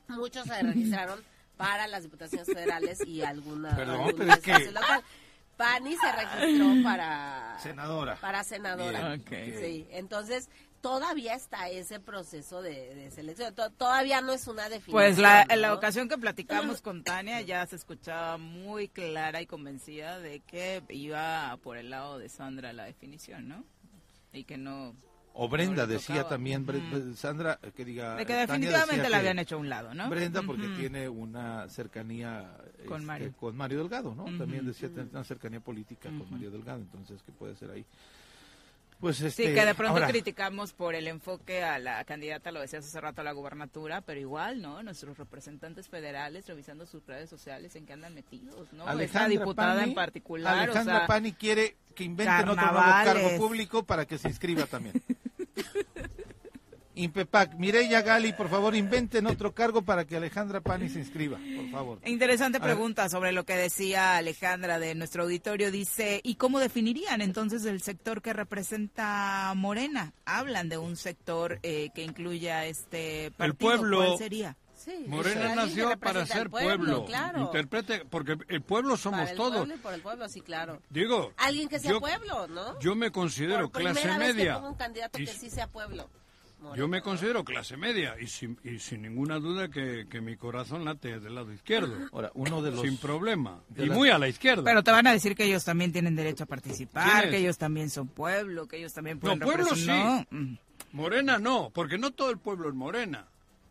Muchos 0.07 0.47
se 0.47 0.59
registraron 0.63 1.23
para 1.55 1.85
las 1.85 2.01
diputaciones 2.01 2.47
federales 2.47 3.05
y 3.05 3.21
alguna 3.21 3.75
Perdón, 3.75 4.11
pero 4.17 4.33
es 4.33 4.39
que- 4.39 4.71
local. 4.71 5.03
Pani 5.55 5.95
se 5.97 6.11
registró 6.11 6.67
para 6.83 7.59
Senadora. 7.61 8.15
para 8.15 8.43
senadora. 8.43 9.17
Bien. 9.29 9.55
Sí, 9.59 9.87
entonces 9.91 10.49
todavía 10.81 11.35
está 11.35 11.69
ese 11.69 11.99
proceso 11.99 12.63
de, 12.63 12.95
de 12.95 13.11
selección. 13.11 13.53
To- 13.53 13.69
todavía 13.71 14.21
no 14.21 14.31
es 14.33 14.47
una 14.47 14.63
definición. 14.63 14.93
Pues 14.93 15.17
la, 15.19 15.45
en 15.47 15.61
la 15.61 15.73
ocasión 15.75 16.09
que 16.09 16.17
platicamos 16.17 16.81
con 16.81 17.03
Tania 17.03 17.41
ya 17.41 17.65
se 17.67 17.75
escuchaba 17.75 18.37
muy 18.39 18.87
clara 18.87 19.41
y 19.43 19.45
convencida 19.45 20.17
de 20.19 20.39
que 20.39 20.81
iba 20.89 21.55
por 21.61 21.77
el 21.77 21.91
lado 21.91 22.17
de 22.17 22.29
Sandra 22.29 22.73
la 22.73 22.85
definición, 22.85 23.47
¿no? 23.47 23.63
Y 24.33 24.43
que 24.43 24.57
no... 24.57 24.95
O 25.39 25.47
Brenda 25.47 25.83
No 25.83 25.87
decía 25.87 26.27
también, 26.27 26.67
Ujú. 26.67 27.13
Sandra, 27.15 27.59
que 27.75 27.85
diga... 27.85 28.15
De 28.15 28.25
que 28.25 28.33
definitivamente 28.33 29.07
la 29.07 29.19
habían 29.19 29.37
hecho 29.37 29.55
a 29.55 29.59
un 29.59 29.69
lado, 29.69 29.93
¿no? 29.93 30.09
Brenda 30.09 30.41
porque 30.41 30.67
tiene 30.69 31.07
una 31.07 31.69
cercanía 31.69 32.57
Con 32.87 32.97
este, 32.97 33.05
Mario. 33.05 33.33
con 33.39 33.55
Mario 33.55 33.77
Delgado, 33.77 34.15
¿no? 34.15 34.25
También 34.37 34.65
decía 34.65 34.89
tener 34.89 35.09
una 35.11 35.23
cercanía 35.23 35.59
política 35.59 36.09
con 36.09 36.29
Mario 36.31 36.49
Delgado, 36.49 36.79
entonces, 36.79 37.21
¿qué 37.23 37.31
puede 37.31 37.55
ser 37.55 37.69
ahí? 37.69 37.85
Pues 38.99 39.21
este... 39.21 39.49
Sí, 39.49 39.53
que 39.53 39.63
de 39.63 39.75
pronto 39.75 39.93
ahora, 39.93 40.07
criticamos 40.07 40.73
por 40.73 40.95
el 40.95 41.07
enfoque 41.07 41.63
a 41.63 41.77
la 41.77 42.03
candidata, 42.03 42.51
lo 42.51 42.59
decías 42.59 42.83
hace 42.83 42.99
rato, 42.99 43.21
a 43.21 43.23
la 43.23 43.31
gubernatura, 43.31 44.01
pero 44.01 44.19
igual, 44.19 44.59
¿no? 44.59 44.81
Nuestros 44.81 45.19
representantes 45.19 45.87
federales 45.87 46.47
revisando 46.47 46.87
sus 46.87 47.05
redes 47.05 47.29
sociales 47.29 47.75
en 47.75 47.85
qué 47.85 47.93
andan 47.93 48.15
metidos, 48.15 48.73
¿no? 48.73 48.89
Esta 48.99 49.27
diputada 49.27 49.81
Pani- 49.81 49.89
en 49.89 49.93
particular, 49.95 50.57
Alejandra 50.57 50.95
o 50.95 50.97
sea, 50.99 51.07
Pani 51.07 51.33
quiere 51.33 51.75
que 51.93 52.05
inventen 52.05 52.49
otro 52.49 52.71
nuevo 52.71 52.79
cargo 52.79 53.37
público 53.37 53.83
para 53.83 54.05
que 54.05 54.17
se 54.17 54.29
inscriba 54.29 54.65
también. 54.65 54.99
Impepac, 56.97 57.53
Mireya 57.55 58.01
Gali, 58.01 58.33
por 58.33 58.49
favor, 58.49 58.75
inventen 58.75 59.27
otro 59.27 59.53
cargo 59.53 59.83
para 59.83 60.05
que 60.05 60.17
Alejandra 60.17 60.61
Pani 60.61 60.89
se 60.89 60.99
inscriba, 60.99 61.37
por 61.37 61.69
favor. 61.69 61.99
Interesante 62.05 62.59
pregunta 62.59 63.07
sobre 63.07 63.31
lo 63.31 63.45
que 63.45 63.55
decía 63.55 64.17
Alejandra 64.17 64.79
de 64.79 64.95
nuestro 64.95 65.23
auditorio. 65.23 65.71
Dice, 65.71 66.21
¿y 66.23 66.35
cómo 66.35 66.59
definirían 66.59 67.21
entonces 67.21 67.65
el 67.65 67.81
sector 67.81 68.23
que 68.23 68.33
representa 68.33 69.53
Morena? 69.55 70.13
Hablan 70.25 70.69
de 70.69 70.79
un 70.79 70.95
sector 70.95 71.59
eh, 71.61 71.89
que 71.93 72.03
incluya 72.03 72.65
este 72.65 73.29
partido. 73.37 73.77
pueblo. 73.77 73.97
¿Cuál 73.97 74.17
sería? 74.17 74.57
Sí, 74.87 75.03
Morena 75.07 75.49
que 75.49 75.55
nació 75.55 75.99
para 75.99 76.25
ser 76.25 76.49
pueblo. 76.49 77.03
Claro. 77.05 77.41
Interprete, 77.41 78.05
porque 78.09 78.37
el 78.47 78.61
pueblo 78.61 78.95
somos 78.95 79.19
Para 79.19 79.31
el 79.31 79.35
todos. 79.37 79.57
pueblo 79.57 79.75
y 79.75 79.77
por 79.79 79.93
el 79.93 80.01
pueblo, 80.01 80.29
sí, 80.29 80.39
claro. 80.39 80.81
Digo, 80.89 81.33
Alguien 81.35 81.67
que 81.67 81.77
sea 81.77 81.91
yo, 81.91 81.99
pueblo, 81.99 82.47
¿no? 82.47 82.79
yo 82.79 82.95
me 82.95 83.11
considero 83.11 83.69
Por 83.69 83.81
clase 83.81 83.99
primera 83.99 84.17
vez 84.17 84.27
que 84.29 84.33
media. 84.35 84.55
ponga 84.55 84.69
un 84.69 84.75
candidato 84.75 85.19
Y 85.19 85.25
que 85.25 85.33
sí 85.33 85.49
sea 85.49 85.67
pueblo. 85.67 86.09
Yo 86.75 86.87
me 86.87 87.01
considero 87.01 87.43
clase 87.43 87.75
media 87.77 88.15
y 88.19 88.27
sin, 88.27 88.57
y 88.63 88.79
sin 88.79 89.01
ninguna 89.03 89.39
duda 89.39 89.67
que, 89.69 90.07
que 90.09 90.21
mi 90.21 90.37
corazón 90.37 90.85
late 90.85 91.19
del 91.19 91.35
lado 91.35 91.51
izquierdo, 91.51 91.93
Ahora, 92.13 92.31
uno 92.33 92.61
de 92.61 92.71
los... 92.71 92.81
sin 92.81 92.97
problema. 92.97 93.61
de 93.69 93.85
Y 93.85 93.89
muy 93.89 94.09
a 94.09 94.17
la 94.17 94.27
izquierda. 94.29 94.63
Pero 94.63 94.83
te 94.83 94.91
van 94.91 95.05
a 95.05 95.11
decir 95.11 95.35
que 95.35 95.43
ellos 95.43 95.65
también 95.65 95.91
tienen 95.91 96.15
derecho 96.15 96.45
a 96.45 96.47
participar, 96.47 97.29
que 97.29 97.37
ellos 97.37 97.57
también 97.57 97.89
son 97.89 98.07
pueblo, 98.07 98.67
que 98.67 98.77
ellos 98.77 98.93
también 98.93 99.19
pueden 99.19 99.37
No, 99.39 99.45
pueblo 99.45 99.65
representar- 99.65 100.21
sí. 100.21 100.27
No, 100.31 100.39
mm. 100.41 100.57
Morena 100.93 101.37
no, 101.39 101.69
porque 101.73 101.97
no 101.97 102.11
todo 102.11 102.31
el 102.31 102.37
pueblo 102.39 102.69
es 102.69 102.73
morena. 102.75 103.27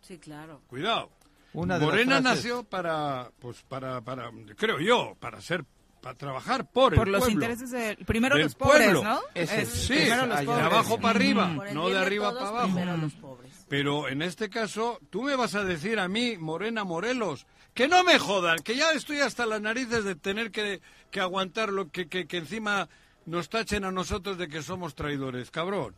Sí, 0.06 0.18
claro. 0.18 0.60
Cuidado. 0.68 1.10
Una 1.52 1.78
de 1.78 1.86
Morena 1.86 2.20
nació 2.20 2.64
para, 2.64 3.30
pues 3.40 3.62
para, 3.62 4.00
para, 4.02 4.30
creo 4.56 4.78
yo, 4.78 5.16
para 5.18 5.40
ser, 5.40 5.64
para 6.02 6.14
trabajar 6.16 6.70
por 6.70 6.92
el 6.92 6.98
Por 6.98 7.08
los 7.08 7.20
pueblo. 7.20 7.34
intereses 7.34 7.70
de... 7.70 7.96
Primero 8.04 8.34
Del 8.36 8.44
los 8.44 8.54
pobres, 8.54 8.82
pueblo. 8.90 9.02
¿no? 9.04 9.20
Ese 9.34 9.62
Es- 9.62 9.68
es. 9.74 9.80
Sí, 9.86 9.94
primero 9.94 10.26
los 10.26 10.36
allá 10.38 10.56
de 10.56 10.62
abajo 10.62 10.98
para 11.00 11.16
arriba, 11.16 11.46
no 11.72 11.88
de 11.88 11.94
de 11.94 11.98
arriba 11.98 12.28
todos, 12.28 12.38
para 12.42 12.48
abajo. 12.50 12.66
primero 12.74 12.96
los 12.98 13.12
pobres. 13.14 13.52
Pero 13.68 14.08
en 14.08 14.22
este 14.22 14.48
caso, 14.50 15.00
tú 15.10 15.22
me 15.22 15.34
vas 15.34 15.54
a 15.54 15.64
decir 15.64 15.98
a 15.98 16.06
mí, 16.08 16.36
Morena 16.38 16.84
Morelos, 16.84 17.46
que 17.74 17.88
no 17.88 18.04
me 18.04 18.18
jodan, 18.18 18.58
que 18.60 18.76
ya 18.76 18.92
estoy 18.92 19.20
hasta 19.20 19.44
las 19.46 19.60
narices 19.60 20.04
de 20.04 20.14
tener 20.14 20.50
que, 20.50 20.80
que 21.10 21.20
aguantar 21.20 21.70
lo 21.72 21.90
que, 21.90 22.06
que, 22.08 22.26
que 22.26 22.36
encima 22.36 22.88
nos 23.24 23.48
tachen 23.48 23.84
a 23.84 23.90
nosotros 23.90 24.38
de 24.38 24.46
que 24.48 24.62
somos 24.62 24.94
traidores, 24.94 25.50
cabrón. 25.50 25.94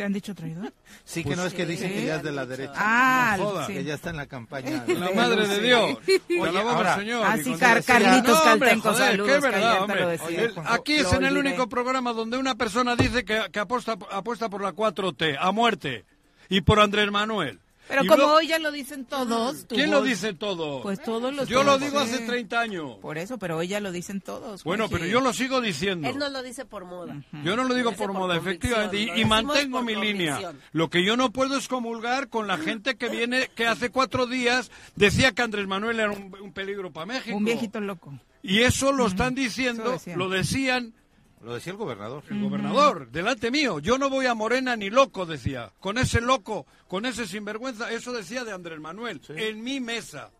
¿Te 0.00 0.04
han 0.06 0.14
dicho 0.14 0.34
traidor? 0.34 0.72
Sí, 1.04 1.22
que 1.22 1.36
no 1.36 1.44
es 1.44 1.52
que 1.52 1.66
dicen 1.66 1.92
que 1.92 2.06
ya 2.06 2.16
es 2.16 2.22
de 2.22 2.32
la 2.32 2.46
derecha. 2.46 2.72
Ah, 2.74 3.34
no 3.38 3.44
joda. 3.48 3.66
sí. 3.66 3.74
Que 3.74 3.84
ya 3.84 3.94
está 3.94 4.08
en 4.10 4.16
la 4.16 4.24
campaña. 4.26 4.82
La 4.88 5.10
madre 5.10 5.46
de 5.46 5.60
Dios. 5.60 5.98
Oye, 6.06 6.40
alabamos, 6.40 6.74
ahora- 6.74 6.96
Señor. 6.96 7.38
Y 7.38 7.42
sí, 7.44 7.50
con- 7.50 7.58
Car- 7.58 7.84
Carlitos 7.84 8.44
No, 8.44 8.52
hombre, 8.52 8.68
Caltenco, 8.70 8.92
joder, 8.92 9.10
saludos, 9.10 9.28
qué 9.34 9.40
verdad, 9.40 9.82
hombre. 9.82 10.18
El- 10.28 10.54
aquí 10.68 10.94
es 10.94 11.12
en 11.12 11.24
el 11.24 11.36
único 11.36 11.68
programa 11.68 12.14
donde 12.14 12.38
una 12.38 12.54
persona 12.54 12.96
dice 12.96 13.26
que, 13.26 13.42
que 13.52 13.58
apuesta, 13.58 13.98
apuesta 14.10 14.48
por 14.48 14.62
la 14.62 14.72
4T, 14.72 15.36
a 15.38 15.52
muerte, 15.52 16.06
y 16.48 16.62
por 16.62 16.80
Andrés 16.80 17.10
Manuel. 17.10 17.60
Pero 17.90 18.04
Y 18.04 18.06
como 18.06 18.24
hoy 18.26 18.46
ya 18.46 18.60
lo 18.60 18.70
dicen 18.70 19.04
todos... 19.04 19.66
tu 19.66 19.74
¿Quién 19.74 19.90
lo 19.90 20.00
dice 20.00 20.32
todo? 20.32 20.80
Pues 20.80 21.02
todos 21.02 21.34
los 21.34 21.48
Yo 21.48 21.64
lo 21.64 21.76
digo 21.76 21.98
hace 21.98 22.18
sí. 22.18 22.26
30 22.26 22.60
años. 22.60 22.98
Por 23.02 23.18
eso, 23.18 23.36
pero 23.36 23.56
hoy 23.56 23.66
ya 23.66 23.80
lo 23.80 23.90
dicen 23.90 24.20
todos. 24.20 24.62
Bueno, 24.62 24.84
Jorge. 24.84 24.98
pero 24.98 25.10
yo 25.10 25.20
lo 25.20 25.32
sigo 25.32 25.60
diciendo. 25.60 26.08
Él 26.08 26.16
no 26.16 26.28
lo 26.28 26.44
dice 26.44 26.64
por 26.64 26.84
moda. 26.84 27.20
Yo 27.44 27.56
no 27.56 27.64
lo 27.64 27.74
digo 27.74 27.90
por 27.90 28.00
por 28.10 28.12
moda, 28.12 28.36
efectivamente, 28.36 28.96
y, 28.96 29.24
mantengo 29.24 29.82
mi 29.82 29.94
línea. 29.94 30.54
Lo 30.72 30.88
que 30.88 31.04
yo 31.04 31.16
no 31.16 31.30
puedo 31.32 31.56
es 31.56 31.68
comulgar 31.68 32.28
con 32.28 32.46
la 32.46 32.58
gente 32.58 32.96
que 32.96 33.08
viene, 33.08 33.50
que 33.54 33.66
hace 33.66 33.90
cuatro 33.90 34.26
días 34.26 34.70
decía 34.96 35.32
que 35.32 35.42
Andrés 35.42 35.66
Manuel 35.66 36.00
era 36.00 36.10
un, 36.10 36.34
un 36.40 36.52
peligro 36.52 36.92
para 36.92 37.06
México. 37.06 37.36
Un 37.36 37.44
viejito 37.44 37.80
loco. 37.80 38.14
Y 38.42 38.60
eso 38.60 38.92
lo 38.92 39.06
están 39.06 39.34
diciendo, 39.34 39.92
decían. 39.92 40.18
lo 40.18 40.28
decían 40.28 40.94
Lo 41.42 41.54
decía 41.54 41.72
el 41.72 41.78
gobernador. 41.78 42.22
el 42.28 42.42
gobernador, 42.42 43.10
delante 43.10 43.50
mío. 43.50 43.78
Yo 43.78 43.96
no 43.96 44.10
voy 44.10 44.26
a 44.26 44.34
Morena 44.34 44.76
ni 44.76 44.90
loco, 44.90 45.24
decía. 45.24 45.72
Con 45.80 45.96
ese 45.96 46.20
loco, 46.20 46.66
con 46.86 47.06
ese 47.06 47.26
sinvergüenza, 47.26 47.90
eso 47.90 48.12
decía 48.12 48.44
de 48.44 48.52
Andrés 48.52 48.78
Manuel, 48.78 49.20
en 49.30 49.62
mi 49.62 49.80
mesa. 49.80 50.30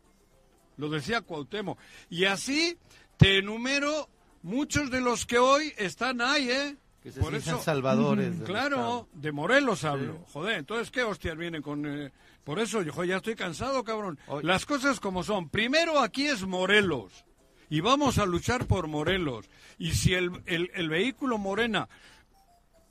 Lo 0.76 0.88
decía 0.90 1.22
Cuauhtémoc. 1.22 1.78
Y 2.10 2.26
así 2.26 2.76
te 3.16 3.38
enumero 3.38 4.08
muchos 4.42 4.90
de 4.90 5.00
los 5.00 5.24
que 5.26 5.38
hoy 5.38 5.72
están 5.78 6.20
ahí, 6.20 6.50
¿eh? 6.50 6.76
Que 7.02 7.12
se 7.12 7.20
Por 7.20 7.34
eso, 7.34 7.62
salvadores. 7.62 8.36
claro, 8.44 9.08
de 9.14 9.32
Morelos 9.32 9.84
hablo. 9.84 10.18
Joder, 10.32 10.58
entonces, 10.58 10.90
¿qué 10.90 11.02
hostias 11.02 11.36
vienen 11.36 11.62
con...? 11.62 11.86
eh? 11.86 12.12
Por 12.44 12.58
eso, 12.58 12.82
yo 12.82 13.04
ya 13.04 13.16
estoy 13.16 13.36
cansado, 13.36 13.82
cabrón. 13.84 14.18
Las 14.42 14.66
cosas 14.66 15.00
como 15.00 15.22
son. 15.22 15.48
Primero, 15.48 15.98
aquí 16.00 16.26
es 16.26 16.46
Morelos. 16.46 17.24
Y 17.70 17.80
vamos 17.80 18.18
a 18.18 18.26
luchar 18.26 18.66
por 18.66 18.88
Morelos. 18.88 19.46
Y 19.78 19.92
si 19.92 20.12
el, 20.14 20.42
el- 20.46 20.70
el 20.74 20.88
vehículo 20.90 21.38
Morena 21.38 21.88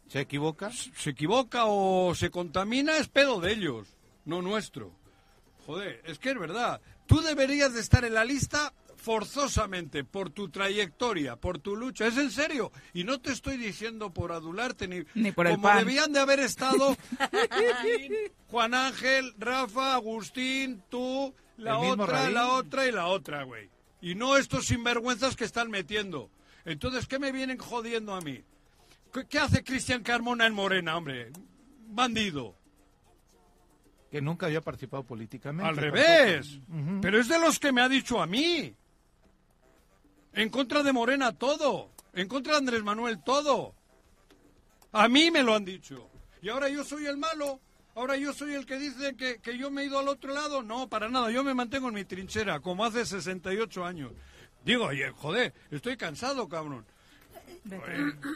¿Se 0.07 0.21
equivoca? 0.21 0.71
se 0.71 1.11
equivoca 1.11 1.65
o 1.65 2.15
se 2.15 2.31
contamina, 2.31 2.97
es 2.97 3.07
pedo 3.09 3.39
de 3.39 3.51
ellos, 3.51 3.87
no 4.25 4.41
nuestro. 4.41 4.91
Joder, 5.67 6.01
es 6.05 6.17
que 6.17 6.31
es 6.31 6.39
verdad. 6.39 6.81
Tú 7.05 7.21
deberías 7.21 7.73
de 7.75 7.81
estar 7.81 8.03
en 8.05 8.13
la 8.15 8.25
lista 8.25 8.73
forzosamente 8.95 10.03
por 10.03 10.29
tu 10.31 10.49
trayectoria, 10.49 11.35
por 11.35 11.59
tu 11.59 11.75
lucha. 11.75 12.07
Es 12.07 12.17
en 12.17 12.31
serio. 12.31 12.71
Y 12.93 13.03
no 13.03 13.19
te 13.19 13.31
estoy 13.31 13.57
diciendo 13.57 14.11
por 14.11 14.31
adularte 14.31 14.87
ni, 14.87 15.03
Ni 15.13 15.31
por 15.31 15.45
el 15.47 15.53
como 15.53 15.63
pan. 15.67 15.77
debían 15.79 16.11
de 16.11 16.19
haber 16.19 16.39
estado 16.39 16.97
Juan 18.49 18.73
Ángel, 18.73 19.33
Rafa, 19.37 19.93
Agustín, 19.95 20.81
tú, 20.89 21.33
la 21.57 21.77
otra, 21.79 22.29
la 22.29 22.47
otra 22.53 22.87
y 22.87 22.91
la 22.91 23.07
otra, 23.07 23.43
güey. 23.43 23.69
Y 24.01 24.15
no 24.15 24.37
estos 24.37 24.67
sinvergüenzas 24.67 25.35
que 25.35 25.45
están 25.45 25.69
metiendo. 25.69 26.29
Entonces, 26.65 27.07
¿qué 27.07 27.19
me 27.19 27.31
vienen 27.31 27.57
jodiendo 27.57 28.13
a 28.13 28.21
mí? 28.21 28.43
¿Qué, 29.13 29.25
qué 29.27 29.39
hace 29.39 29.63
Cristian 29.63 30.03
Carmona 30.03 30.45
en 30.45 30.53
Morena, 30.53 30.95
hombre? 30.97 31.31
Bandido. 31.87 32.55
Que 34.11 34.21
nunca 34.21 34.47
había 34.47 34.61
participado 34.61 35.03
políticamente. 35.03 35.69
Al 35.69 35.77
revés. 35.77 36.59
Pero 37.01 37.19
es 37.19 37.27
de 37.27 37.39
los 37.39 37.59
que 37.59 37.71
me 37.71 37.81
ha 37.81 37.89
dicho 37.89 38.21
a 38.21 38.25
mí. 38.25 38.73
En 40.33 40.49
contra 40.49 40.83
de 40.83 40.93
Morena 40.93 41.33
todo. 41.33 41.91
En 42.13 42.27
contra 42.27 42.53
de 42.53 42.59
Andrés 42.59 42.83
Manuel 42.83 43.21
todo. 43.23 43.75
A 44.91 45.07
mí 45.07 45.29
me 45.29 45.43
lo 45.43 45.55
han 45.55 45.65
dicho. 45.65 46.09
Y 46.41 46.49
ahora 46.49 46.69
yo 46.69 46.83
soy 46.83 47.05
el 47.05 47.17
malo. 47.17 47.59
Ahora 47.99 48.15
yo 48.15 48.31
soy 48.33 48.53
el 48.53 48.65
que 48.65 48.77
dice 48.79 49.15
que, 49.17 49.39
que 49.39 49.57
yo 49.57 49.69
me 49.69 49.81
he 49.81 49.85
ido 49.85 49.99
al 49.99 50.07
otro 50.07 50.33
lado. 50.33 50.63
No, 50.63 50.87
para 50.87 51.09
nada. 51.09 51.29
Yo 51.31 51.43
me 51.43 51.53
mantengo 51.53 51.89
en 51.89 51.95
mi 51.95 52.05
trinchera, 52.05 52.61
como 52.61 52.85
hace 52.85 53.05
68 53.05 53.83
años. 53.83 54.13
Digo, 54.63 54.85
oye, 54.85 55.11
joder, 55.11 55.53
estoy 55.69 55.97
cansado, 55.97 56.47
cabrón. 56.47 56.85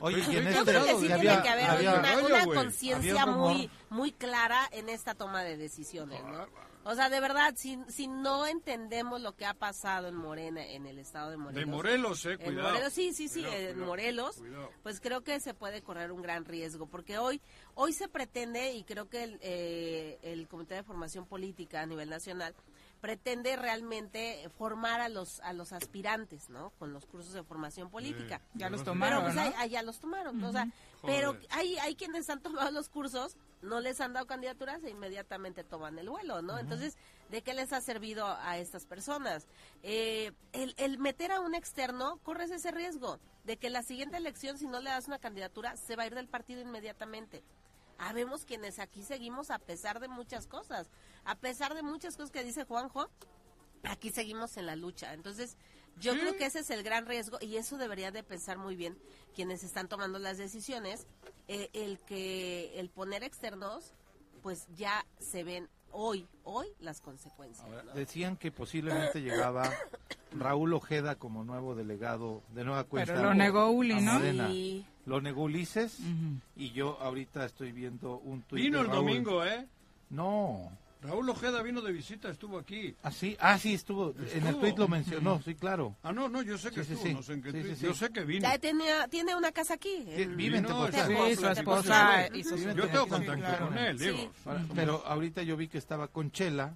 Oye, 0.01 0.17
y 0.29 0.35
en 0.37 0.43
Yo 0.43 0.49
este 0.49 0.63
creo 0.71 0.85
que 0.85 0.95
sí 1.07 1.11
había- 1.11 1.17
tiene 1.17 1.41
que 1.43 1.49
haber 1.49 1.69
hoy 1.69 1.75
había- 1.85 1.99
una, 1.99 2.17
una 2.17 2.45
conciencia 2.45 3.25
muy, 3.25 3.69
muy 3.89 4.11
clara 4.11 4.67
en 4.73 4.89
esta 4.89 5.15
toma 5.15 5.43
de 5.43 5.55
decisiones. 5.55 6.21
¿no? 6.23 6.45
O 6.85 6.95
sea, 6.95 7.09
de 7.09 7.19
verdad, 7.21 7.53
si, 7.55 7.79
si 7.87 8.07
no 8.07 8.45
entendemos 8.45 9.21
lo 9.21 9.35
que 9.35 9.45
ha 9.45 9.53
pasado 9.53 10.07
en 10.09 10.15
Morena, 10.15 10.65
en 10.65 10.85
el 10.85 10.99
estado 10.99 11.29
de 11.29 11.37
Morelos. 11.37 11.59
De 11.65 11.65
Morelos, 11.71 12.25
eh, 12.25 12.31
En 12.33 12.37
cuidado. 12.39 12.69
Morelos, 12.71 12.93
sí, 12.93 13.13
sí, 13.13 13.27
sí, 13.29 13.41
Cuidado, 13.41 13.55
en 13.57 13.65
cuidado, 13.71 13.85
Morelos, 13.85 14.35
cuidado. 14.37 14.69
pues 14.83 14.99
creo 14.99 15.21
que 15.23 15.39
se 15.39 15.53
puede 15.53 15.81
correr 15.81 16.11
un 16.11 16.21
gran 16.21 16.43
riesgo, 16.45 16.85
porque 16.87 17.17
hoy 17.17 17.41
hoy 17.75 17.93
se 17.93 18.07
pretende, 18.09 18.73
y 18.73 18.83
creo 18.83 19.07
que 19.09 19.23
el, 19.23 19.39
eh, 19.41 20.19
el 20.23 20.47
Comité 20.47 20.75
de 20.75 20.83
Formación 20.83 21.25
Política 21.25 21.81
a 21.81 21.85
nivel 21.85 22.09
nacional 22.09 22.53
pretende 23.01 23.55
realmente 23.57 24.49
formar 24.57 25.01
a 25.01 25.09
los 25.09 25.39
a 25.41 25.51
los 25.53 25.73
aspirantes, 25.73 26.49
¿no? 26.49 26.71
Con 26.79 26.93
los 26.93 27.05
cursos 27.05 27.33
de 27.33 27.43
formación 27.43 27.89
política. 27.89 28.41
Ya 28.53 28.69
los 28.69 28.83
tomaron, 28.83 29.23
Pero 29.23 29.33
pues 29.33 29.35
¿no? 29.35 29.41
ahí- 29.41 29.53
ahí 29.57 29.69
ya 29.71 29.83
los 29.83 29.99
tomaron, 29.99 30.41
o 30.43 30.51
sea, 30.51 30.67
pero 31.01 31.37
hay, 31.49 31.77
hay 31.79 31.95
quienes 31.95 32.29
han 32.29 32.41
tomado 32.41 32.71
los 32.71 32.87
cursos, 32.89 33.35
no 33.63 33.79
les 33.79 33.99
han 34.01 34.13
dado 34.13 34.27
candidaturas 34.27 34.83
e 34.83 34.89
inmediatamente 34.89 35.63
toman 35.63 35.97
el 35.97 36.09
vuelo, 36.09 36.41
¿no? 36.41 36.59
Entonces, 36.59 36.97
¿de 37.29 37.41
qué 37.41 37.53
les 37.53 37.73
ha 37.73 37.81
servido 37.81 38.27
a 38.27 38.57
estas 38.57 38.85
personas? 38.85 39.47
Eh, 39.81 40.33
el, 40.51 40.75
el 40.77 40.99
meter 40.99 41.31
a 41.31 41.39
un 41.39 41.55
externo, 41.55 42.19
corres 42.23 42.51
ese 42.51 42.71
riesgo 42.71 43.19
de 43.45 43.57
que 43.57 43.69
la 43.69 43.81
siguiente 43.81 44.17
elección, 44.17 44.57
si 44.57 44.67
no 44.67 44.81
le 44.81 44.89
das 44.89 45.07
una 45.07 45.19
candidatura, 45.19 45.77
se 45.77 45.95
va 45.95 46.03
a 46.03 46.07
ir 46.07 46.13
del 46.13 46.27
partido 46.27 46.61
inmediatamente. 46.61 47.43
Habemos 47.97 48.45
quienes 48.45 48.79
aquí 48.79 49.03
seguimos 49.03 49.49
a 49.49 49.59
pesar 49.59 49.99
de 49.99 50.09
muchas 50.09 50.45
cosas, 50.45 50.89
a 51.23 51.35
pesar 51.35 51.73
de 51.73 51.83
muchas 51.83 52.17
cosas 52.17 52.31
que 52.31 52.43
dice 52.43 52.65
Juanjo, 52.65 53.09
aquí 53.83 54.09
seguimos 54.09 54.57
en 54.57 54.65
la 54.65 54.75
lucha. 54.75 55.13
Entonces, 55.13 55.57
yo 55.99 56.13
creo 56.13 56.35
que 56.35 56.45
ese 56.45 56.59
es 56.59 56.69
el 56.69 56.83
gran 56.83 57.05
riesgo 57.05 57.37
y 57.41 57.57
eso 57.57 57.77
debería 57.77 58.11
de 58.11 58.23
pensar 58.23 58.57
muy 58.57 58.75
bien 58.75 58.97
quienes 59.35 59.63
están 59.63 59.87
tomando 59.87 60.19
las 60.19 60.37
decisiones, 60.37 61.07
eh, 61.47 61.69
el 61.73 61.99
que 61.99 62.79
el 62.79 62.89
poner 62.89 63.23
externos, 63.23 63.93
pues 64.41 64.67
ya 64.75 65.05
se 65.19 65.43
ven 65.43 65.69
hoy, 65.91 66.27
hoy 66.43 66.67
las 66.79 67.01
consecuencias. 67.01 67.67
¿no? 67.67 67.93
Decían 67.93 68.37
que 68.37 68.51
posiblemente 68.51 69.21
llegaba 69.21 69.71
Raúl 70.37 70.73
Ojeda 70.73 71.15
como 71.15 71.43
nuevo 71.43 71.75
delegado 71.75 72.41
de 72.53 72.63
nueva 72.63 72.83
cuenta. 72.83 73.13
Pero 73.13 73.29
lo 73.29 73.33
negó 73.33 73.69
Uli, 73.69 74.01
¿no? 74.01 74.19
Sí. 74.19 74.85
Lo 75.05 75.21
negó 75.21 75.43
Ulises 75.43 75.99
y 76.55 76.71
yo 76.71 76.97
ahorita 77.01 77.45
estoy 77.45 77.71
viendo 77.71 78.17
un 78.19 78.41
tuit 78.43 78.63
Vino 78.63 78.79
de 78.79 78.85
el 78.85 78.91
domingo, 78.91 79.43
¿eh? 79.45 79.67
No. 80.09 80.71
Raúl 81.03 81.29
Ojeda 81.29 81.61
vino 81.61 81.81
de 81.81 81.91
visita, 81.91 82.29
estuvo 82.29 82.57
aquí. 82.57 82.95
Ah, 83.03 83.11
sí, 83.11 83.35
ah, 83.39 83.57
sí, 83.59 83.73
estuvo. 83.73 84.11
En 84.11 84.21
el 84.21 84.27
Estuvo. 84.37 84.59
tuit 84.61 84.77
lo 84.77 84.87
mencionó, 84.87 85.41
sí, 85.43 85.53
claro. 85.55 85.95
Ah, 86.01 86.13
no, 86.13 86.29
no, 86.29 86.41
yo 86.41 86.57
sé 86.57 86.71
que 86.71 86.83
Sí, 86.83 86.93
estuvo, 86.93 87.07
sí. 87.09 87.13
no 87.13 87.21
sé 87.23 87.33
en 87.33 87.41
qué 87.43 87.51
Sí, 87.51 87.57
tuit. 87.61 87.67
sí, 87.73 87.75
sí. 87.75 87.85
Yo 87.85 87.93
sé 87.93 88.09
que 88.11 88.21
vino. 88.23 88.41
Ya 88.49 88.57
tenía, 88.57 89.07
tiene 89.09 89.35
una 89.35 89.51
casa 89.51 89.73
aquí. 89.73 90.05
Vive 90.35 90.57
en 90.59 90.65
Tepoztlán. 90.65 91.07
Sí, 91.07 91.35
su 91.35 91.47
esposa 91.47 92.29
Yo 92.73 92.87
tengo 92.87 93.07
contacto 93.07 93.33
claro. 93.45 93.67
con 93.67 93.77
él, 93.77 93.97
digo. 93.99 94.17
Sí. 94.17 94.29
Para- 94.45 94.61
Pero 94.73 95.03
ahorita 95.05 95.43
yo 95.43 95.57
vi 95.57 95.67
que 95.67 95.77
estaba 95.77 96.07
con 96.07 96.31
Chela, 96.31 96.73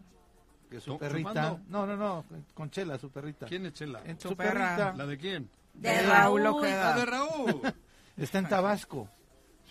que 0.69 0.78
es 0.78 0.84
su 0.84 0.91
¿To- 0.91 0.97
perrita. 0.99 1.57
No, 1.69 1.86
no, 1.88 1.95
no, 1.95 2.25
con 2.53 2.69
Chela, 2.69 2.97
su 2.99 3.09
perrita. 3.09 3.45
¿Quién 3.45 3.65
es 3.67 3.73
Chela? 3.73 4.01
En 4.05 4.19
Su 4.19 4.36
perrita. 4.36 4.93
¿La 4.97 5.05
de 5.05 5.17
quién? 5.17 5.49
De 5.73 6.01
Raúl. 6.01 6.45
Ojeda. 6.47 6.93
Ah, 6.95 6.97
de 6.99 7.05
Raúl. 7.05 7.61
Está 8.17 8.39
en 8.39 8.49
Tabasco. 8.49 9.07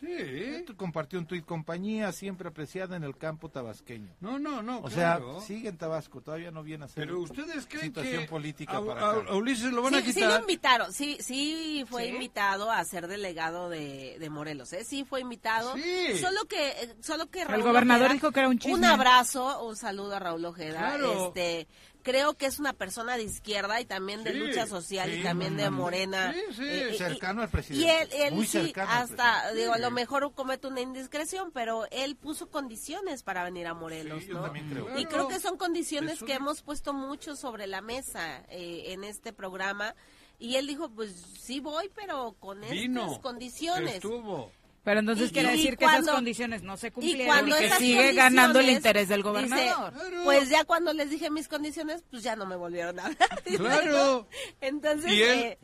Sí. 0.00 0.64
Compartió 0.76 1.18
un 1.18 1.26
tuit 1.26 1.44
compañía 1.44 2.12
siempre 2.12 2.48
apreciada 2.48 2.96
en 2.96 3.04
el 3.04 3.16
campo 3.16 3.48
tabasqueño. 3.48 4.14
No, 4.20 4.38
no, 4.38 4.62
no, 4.62 4.78
O 4.78 4.82
claro. 4.88 5.38
sea, 5.40 5.46
sigue 5.46 5.68
en 5.68 5.78
Tabasco, 5.78 6.20
todavía 6.20 6.50
no 6.50 6.62
viene 6.62 6.84
a 6.84 6.88
ser 6.88 7.06
Pero 7.06 7.20
ustedes 7.20 7.66
creen 7.66 7.86
situación 7.86 8.22
que 8.22 8.28
política 8.28 8.76
a, 8.76 8.84
para 8.84 9.00
a- 9.00 9.10
acá. 9.20 9.30
a 9.30 9.34
Ulises 9.36 9.72
lo 9.72 9.82
van 9.82 9.94
a 9.94 10.00
Sí, 10.02 10.12
sí 10.12 10.20
lo 10.20 10.26
quitar. 10.26 10.40
invitaron, 10.42 10.92
sí, 10.92 11.16
sí 11.20 11.84
fue 11.88 12.04
¿Sí? 12.04 12.08
invitado 12.10 12.70
a 12.70 12.84
ser 12.84 13.06
delegado 13.06 13.68
de, 13.70 14.16
de 14.18 14.30
Morelos, 14.30 14.72
¿eh? 14.72 14.84
Sí 14.84 15.04
fue 15.04 15.20
invitado. 15.20 15.74
Sí. 15.76 16.18
Solo 16.18 16.44
que, 16.46 16.68
eh, 16.70 16.94
solo 17.00 17.26
que 17.30 17.42
El 17.42 17.48
Raúl 17.48 17.62
gobernador 17.62 18.02
Ojeda- 18.06 18.14
dijo 18.14 18.32
que 18.32 18.40
era 18.40 18.48
un 18.48 18.58
chisme. 18.58 18.74
Un 18.78 18.84
abrazo, 18.84 19.64
un 19.66 19.76
saludo 19.76 20.16
a 20.16 20.18
Raúl 20.18 20.44
Ojeda. 20.44 20.78
Claro. 20.78 21.26
Este, 21.28 21.66
creo 22.06 22.34
que 22.34 22.46
es 22.46 22.60
una 22.60 22.72
persona 22.72 23.16
de 23.16 23.24
izquierda 23.24 23.80
y 23.80 23.84
también 23.84 24.22
de 24.22 24.30
Sí, 24.30 24.38
lucha 24.38 24.64
social 24.68 25.10
sí, 25.10 25.18
y 25.18 25.22
también 25.24 25.56
de 25.56 25.68
Morena. 25.70 26.32
sí, 26.32 26.40
sí. 26.54 26.62
Eh, 26.62 26.90
eh, 26.90 26.94
Cercano 26.96 27.42
al 27.42 27.48
y 27.48 27.50
presidente. 27.50 28.02
él, 28.02 28.08
él 28.12 28.34
Muy 28.34 28.46
sí, 28.46 28.72
al 28.76 28.88
hasta, 28.88 29.52
digo, 29.54 29.72
a 29.72 29.78
lo 29.78 29.90
mejor 29.90 30.32
comete 30.32 30.68
una 30.68 30.82
indiscreción, 30.82 31.50
pero 31.50 31.84
él 31.90 32.14
puso 32.14 32.48
condiciones 32.48 33.24
para 33.24 33.42
venir 33.42 33.66
a 33.66 33.74
Morelos, 33.74 34.24
¿no? 34.28 34.40
también 34.42 34.70
creo. 34.70 34.96
Y 35.00 35.04
creo 35.06 35.26
que 35.26 35.40
son 35.40 35.56
condiciones 35.56 36.22
que 36.22 36.34
hemos 36.34 36.62
puesto 36.62 36.92
mucho 36.92 37.34
sobre 37.34 37.66
la 37.66 37.80
mesa 37.80 38.44
eh, 38.50 38.92
en 38.92 39.02
este 39.02 39.32
programa. 39.32 39.96
Y 40.38 40.54
él 40.56 40.68
dijo, 40.68 40.88
pues 40.90 41.12
sí 41.40 41.58
voy, 41.58 41.90
pero 41.92 42.36
con 42.38 42.60
Vino. 42.60 43.02
estas 43.06 43.18
condiciones. 43.18 43.94
Estuvo. 43.96 44.52
Pero 44.86 45.00
entonces 45.00 45.30
Y- 45.30 45.32
quiere 45.32 45.48
y 45.48 45.56
decir 45.56 45.70
que 45.76 45.84
cuando- 45.84 46.02
esas 46.02 46.14
condiciones 46.14 46.62
no 46.62 46.76
se 46.76 46.92
cumplieron 46.92 47.48
y, 47.48 47.52
que 47.54 47.70
sigue 47.72 48.12
ganando 48.12 48.60
el 48.60 48.70
interés 48.70 49.08
del 49.08 49.18
dice, 49.18 49.28
gobernador. 49.28 49.92
Claro. 49.92 50.22
Pues 50.22 50.48
ya 50.48 50.64
cuando 50.64 50.92
les 50.92 51.10
dije 51.10 51.28
mis 51.28 51.48
condiciones, 51.48 52.04
pues 52.08 52.22
ya 52.22 52.36
no 52.36 52.46
me 52.46 52.54
volvieron 52.54 53.00
a 53.00 53.06
hablar. 53.06 53.42
Claro. 53.56 54.28
Entonces, 54.60 55.10
Y 55.10 55.22
él, 55.24 55.38
eh, 55.40 55.58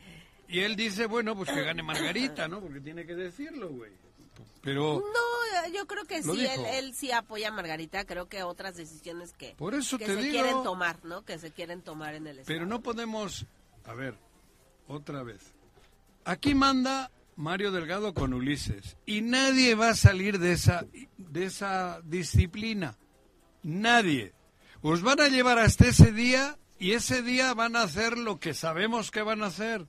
y 0.48 0.58
él 0.60 0.74
dice, 0.74 1.06
bueno, 1.06 1.36
pues 1.36 1.50
que 1.50 1.62
gane 1.62 1.84
Margarita, 1.84 2.48
¿no? 2.48 2.60
Porque 2.60 2.80
tiene 2.80 3.06
que 3.06 3.14
decirlo, 3.14 3.68
güey. 3.68 3.92
Pero 4.60 5.00
no, 5.00 5.68
yo 5.72 5.86
creo 5.86 6.04
que 6.04 6.20
sí, 6.24 6.44
él, 6.44 6.60
él 6.72 6.92
sí 6.92 7.12
apoya 7.12 7.50
a 7.50 7.52
Margarita. 7.52 8.04
Creo 8.04 8.26
que 8.28 8.42
otras 8.42 8.74
decisiones 8.76 9.34
que, 9.34 9.54
por 9.56 9.74
eso 9.76 9.98
que 9.98 10.06
te 10.06 10.14
se 10.16 10.20
digo. 10.20 10.32
quieren 10.32 10.64
tomar, 10.64 11.04
¿no? 11.04 11.24
Que 11.24 11.38
se 11.38 11.52
quieren 11.52 11.80
tomar 11.82 12.14
en 12.16 12.26
el 12.26 12.40
Estado. 12.40 12.56
Pero 12.58 12.66
no 12.66 12.80
podemos. 12.82 13.46
A 13.84 13.94
ver, 13.94 14.16
otra 14.88 15.22
vez. 15.22 15.42
Aquí 16.24 16.56
manda 16.56 17.08
Mario 17.36 17.70
Delgado 17.72 18.14
con 18.14 18.34
Ulises. 18.34 18.96
Y 19.06 19.22
nadie 19.22 19.74
va 19.74 19.90
a 19.90 19.94
salir 19.94 20.38
de 20.38 20.52
esa, 20.52 20.84
de 21.16 21.44
esa 21.46 22.00
disciplina. 22.04 22.96
Nadie. 23.62 24.32
Os 24.82 25.02
van 25.02 25.20
a 25.20 25.28
llevar 25.28 25.58
hasta 25.58 25.86
ese 25.88 26.12
día 26.12 26.58
y 26.78 26.92
ese 26.92 27.22
día 27.22 27.54
van 27.54 27.76
a 27.76 27.82
hacer 27.82 28.18
lo 28.18 28.38
que 28.40 28.54
sabemos 28.54 29.10
que 29.10 29.22
van 29.22 29.42
a 29.42 29.46
hacer. 29.46 29.86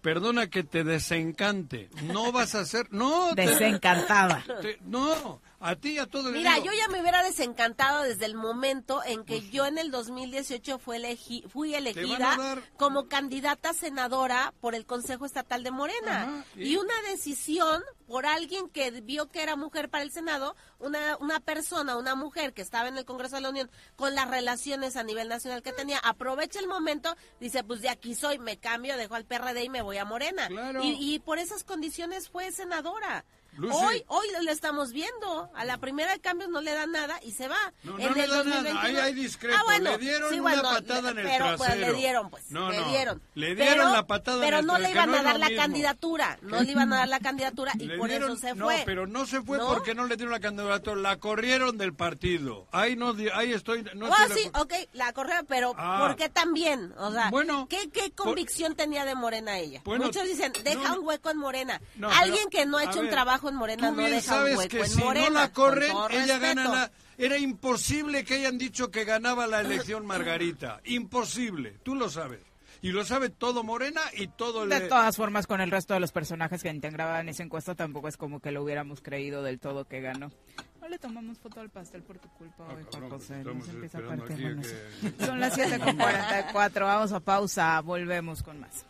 Perdona 0.00 0.48
que 0.50 0.64
te 0.64 0.82
desencante. 0.82 1.88
No 2.12 2.32
vas 2.32 2.56
a 2.56 2.60
hacer. 2.60 2.88
No, 2.90 3.34
te- 3.36 3.42
Desencantada. 3.46 4.44
te- 4.60 4.78
no, 4.82 5.40
a 5.62 5.76
ti 5.76 5.92
y 5.92 5.98
a 5.98 6.06
todo 6.06 6.28
el 6.28 6.34
Mira, 6.34 6.58
yo 6.58 6.72
ya 6.72 6.88
me 6.88 7.00
hubiera 7.00 7.22
desencantado 7.22 8.02
desde 8.02 8.26
el 8.26 8.34
momento 8.34 9.02
en 9.04 9.24
que 9.24 9.48
yo 9.50 9.64
en 9.66 9.78
el 9.78 9.90
2018 9.90 10.78
fue 10.78 10.98
elegi- 10.98 11.48
fui 11.48 11.74
elegida 11.74 12.36
dar- 12.36 12.62
como 12.76 13.08
candidata 13.08 13.72
senadora 13.72 14.52
por 14.60 14.74
el 14.74 14.84
Consejo 14.86 15.24
Estatal 15.24 15.62
de 15.62 15.70
Morena. 15.70 16.22
Ajá, 16.22 16.44
y... 16.56 16.72
y- 16.72 16.76
una 16.76 16.94
decisión 17.10 17.82
por 18.08 18.26
alguien 18.26 18.68
que 18.68 18.90
vio 19.02 19.30
que 19.30 19.42
era 19.42 19.56
mujer 19.56 19.88
para 19.88 20.02
el 20.04 20.10
Senado, 20.12 20.54
una, 20.80 21.16
una 21.18 21.40
persona, 21.40 21.96
una 21.96 22.14
mujer 22.14 22.52
que 22.52 22.60
estaba 22.60 22.88
en 22.88 22.98
el 22.98 23.04
Congreso 23.04 23.36
de 23.36 23.42
la 23.42 23.48
Unión 23.50 23.70
con 23.96 24.14
las 24.14 24.28
relaciones 24.28 24.96
a 24.96 25.02
nivel 25.04 25.28
nacional 25.28 25.62
que 25.62 25.72
tenía, 25.72 25.98
aprovecha 25.98 26.58
el 26.60 26.66
momento, 26.66 27.16
dice, 27.40 27.62
pues 27.64 27.80
de 27.80 27.88
aquí 27.88 28.14
soy, 28.14 28.38
me 28.38 28.58
cambio, 28.58 28.96
dejo 28.96 29.14
al 29.14 29.24
PRD 29.24 29.64
y 29.64 29.68
me 29.70 29.80
voy 29.82 29.96
a 29.98 30.04
Morena. 30.04 30.48
Claro. 30.48 30.82
Y, 30.82 31.14
y 31.14 31.18
por 31.20 31.38
esas 31.38 31.64
condiciones 31.64 32.28
fue 32.28 32.50
senadora. 32.52 33.24
Lucy. 33.56 33.76
Hoy, 33.76 34.04
hoy 34.08 34.26
lo 34.44 34.50
estamos 34.50 34.92
viendo. 34.92 35.50
A 35.54 35.64
la 35.64 35.76
primera 35.78 36.10
de 36.12 36.20
cambios 36.20 36.48
no 36.50 36.60
le 36.62 36.72
dan 36.72 36.90
nada 36.90 37.20
y 37.22 37.32
se 37.32 37.48
va. 37.48 37.56
No, 37.82 37.98
En 37.98 38.08
no 38.08 38.14
le 38.14 38.26
dan 38.26 38.48
nada. 38.48 38.62
2021 38.62 38.80
Ahí 38.80 38.96
hay 38.96 39.12
discrepo. 39.14 39.56
Ah, 39.58 39.62
bueno, 39.64 39.90
le 39.90 39.98
dieron 39.98 40.30
sí, 40.32 40.40
una 40.40 40.62
patada 40.62 41.10
en 41.10 41.18
el 41.18 41.24
pero, 41.26 41.36
trasero. 41.44 41.56
Pues, 41.58 41.76
le 41.78 41.92
dieron, 41.92 42.30
pues. 42.30 42.50
No, 42.50 42.70
le 42.70 42.82
dieron. 42.84 43.22
Le 43.34 43.54
Pero- 43.54 43.70
dieron 43.72 43.92
la 43.92 44.06
patada 44.06 44.40
Pero 44.40 44.56
en 44.56 44.60
el 44.60 44.66
no 44.66 44.78
le 44.78 44.90
iban 44.90 45.14
a 45.14 45.22
dar 45.22 45.38
la 45.38 45.48
mismo. 45.48 45.62
candidatura. 45.62 46.38
No 46.42 46.62
le 46.62 46.72
iban 46.72 46.92
a 46.92 46.96
dar 46.98 47.08
la 47.08 47.20
candidatura 47.20 47.72
y 47.78 47.84
Le 47.86 47.98
por 47.98 48.08
dieron- 48.08 48.30
eso 48.32 48.40
se 48.40 48.54
no, 48.54 48.64
fue. 48.66 48.82
pero 48.86 49.06
no 49.06 49.26
se 49.26 49.42
fue 49.42 49.58
porque 49.58 49.94
no 49.94 50.06
le 50.06 50.16
dieron 50.16 50.32
la 50.32 50.40
candidatura, 50.40 50.96
la 50.96 51.16
corrieron 51.18 51.76
del 51.76 51.92
partido. 51.94 52.66
Ahí 52.72 52.96
no, 52.96 53.14
ahí 53.34 53.52
estoy. 53.52 53.82
No 53.94 54.06
Ah, 54.14 54.24
estoy 54.28 54.42
sí, 54.44 54.48
acu- 54.50 54.62
ok, 54.62 54.72
la 54.94 55.12
correa, 55.12 55.42
pero 55.46 55.74
Ah. 55.76 55.98
¿por 56.00 56.16
qué 56.16 56.28
también? 56.30 56.94
O 56.96 57.12
sea, 57.12 57.30
Bueno, 57.30 57.66
¿qué, 57.68 57.90
qué 57.90 58.10
por- 58.16 58.26
convicción 58.28 58.74
tenía 58.76 59.04
de 59.04 59.14
Morena 59.14 59.58
ella? 59.58 59.82
Bueno, 59.84 60.06
Muchos 60.06 60.24
dicen, 60.24 60.52
deja 60.64 60.94
un 60.98 61.06
hueco 61.06 61.28
en 61.30 61.36
Morena. 61.36 61.80
Alguien 62.18 62.46
pero, 62.50 62.50
que 62.50 62.66
no 62.66 62.78
ha 62.78 62.84
hecho 62.84 62.98
un 63.00 63.06
ver, 63.06 63.14
trabajo 63.42 63.48
en 63.50 63.54
Morena 63.56 63.88
tú 63.88 63.94
no 63.94 63.98
bien 64.02 64.10
deja 64.10 64.32
un 64.34 64.38
sabes 64.38 64.56
hueco 64.58 64.68
que 64.70 64.80
en 64.80 64.88
si 64.88 64.98
Morena. 65.02 65.26
no 65.26 65.30
la 65.34 65.52
corren, 65.52 65.92
ella 66.10 66.38
gana 66.38 66.64
la... 66.68 66.90
Era 67.18 67.36
imposible 67.38 68.24
que 68.24 68.34
hayan 68.34 68.58
dicho 68.58 68.90
que 68.90 69.04
ganaba 69.04 69.46
la 69.46 69.60
elección 69.60 70.06
Margarita. 70.06 70.80
Imposible. 70.84 71.78
Tú 71.82 71.94
lo 71.94 72.08
sabes. 72.08 72.40
Y 72.80 72.90
lo 72.90 73.04
sabe 73.04 73.28
todo 73.28 73.62
Morena 73.62 74.00
y 74.16 74.26
todo 74.26 74.64
el... 74.64 74.70
De 74.70 74.80
todas 74.88 75.16
formas, 75.16 75.46
con 75.46 75.60
el 75.60 75.70
resto 75.70 75.94
de 75.94 76.00
los 76.00 76.10
personajes 76.10 76.62
que 76.64 76.68
integraban 76.70 77.28
esa 77.28 77.44
encuesta, 77.44 77.74
tampoco 77.76 78.08
es 78.08 78.16
como 78.16 78.40
que 78.40 78.50
lo 78.50 78.62
hubiéramos 78.64 79.00
creído 79.02 79.42
del 79.44 79.60
todo 79.60 79.84
que 79.84 80.00
ganó. 80.00 80.32
No 80.80 80.88
le 80.88 80.98
tomamos 80.98 81.38
foto 81.38 81.60
al 81.60 81.70
pastel 81.70 82.02
por 82.02 82.18
tu 82.18 82.28
culpa 82.30 82.64
hoy, 82.64 82.82
Juan 82.90 83.08
José. 83.08 83.44
Nos 83.44 83.68
empieza 83.68 83.98
a 83.98 84.02
partir 84.02 84.58
que- 84.60 85.24
Son 85.26 85.38
las 85.38 85.56
7.44. 85.56 86.80
Vamos 86.80 87.12
a 87.12 87.20
pausa. 87.20 87.80
Volvemos 87.82 88.42
con 88.42 88.58
más. 88.58 88.84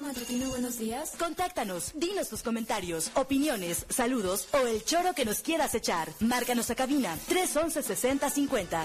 Matutino, 0.00 0.48
buenos 0.50 0.78
días. 0.78 1.12
Contáctanos, 1.18 1.92
dinos 1.94 2.28
tus 2.28 2.42
comentarios, 2.42 3.10
opiniones, 3.14 3.84
saludos 3.88 4.48
o 4.52 4.66
el 4.66 4.84
choro 4.84 5.12
que 5.14 5.24
nos 5.24 5.40
quieras 5.40 5.74
echar. 5.74 6.08
Márcanos 6.20 6.70
a 6.70 6.74
cabina 6.74 7.16
311 7.28 7.82
6050. 7.82 8.84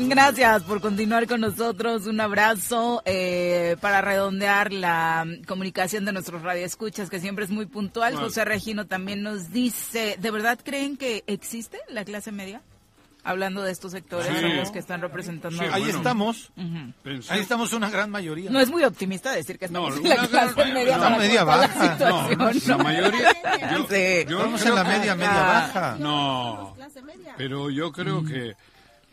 Gracias 0.00 0.62
por 0.62 0.80
continuar 0.80 1.26
con 1.26 1.40
nosotros. 1.40 2.06
Un 2.06 2.20
abrazo 2.20 3.02
eh, 3.04 3.76
para 3.80 4.00
redondear 4.00 4.72
la 4.72 5.26
comunicación 5.46 6.04
de 6.04 6.12
nuestros 6.12 6.42
radioescuchas, 6.42 7.10
que 7.10 7.18
siempre 7.18 7.44
es 7.44 7.50
muy 7.50 7.66
puntual. 7.66 8.14
José 8.14 8.44
Regino 8.44 8.86
también 8.86 9.22
nos 9.22 9.50
dice, 9.50 10.16
¿de 10.20 10.30
verdad 10.30 10.58
creen 10.62 10.96
que 10.96 11.24
existe 11.26 11.78
la 11.88 12.04
clase 12.04 12.30
media? 12.30 12.62
Hablando 13.24 13.62
de 13.62 13.72
estos 13.72 13.92
sectores 13.92 14.26
Sí. 14.28 14.40
son 14.40 14.56
los 14.56 14.70
que 14.70 14.78
están 14.78 15.00
representando. 15.02 15.58
Sí, 15.58 15.64
a- 15.64 15.74
Ahí 15.74 15.82
bueno. 15.82 15.98
estamos. 15.98 16.50
Ujú. 16.56 16.92
Pensé- 17.04 17.30
Ahí 17.32 17.40
estamos 17.40 17.72
una 17.72 17.90
gran 17.90 18.10
mayoría. 18.10 18.48
No 18.50 18.60
es 18.60 18.70
muy 18.70 18.84
optimista 18.84 19.32
decir 19.32 19.58
que 19.58 19.68
No, 19.68 19.88
estamos 19.88 19.96
en 19.98 20.12
una 20.12 20.22
la 20.22 20.28
clase 20.28 20.54
gran- 20.54 20.72
media 20.74 20.96
no, 20.96 21.02
para 21.02 21.18
media 21.18 21.44
baja. 21.44 21.96
la. 21.98 22.08
No, 22.08 22.50
la 22.66 22.76
mayoría. 22.78 23.28
Yo, 23.72 23.78
Sí. 23.88 24.24
yo 24.28 24.38
Estamos 24.38 24.60
creo 24.62 24.72
en 24.72 24.74
la 24.78 24.84
que- 24.84 24.98
media, 24.98 25.14
media 25.16 25.30
Ah. 25.34 25.52
baja. 25.60 25.96
No, 25.98 26.76
pero 27.36 27.70
yo 27.70 27.92
creo 27.92 28.24
que 28.24 28.54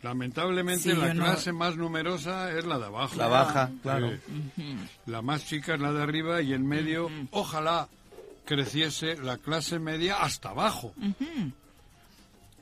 lamentablemente 0.02 0.82
Sí, 0.84 0.92
la 0.96 1.12
no- 1.12 1.24
clase 1.24 1.52
más 1.52 1.76
numerosa 1.76 2.52
es 2.52 2.64
la 2.64 2.78
de 2.78 2.86
abajo. 2.86 3.16
La 3.16 3.26
baja, 3.26 3.70
claro. 3.82 4.12
Sí. 4.56 4.76
La 5.06 5.20
más 5.20 5.44
chica 5.44 5.74
es 5.74 5.80
la 5.80 5.92
de 5.92 6.02
arriba 6.02 6.40
y 6.42 6.54
en 6.54 6.66
medio, 6.66 7.10
ojalá 7.32 7.88
creciese 8.46 9.16
la 9.16 9.36
clase 9.36 9.78
media 9.80 10.22
hasta 10.22 10.50
abajo. 10.50 10.94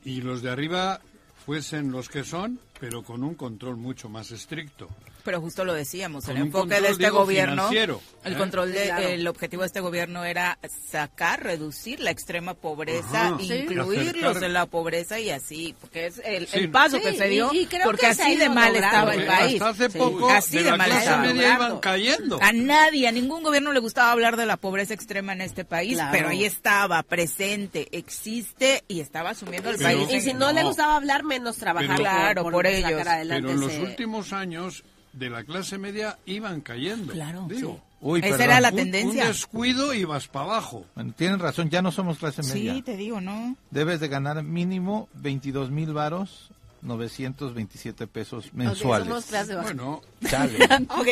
Y 0.05 0.21
los 0.23 0.43
de 0.43 0.51
arriba 0.51 1.01
fuesen 1.45 1.93
los 1.93 2.09
que 2.09 2.25
son, 2.25 2.59
pero 2.81 3.03
con 3.03 3.23
un 3.23 3.35
control 3.35 3.77
mucho 3.77 4.09
más 4.09 4.31
estricto. 4.31 4.89
Pero 5.25 5.41
justo 5.41 5.65
lo 5.65 5.73
decíamos, 5.73 6.29
el 6.29 6.37
enfoque 6.37 6.81
de 6.83 6.89
este 6.91 7.05
digo, 7.05 7.21
gobierno, 7.21 7.55
financiero, 7.69 8.01
el 8.25 8.35
¿eh? 8.35 8.37
control 8.37 8.73
de, 8.73 8.85
Claro. 8.85 9.09
el 9.09 9.27
objetivo 9.27 9.63
de 9.63 9.67
este 9.69 9.81
gobierno 9.81 10.25
era 10.25 10.59
sacar, 10.91 11.43
reducir 11.43 12.01
la 12.01 12.11
extrema 12.11 12.53
pobreza, 12.55 13.29
Ajá. 13.29 13.37
Incluirlos 13.41 14.43
en 14.43 14.53
la 14.53 14.67
pobreza 14.67 15.19
y 15.19 15.31
así, 15.31 15.75
porque 15.81 16.07
es 16.07 16.21
el, 16.25 16.47
Sí. 16.47 16.59
el 16.59 16.71
paso 16.71 17.01
que 17.01 17.15
se 17.17 17.29
dio, 17.29 17.51
y- 17.53 17.61
y 17.61 17.67
creo 17.67 17.85
porque 17.85 18.07
así 18.07 18.37
de 18.37 18.49
mal 18.51 18.73
logrando, 18.75 18.87
estaba 19.11 19.15
el 19.15 19.27
país. 19.27 19.63
Hasta 19.63 19.69
hace 19.85 19.91
Sí. 19.93 19.99
poco 19.99 20.29
Así 20.31 20.59
de 20.59 20.65
de 20.65 20.71
la 20.73 20.77
mal 20.77 20.91
clase 20.91 21.05
estaba. 21.07 21.33
iban 21.33 21.79
cayendo. 21.81 22.39
A 22.43 22.53
nadie, 22.53 23.09
a 23.09 23.13
ningún 23.13 23.43
gobierno 23.43 23.73
le 23.73 23.81
gustaba 23.81 24.13
hablar 24.13 24.37
de 24.37 24.47
la 24.47 24.57
pobreza 24.59 24.93
extrema 24.95 25.33
en 25.33 25.41
este 25.41 25.65
país, 25.65 25.95
Claro. 25.95 26.11
pero 26.13 26.29
ahí 26.29 26.45
estaba, 26.45 27.03
presente, 27.03 27.89
existe 27.93 28.85
y 28.89 29.01
estaba 29.01 29.31
asumiendo 29.31 29.71
el 29.71 29.77
Pero- 29.79 30.07
país. 30.07 30.13
y 30.13 30.21
si 30.21 30.35
no, 30.35 30.53
le 30.53 30.63
gustaba 30.65 30.97
hablar, 30.97 31.25
menos 31.25 31.57
trabajar 31.57 31.97
Pero- 31.97 32.03
Claro, 32.11 32.43
por 32.43 32.67
sacar 32.67 32.67
ellos. 32.93 33.07
adelante 33.07 33.43
Pero 33.49 33.51
en 33.55 33.61
los 33.61 33.75
últimos 33.89 34.33
años 34.33 34.85
de 35.15 35.31
la 35.31 35.45
clase 35.45 35.79
media 35.79 36.19
iban 36.27 36.61
cayendo. 36.61 37.13
Claro, 37.13 37.47
digo. 37.49 37.75
sí. 37.77 37.81
Uy, 38.07 38.19
Esa 38.21 38.29
perdón. 38.37 38.43
era 38.45 38.61
la 38.61 38.69
Un- 38.69 38.77
tendencia. 38.77 39.23
Un 39.23 39.29
descuido 39.29 39.95
y 39.95 40.05
vas 40.05 40.29
para 40.29 40.45
abajo. 40.45 40.85
Bueno, 40.95 41.15
tienen 41.17 41.39
razón, 41.39 41.71
ya 41.71 41.81
no 41.81 41.91
somos 41.91 42.19
clase 42.19 42.43
media. 42.43 42.75
Sí, 42.75 42.83
te 42.83 42.97
digo, 42.99 43.21
¿no? 43.23 43.57
Debes 43.71 43.99
de 44.01 44.09
ganar 44.09 44.43
mínimo 44.43 45.09
22 45.15 45.71
mil 45.71 45.95
varos, 45.95 46.51
927 46.83 48.07
pesos 48.07 48.53
mensuales. 48.53 49.09
somos 49.09 49.25
clase 49.25 49.55
baja. 49.55 49.69
Bueno, 49.69 50.03
Chale. 50.29 50.59
Ok. 50.91 51.09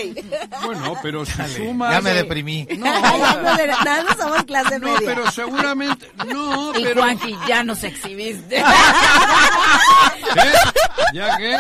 bueno, 0.66 0.94
pero 1.02 1.24
si 1.24 1.32
Chale. 1.34 1.54
sumas... 1.56 1.92
Ya 1.94 2.00
me 2.02 2.10
deprimí. 2.12 2.66
No, 2.76 2.84
Ya 2.84 3.00
no 4.02 4.08
más 4.08 4.16
somos 4.18 4.42
clase 4.44 4.78
no, 4.78 4.86
media. 4.92 5.00
pero 5.06 5.30
seguramente... 5.30 6.10
No, 6.30 6.72
Y 6.78 6.82
pero... 6.82 7.00
Juanqui, 7.00 7.34
ya 7.48 7.64
nos 7.64 7.82
exhibiste. 7.84 8.58
¿Eh? 8.60 8.64
¿Ya 11.14 11.36
qué? 11.38 11.56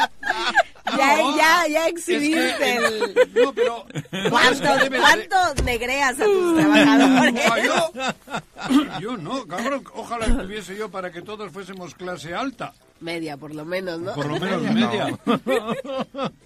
ya, 0.98 1.16
No, 1.16 1.36
ya, 1.36 1.66
ya 1.68 1.86
es 1.88 2.04
que- 2.04 2.16
exhibiste 2.16 2.76
el... 2.76 3.14
No, 3.34 3.52
pero... 3.52 3.86
¿Cuánto, 4.30 4.52
es 4.52 4.60
que 4.60 4.84
debe 4.84 4.96
de- 4.98 5.00
¿Cuánto 5.02 5.62
negreas 5.64 6.20
a 6.20 6.24
tus 6.24 6.56
trabajadores? 6.58 7.34
No, 7.48 7.62
yo, 7.62 9.00
yo 9.00 9.16
no, 9.16 9.46
cabrón. 9.46 9.84
Ojalá 9.94 10.26
estuviese 10.26 10.76
yo 10.76 10.90
para 10.90 11.10
que 11.10 11.22
todos 11.22 11.50
fuésemos 11.52 11.94
clase 11.94 12.34
alta. 12.34 12.72
Media, 13.00 13.36
por 13.36 13.54
lo 13.54 13.64
menos, 13.64 13.98
¿no? 14.00 14.14
Por 14.14 14.26
lo 14.26 14.38
menos 14.38 14.62
media. 14.62 15.18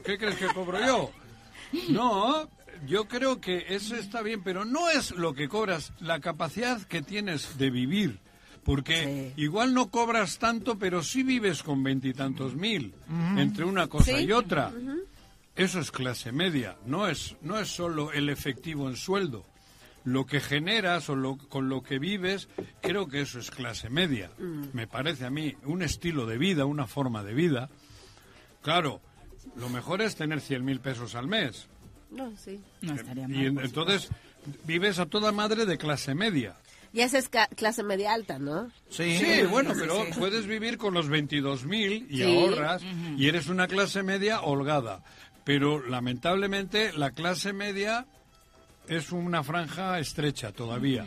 ¿Qué 0.05 0.16
crees 0.18 0.36
que 0.36 0.47
cobro 0.49 0.78
yo? 0.84 1.11
No, 1.90 2.49
yo 2.86 3.07
creo 3.07 3.40
que 3.40 3.66
eso 3.68 3.94
está 3.97 4.22
bien, 4.22 4.42
pero 4.42 4.64
no 4.64 4.88
es 4.88 5.11
lo 5.11 5.34
que 5.34 5.49
cobras, 5.49 5.92
la 6.01 6.20
capacidad 6.20 6.80
que 6.82 7.03
tienes 7.03 7.59
de 7.59 7.70
vivir. 7.70 8.18
Porque 8.67 9.33
igual 9.37 9.73
no 9.73 9.89
cobras 9.91 10.39
tanto, 10.39 10.77
pero 10.79 11.03
sí 11.03 11.23
vives 11.23 11.62
con 11.62 11.83
veintitantos 11.83 12.55
mil 12.57 12.93
entre 13.37 13.64
una 13.64 13.87
cosa 13.87 14.19
Sí. 14.19 14.25
y 14.25 14.33
otra. 14.33 14.73
Eso 15.55 15.81
es 15.81 15.91
clase 15.91 16.33
media, 16.33 16.77
no 16.85 17.07
es, 17.09 17.37
no 17.41 17.59
es 17.59 17.69
solo 17.69 18.12
el 18.12 18.29
efectivo 18.29 18.89
en 18.91 18.97
sueldo. 18.97 19.47
Lo 20.05 20.27
que 20.27 20.41
generas 20.41 21.09
o 21.09 21.17
lo- 21.17 21.39
con 21.39 21.69
lo 21.69 21.83
que 21.83 21.99
vives, 21.99 22.49
creo 22.83 23.09
que 23.09 23.23
eso 23.23 23.39
es 23.39 23.51
clase 23.51 23.89
media. 23.89 24.31
Me 24.73 24.87
parece 24.87 25.25
a 25.25 25.31
mí 25.31 25.55
un 25.64 25.83
estilo 25.83 26.27
de 26.27 26.37
vida, 26.39 26.64
una 26.67 26.87
forma 26.87 27.23
de 27.25 27.35
vida. 27.35 27.71
Claro, 28.62 29.01
lo 29.57 29.69
mejor 29.69 30.03
es 30.03 30.17
tener 30.17 30.41
100 30.41 30.64
mil 30.64 30.81
pesos 30.81 31.14
al 31.14 31.27
mes. 31.29 31.69
No, 32.11 32.33
sí. 32.37 32.61
No 32.83 32.95
estaría 32.95 33.27
mal. 33.27 33.37
Y 33.43 33.47
entonces 33.47 34.09
vives 34.64 34.99
a 34.99 35.07
toda 35.07 35.33
madre 35.33 35.67
de 35.67 35.79
clase 35.79 36.14
media. 36.14 36.57
Y 36.97 37.03
esa 37.03 37.18
es 37.18 37.28
clase 37.28 37.82
media 37.82 38.14
alta, 38.14 38.38
¿no? 38.38 38.70
Sí. 38.88 39.18
Sí, 39.18 39.42
bueno, 39.51 39.74
pero 39.78 40.07
puedes 40.18 40.47
vivir 40.47 40.78
con 40.78 40.94
los 40.94 41.11
22 41.11 41.66
mil 41.66 42.07
y 42.09 42.16
Sí. 42.16 42.22
ahorras 42.22 42.82
y 43.18 43.28
eres 43.28 43.49
una 43.49 43.68
clase 43.68 44.03
media 44.03 44.40
holgada. 44.40 45.03
Pero 45.44 45.86
lamentablemente 45.86 46.94
la 46.94 47.11
clase 47.11 47.53
media 47.53 48.07
es 48.88 49.12
una 49.12 49.44
franja 49.44 49.99
estrecha 49.99 50.53
todavía. 50.53 51.05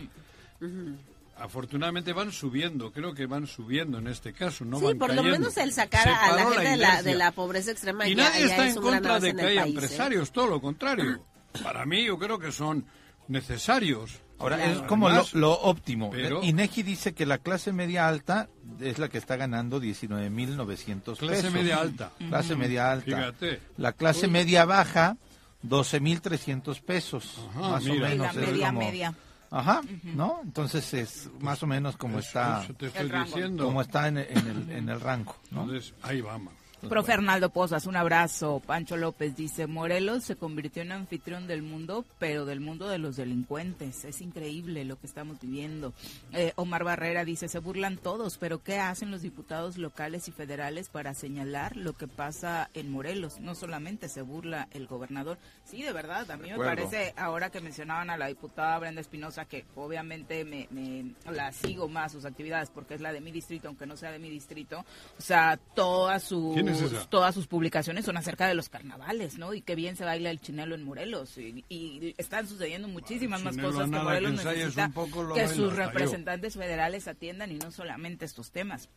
Afortunadamente 1.38 2.14
van 2.14 2.32
subiendo, 2.32 2.92
creo 2.92 3.16
que 3.16 3.26
van 3.26 3.48
subiendo 3.48 3.98
en 3.98 4.08
este 4.10 4.32
caso, 4.32 4.66
no 4.66 4.78
sí, 4.78 4.86
van 4.86 5.00
por 5.00 5.16
lo 5.16 5.24
menos 5.24 5.58
el 5.58 5.74
sacar 5.74 6.04
Se 6.04 6.10
a 6.10 6.36
la 6.36 6.46
gente 6.52 6.70
de, 6.70 6.78
la, 6.78 7.02
de 7.02 7.16
la 7.16 7.32
pobreza 7.32 7.72
extrema 7.72 8.08
Y 8.08 8.14
ya, 8.14 8.26
nadie 8.30 8.46
está 8.46 8.68
es 8.68 8.76
en 8.76 8.82
contra 8.84 9.20
de 9.20 9.34
que 9.34 9.42
haya 9.42 9.62
país, 9.62 9.74
¿eh? 9.74 9.76
empresarios, 9.76 10.32
todo 10.32 10.46
lo 10.46 10.62
contrario. 10.62 11.26
Para 11.64 11.84
mí 11.88 12.06
yo 12.06 12.20
creo 12.20 12.38
que 12.38 12.52
son 12.52 12.86
necesarios. 13.28 14.20
Ahora, 14.40 14.66
es 14.66 14.80
como 14.84 15.08
lo, 15.10 15.16
Además, 15.16 15.34
lo 15.34 15.52
óptimo. 15.52 16.10
pero- 16.12 16.42
INEGI 16.44 16.84
dice 16.84 17.14
que 17.14 17.26
la 17.26 17.40
clase 17.40 17.74
media 17.74 18.08
alta 18.08 18.48
es 18.80 18.98
la 18.98 19.10
que 19.10 19.18
está 19.18 19.36
ganando 19.36 19.80
19.900 19.82 21.02
pesos. 21.02 21.20
Clase 21.20 21.50
media 21.52 21.78
alta. 21.82 22.12
Clase 22.30 22.56
media 22.56 22.92
alta. 22.92 23.06
Fíjate. 23.06 23.62
La 23.78 23.92
clase 23.94 24.28
Uy. 24.28 24.32
media 24.32 24.66
baja, 24.66 25.18
12.300 25.64 26.82
pesos. 26.82 27.38
Ajá, 27.50 27.60
más 27.70 27.84
mira. 27.84 27.94
o 27.94 27.98
Y 27.98 28.18
menos. 28.18 28.36
la 28.36 28.42
es 28.42 28.48
media, 28.50 28.68
como- 28.68 28.80
media. 28.80 29.14
Ajá, 29.52 29.82
¿no? 30.04 30.40
Entonces 30.44 30.94
es 30.94 31.28
más 31.40 31.64
o 31.64 31.68
menos 31.68 31.98
como 31.98 32.20
Eso- 32.20 32.28
está, 32.28 32.64
eso 32.64 32.74
te 32.76 32.86
estoy 32.88 33.02
el 33.02 33.10
rango. 33.10 33.26
diciendo. 33.26 33.66
como 33.66 33.82
está 33.82 34.08
en, 34.08 34.18
en 34.20 34.38
el, 34.48 34.72
en 34.72 34.90
el 34.90 35.02
rango, 35.02 35.36
¿no? 35.50 35.64
Entonces, 35.64 35.94
ahí 36.04 36.22
vamos. 36.22 36.54
Profe 36.88 37.12
Arnaldo 37.14 37.50
Pozas, 37.50 37.86
un 37.88 37.96
abrazo. 37.98 38.62
Pancho 38.66 38.96
López 38.96 39.36
dice, 39.36 39.68
Morelos 39.68 40.24
se 40.24 40.38
convirtió 40.38 40.82
en 40.82 40.92
anfitrión 40.94 41.46
del 41.46 41.62
mundo, 41.62 42.06
pero 42.20 42.46
del 42.46 42.62
mundo 42.62 42.88
de 42.88 42.98
los 42.98 43.18
delincuentes. 43.18 44.06
Es 44.06 44.22
increíble 44.22 44.86
lo 44.86 44.98
que 44.98 45.06
estamos 45.06 45.40
viviendo. 45.42 45.94
Eh, 46.32 46.54
Omar 46.56 46.84
Barrera 46.86 47.26
dice, 47.26 47.50
se 47.50 47.60
burlan 47.60 47.98
todos, 47.98 48.38
pero 48.38 48.64
¿qué 48.64 48.80
hacen 48.80 49.12
los 49.12 49.22
diputados 49.22 49.78
locales 49.78 50.28
y 50.30 50.32
federales 50.32 50.88
para 50.90 51.14
señalar 51.14 51.76
lo 51.76 51.94
que 51.94 52.08
pasa 52.08 52.70
en 52.74 52.90
Morelos? 52.90 53.40
No 53.40 53.56
solamente 53.56 54.08
se 54.08 54.22
burla 54.22 54.68
el 54.72 54.88
gobernador. 54.88 55.38
Sí, 55.66 55.84
de 55.84 55.92
verdad, 55.92 56.32
a 56.32 56.38
mí 56.38 56.50
me 56.50 56.58
parece, 56.58 57.14
ahora 57.18 57.50
que 57.52 57.60
mencionaban 57.62 58.10
a 58.10 58.18
la 58.18 58.28
diputada 58.28 58.80
Brenda 58.80 59.02
Espinosa, 59.02 59.46
que 59.46 59.66
obviamente 59.76 60.46
me, 60.46 60.68
me- 60.72 61.14
la 61.32 61.52
sigo 61.52 61.88
más 61.90 62.14
sus 62.14 62.26
actividades 62.26 62.70
porque 62.70 62.94
es 62.96 63.02
la 63.02 63.12
de 63.12 63.22
mi 63.22 63.32
distrito, 63.32 63.68
aunque 63.68 63.86
no 63.86 63.98
sea 63.98 64.12
de 64.12 64.20
mi 64.20 64.30
distrito. 64.30 64.80
O 65.18 65.22
sea, 65.22 65.60
todas 65.76 66.24
sus, 66.24 66.56
¿Quién 66.74 66.86
es 66.86 66.92
esa? 66.92 67.10
todas 67.10 67.34
sus 67.34 67.48
publicaciones 67.48 68.06
son 68.06 68.18
acerca 68.18 68.48
de 68.48 68.54
los 68.54 68.70
carnavales, 68.70 69.38
¿no? 69.38 69.54
Y 69.54 69.62
qué 69.62 69.76
bien 69.76 69.96
se 69.96 70.06
baila 70.06 70.30
el 70.30 70.40
chinelo 70.40 70.76
en 70.76 70.84
Morelos. 70.84 71.38
Y, 71.38 71.66
y 71.70 72.14
están 72.18 72.48
sucediendo 72.48 72.88
muchísimas 72.88 73.44
más 73.44 73.58
cosas 73.58 73.90
que 73.90 73.98
Morelos 73.98 74.42
que 74.42 74.48
necesita 74.48 74.86
un 74.86 74.94
poco 74.94 75.24
lo 75.24 75.36
que 75.36 75.42
baila 75.42 75.56
sus 75.56 75.76
representantes 75.76 76.56
federales 76.56 77.08
atiendan 77.08 77.52
y 77.52 77.56
no 77.56 77.72
solamente 77.72 78.26
estos 78.26 78.52
temas. 78.52 78.90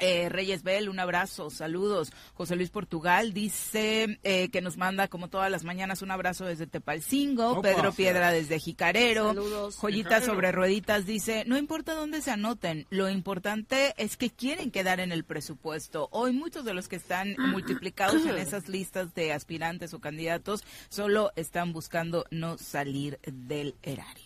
Eh, 0.00 0.28
Reyes 0.28 0.62
Bell, 0.62 0.88
un 0.88 1.00
abrazo, 1.00 1.50
saludos. 1.50 2.12
José 2.34 2.56
Luis 2.56 2.70
Portugal 2.70 3.32
dice 3.32 4.18
eh, 4.22 4.48
que 4.50 4.60
nos 4.60 4.76
manda 4.76 5.08
como 5.08 5.28
todas 5.28 5.50
las 5.50 5.64
mañanas 5.64 6.02
un 6.02 6.10
abrazo 6.10 6.44
desde 6.44 6.66
Tepalcingo. 6.66 7.52
Opa. 7.52 7.62
Pedro 7.62 7.92
Piedra 7.92 8.30
desde 8.32 8.58
Jicarero. 8.58 9.28
Saludos. 9.28 9.76
Joyita 9.76 10.08
Jicarero. 10.08 10.32
sobre 10.32 10.52
rueditas 10.52 11.06
dice, 11.06 11.44
no 11.46 11.56
importa 11.56 11.94
dónde 11.94 12.20
se 12.20 12.30
anoten, 12.30 12.86
lo 12.90 13.08
importante 13.08 13.94
es 13.96 14.16
que 14.16 14.30
quieren 14.30 14.70
quedar 14.70 15.00
en 15.00 15.12
el 15.12 15.24
presupuesto. 15.24 16.08
Hoy 16.12 16.32
muchos 16.32 16.64
de 16.64 16.74
los 16.74 16.88
que 16.88 16.96
están 17.04 17.36
multiplicados 17.50 18.24
en 18.24 18.36
esas 18.38 18.66
listas 18.68 19.14
de 19.14 19.32
aspirantes 19.34 19.92
o 19.92 19.98
candidatos 20.00 20.64
solo 20.88 21.32
están 21.36 21.74
buscando 21.74 22.24
no 22.30 22.56
salir 22.56 23.18
del 23.26 23.74
erario. 23.82 24.24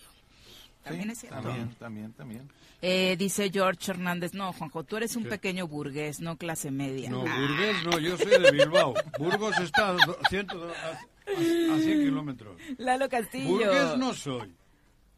También 0.85 1.07
Sí, 1.09 1.13
es 1.13 1.19
cierto. 1.19 1.43
También, 1.43 1.69
también, 1.75 2.13
también. 2.13 2.49
Eh, 2.81 3.17
dice 3.19 3.51
George 3.53 3.91
Hernández, 3.91 4.33
no, 4.33 4.53
Juanjo, 4.53 4.85
tú 4.85 4.97
eres 4.97 5.17
un 5.17 5.25
pequeño 5.25 5.67
burgués, 5.67 6.21
no 6.21 6.37
clase 6.37 6.71
media. 6.71 7.11
No, 7.11 7.25
Ah, 7.27 7.37
Burgués 7.41 7.85
no, 7.85 7.99
yo 7.99 8.17
soy 8.17 8.41
de 8.41 8.51
Bilbao. 8.53 8.95
Burgos 9.19 9.59
está 9.59 9.91
a, 9.91 9.97
ciento- 10.31 10.73
a, 10.73 10.93
a 11.33 11.79
100 11.81 12.05
kilómetros. 12.05 12.57
Lalo 12.79 13.09
Castillo. 13.09 13.49
Burgués 13.49 13.99
no 13.99 14.15
soy. 14.15 14.55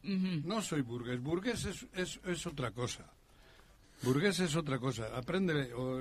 Ujú. 0.03 0.41
No 0.45 0.63
soy 0.63 0.81
burgués. 0.81 1.21
Burgués 1.21 1.63
es, 1.65 1.85
es, 1.93 2.19
es 2.25 2.47
otra 2.47 2.71
cosa. 2.71 3.05
Burgués 4.03 4.39
es 4.39 4.55
otra 4.55 4.79
cosa. 4.79 5.15
Aprende, 5.15 5.73
o, 5.75 5.99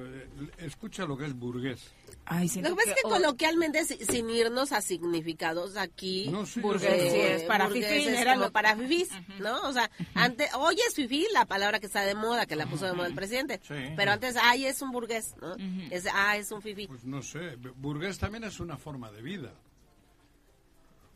escucha 0.59 1.05
lo 1.05 1.18
que 1.18 1.26
es 1.26 1.34
burgués. 1.34 1.90
Ay, 2.24 2.48
Lo 2.57 2.70
que 2.70 2.74
pasa 2.76 2.90
es 2.90 2.96
que 2.96 3.03
coloquialmente, 3.03 3.84
si- 3.84 4.05
sin 4.05 4.30
irnos 4.30 4.72
a 4.72 4.80
significados 4.80 5.76
aquí, 5.76 6.28
No, 6.30 6.46
sí, 6.46 6.61
Burgués, 6.61 7.12
sí, 7.12 7.18
es 7.18 7.42
para 7.42 7.66
burgués 7.66 7.86
fifí, 7.86 8.09
es 8.09 8.18
era 8.20 8.32
como 8.34 8.46
lo- 8.46 8.53
para 8.53 8.74
fifís, 8.76 9.09
¿no? 9.40 9.61
O 9.68 9.72
sea, 9.72 9.90
antes, 10.14 10.48
hoy 10.55 10.76
es 10.88 10.94
fifí 10.94 11.26
la 11.32 11.44
palabra 11.44 11.78
que 11.80 11.86
está 11.86 12.03
de 12.03 12.14
moda, 12.14 12.46
que 12.46 12.57
la 12.57 12.66
puso 12.66 12.86
de 12.86 12.92
moda 12.94 13.07
el 13.09 13.14
presidente, 13.14 13.61
Sí. 13.66 13.74
pero 13.96 14.12
antes, 14.12 14.36
ay, 14.40 14.64
es 14.66 14.80
un 14.80 14.92
burgués, 14.92 15.34
¿no? 15.40 15.55
Es, 15.90 16.07
ah, 16.12 16.36
es 16.36 16.51
un 16.53 16.62
fifí. 16.62 16.86
Pues 16.86 17.05
no 17.05 17.20
sé, 17.22 17.57
burgués 17.76 18.18
también 18.18 18.44
es 18.44 18.61
una 18.61 18.76
forma 18.78 19.11
de 19.11 19.20
vida. 19.22 19.53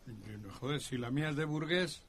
Y, 0.07 0.49
Joder, 0.61 0.81
si 0.83 0.99
la 0.99 1.11
mía 1.11 1.31
es 1.31 1.37
de 1.37 1.45
burgués, 1.47 2.03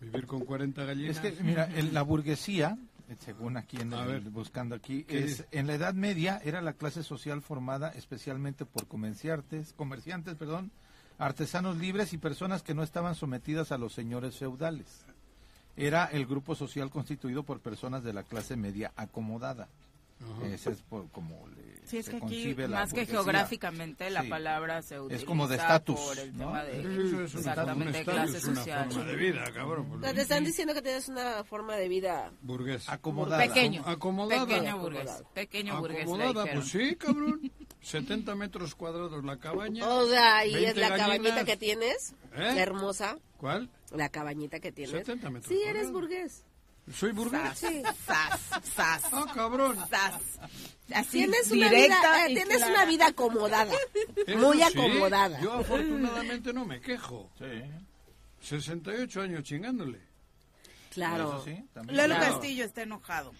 vivir 0.00 0.26
con 0.26 0.44
40 0.44 0.84
gallinas. 0.84 1.22
Es 1.22 1.34
que, 1.34 1.42
mira, 1.42 1.68
el- 1.76 1.92
la 1.94 2.02
burguesía, 2.02 2.76
según 3.20 3.56
aquí 3.56 3.78
en 3.80 3.92
el- 3.92 4.06
ver. 4.06 4.20
buscando 4.30 4.74
aquí, 4.74 5.04
¿Qué 5.04 5.24
es 5.24 5.44
en 5.50 5.66
la 5.66 5.74
Edad 5.74 5.94
Media 5.94 6.40
era 6.44 6.60
la 6.60 6.72
clase 6.74 7.02
social 7.02 7.42
formada 7.42 7.88
especialmente 7.90 8.64
por 8.64 8.86
comerciantes, 8.86 9.72
comerciantes, 9.74 10.34
perdón, 10.36 10.70
artesanos 11.18 11.76
libres 11.78 12.12
y 12.12 12.18
personas 12.18 12.62
que 12.62 12.74
no 12.74 12.82
estaban 12.82 13.14
sometidas 13.14 13.72
a 13.72 13.78
los 13.78 13.92
señores 13.92 14.36
feudales. 14.38 15.04
Era 15.76 16.04
el 16.06 16.26
grupo 16.26 16.54
social 16.54 16.90
constituido 16.90 17.44
por 17.44 17.60
personas 17.60 18.02
de 18.04 18.12
la 18.12 18.24
clase 18.24 18.56
media 18.56 18.92
acomodada. 18.96 19.68
Ese 20.44 20.70
es 20.72 20.82
por 20.82 21.08
como 21.10 21.46
le, 21.48 21.71
Sí, 21.92 21.98
es 21.98 22.06
se 22.06 22.10
que 22.12 22.16
aquí, 22.24 22.54
la 22.54 22.68
más 22.68 22.92
que 22.94 23.04
geográficamente, 23.04 24.08
la 24.08 24.22
Sí. 24.22 24.28
palabra 24.28 24.80
se 24.80 24.98
utiliza 24.98 25.20
Es 25.20 25.26
como 25.26 25.46
de 25.46 25.56
estatus, 25.56 26.00
por 26.00 26.18
el 26.18 26.32
¿no? 26.32 26.38
tema 26.38 26.64
de, 26.64 26.80
Eso 26.80 26.90
es 26.90 27.34
un- 27.34 27.38
exactamente, 27.40 28.04
clase 28.04 28.38
es 28.38 28.44
una 28.44 28.56
social. 28.56 28.90
forma 28.90 29.04
de 29.10 29.16
vida, 29.16 29.44
cabrón. 29.52 29.92
O 29.92 30.00
sea, 30.00 30.14
te 30.14 30.22
están 30.22 30.42
diciendo 30.44 30.72
que 30.72 30.80
tienes 30.80 31.08
una 31.08 31.44
forma 31.44 31.76
de 31.76 31.88
vida 31.88 32.32
Burgués. 32.40 32.88
Acomodada. 32.88 33.42
Pequeño, 33.42 33.82
Acomodada. 33.86 34.46
pequeño 34.46 34.78
burgués, 34.78 35.22
pequeño 35.34 35.78
burgués, 35.80 36.02
Acomodada, 36.04 36.46
pues 36.50 36.68
sí, 36.70 36.96
cabrón. 36.96 37.52
70 37.82 38.34
metros 38.36 38.74
cuadrados 38.74 39.22
la 39.24 39.36
cabaña. 39.38 39.86
O 39.86 40.08
sea, 40.08 40.46
y 40.46 40.54
20 40.54 40.70
es 40.70 40.76
la 40.78 40.96
cabañita 40.96 41.22
gallinas. 41.30 41.44
que 41.44 41.56
tienes, 41.58 42.14
¿Eh? 42.34 42.54
hermosa, 42.56 43.18
¿Cuál? 43.36 43.68
la 43.90 44.08
cabañita 44.08 44.60
que 44.60 44.72
tienes. 44.72 44.92
70 44.96 45.28
metros 45.30 45.52
Sí, 45.54 45.60
eres 45.66 45.90
burgués. 45.92 46.46
¿Soy 46.92 47.12
burgués? 47.12 47.58
Sí. 47.58 47.82
Sas, 48.06 48.40
sas, 48.74 49.04
Ah, 49.12 49.26
cabrón. 49.34 49.76
sas. 49.88 50.14
Así, 50.94 51.18
Tienes 51.18 51.50
una 51.50 51.70
directa 51.70 52.00
vida, 52.00 52.26
eh, 52.26 52.34
tienes 52.34 52.56
clara. 52.58 52.72
una 52.74 52.84
vida 52.84 53.06
acomodada, 53.06 53.72
Eso 54.26 54.38
muy 54.38 54.56
sí, 54.58 54.62
acomodada. 54.64 55.40
Yo 55.40 55.52
afortunadamente 55.52 56.52
no 56.52 56.64
me 56.66 56.80
quejo. 56.80 57.30
Sí, 57.38 57.62
68 58.48 59.20
años 59.22 59.44
chingándole. 59.44 60.00
Claro. 60.90 61.36
eso 61.36 61.44
sí, 61.44 61.64
también. 61.72 61.96
Lolo 61.96 62.16
Claro. 62.16 62.32
Castillo 62.34 62.64
está 62.64 62.82
enojado. 62.82 63.32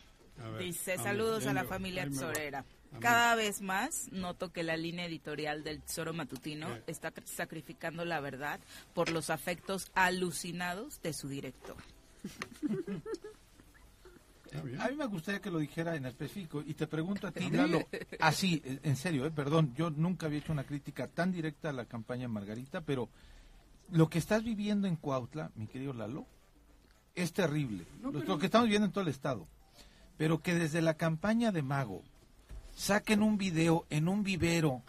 A 0.43 0.49
ver, 0.49 0.63
Dice, 0.63 0.93
a 0.93 0.97
ver, 0.97 1.05
saludos 1.05 1.47
a 1.47 1.53
la 1.53 1.65
familia. 1.65 2.05
Tesorera. 2.09 2.65
Cada 3.01 3.35
vez 3.35 3.61
más 3.61 4.09
noto 4.13 4.53
que 4.53 4.63
la 4.63 4.77
línea 4.77 5.07
editorial 5.07 5.65
del 5.65 5.81
Tesoro 5.83 6.13
Matutino 6.13 6.69
está 6.87 7.13
cr- 7.13 7.27
sacrificando 7.27 8.05
la 8.05 8.21
verdad 8.21 8.61
por 8.95 9.11
los 9.11 9.31
afectos 9.31 9.91
alucinados 9.95 11.01
de 11.03 11.13
su 11.13 11.29
director. 11.29 11.77
A 14.81 14.89
mí 14.89 14.97
me 14.97 15.07
gustaría 15.07 15.41
que 15.41 15.51
lo 15.51 15.59
dijera 15.59 15.97
en 15.97 16.07
específico 16.07 16.63
y 16.67 16.75
te 16.75 16.87
pregunto 16.87 17.27
a 17.27 17.33
ti, 17.33 17.49
Lalo, 17.51 17.87
así, 18.21 18.63
en 18.65 18.97
serio, 18.97 19.25
eh, 19.27 19.31
perdón, 19.31 19.75
yo 19.77 19.91
nunca 19.91 20.27
había 20.27 20.39
hecho 20.41 20.53
una 20.53 20.65
crítica 20.65 21.09
tan 21.09 21.33
directa 21.33 21.71
a 21.71 21.73
la 21.73 21.85
campaña 21.87 22.29
Margarita, 22.29 22.81
pero 22.83 23.09
lo 23.91 24.09
que 24.09 24.19
estás 24.19 24.43
viviendo 24.45 24.87
en 24.89 24.97
Cuautla, 24.97 25.51
mi 25.55 25.67
querido 25.67 25.93
Lalo, 25.93 26.27
es 27.15 27.33
terrible. 27.33 27.87
No, 28.01 28.11
lo, 28.11 28.21
pero- 28.21 28.33
lo 28.35 28.39
que 28.39 28.47
estamos 28.47 28.67
viviendo 28.67 28.87
en 28.87 28.93
todo 28.93 29.03
el 29.03 29.09
estado. 29.11 29.47
Pero 30.19 30.41
que 30.43 30.55
desde 30.55 30.83
la 30.83 30.95
campaña 30.95 31.53
de 31.53 31.63
Mago 31.63 32.03
saquen 32.75 33.23
un 33.23 33.37
video 33.39 33.87
en 33.91 34.09
un 34.09 34.23
vivero 34.23 34.83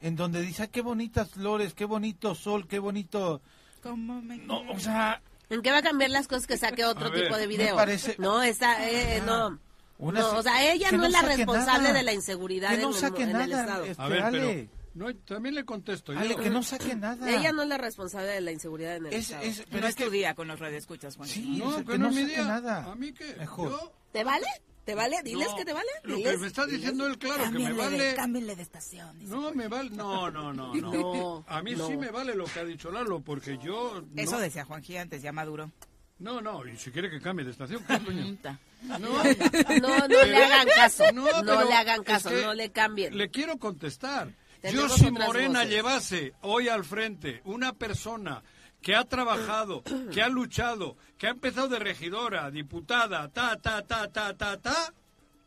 en 0.00 0.16
donde 0.16 0.42
dice, 0.42 0.62
"Ay, 0.62 0.68
qué 0.68 0.80
bonitas 0.82 1.30
flores, 1.30 1.74
qué 1.74 1.84
bonito 1.84 2.34
sol, 2.34 2.66
qué 2.66 2.78
bonito... 2.78 3.40
¿Cómo 3.82 4.20
me 4.22 4.38
No, 4.38 4.60
o 4.70 4.78
sea, 4.78 5.20
¿En 5.50 5.62
qué 5.62 5.70
va 5.70 5.78
a 5.78 5.82
cambiar 5.82 6.10
las 6.10 6.28
cosas 6.28 6.46
que 6.46 6.56
saque 6.56 6.84
otro 6.84 7.10
ver, 7.10 7.24
tipo 7.24 7.36
de 7.36 7.46
video? 7.46 7.76
parece- 7.76 8.16
No, 8.18 8.42
esa, 8.42 8.88
eh, 8.88 9.22
no. 9.26 9.58
Una 9.98 10.20
no, 10.20 10.30
se- 10.30 10.36
o 10.36 10.42
sea, 10.42 10.72
ella 10.72 10.90
no, 10.90 10.98
no 10.98 11.04
es 11.06 11.12
la 11.12 11.22
responsable 11.22 11.88
nada. 11.88 11.94
de 11.98 12.02
la 12.02 12.12
inseguridad 12.12 12.70
que 12.70 12.74
en, 12.76 12.80
no 12.82 12.88
el- 12.88 12.94
saque 12.94 13.22
en 13.22 13.28
el 13.28 13.50
nada, 13.50 13.60
Estado. 13.62 13.84
este, 13.84 14.02
A 14.02 14.08
ver, 14.08 14.22
Ale. 14.22 14.68
pero 14.94 15.06
no, 15.12 15.16
también 15.18 15.54
le 15.54 15.64
contesto 15.64 16.12
yo. 16.12 16.18
Ale, 16.18 16.36
que 16.36 16.50
no 16.50 16.62
saque 16.62 16.94
nada. 16.96 17.30
Ella 17.30 17.52
no 17.52 17.62
es 17.62 17.68
la 17.68 17.78
responsable 17.78 18.28
de 18.32 18.40
la 18.40 18.50
inseguridad 18.50 18.96
en 18.96 19.06
el 19.06 19.12
Es- 19.12 19.26
Estado. 19.30 19.42
es- 19.44 19.62
pero 19.70 19.80
no 19.82 19.86
es 19.88 19.96
es 19.96 20.04
tu 20.04 20.10
día 20.10 20.34
con 20.34 20.48
los 20.48 20.58
radioescuchas, 20.58 21.16
Juan. 21.16 21.28
Sí, 21.28 21.56
No, 21.58 21.70
es 21.70 21.76
que 21.84 21.92
que 21.92 21.98
no 21.98 22.06
no 22.08 22.12
saque 22.14 22.26
día. 22.26 22.42
nada. 22.44 22.84
¿A 22.90 22.94
mí 22.96 23.12
qué? 23.12 23.34
Mejor. 23.36 23.70
Yo- 23.70 23.92
¿Te 24.12 24.24
vale? 24.24 24.46
¿Te 24.84 24.94
vale? 24.94 25.22
Diles 25.22 25.48
No, 25.48 25.56
que 25.56 25.64
te 25.64 25.72
vale. 25.72 25.88
Lo 26.02 26.16
que 26.16 26.36
me 26.38 26.46
está 26.48 26.66
diciendo 26.66 27.06
él, 27.06 27.16
claro, 27.18 27.44
que 27.44 27.58
me 27.58 27.72
vale. 27.72 28.14
cámbienle 28.14 28.56
de 28.56 28.62
estación. 28.62 29.16
No, 29.28 29.52
me 29.52 29.68
vale. 29.68 29.90
No, 29.90 30.30
no, 30.30 30.52
no, 30.52 30.74
no. 30.74 30.92
No, 30.92 31.44
a 31.46 31.62
mí 31.62 31.74
no. 31.74 31.86
sí 31.86 31.96
me 31.96 32.10
vale 32.10 32.34
lo 32.34 32.44
que 32.44 32.60
ha 32.60 32.64
dicho 32.64 32.90
Lalo, 32.90 33.20
porque 33.20 33.58
yo. 33.58 34.02
Eso 34.16 34.38
decía 34.38 34.64
Juan 34.64 34.82
antes, 34.98 35.22
ya 35.22 35.32
maduro. 35.32 35.70
No, 36.18 36.40
no, 36.40 36.66
y 36.66 36.76
si 36.76 36.90
quiere 36.92 37.10
que 37.10 37.20
cambie 37.20 37.44
de 37.44 37.50
estación, 37.50 37.82
¿qué 37.84 37.98
coño? 37.98 38.36
No, 38.82 38.98
No, 39.80 40.08
no 40.08 40.24
le 40.24 40.36
hagan 40.36 40.68
caso. 40.74 41.04
No, 41.12 41.24
le 41.64 41.74
hagan 41.74 42.00
es 42.00 42.06
caso, 42.06 42.30
que 42.30 42.42
no 42.42 42.54
le 42.54 42.70
cambien. 42.70 43.16
Le 43.16 43.30
quiero 43.30 43.58
contestar. 43.58 44.32
Yo 44.72 44.88
si 44.88 45.10
Morena 45.10 45.60
voces. 45.60 45.70
llevase 45.70 46.34
hoy 46.42 46.68
al 46.68 46.84
frente 46.84 47.40
una 47.44 47.72
persona 47.72 48.42
que 48.82 48.94
ha 48.96 49.04
trabajado, 49.04 49.82
que 50.12 50.20
ha 50.22 50.28
luchado, 50.28 50.96
que 51.18 51.26
ha 51.28 51.30
empezado 51.30 51.68
de 51.68 51.78
regidora, 51.78 52.50
diputada, 52.50 53.28
ta, 53.28 53.56
ta, 53.56 53.82
ta, 53.82 54.08
ta, 54.08 54.36
ta, 54.36 54.56
ta, 54.60 54.92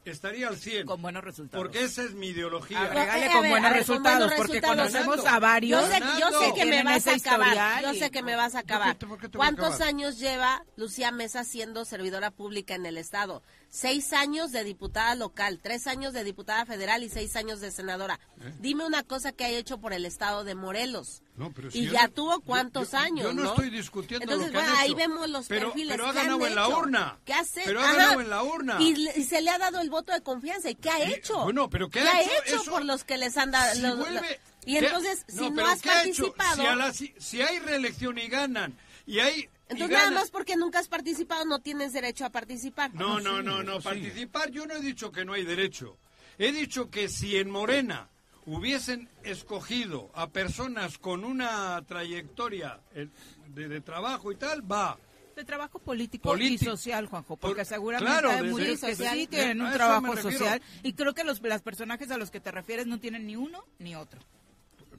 estaría 0.05 0.47
al 0.47 0.57
100. 0.57 0.85
Con 0.85 1.01
buenos 1.01 1.23
resultados. 1.23 1.63
Porque 1.63 1.83
esa 1.83 2.03
es 2.03 2.13
mi 2.13 2.27
ideología. 2.27 2.79
Agregale 2.83 3.25
Eh, 3.25 3.29
con 3.31 3.41
ver, 3.41 3.51
buenos 3.51 3.71
a 3.71 3.73
ver, 3.73 3.85
con 3.85 3.95
resultados, 3.97 4.33
porque 4.37 4.53
resultados. 4.59 4.91
conocemos 4.91 5.25
a 5.25 5.39
varios. 5.39 5.81
Yo 5.81 5.87
sé, 5.87 5.99
yo 6.19 6.39
sé 6.39 6.53
que 6.53 6.65
me 6.65 6.83
vas 6.83 7.07
a 7.07 7.13
acabar. 7.15 7.83
Yo 7.83 7.93
sé 7.95 8.11
que 8.11 8.23
me 8.23 8.35
vas 8.35 8.55
a 8.55 8.59
acabar. 8.59 8.97
¿Por 8.97 9.17
qué 9.19 9.29
te 9.29 9.37
voy 9.37 9.45
a 9.45 9.49
¿Cuántos 9.49 9.65
acabar? 9.75 9.87
años 9.87 10.19
lleva 10.19 10.63
Lucía 10.77 11.11
Mesa 11.11 11.43
siendo 11.43 11.85
servidora 11.85 12.29
pública 12.31 12.75
en 12.75 12.85
el 12.85 12.97
Estado? 12.97 13.41
Seis 13.77 14.13
años 14.13 14.53
de 14.53 14.63
diputada 14.63 15.15
local, 15.15 15.59
tres 15.61 15.85
años 15.85 16.13
de 16.13 16.23
diputada 16.23 16.65
federal 16.65 17.03
y 17.03 17.09
seis 17.09 17.35
años 17.35 17.59
de 17.59 17.71
senadora. 17.71 18.21
¿Eh? 18.39 18.53
Dime 18.61 18.85
una 18.85 19.03
cosa 19.03 19.33
que 19.33 19.43
haya 19.43 19.57
hecho 19.57 19.79
por 19.79 19.91
el 19.91 20.05
Estado 20.05 20.45
de 20.45 20.55
Morelos. 20.55 21.23
No, 21.35 21.51
pero 21.51 21.69
si 21.69 21.79
y 21.79 21.89
ya 21.89 22.03
no- 22.03 22.13
tuvo 22.13 22.39
cuántos 22.39 22.91
yo- 22.91 22.97
años, 22.99 23.23
Yo 23.25 23.33
no, 23.33 23.43
¿no? 23.43 23.49
estoy 23.49 23.69
discutiendo 23.69 24.23
Entonces, 24.23 24.47
lo 24.47 24.53
que 24.53 24.59
han 24.59 24.65
bueno, 24.69 24.79
ahí 24.79 24.87
hecho. 24.91 24.95
vemos 24.95 25.29
los 25.29 25.47
pero, 25.47 25.67
perfiles 25.67 25.91
Pero 25.91 26.05
ha 26.05 26.09
han 26.11 26.15
ganado 26.15 26.47
en 26.47 26.55
la 26.55 26.67
urna. 26.69 27.19
¿Qué 27.25 27.33
hace? 27.33 27.61
Pero 27.65 27.81
ha 27.81 27.91
ganado 27.91 28.21
en 28.21 28.29
la 28.29 28.43
urna. 28.43 28.77
Y, 28.79 29.09
y 29.19 29.23
se 29.25 29.41
le 29.41 29.49
ha 29.49 29.57
dado 29.57 29.81
el 29.81 29.89
voto 29.89 30.13
de 30.13 30.21
confianza. 30.21 30.69
¿Y 30.69 30.75
qué 30.75 30.89
ha 30.89 31.09
Y- 31.09 31.13
hecho? 31.15 31.43
bueno, 31.43 31.69
pero 31.69 31.89
¿qué 31.89 31.99
¿Qué 32.01 32.07
ha 32.07 32.13
ha 32.15 32.21
hecho? 32.21 32.55
Eso- 32.61 32.71
por 32.71 32.85
los 32.85 33.03
que 33.03 33.17
les 33.17 33.35
han 33.35 33.51
dado? 33.51 33.75
Si 33.75 33.81
los- 33.81 33.97
vuelve- 33.97 34.21
los- 34.21 34.39
y 34.67 34.79
¿qué- 34.79 34.85
entonces, 34.87 35.25
si 35.27 35.49
no 35.49 35.53
pero 35.53 35.67
has 35.67 35.81
¿qué 35.81 35.89
ha 35.89 35.93
participado... 35.95 36.55
Si, 36.61 36.65
a 36.65 36.75
la- 36.77 36.93
si- 36.93 37.13
si 37.19 37.41
hay 37.41 37.59
reelección 37.59 38.17
y 38.19 38.29
ganan, 38.29 38.73
y 39.05 39.19
hay... 39.19 39.49
Entonces, 39.69 39.97
nada 39.97 40.11
más 40.11 40.29
porque 40.29 40.55
nunca 40.55 40.79
has 40.79 40.87
participado, 40.87 41.43
no 41.45 41.59
tienes 41.59 41.91
derecho 41.93 42.25
a 42.25 42.29
participar. 42.29 42.93
No, 42.93 43.19
no, 43.19 43.41
no, 43.41 43.63
no. 43.63 43.79
eso 43.79 43.81
sí. 43.81 43.99
Participar, 43.99 44.51
yo 44.51 44.65
no 44.65 44.75
he 44.75 44.81
dicho 44.81 45.11
que 45.11 45.25
no 45.25 45.33
hay 45.33 45.43
derecho. 45.43 45.97
He 46.37 46.51
dicho 46.51 46.89
que 46.91 47.07
si 47.09 47.37
en 47.37 47.49
Morena 47.49 48.09
hubiesen 48.45 49.09
escogido 49.23 50.11
a 50.13 50.29
personas 50.29 50.97
con 50.99 51.23
una 51.23 51.81
trayectoria 51.87 52.79
eh, 52.93 53.07
de, 53.47 53.67
de 53.67 53.81
trabajo 53.81 54.31
y 54.31 54.35
tal, 54.35 54.69
va. 54.71 54.97
De 55.35 55.43
trabajo 55.43 55.79
político 55.79 56.37
y 56.37 56.57
social, 56.57 57.07
Juanjo, 57.07 57.35
porque 57.35 57.57
Por- 57.61 57.65
seguramente 57.65 58.09
claro, 58.11 58.29
hay 58.31 58.49
muchos 58.49 58.67
que 58.67 58.77
social. 58.95 59.15
sí 59.17 59.27
tienen 59.27 59.61
A 59.61 59.65
un 59.67 59.73
trabajo 59.73 60.15
social 60.17 60.61
y 60.83 60.93
creo 60.93 61.13
que 61.13 61.23
los, 61.25 61.41
los 61.41 61.61
personajes 61.61 62.09
a 62.11 62.17
los 62.17 62.31
que 62.31 62.39
te 62.39 62.51
refieres 62.51 62.85
no 62.87 62.99
tienen 62.99 63.25
ni 63.27 63.35
uno 63.35 63.65
ni 63.79 63.95
otro. 63.95 64.21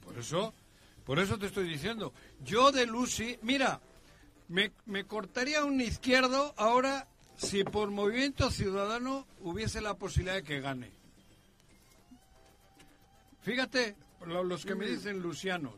Por 0.03 0.17
eso, 0.19 0.53
por 1.05 1.17
eso 1.19 1.39
te 1.39 1.47
estoy 1.47 1.67
diciendo. 1.67 2.13
Yo 2.43 2.71
de 2.71 2.85
Lucy, 2.85 3.39
mira, 3.41 3.81
me, 4.49 4.71
me 4.85 5.03
cortaría 5.05 5.63
un 5.65 5.79
izquierdo 5.81 6.53
ahora 6.57 7.07
si 7.37 7.63
por 7.63 7.91
Movimiento 7.91 8.49
Ciudadano 8.51 9.27
hubiese 9.41 9.81
la 9.81 9.93
posibilidad 9.95 10.35
de 10.35 10.43
que 10.43 10.59
gane. 10.61 10.91
Fíjate, 13.41 13.95
lo- 14.25 14.43
los 14.43 14.65
que 14.65 14.75
me 14.75 14.87
dicen 14.87 15.19
lucianos. 15.21 15.73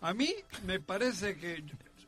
A 0.00 0.12
mí 0.14 0.34
me 0.66 0.80
parece 0.80 1.36
que 1.36 1.62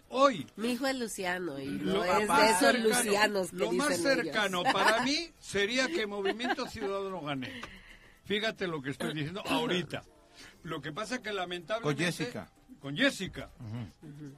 hoy 0.09 0.47
Mi 0.57 0.73
hijo 0.73 0.87
es 0.87 0.97
Luciano 0.99 1.61
y 1.61 1.67
no 1.67 1.93
lo 1.95 2.05
es 2.05 2.19
de 2.19 2.27
más 2.27 2.51
esos 2.51 2.61
cercano- 2.75 2.89
lucianos 3.05 3.51
que 3.51 3.57
lo 3.57 3.73
más 3.73 3.97
cercano 3.97 4.61
ellos. 4.63 4.73
para 4.73 5.03
mí 5.05 5.31
sería 5.39 5.87
que 5.87 6.07
Movimiento 6.07 6.67
Ciudadano 6.67 7.21
gane. 7.21 7.53
Fíjate 8.25 8.67
lo 8.67 8.81
que 8.83 8.91
estoy 8.91 9.13
diciendo 9.15 9.43
ahorita. 9.47 10.03
Lo 10.65 10.81
que 10.81 10.93
pasa 10.93 11.23
que 11.23 11.33
lamentablemente 11.33 11.83
Con 12.05 12.13
Jessica. 12.13 12.51
Con 12.81 12.97
Jessica 12.97 13.51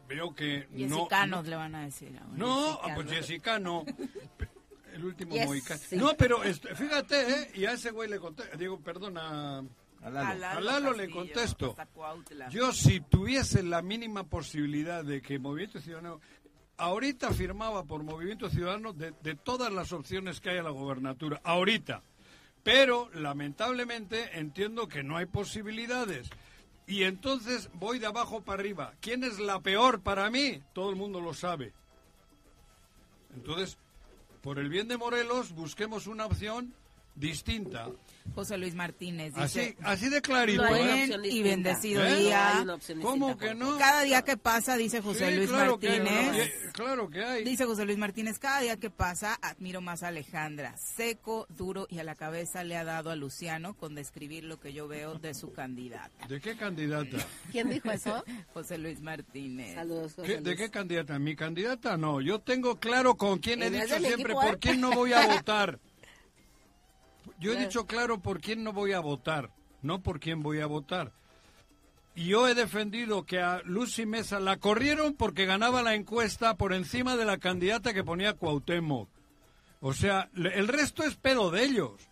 veo 0.08 0.34
que 0.34 0.66
no 0.70 0.96
Jessicanos 0.96 1.46
le 1.46 1.56
van 1.56 1.74
a 1.74 1.84
decir. 1.84 2.18
ahora. 2.18 2.36
no, 2.36 2.64
Jessica, 2.66 2.80
ah, 2.82 2.94
pues 2.94 3.06
¿no? 3.06 3.12
Jessica 3.12 3.58
no. 3.58 3.84
El 4.94 5.04
último 5.04 5.34
Yes, 5.34 5.80
sí. 5.88 5.96
No, 5.96 6.16
pero 6.16 6.42
este, 6.42 6.74
fíjate, 6.74 7.20
¿eh? 7.20 7.50
Y 7.54 7.66
a 7.66 7.72
ese 7.72 7.90
güey 7.90 8.08
le 8.08 8.18
conté, 8.18 8.44
digo, 8.56 8.80
perdona, 8.80 9.58
A 10.02 10.10
Lalo. 10.10 10.46
A 10.46 10.60
Lalo 10.60 10.92
le 10.92 11.08
Castillo, 11.10 11.14
contesto. 11.14 11.76
yo 12.50 12.72
si 12.72 13.00
tuviese 13.00 13.62
la 13.62 13.82
mínima 13.82 14.24
posibilidad 14.24 15.04
de 15.04 15.20
que 15.20 15.38
Movimiento 15.38 15.80
Ciudadano 15.80 16.20
ahorita 16.78 17.32
firmaba 17.32 17.84
por 17.84 18.04
Movimiento 18.04 18.48
Ciudadano 18.48 18.94
de, 18.94 19.12
de 19.22 19.34
todas 19.34 19.70
las 19.70 19.92
opciones 19.92 20.40
que 20.40 20.50
hay 20.50 20.58
a 20.58 20.62
la 20.62 20.70
gobernatura. 20.70 21.42
Ahorita. 21.44 22.02
Pero, 22.62 23.10
lamentablemente, 23.14 24.38
entiendo 24.38 24.88
que 24.88 25.04
no 25.04 25.16
hay 25.18 25.26
posibilidades. 25.26 26.30
Y 26.86 27.02
entonces 27.02 27.68
voy 27.74 27.98
de 27.98 28.06
abajo 28.06 28.42
para 28.42 28.60
arriba. 28.60 28.94
¿Quién 29.00 29.24
es 29.24 29.40
la 29.40 29.60
peor 29.60 30.00
para 30.00 30.30
mí? 30.30 30.62
Todo 30.72 30.90
el 30.90 30.96
mundo 30.96 31.20
lo 31.20 31.34
sabe. 31.34 31.72
Entonces, 33.34 33.76
por 34.40 34.58
el 34.58 34.68
bien 34.68 34.86
de 34.86 34.96
Morelos, 34.96 35.52
busquemos 35.52 36.06
una 36.06 36.26
opción 36.26 36.72
distinta. 37.16 37.88
José 38.34 38.58
Luis 38.58 38.74
Martínez 38.74 39.32
dice, 39.34 39.76
así 39.82 40.08
de 40.08 40.20
clarito. 40.20 40.62
No 40.62 40.74
¿eh? 40.74 41.08
y 41.30 41.42
bendecido 41.42 42.04
¿Eh? 42.04 42.16
día. 42.24 42.64
No 42.64 42.76
¿Cómo 43.00 43.38
que 43.38 43.54
no? 43.54 43.78
Cada 43.78 44.02
día 44.02 44.22
que 44.22 44.36
pasa, 44.36 44.76
dice 44.76 45.00
José 45.00 45.30
Sí, 45.30 45.36
Luis 45.36 45.48
claro 45.48 45.78
Martínez. 45.80 46.32
que- 46.32 46.72
claro 46.72 47.08
que 47.08 47.24
hay. 47.24 47.44
Dice 47.44 47.64
José 47.64 47.84
Luis 47.84 47.98
Martínez, 47.98 48.38
cada 48.40 48.60
día 48.60 48.76
que 48.78 48.90
pasa 48.90 49.38
admiro 49.40 49.80
más 49.80 50.02
a 50.02 50.08
Alejandra. 50.08 50.76
Seco, 50.76 51.46
duro 51.56 51.86
y 51.88 52.00
a 52.00 52.04
la 52.04 52.16
cabeza 52.16 52.64
le 52.64 52.76
ha 52.76 52.84
dado 52.84 53.10
a 53.10 53.16
Luciano 53.16 53.74
con 53.74 53.94
describir 53.94 54.42
lo 54.44 54.58
que 54.58 54.72
yo 54.72 54.88
veo 54.88 55.14
de 55.14 55.32
su 55.32 55.52
candidata. 55.52 56.26
¿De 56.26 56.40
qué 56.40 56.56
candidata? 56.56 57.18
¿Quién 57.52 57.70
dijo 57.70 57.90
eso? 57.92 58.24
José 58.54 58.76
Luis 58.78 59.00
Martínez. 59.00 59.74
Saludos, 59.76 60.14
José 60.14 60.26
¿Qué- 60.28 60.36
¿De 60.40 60.50
Luis. 60.50 60.56
qué 60.56 60.70
candidata? 60.70 61.18
Mi 61.20 61.36
candidata 61.36 61.96
no. 61.96 62.20
Yo 62.20 62.40
tengo 62.40 62.78
claro 62.80 63.16
con 63.16 63.38
quién 63.38 63.62
he 63.62 63.70
dicho 63.70 63.98
siempre 64.00 64.32
¿eh? 64.32 64.36
por 64.36 64.58
quién 64.58 64.80
no 64.80 64.90
voy 64.92 65.12
a 65.12 65.26
votar. 65.28 65.78
Yo 67.38 67.52
he 67.52 67.56
dicho 67.56 67.86
claro 67.86 68.20
por 68.20 68.40
quién 68.40 68.64
no 68.64 68.72
voy 68.72 68.92
a 68.92 69.00
votar, 69.00 69.50
no 69.82 70.02
por 70.02 70.20
quién 70.20 70.42
voy 70.42 70.60
a 70.60 70.66
votar. 70.66 71.12
Y 72.14 72.28
yo 72.28 72.48
he 72.48 72.54
defendido 72.54 73.26
que 73.26 73.40
a 73.40 73.60
Lucy 73.64 74.06
Mesa 74.06 74.40
la 74.40 74.56
corrieron 74.56 75.14
porque 75.14 75.44
ganaba 75.44 75.82
la 75.82 75.94
encuesta 75.94 76.56
por 76.56 76.72
encima 76.72 77.14
de 77.16 77.26
la 77.26 77.36
candidata 77.36 77.92
que 77.92 78.04
ponía 78.04 78.32
Cuauhtémoc. 78.32 79.10
O 79.80 79.92
sea, 79.92 80.30
el 80.34 80.66
resto 80.66 81.02
es 81.04 81.16
pedo 81.16 81.50
de 81.50 81.64
ellos. 81.64 82.08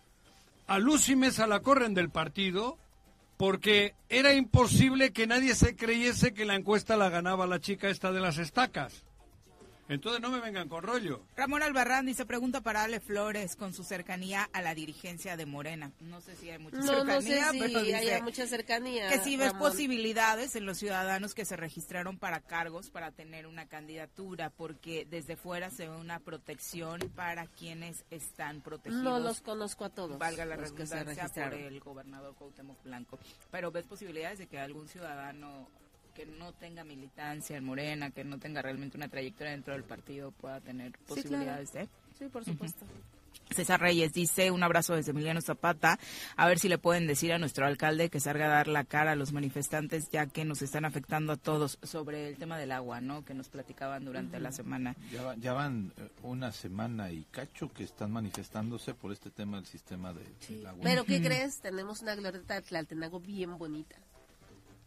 A 0.67 0.77
Lucy 0.77 1.15
Mesa 1.15 1.47
la 1.47 1.61
corren 1.61 1.95
del 1.95 2.11
partido 2.11 2.77
porque 3.37 3.95
era 4.09 4.33
imposible 4.33 5.11
que 5.11 5.27
nadie 5.27 5.55
se 5.55 5.75
creyese 5.75 6.33
que 6.33 6.45
la 6.45 6.55
encuesta 6.55 6.97
la 6.97 7.09
ganaba 7.09 7.47
la 7.47 7.59
chica 7.59 7.89
esta 7.89 8.11
de 8.11 8.21
las 8.21 8.37
estacas. 8.37 9.05
Entonces 9.87 10.19
no 10.21 10.29
me 10.31 10.39
vengan 10.39 10.67
con 10.67 10.83
rollo. 10.83 11.21
Ramón 11.35 11.61
Albarrán 11.61 12.07
dice, 12.07 12.25
pregunta 12.25 12.61
para 12.61 12.83
Ale 12.83 12.99
Flores 12.99 13.55
con 13.55 13.71
su 13.73 13.83
cercanía 13.83 14.49
a 14.51 14.61
la 14.63 14.73
dirigencia 14.73 15.37
de 15.37 15.45
Morena. 15.45 15.91
No 15.99 16.21
sé 16.21 16.35
si 16.35 16.49
hay 16.49 16.57
mucha 16.57 16.77
No, 16.77 17.03
no 17.03 17.21
sé 17.21 17.27
cercanía, 17.27 17.51
si 17.51 17.59
pero 17.59 17.79
dice 17.83 17.95
haya 17.95 18.23
mucha 18.23 18.47
cercanía. 18.47 19.09
que 19.09 19.19
si 19.19 19.37
ves 19.37 19.51
Ramón. 19.53 19.69
posibilidades 19.71 20.55
en 20.55 20.65
los 20.65 20.79
ciudadanos 20.79 21.35
que 21.35 21.45
se 21.45 21.55
registraron 21.55 22.17
para 22.17 22.39
cargos 22.41 22.89
para 22.89 23.11
tener 23.11 23.45
una 23.45 23.67
candidatura, 23.67 24.49
porque 24.49 25.05
desde 25.07 25.35
fuera 25.35 25.69
se 25.69 25.87
ve 25.87 25.95
una 25.95 26.19
protección 26.19 26.99
para 27.15 27.45
quienes 27.45 28.05
están 28.09 28.61
protegidos. 28.61 29.03
No 29.03 29.19
los 29.19 29.41
conozco 29.41 29.85
a 29.85 29.89
todos. 29.89 30.17
valga 30.17 30.45
la 30.45 30.55
redundancia 30.55 31.29
por 31.29 31.53
el 31.53 31.79
gobernador 31.79 32.33
Cuauhtémoc 32.35 32.81
Blanco. 32.83 33.19
Pero 33.51 33.71
ves 33.71 33.85
posibilidades 33.85 34.39
de 34.39 34.47
que 34.47 34.57
algún 34.57 34.87
ciudadano 34.87 35.69
que 36.15 36.25
no 36.25 36.53
tenga 36.53 36.83
militancia 36.83 37.57
en 37.57 37.65
Morena, 37.65 38.09
que 38.09 38.23
no 38.23 38.39
tenga 38.39 38.61
realmente 38.61 38.97
una 38.97 39.09
trayectoria 39.09 39.51
dentro 39.51 39.73
del 39.73 39.83
partido, 39.83 40.31
pueda 40.31 40.61
tener 40.61 40.91
claro. 40.93 41.05
posibilidades 41.07 41.73
de... 41.73 41.89
Sí, 42.17 42.25
por 42.31 42.45
supuesto. 42.45 42.85
César 43.51 43.79
Reyes 43.79 44.13
dice 44.13 44.49
un 44.49 44.63
abrazo 44.63 44.95
desde 44.95 45.11
Emiliano 45.11 45.41
Zapata. 45.41 45.99
A 46.35 46.47
ver 46.47 46.57
si 46.57 46.67
le 46.67 46.77
pueden 46.77 47.05
decir 47.05 47.31
a 47.33 47.37
nuestro 47.37 47.65
alcalde 47.65 48.09
que 48.09 48.19
salga 48.19 48.45
a 48.45 48.49
dar 48.49 48.67
la 48.67 48.85
cara 48.85 49.11
a 49.11 49.15
los 49.15 49.33
manifestantes, 49.33 50.09
ya 50.09 50.25
que 50.25 50.45
nos 50.45 50.61
están 50.61 50.85
afectando 50.85 51.33
a 51.33 51.37
todos 51.37 51.77
sobre 51.83 52.29
el 52.29 52.37
tema 52.37 52.57
del 52.57 52.71
agua, 52.71 53.01
¿no? 53.01 53.23
Que 53.23 53.33
nos 53.33 53.49
platicaban 53.49 54.05
durante 54.05 54.39
la 54.39 54.51
semana. 54.51 54.95
Ya, 55.11 55.35
ya 55.35 55.53
van 55.53 55.91
eh, 55.97 56.09
una 56.23 56.51
semana 56.51 57.11
y 57.11 57.25
cacho 57.25 57.71
que 57.71 57.83
están 57.83 58.11
manifestándose 58.11 58.93
por 58.93 59.11
este 59.11 59.29
tema 59.29 59.57
del 59.57 59.65
sistema 59.65 60.13
de, 60.13 60.23
del 60.49 60.65
agua. 60.65 60.81
Pero 60.83 61.03
¿qué 61.03 61.21
crees? 61.21 61.59
Tenemos 61.59 62.01
una 62.01 62.15
glorieta 62.15 62.55
de 62.55 62.61
Tlaltenango 62.61 63.19
bien 63.19 63.57
bonita. 63.57 63.97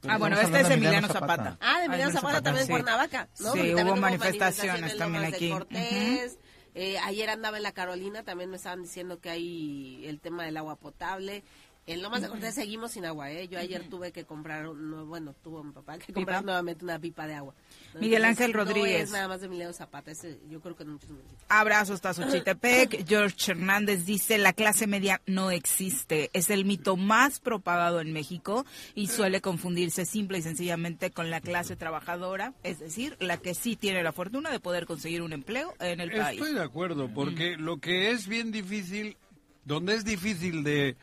Ah, 0.07 0.19
bueno, 0.19 0.39
este 0.41 0.61
es 0.61 0.71
Emiliano 0.71 1.09
Zapata. 1.09 1.57
Ah, 1.61 1.81
de 1.81 1.87
Emiliano 1.87 2.13
Zapata 2.13 2.41
también 2.41 2.63
en 2.63 2.67
sí. 2.67 2.73
Cuernavaca, 2.73 3.29
¿no? 3.41 3.53
Sí, 3.53 3.59
también 3.59 3.89
hubo 3.89 3.97
manifestaciones 3.97 4.97
también 4.97 5.25
aquí. 5.25 5.51
Cortés. 5.51 6.39
Eh, 6.75 6.97
ayer 6.99 7.29
andaba 7.31 7.57
en 7.57 7.65
la 7.65 7.73
Carolina, 7.73 8.23
también 8.23 8.51
me 8.51 8.57
estaban 8.57 8.83
diciendo 8.83 9.19
que 9.21 9.31
hay 9.31 10.05
el 10.07 10.21
tema 10.21 10.45
del 10.45 10.57
agua 10.57 10.77
potable. 10.77 11.43
En 11.89 12.03
Lomas 12.03 12.21
de 12.21 12.29
Cortés 12.29 12.55
seguimos 12.55 12.93
sin 12.93 13.07
agua, 13.07 13.31
¿eh? 13.33 13.49
Yo 13.49 13.59
ayer 13.59 13.89
tuve 13.89 14.13
que 14.13 14.25
comprar, 14.25 14.69
un- 14.69 15.09
bueno, 15.09 15.35
tuvo 15.43 15.65
mi 15.65 15.73
papá 15.73 15.97
que 15.99 16.13
comprar 16.13 16.41
¿Pipa? 16.41 16.47
nuevamente 16.47 16.85
una 16.85 16.99
pipa 16.99 17.27
de 17.27 17.33
agua. 17.35 17.55
¿no? 17.95 18.01
Miguel 18.01 18.25
Ángel 18.27 18.53
No 18.53 18.59
Rodríguez. 18.59 19.05
es 19.05 19.11
nada 19.11 19.27
más 19.27 19.41
de 19.41 19.47
Emiliano 19.47 19.73
Zapata, 19.73 20.11
ese, 20.11 20.39
yo 20.51 20.61
creo 20.61 20.77
que 20.77 20.83
en 20.83 20.91
muchos 20.91 21.09
municipios. 21.09 21.41
Abrazo 21.49 21.95
hasta 21.95 22.13
Xochitepec. 22.13 23.05
George 23.09 23.53
Hernández 23.53 24.05
dice, 24.05 24.37
la 24.37 24.53
clase 24.53 24.87
media 24.87 25.23
no 25.27 25.51
existe. 25.51 26.29
Es 26.35 26.51
el 26.51 26.67
mito 26.67 26.97
más 26.99 27.41
propagado 27.41 28.01
en 28.03 28.13
México 28.13 28.67
y 28.95 29.07
suele 29.07 29.41
confundirse 29.41 30.05
simple 30.05 30.39
y 30.39 30.43
sencillamente 30.43 31.11
con 31.11 31.31
la 31.31 31.41
clase 31.41 31.75
trabajadora, 31.77 32.53
es 32.65 32.79
decir, 32.81 33.17
la 33.19 33.39
que 33.39 33.55
sí 33.55 33.77
tiene 33.77 34.03
la 34.03 34.13
fortuna 34.13 34.51
de 34.51 34.61
poder 34.61 34.85
conseguir 34.85 35.23
un 35.23 35.33
empleo 35.33 35.75
en 35.81 36.01
el 36.01 36.11
país. 36.11 36.39
Estoy 36.39 36.55
de 36.55 36.63
acuerdo, 36.63 37.09
porque 37.15 37.57
lo 37.57 37.79
que 37.79 38.11
es 38.11 38.29
bien 38.29 38.53
difícil, 38.53 39.17
donde 39.65 39.95
es 39.95 40.05
difícil 40.05 40.63
de, 40.65 40.97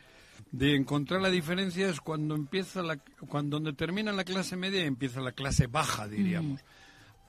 de 0.57 0.75
encontrar 0.75 1.21
la 1.21 1.29
diferencia 1.29 1.89
es 1.89 1.99
cuando 1.99 2.33
empieza 2.35 2.81
la, 2.81 2.97
cuando 3.27 3.57
donde 3.57 3.73
termina 3.73 4.11
la 4.13 4.23
clase 4.23 4.55
media 4.55 4.83
y 4.83 4.87
empieza 4.87 5.19
la 5.19 5.33
clase 5.33 5.67
baja, 5.67 6.07
diríamos. 6.07 6.61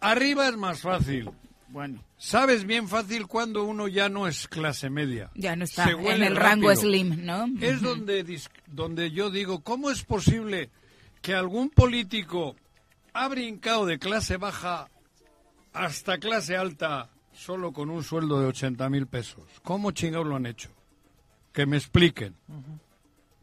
Arriba 0.01 0.49
es 0.49 0.57
más 0.57 0.81
fácil. 0.81 1.31
Bueno, 1.69 2.05
Sabes 2.17 2.65
bien 2.65 2.87
fácil 2.87 3.27
cuando 3.27 3.65
uno 3.65 3.89
ya 3.89 4.09
no 4.09 4.29
es 4.29 4.47
clase 4.47 4.89
media. 4.91 5.31
ya 5.35 5.57
no 5.57 5.65
está 5.65 5.91
en 5.91 6.23
el 6.23 6.37
rango 6.37 6.69
rápido. 6.69 6.83
slim, 6.83 7.25
¿no? 7.27 7.47
Es 7.61 7.83
donde, 7.83 8.25
dis- 8.25 8.49
donde 8.67 9.11
yo 9.11 9.31
digo, 9.31 9.61
¿cómo 9.65 9.91
es 9.91 10.05
posible 10.05 10.71
que 11.21 11.35
algún 11.35 11.71
político 11.71 12.55
ha 13.13 13.27
brincado 13.27 13.85
de 13.87 13.99
clase 13.99 14.37
baja 14.37 14.89
hasta 15.73 16.19
clase 16.19 16.57
alta 16.57 17.11
solo 17.33 17.73
con 17.73 17.91
un 17.91 18.05
sueldo 18.05 18.39
de 18.41 18.47
80 18.47 18.89
mil 18.89 19.09
pesos? 19.09 19.43
¿Cómo 19.65 19.91
chingados 19.91 20.27
lo 20.29 20.37
han 20.37 20.47
hecho? 20.47 20.71
Que 21.53 21.67
me 21.67 21.77
expliquen. 21.79 22.37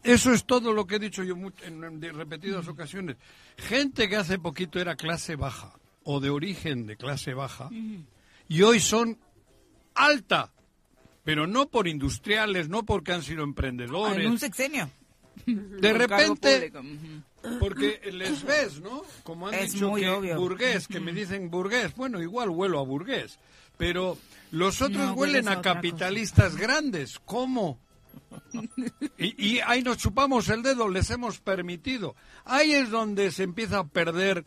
Eso 0.03 0.33
es 0.33 0.45
todo 0.45 0.73
lo 0.73 0.85
que 0.85 0.95
he 0.95 0.99
dicho 0.99 1.23
yo 1.23 1.35
en, 1.65 2.01
repetidas 2.15 2.67
ocasiones. 2.67 3.15
Gente 3.57 4.09
que 4.09 4.17
hace 4.17 4.37
poquito 4.37 4.79
era 4.79 4.95
clase 4.95 5.35
baja 5.35 5.73
o 6.03 6.19
de 6.19 6.29
origen 6.29 6.85
de 6.85 6.97
clase 6.97 7.33
baja 7.33 7.69
y 8.49 8.61
hoy 8.61 8.79
son 8.79 9.17
alta, 9.95 10.51
pero 11.23 11.47
no 11.47 11.69
por 11.69 11.87
industriales, 11.87 12.67
no 12.67 12.83
porque 12.83 13.13
han 13.13 13.23
sido 13.23 13.43
emprendedores. 13.43 14.25
En 14.25 14.31
un 14.31 14.39
sexenio. 14.39 14.89
De 15.45 15.93
repente, 15.93 16.71
porque 17.59 17.99
les 18.11 18.43
ves, 18.43 18.81
¿no? 18.81 19.03
Como 19.23 19.47
han 19.47 19.53
Es 19.55 19.73
dicho 19.73 19.89
muy 19.89 20.01
que 20.01 20.09
obvio. 20.09 20.35
burgués, 20.37 20.87
que 20.87 20.99
me 20.99 21.11
dicen 21.11 21.49
burgués, 21.49 21.95
bueno, 21.95 22.21
igual 22.21 22.49
huelo 22.49 22.79
a 22.79 22.83
burgués, 22.83 23.39
pero 23.77 24.17
los 24.51 24.81
otros 24.81 25.07
No, 25.07 25.13
huelen 25.13 25.47
a 25.47 25.61
capitalistas 25.61 26.55
grandes, 26.55 27.19
¿cómo? 27.25 27.79
Y, 29.17 29.59
ahí 29.59 29.81
nos 29.81 29.97
chupamos 29.97 30.49
el 30.49 30.63
dedo, 30.63 30.89
les 30.89 31.09
hemos 31.09 31.39
permitido. 31.39 32.15
Ahí 32.45 32.73
es 32.73 32.89
donde 32.89 33.31
se 33.31 33.43
empieza 33.43 33.79
a 33.79 33.87
perder 33.87 34.45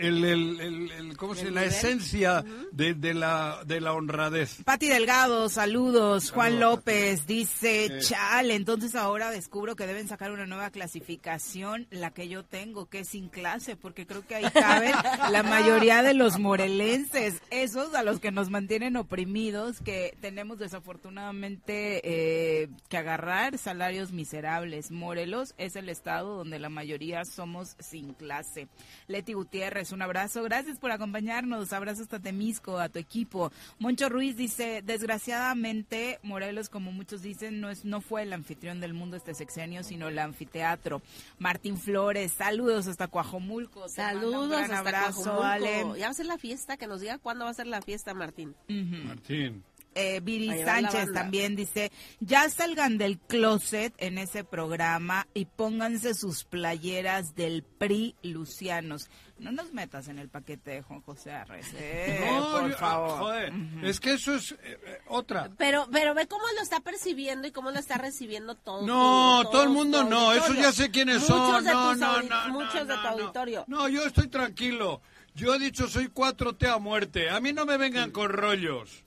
el, 0.00 0.24
el- 0.24 0.60
el- 0.60 0.90
el- 0.92 1.16
¿cómo 1.16 1.34
se, 1.34 1.48
¿El 1.48 1.54
la 1.54 1.64
esencia 1.64 2.44
de, 2.72 2.94
de 2.94 3.14
la, 3.14 3.62
de 3.66 3.80
la 3.80 3.92
honradez. 3.92 4.62
Pati 4.64 4.88
Delgado, 4.88 5.48
saludos. 5.48 6.30
Juan 6.30 6.58
López 6.60 7.26
dice, 7.26 8.00
Sí. 8.00 8.08
chale, 8.14 8.54
entonces 8.54 8.94
ahora 8.94 9.30
descubro 9.30 9.76
que 9.76 9.86
deben 9.86 10.08
sacar 10.08 10.30
una 10.32 10.46
nueva 10.46 10.70
clasificación, 10.70 11.86
la 11.90 12.10
que 12.10 12.28
yo 12.28 12.44
tengo, 12.44 12.86
que 12.86 13.00
es 13.00 13.08
sin 13.08 13.28
clase, 13.28 13.76
porque 13.76 14.06
creo 14.06 14.26
que 14.26 14.36
ahí 14.36 14.50
caben 14.52 14.92
la 15.30 15.42
mayoría 15.42 16.02
de 16.02 16.14
los 16.14 16.38
morelenses, 16.38 17.40
esos 17.50 17.94
a 17.94 18.02
los 18.02 18.20
que 18.20 18.30
nos 18.32 18.50
mantienen 18.50 18.96
oprimidos, 18.96 19.80
que 19.80 20.16
tenemos 20.20 20.58
desafortunadamente 20.58 22.00
eh, 22.04 22.68
que 22.88 22.96
agarrar 22.96 23.58
salarios 23.58 24.12
miserables. 24.12 24.90
Morelos 24.90 25.54
es 25.58 25.76
el 25.76 25.88
estado 25.88 26.36
donde 26.36 26.58
la 26.58 26.68
mayoría 26.68 27.24
somos 27.24 27.76
sin 27.78 28.14
clase. 28.14 28.68
Leti 29.06 29.32
Gutiérrez, 29.32 29.89
un 29.92 30.02
abrazo. 30.02 30.42
Gracias 30.42 30.78
por 30.78 30.90
acompañarnos. 30.90 31.72
Abrazo 31.72 32.02
hasta 32.02 32.18
Temisco, 32.18 32.78
a 32.78 32.88
tu 32.88 32.98
equipo. 32.98 33.52
Moncho 33.78 34.08
Ruiz 34.08 34.36
dice, 34.36 34.82
desgraciadamente, 34.84 36.18
Morelos, 36.22 36.68
como 36.68 36.92
muchos 36.92 37.22
dicen, 37.22 37.60
no, 37.60 37.70
es, 37.70 37.84
no 37.84 38.00
fue 38.00 38.22
el 38.22 38.32
anfitrión 38.32 38.80
del 38.80 38.94
mundo 38.94 39.16
este 39.16 39.34
sexenio, 39.34 39.82
sino 39.82 40.08
el 40.08 40.18
anfiteatro. 40.18 41.02
Martín 41.38 41.78
Flores, 41.78 42.32
saludos 42.32 42.86
hasta 42.86 43.08
Coajomulco. 43.08 43.88
Saludos 43.88 44.60
hasta 44.60 44.78
abrazo, 44.78 45.22
Coajomulco. 45.22 45.44
Ale. 45.44 45.98
Ya 45.98 46.06
va 46.06 46.10
a 46.10 46.14
ser 46.14 46.26
la 46.26 46.38
fiesta, 46.38 46.76
que 46.76 46.86
nos 46.86 47.00
diga 47.00 47.18
cuándo 47.18 47.44
va 47.44 47.50
a 47.50 47.54
ser 47.54 47.66
la 47.66 47.82
fiesta, 47.82 48.14
Martín. 48.14 48.54
Martín, 48.68 49.64
eh, 49.94 50.20
Viri 50.20 50.62
Sánchez 50.64 51.12
también 51.12 51.56
dice, 51.56 51.90
ya 52.20 52.48
salgan 52.50 52.98
del 52.98 53.18
closet 53.18 53.92
en 53.98 54.18
ese 54.18 54.44
programa 54.44 55.26
y 55.34 55.44
pónganse 55.46 56.14
sus 56.14 56.44
playeras 56.44 57.34
del 57.34 57.62
PRI 57.62 58.14
Lucianos. 58.22 59.08
No 59.38 59.52
nos 59.52 59.72
metas 59.72 60.08
en 60.08 60.18
el 60.18 60.28
paquete 60.28 60.70
de 60.72 60.82
Juan 60.82 61.00
José 61.00 61.32
Arres, 61.32 61.66
eh, 61.74 62.26
No, 62.30 62.52
por 62.60 62.70
yo- 62.70 62.76
favor. 62.76 63.18
joder, 63.20 63.52
es 63.82 63.98
que 63.98 64.12
eso 64.12 64.34
es 64.34 64.52
eh, 64.52 64.56
eh, 64.62 64.98
otra. 65.08 65.50
Pero, 65.56 65.88
pero 65.90 66.14
ve 66.14 66.26
cómo 66.28 66.44
lo 66.56 66.62
está 66.62 66.80
percibiendo 66.80 67.48
y 67.48 67.50
cómo 67.50 67.70
lo 67.70 67.78
está 67.78 67.96
recibiendo 67.96 68.54
todo. 68.54 68.86
No, 68.86 69.48
todo 69.50 69.62
el 69.62 69.70
mundo 69.70 70.04
no, 70.04 70.32
eso 70.34 70.52
ya 70.52 70.72
sé 70.72 70.90
quiénes 70.90 71.20
Muchos 71.22 71.36
son. 71.38 71.64
de 71.64 71.72
No, 71.72 71.90
tus 71.90 71.98
no, 72.00 72.22
no, 72.22 72.48
no, 72.48 72.52
Muchos 72.52 72.86
de 72.86 72.94
tu 72.94 73.00
no, 73.00 73.02
no. 73.02 73.08
auditorio. 73.08 73.64
No, 73.66 73.88
yo 73.88 74.04
estoy 74.04 74.28
tranquilo. 74.28 75.00
Yo 75.34 75.54
he 75.54 75.58
dicho 75.58 75.88
soy 75.88 76.08
4T 76.08 76.68
a 76.68 76.78
muerte. 76.78 77.30
A 77.30 77.40
mí 77.40 77.52
no 77.54 77.64
me 77.64 77.78
vengan 77.78 78.10
con 78.10 78.28
rollos. 78.28 79.04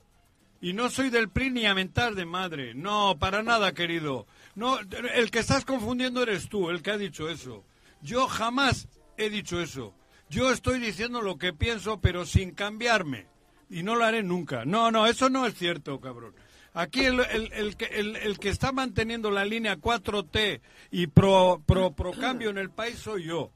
Y 0.64 0.72
no 0.72 0.88
soy 0.88 1.10
del 1.10 1.28
PRI 1.28 1.50
ni 1.50 1.66
a 1.66 1.74
mentar 1.74 2.14
de 2.14 2.24
madre. 2.24 2.72
No, 2.74 3.18
para 3.18 3.42
nada, 3.42 3.74
querido. 3.74 4.26
No, 4.54 4.78
el 4.78 5.30
que 5.30 5.40
estás 5.40 5.66
confundiendo 5.66 6.22
eres 6.22 6.48
tú, 6.48 6.70
el 6.70 6.80
que 6.80 6.90
ha 6.92 6.96
dicho 6.96 7.28
eso. 7.28 7.64
Yo 8.00 8.26
jamás 8.28 8.88
he 9.18 9.28
dicho 9.28 9.60
eso. 9.60 9.94
Yo 10.30 10.50
estoy 10.50 10.78
diciendo 10.78 11.20
lo 11.20 11.36
que 11.36 11.52
pienso, 11.52 12.00
pero 12.00 12.24
sin 12.24 12.52
cambiarme. 12.52 13.26
Y 13.68 13.82
no 13.82 13.94
lo 13.94 14.06
haré 14.06 14.22
nunca. 14.22 14.64
No, 14.64 14.90
no, 14.90 15.06
eso 15.06 15.28
no 15.28 15.44
es 15.46 15.54
cierto, 15.54 16.00
cabrón. 16.00 16.34
Aquí 16.72 17.04
el, 17.04 17.20
el- 17.20 17.52
el 17.52 17.76
el- 17.90 18.16
el 18.16 18.38
que 18.38 18.48
está 18.48 18.72
manteniendo 18.72 19.30
la 19.30 19.44
línea 19.44 19.76
4T 19.76 20.62
y 20.90 21.08
pro, 21.08 21.62
pro, 21.66 21.90
pro 21.92 22.12
cambio 22.12 22.48
en 22.48 22.56
el 22.56 22.70
país 22.70 22.98
soy 22.98 23.24
yo. 23.24 23.50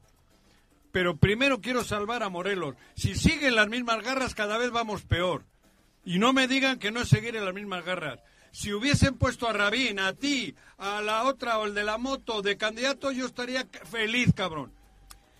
Pero 0.91 1.17
primero 1.17 1.59
quiero 1.59 1.83
salvar 1.83 2.21
a 2.21 2.29
Morelos. 2.29 2.75
Si 2.95 3.15
siguen 3.15 3.55
las 3.55 3.67
mismas 3.67 4.03
garras, 4.03 4.35
cada 4.35 4.59
vez 4.59 4.69
vamos 4.69 5.01
peor. 5.05 5.43
Y 6.09 6.17
no 6.17 6.33
me 6.33 6.47
digan 6.47 6.79
que 6.79 6.89
no 6.89 7.01
es 7.01 7.07
seguir 7.07 7.35
en 7.35 7.45
las 7.45 7.53
mismas 7.53 7.85
garras. 7.85 8.19
Si 8.51 8.73
hubiesen 8.73 9.15
puesto 9.19 9.47
a 9.47 9.53
Rabín, 9.53 9.99
a 9.99 10.13
ti, 10.13 10.55
a 10.79 11.01
la 11.01 11.21
otra 11.25 11.59
o 11.59 11.67
el 11.67 11.75
de 11.75 11.83
la 11.83 11.99
moto 11.99 12.41
de 12.41 12.57
candidato, 12.57 13.11
yo 13.11 13.27
estaría 13.27 13.67
feliz, 13.91 14.33
cabrón. 14.35 14.71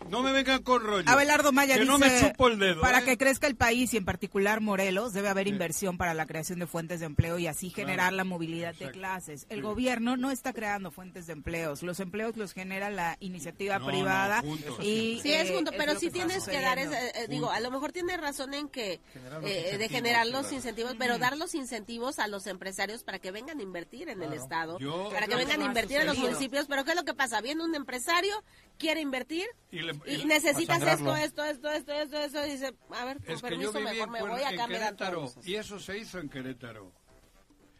No 0.09 0.23
me 0.23 0.31
vengan 0.31 0.63
con 0.63 0.81
rollo. 0.81 1.07
Abelardo 1.07 1.51
Maya 1.51 1.75
que 1.75 1.81
dice, 1.81 1.91
no 1.91 1.99
me 1.99 2.19
chupo 2.19 2.47
el 2.47 2.57
dedo. 2.57 2.81
para 2.81 2.99
¿eh? 2.99 3.03
que 3.03 3.17
crezca 3.17 3.45
el 3.47 3.55
país 3.55 3.93
y 3.93 3.97
en 3.97 4.05
particular 4.05 4.59
Morelos, 4.61 5.13
debe 5.13 5.27
haber 5.29 5.47
inversión 5.47 5.97
para 5.97 6.13
la 6.13 6.25
creación 6.25 6.57
de 6.59 6.65
fuentes 6.67 6.99
de 7.01 7.05
empleo 7.05 7.37
y 7.37 7.45
así 7.47 7.69
generar 7.69 8.13
la 8.13 8.23
movilidad 8.23 8.73
de 8.75 8.89
clases. 8.91 9.45
El 9.49 9.57
Sí. 9.57 9.61
gobierno 9.61 10.17
no 10.17 10.31
está 10.31 10.53
creando 10.53 10.89
fuentes 10.89 11.27
de 11.27 11.33
empleos, 11.33 11.83
los 11.83 11.99
empleos 11.99 12.37
los 12.37 12.53
genera 12.53 12.89
la 12.89 13.17
iniciativa 13.19 13.77
No, 13.77 13.85
privada. 13.87 14.41
no, 14.41 14.55
y, 14.83 15.19
Sí, 15.21 15.33
es 15.33 15.49
eh, 15.49 15.53
junto, 15.53 15.71
pero 15.77 15.93
lo 15.93 15.99
sí 15.99 16.07
que 16.07 16.13
tienes 16.13 16.45
que 16.47 16.59
dar, 16.59 16.79
ese- 16.79 17.09
eh, 17.15 17.27
digo, 17.27 17.51
a 17.51 17.59
lo 17.59 17.69
mejor 17.69 17.91
tiene 17.91 18.15
razón 18.17 18.53
en 18.53 18.69
que 18.69 19.01
eh, 19.43 19.75
de 19.77 19.89
generar 19.89 20.25
los 20.27 20.41
claro. 20.41 20.55
incentivos, 20.55 20.95
pero 20.97 21.17
dar 21.19 21.37
los 21.37 21.53
incentivos 21.53 22.19
a 22.19 22.27
los 22.27 22.47
empresarios 22.47 23.03
para 23.03 23.19
que 23.19 23.31
vengan 23.31 23.59
a 23.59 23.63
invertir 23.63 24.09
en 24.09 24.23
el 24.23 24.33
Estado, 24.33 24.79
Yo- 24.79 25.09
para 25.13 25.27
que 25.27 25.35
vengan 25.35 25.61
a 25.61 25.65
invertir 25.65 25.97
en 26.01 26.07
los 26.07 26.17
municipios, 26.17 26.65
pero 26.67 26.83
¿qué 26.83 26.91
es 26.91 26.95
lo 26.95 27.03
que 27.05 27.13
pasa? 27.13 27.41
Viene 27.41 27.63
un 27.63 27.75
empresario, 27.75 28.43
quiere 28.77 29.01
invertir 29.01 29.45
Y 29.71 29.79
le- 29.93 30.13
y 30.13 30.21
y- 30.21 30.25
necesitas 30.25 30.81
a 30.81 30.93
esto, 30.93 31.15
esto, 31.15 31.43
esto, 31.45 31.69
esto, 31.69 31.91
esto, 31.93 32.17
esto, 32.19 32.45
y 32.45 32.51
dice, 32.51 32.73
a 32.91 33.05
ver, 33.05 33.17
con 33.17 33.35
Es 33.35 33.41
que 33.41 33.49
yo 33.57 33.71
permiso, 33.71 33.73
mejor 33.79 34.07
en, 34.07 34.11
me 34.11 34.21
voy, 34.21 34.41
Querétaro 34.67 35.19
todos. 35.29 35.47
y 35.47 35.55
eso 35.55 35.79
se 35.79 35.97
hizo 35.97 36.19
en 36.19 36.29
Querétaro. 36.29 36.91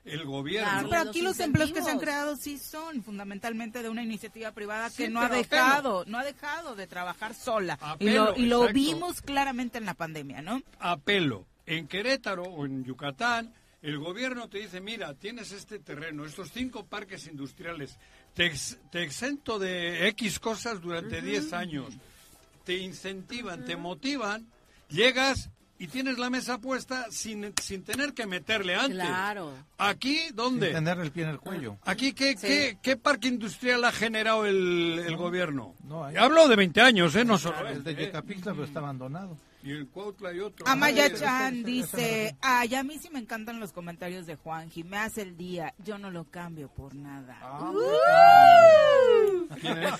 El 0.06 0.24
gobierno. 0.26 0.70
Claro. 0.72 0.90
Pero 0.90 1.10
aquí 1.10 1.22
los 1.22 1.40
empleos 1.40 1.72
que 1.72 1.84
se 1.84 1.92
han 1.92 2.00
creado 2.00 2.36
sí 2.38 2.58
son 2.58 3.04
fundamentalmente 3.04 3.84
de 3.84 3.90
una 3.90 4.02
iniciativa 4.02 4.52
privada 4.54 4.90
Sí, 4.90 5.04
que 5.04 5.10
no 5.10 5.22
ha 5.22 5.30
dejado, 5.30 6.04
no 6.08 6.18
ha 6.18 6.24
dejado 6.24 6.76
de 6.76 6.88
trabajar 6.88 7.36
sola. 7.36 7.78
A 7.82 7.96
y 8.00 8.10
lo, 8.10 8.70
y 8.70 8.74
vimos 8.74 9.22
claramente 9.22 9.78
en 9.78 9.86
la 9.86 9.94
pandemia, 9.94 10.42
¿no? 10.42 10.64
apelo. 10.80 11.46
En 11.66 11.88
Querétaro 11.88 12.44
o 12.44 12.66
en 12.66 12.84
Yucatán, 12.86 13.54
el 13.84 14.00
gobierno 14.00 14.50
te 14.50 14.58
dice, 14.60 14.82
mira, 14.82 15.14
tienes 15.14 15.52
este 15.52 15.78
terreno, 15.80 16.26
estos 16.26 16.50
cinco 16.52 16.86
parques 16.86 17.28
industriales, 17.28 18.00
te, 18.40 18.46
ex- 18.46 18.78
te 18.90 19.04
exento 19.04 19.60
de 19.60 20.08
X 20.08 20.40
cosas 20.40 20.80
durante 20.82 21.22
10 21.22 21.52
años, 21.52 21.88
te 22.64 22.78
incentivan, 22.78 23.66
te 23.66 23.76
motivan, 23.76 24.48
llegas 24.88 25.50
y 25.78 25.88
tienes 25.88 26.18
la 26.18 26.30
mesa 26.30 26.58
puesta 26.60 27.08
sin, 27.12 27.54
sin 27.62 27.84
tener 27.84 28.14
que 28.14 28.26
meterle 28.26 28.76
antes. 28.76 28.96
Claro. 28.96 29.54
Aquí, 29.78 30.22
¿dónde? 30.34 30.68
Sin 30.68 30.76
tener 30.76 31.00
el 31.00 31.12
pie 31.12 31.24
en 31.24 31.30
el 31.32 31.40
cuello. 31.40 31.78
Aquí, 31.84 32.14
¿qué, 32.14 32.38
Sí. 32.38 32.48
qué, 32.48 32.78
qué 32.82 32.96
parque 32.96 33.28
industrial 33.28 33.84
ha 33.84 33.92
generado 33.92 34.46
el, 34.46 35.04
el 35.06 35.18
gobierno? 35.18 35.76
no 35.84 36.06
hay. 36.06 36.16
Hablo 36.16 36.48
de 36.48 36.56
20 36.56 36.80
años, 36.80 37.14
¿eh? 37.18 37.26
No 37.26 37.38
solo 37.38 37.68
El 37.68 37.84
de. 37.84 37.94
Yecapixtla, 37.94 38.54
pero 38.54 38.64
está 38.64 38.80
abandonado. 38.80 39.38
Y 39.62 39.74
en 39.74 39.86
Cuautla 39.88 40.34
y 40.34 40.40
otro. 40.40 40.66
Amaya 40.68 41.06
Ay, 41.06 41.14
Chan 41.16 41.64
dice, 41.64 42.38
ay, 42.42 42.76
a 42.76 42.84
mí 42.84 42.98
sí 42.98 43.10
me 43.10 43.20
encantan 43.20 43.60
los 43.60 43.74
comentarios 43.74 44.26
de 44.26 44.36
Juanji, 44.36 44.86
me 44.86 44.98
hace 44.98 45.22
el 45.22 45.36
día, 45.36 45.74
yo 45.80 45.98
no 45.98 46.12
lo 46.12 46.24
cambio 46.26 46.70
por 46.70 46.96
nada. 46.96 47.38
Ah, 47.42 47.72
¿Quién 49.60 49.78
es? 49.80 49.94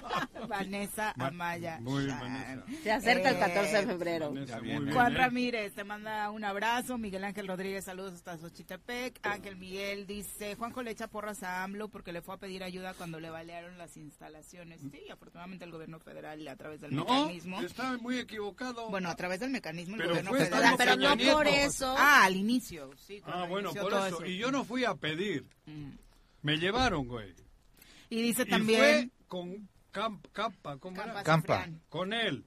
Vanessa 0.48 1.14
Amaya 1.18 1.78
Muy. 1.80 2.06
Vanessa. 2.06 2.64
Se 2.82 2.90
acerca 2.92 3.30
el 3.30 3.36
Eh, 3.36 3.38
14 3.38 3.76
de 3.76 3.86
febrero. 3.86 4.32
Vanessa, 4.32 4.58
bien, 4.60 4.92
Juan 4.92 5.12
¿eh? 5.12 5.18
Ramírez 5.18 5.74
te 5.74 5.84
manda 5.84 6.30
un 6.30 6.44
abrazo, 6.44 6.98
Miguel 6.98 7.24
Ángel 7.24 7.46
Rodríguez, 7.46 7.84
saludos 7.84 8.14
hasta 8.14 8.36
Xochitepec, 8.38 9.20
Ángel 9.26 9.56
Miguel 9.56 10.06
dice, 10.06 10.54
Juanjo 10.56 10.82
le 10.82 10.90
echa 10.92 11.08
porras 11.08 11.42
a 11.42 11.62
AMLO 11.62 11.88
porque 11.88 12.12
le 12.12 12.22
fue 12.22 12.34
a 12.34 12.38
pedir 12.38 12.62
ayuda 12.62 12.94
cuando 12.94 13.20
le 13.20 13.30
balearon 13.30 13.78
las 13.78 13.96
instalaciones. 13.96 14.80
Sí, 14.80 15.02
afortunadamente 15.10 15.64
el 15.64 15.70
gobierno 15.70 15.98
federal 16.00 16.46
a 16.48 16.56
través 16.56 16.80
del 16.80 16.94
No, 16.94 17.04
mecanismo, 17.04 17.60
está 17.60 17.96
muy 17.98 18.18
equivocado. 18.18 18.88
bueno, 18.90 19.08
a 19.10 19.16
través 19.16 19.40
del 19.40 19.50
mecanismo 19.50 19.94
el 19.96 19.98
Pero 20.02 20.10
gobierno 20.10 20.30
fue 20.30 20.38
federal... 20.46 20.74
Pero 20.78 20.96
no 20.96 21.34
por 21.34 21.46
eso. 21.46 21.94
Ah, 21.96 22.24
al 22.24 22.36
inicio, 22.36 22.90
sí. 22.96 23.20
ah, 23.26 23.46
bueno, 23.48 23.68
inició 23.68 23.82
por 23.82 23.92
todo 23.92 24.06
eso. 24.06 24.24
Y 24.26 24.38
yo 24.38 24.50
no 24.50 24.64
fui 24.64 24.84
a 24.84 24.94
pedir. 24.94 25.46
Mm. 25.66 25.90
Me 26.42 26.56
llevaron, 26.56 27.06
güey. 27.06 27.34
Y 28.08 28.22
dice 28.22 28.42
Y 28.42 28.44
fue 28.46 28.50
también... 28.50 29.12
con 29.28 29.68
Camp, 29.90 30.24
Campa, 30.32 30.78
¿cómo 30.78 31.00
era? 31.02 31.22
Campa. 31.22 31.68
Con 31.88 32.12
él. 32.12 32.44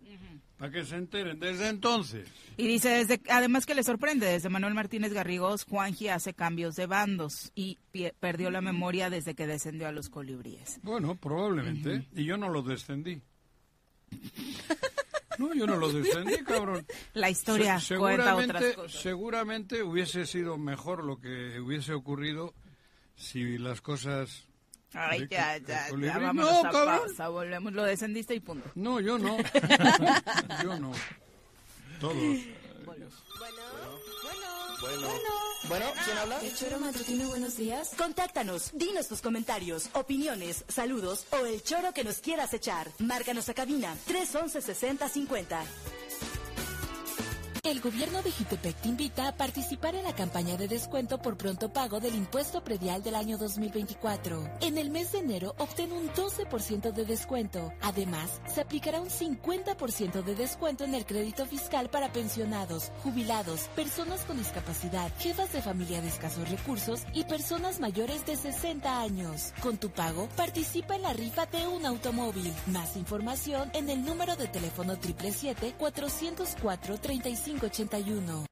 Para 0.57 0.71
que 0.71 0.85
se 0.85 0.95
enteren. 0.95 1.39
Desde 1.39 1.67
entonces. 1.69 2.27
Y 2.57 2.67
dice, 2.67 2.89
desde, 2.89 3.21
además 3.29 3.65
que 3.65 3.75
le 3.75 3.83
sorprende, 3.83 4.25
desde 4.27 4.49
Manuel 4.49 4.73
Martínez 4.73 5.11
Garrigós, 5.13 5.65
Juanji 5.65 6.07
hace 6.07 6.33
cambios 6.33 6.75
de 6.75 6.85
bandos 6.85 7.51
y 7.55 7.79
pie- 7.93 8.13
perdió 8.19 8.49
la 8.51 8.61
memoria 8.61 9.09
desde 9.09 9.35
que 9.35 9.45
descendió 9.47 9.87
a 9.87 9.91
los 9.91 10.09
colibríes. 10.09 10.79
Bueno, 10.83 11.15
probablemente. 11.15 12.07
Y 12.15 12.23
yo 12.25 12.37
no 12.37 12.49
lo 12.49 12.61
descendí. 12.61 13.21
No, 15.39 15.51
yo 15.55 15.65
no 15.65 15.77
lo 15.77 15.91
descendí, 15.91 16.43
cabrón. 16.43 16.85
La 17.13 17.27
historia 17.27 17.79
Se- 17.79 17.97
cuenta 17.97 18.35
otras 18.35 18.47
seguramente, 18.61 18.75
cosas. 18.75 19.01
seguramente 19.01 19.81
hubiese 19.83 20.27
sido 20.27 20.59
mejor 20.59 21.03
lo 21.03 21.19
que 21.19 21.59
hubiese 21.59 21.93
ocurrido 21.93 22.53
si 23.15 23.57
las 23.57 23.81
cosas... 23.81 24.47
Ay, 24.93 25.27
ya, 25.29 25.57
ya, 25.57 25.89
ya, 25.89 26.17
vámonos 26.19 26.51
No, 26.51 26.59
a 26.59 26.71
cabrón. 26.71 26.97
pausa, 26.99 27.27
volvemos, 27.29 27.73
lo 27.73 27.83
descendiste 27.83 28.35
y 28.35 28.39
punto. 28.39 28.69
No, 28.75 28.99
yo 28.99 29.17
no. 29.17 29.37
yo 30.63 30.79
no. 30.79 30.91
Todos. 31.99 32.15
Bueno, 35.69 35.85
¿quién 36.03 36.17
habla? 36.17 36.39
¿El 36.41 36.55
choro 36.55 36.79
matutino 36.79 37.29
buenos 37.29 37.55
días? 37.55 37.91
Contáctanos, 37.97 38.71
dinos 38.73 39.07
tus 39.07 39.21
comentarios, 39.21 39.89
opiniones, 39.93 40.65
saludos 40.67 41.25
o 41.31 41.45
el 41.45 41.63
choro 41.63 41.93
que 41.93 42.03
nos 42.03 42.17
quieras 42.17 42.53
echar. 42.53 42.89
Márcanos 42.99 43.47
a 43.49 43.53
cabina 43.53 43.95
311 44.05 44.61
6050. 44.61 45.63
El 47.65 47.79
gobierno 47.79 48.21
de 48.21 48.29
Jutepec 48.29 48.75
te 48.75 48.89
invita 48.89 49.25
a 49.25 49.37
participar 49.37 49.95
en 49.95 50.03
la 50.03 50.13
campaña 50.13 50.57
de 50.57 50.67
descuento 50.67 51.21
por 51.21 51.37
pronto 51.37 51.71
pago 51.71 52.01
del 52.01 52.13
impuesto 52.13 52.61
predial 52.61 53.01
del 53.01 53.15
año 53.15 53.37
2024. 53.37 54.57
En 54.59 54.77
el 54.77 54.89
mes 54.89 55.13
de 55.13 55.19
enero 55.19 55.55
obtén 55.57 55.93
un 55.93 56.09
12% 56.09 56.91
de 56.91 57.05
descuento. 57.05 57.71
Además, 57.79 58.41
se 58.53 58.59
aplicará 58.59 58.99
un 58.99 59.07
50% 59.07 60.23
de 60.23 60.35
descuento 60.35 60.83
en 60.83 60.93
el 60.93 61.05
crédito 61.05 61.45
fiscal 61.45 61.89
para 61.89 62.11
pensionados, 62.11 62.91
jubilados, 63.01 63.69
personas 63.77 64.25
con 64.25 64.37
discapacidad, 64.37 65.09
jefas 65.19 65.53
de 65.53 65.61
familia 65.61 66.01
de 66.01 66.09
escasos 66.09 66.49
recursos 66.49 67.03
y 67.13 67.23
personas 67.23 67.79
mayores 67.79 68.25
de 68.25 68.35
60 68.35 68.99
años. 68.99 69.53
Con 69.61 69.77
tu 69.77 69.89
pago, 69.89 70.27
participa 70.35 70.97
en 70.97 71.03
la 71.03 71.13
rifa 71.13 71.45
de 71.45 71.65
un 71.65 71.85
automóvil. 71.85 72.53
Más 72.67 72.97
información 72.97 73.71
en 73.73 73.89
el 73.89 74.03
número 74.03 74.35
de 74.35 74.49
teléfono 74.49 74.97
777-404-3581. 77.59 78.45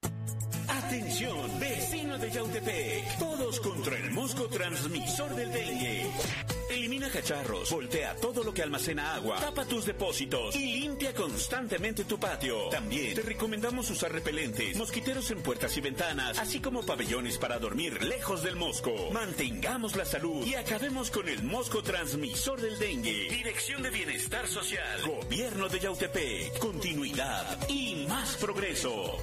Atención, 0.68 1.60
vecinos 1.60 2.20
de 2.20 2.30
Yautepec. 2.30 3.18
Todos 3.18 3.60
contra 3.60 3.96
el 3.96 4.10
mosco 4.10 4.46
transmisor 4.48 5.34
del 5.34 5.50
dengue. 5.52 6.06
Elimina 6.70 7.10
cacharros, 7.10 7.70
voltea 7.70 8.16
todo 8.16 8.42
lo 8.42 8.54
que 8.54 8.62
almacena 8.62 9.14
agua, 9.14 9.36
tapa 9.38 9.66
tus 9.66 9.84
depósitos 9.84 10.56
y 10.56 10.80
limpia 10.80 11.12
constantemente 11.12 12.04
tu 12.04 12.18
patio. 12.18 12.68
También 12.70 13.14
te 13.14 13.20
recomendamos 13.20 13.90
usar 13.90 14.10
repelentes, 14.10 14.76
mosquiteros 14.76 15.30
en 15.30 15.42
puertas 15.42 15.76
y 15.76 15.82
ventanas, 15.82 16.38
así 16.38 16.60
como 16.60 16.82
pabellones 16.82 17.36
para 17.36 17.58
dormir 17.58 18.02
lejos 18.02 18.42
del 18.42 18.56
mosco. 18.56 19.10
Mantengamos 19.12 19.96
la 19.96 20.06
salud 20.06 20.46
y 20.46 20.54
acabemos 20.54 21.10
con 21.10 21.28
el 21.28 21.42
mosco 21.42 21.82
transmisor 21.82 22.60
del 22.60 22.78
dengue. 22.78 23.28
Dirección 23.30 23.82
de 23.82 23.90
Bienestar 23.90 24.46
Social, 24.46 25.02
Gobierno 25.06 25.68
de 25.68 25.78
Yautepec, 25.78 26.58
continuidad 26.58 27.51
progreso. 28.42 29.16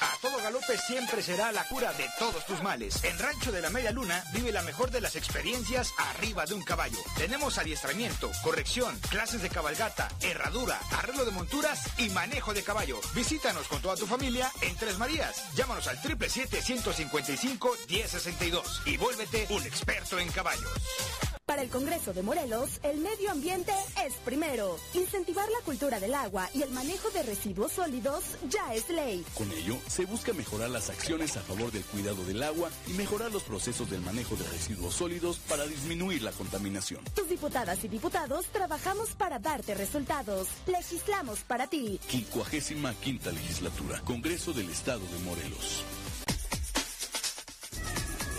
A 0.00 0.16
todo 0.20 0.42
Galope 0.42 0.76
siempre 0.78 1.22
será 1.22 1.52
la 1.52 1.62
cura 1.68 1.92
de 1.92 2.08
todos 2.18 2.44
tus 2.44 2.60
males. 2.60 3.04
En 3.04 3.16
Rancho 3.16 3.52
de 3.52 3.60
la 3.60 3.70
Media 3.70 3.92
Luna 3.92 4.24
vive 4.32 4.50
la 4.50 4.62
mejor 4.62 4.90
de 4.90 5.00
las 5.00 5.14
experiencias 5.14 5.94
arriba 5.96 6.44
de 6.44 6.54
un 6.54 6.64
caballo. 6.64 6.98
Tenemos 7.16 7.56
adiestramiento, 7.58 8.32
corrección, 8.42 8.98
clases 9.10 9.42
de 9.42 9.48
cabalgata, 9.48 10.08
herradura, 10.22 10.80
arreglo 10.90 11.24
de 11.24 11.30
monturas 11.30 11.88
y 11.98 12.08
manejo 12.08 12.52
de 12.52 12.64
caballo. 12.64 12.98
Visítanos 13.14 13.68
con 13.68 13.80
toda 13.80 13.94
tu 13.94 14.06
familia 14.06 14.50
en 14.62 14.74
Tres 14.74 14.98
Marías. 14.98 15.44
Llámanos 15.54 15.86
al 15.86 15.98
777-155-1062 15.98 18.86
y 18.86 18.96
vuélvete 18.96 19.46
un 19.50 19.62
experto 19.62 20.18
en 20.18 20.32
caballos. 20.32 21.29
Para 21.50 21.62
el 21.62 21.68
Congreso 21.68 22.12
de 22.12 22.22
Morelos, 22.22 22.78
el 22.84 22.98
medio 22.98 23.28
ambiente 23.28 23.72
es 24.06 24.14
primero. 24.24 24.76
Incentivar 24.94 25.48
la 25.50 25.58
cultura 25.64 25.98
del 25.98 26.14
agua 26.14 26.48
y 26.54 26.62
el 26.62 26.70
manejo 26.70 27.10
de 27.10 27.24
residuos 27.24 27.72
sólidos 27.72 28.22
ya 28.48 28.72
es 28.72 28.88
ley. 28.88 29.24
Con 29.34 29.50
ello, 29.50 29.76
se 29.88 30.04
busca 30.04 30.32
mejorar 30.32 30.70
las 30.70 30.90
acciones 30.90 31.36
a 31.36 31.40
favor 31.40 31.72
del 31.72 31.82
cuidado 31.82 32.24
del 32.24 32.40
agua 32.44 32.70
y 32.86 32.92
mejorar 32.92 33.32
los 33.32 33.42
procesos 33.42 33.90
del 33.90 34.00
manejo 34.00 34.36
de 34.36 34.44
residuos 34.44 34.94
sólidos 34.94 35.40
para 35.48 35.66
disminuir 35.66 36.22
la 36.22 36.30
contaminación. 36.30 37.02
Tus 37.16 37.28
diputadas 37.28 37.82
y 37.82 37.88
diputados 37.88 38.46
trabajamos 38.52 39.10
para 39.16 39.40
darte 39.40 39.74
resultados. 39.74 40.46
Legislamos 40.66 41.40
para 41.40 41.66
ti. 41.66 41.98
55 42.10 42.90
quinta 43.00 43.32
legislatura, 43.32 44.00
Congreso 44.02 44.52
del 44.52 44.70
Estado 44.70 45.00
de 45.00 45.18
Morelos. 45.24 45.82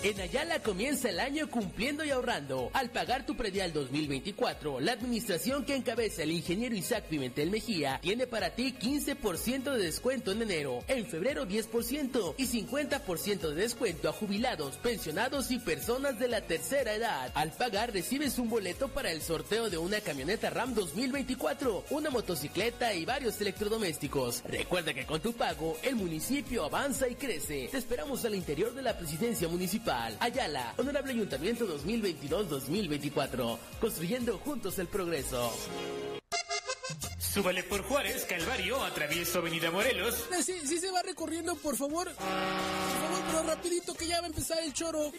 En 0.00 0.20
Ayala 0.20 0.60
comienza 0.60 1.10
el 1.10 1.18
año 1.18 1.50
cumpliendo 1.50 2.04
y 2.04 2.10
ahorrando. 2.10 2.70
Al 2.72 2.88
pagar 2.90 3.26
tu 3.26 3.34
predial 3.34 3.72
2024, 3.72 4.78
la 4.78 4.92
administración 4.92 5.64
que 5.64 5.74
encabeza 5.74 6.22
el 6.22 6.30
ingeniero 6.30 6.76
Isaac 6.76 7.06
Pimentel 7.08 7.50
Mejía 7.50 7.98
tiene 8.00 8.28
para 8.28 8.50
ti 8.50 8.76
15% 8.80 9.72
de 9.72 9.82
descuento 9.82 10.30
en 10.30 10.42
enero, 10.42 10.84
en 10.86 11.04
febrero 11.04 11.48
10% 11.48 12.34
y 12.36 12.46
50% 12.46 13.48
de 13.48 13.54
descuento 13.56 14.08
a 14.08 14.12
jubilados, 14.12 14.76
pensionados 14.76 15.50
y 15.50 15.58
personas 15.58 16.16
de 16.20 16.28
la 16.28 16.42
tercera 16.42 16.94
edad. 16.94 17.32
Al 17.34 17.50
pagar 17.50 17.92
recibes 17.92 18.38
un 18.38 18.48
boleto 18.48 18.86
para 18.86 19.10
el 19.10 19.20
sorteo 19.20 19.68
de 19.68 19.78
una 19.78 20.00
camioneta 20.00 20.48
RAM 20.48 20.74
2024, 20.74 21.86
una 21.90 22.10
motocicleta 22.10 22.94
y 22.94 23.04
varios 23.04 23.40
electrodomésticos. 23.40 24.44
Recuerda 24.44 24.94
que 24.94 25.06
con 25.06 25.20
tu 25.20 25.32
pago 25.32 25.76
el 25.82 25.96
municipio 25.96 26.64
avanza 26.64 27.08
y 27.08 27.16
crece. 27.16 27.66
Te 27.72 27.78
esperamos 27.78 28.24
al 28.24 28.36
interior 28.36 28.72
de 28.74 28.82
la 28.82 28.96
presidencia 28.96 29.48
municipal. 29.48 29.87
Ayala, 29.88 30.74
Honorable 30.76 31.12
Ayuntamiento 31.12 31.66
2022-2024, 31.78 33.58
construyendo 33.80 34.38
juntos 34.38 34.78
el 34.78 34.86
progreso. 34.86 35.50
Súbale 37.18 37.62
por 37.62 37.82
Juárez, 37.82 38.26
Calvario, 38.26 38.82
atravieso 38.82 39.38
Avenida 39.38 39.70
Morelos. 39.70 40.26
Sí, 40.42 40.60
sí 40.66 40.78
se 40.78 40.90
va 40.90 41.02
recorriendo, 41.02 41.56
por 41.56 41.76
favor. 41.76 42.06
Por 42.06 42.14
favor, 42.16 43.22
pero 43.26 43.42
rapidito 43.44 43.94
que 43.94 44.06
ya 44.08 44.20
va 44.20 44.26
a 44.26 44.28
empezar 44.28 44.58
el 44.62 44.72
choro. 44.74 45.10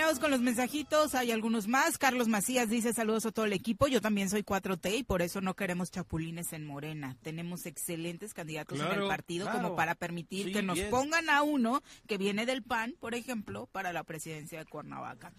Terminamos 0.00 0.18
con 0.20 0.30
los 0.30 0.40
mensajitos, 0.40 1.14
hay 1.14 1.30
algunos 1.30 1.68
más. 1.68 1.98
Carlos 1.98 2.26
Macías 2.26 2.70
dice 2.70 2.94
saludos 2.94 3.26
a 3.26 3.32
todo 3.32 3.44
el 3.44 3.52
equipo. 3.52 3.86
Yo 3.86 4.00
también 4.00 4.30
soy 4.30 4.42
4T 4.42 4.96
y 4.96 5.02
por 5.02 5.20
eso 5.20 5.42
no 5.42 5.52
queremos 5.54 5.90
chapulines 5.90 6.54
en 6.54 6.64
Morena. 6.64 7.18
Tenemos 7.22 7.66
excelentes 7.66 8.32
candidatos 8.32 8.78
en 8.80 8.86
Claro, 8.86 9.02
el 9.02 9.08
partido 9.08 9.44
claro. 9.44 9.58
como 9.62 9.76
para 9.76 9.94
permitir 9.94 10.46
Sí, 10.46 10.52
que 10.54 10.62
nos 10.62 10.76
bien. 10.76 10.88
pongan 10.88 11.28
a 11.28 11.42
uno 11.42 11.82
que 12.08 12.16
viene 12.16 12.46
del 12.46 12.62
PAN, 12.62 12.94
por 12.98 13.14
ejemplo, 13.14 13.68
para 13.72 13.92
la 13.92 14.02
presidencia 14.02 14.60
de 14.60 14.64
Cuernavaca. 14.64 15.34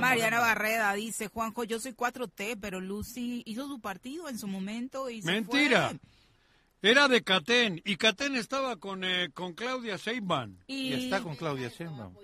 Mariana. 0.00 0.38
Barreda 0.38 0.92
dice, 0.94 1.26
Juanjo, 1.26 1.64
yo 1.64 1.80
soy 1.80 1.92
4T, 1.94 2.56
pero 2.60 2.80
Lucy 2.80 3.42
hizo 3.46 3.66
su 3.66 3.80
partido 3.80 4.28
en 4.28 4.38
su 4.38 4.46
momento 4.46 5.10
y 5.10 5.22
se 5.22 5.32
Mentira. 5.32 5.88
fue. 5.88 5.98
Era 6.88 7.08
de 7.08 7.24
Catén 7.24 7.82
y 7.84 7.96
Catén 7.96 8.36
estaba 8.36 8.76
con, 8.76 9.02
eh, 9.02 9.30
con 9.34 9.54
Claudia 9.54 9.96
Sheinbaum. 9.96 10.58
Y- 10.68 10.90
Y 10.90 11.04
está 11.04 11.20
con 11.20 11.34
Claudia 11.34 11.68
Sheinbaum. 11.68 12.14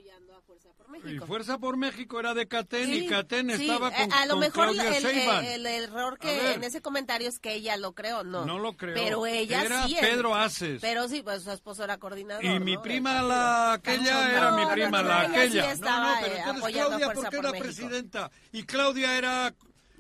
Y 1.04 1.18
Fuerza 1.18 1.58
por 1.58 1.76
México 1.76 2.18
era 2.20 2.34
de 2.34 2.46
Catén 2.48 2.92
y 2.92 3.06
Catén 3.06 3.46
Sí, 3.56 3.62
estaba 3.62 3.88
eh, 3.88 3.92
con, 4.08 4.12
a 4.12 4.26
lo 4.26 4.32
con 4.32 4.40
mejor 4.40 4.68
el, 4.68 4.76
Sheinbaum. 4.76 5.44
el- 5.44 5.66
el 5.66 5.84
error 5.84 6.18
que 6.18 6.52
en 6.54 6.64
ese 6.64 6.82
comentario 6.82 7.28
es 7.28 7.38
que 7.38 7.54
ella 7.54 7.76
lo 7.76 7.92
creó, 7.94 8.24
no. 8.24 8.44
No 8.44 8.58
lo 8.58 8.76
creó. 8.76 8.94
Pero 8.94 9.26
ella 9.26 9.62
Era 9.62 9.86
sí. 9.86 9.96
Pedro 10.00 10.34
Aces. 10.34 10.80
Pero 10.80 11.08
sí, 11.08 11.22
pues 11.22 11.42
su 11.42 11.50
esposo 11.52 11.84
era 11.84 11.98
coordinador. 11.98 12.44
Y 12.44 12.60
mi 12.60 12.74
¿no? 12.74 12.82
prima 12.82 13.22
la 13.22 13.72
aquella 13.74 14.14
No, 14.14 14.28
era 14.30 14.50
mi 14.52 14.66
prima 14.66 15.02
no, 15.02 15.08
la 15.08 15.24
ella 15.24 15.32
sí 15.32 15.38
aquella. 15.58 15.72
estaba, 15.72 16.00
no, 16.00 16.10
no, 16.14 16.16
pero 16.20 16.34
eh, 16.34 16.38
entonces 16.38 16.72
Claudia 16.72 17.06
porque 17.06 17.20
por 17.30 17.34
era 17.34 17.50
México. 17.52 17.64
presidenta 17.64 18.30
y 18.52 18.62
Claudia 18.64 19.16
era 19.18 19.54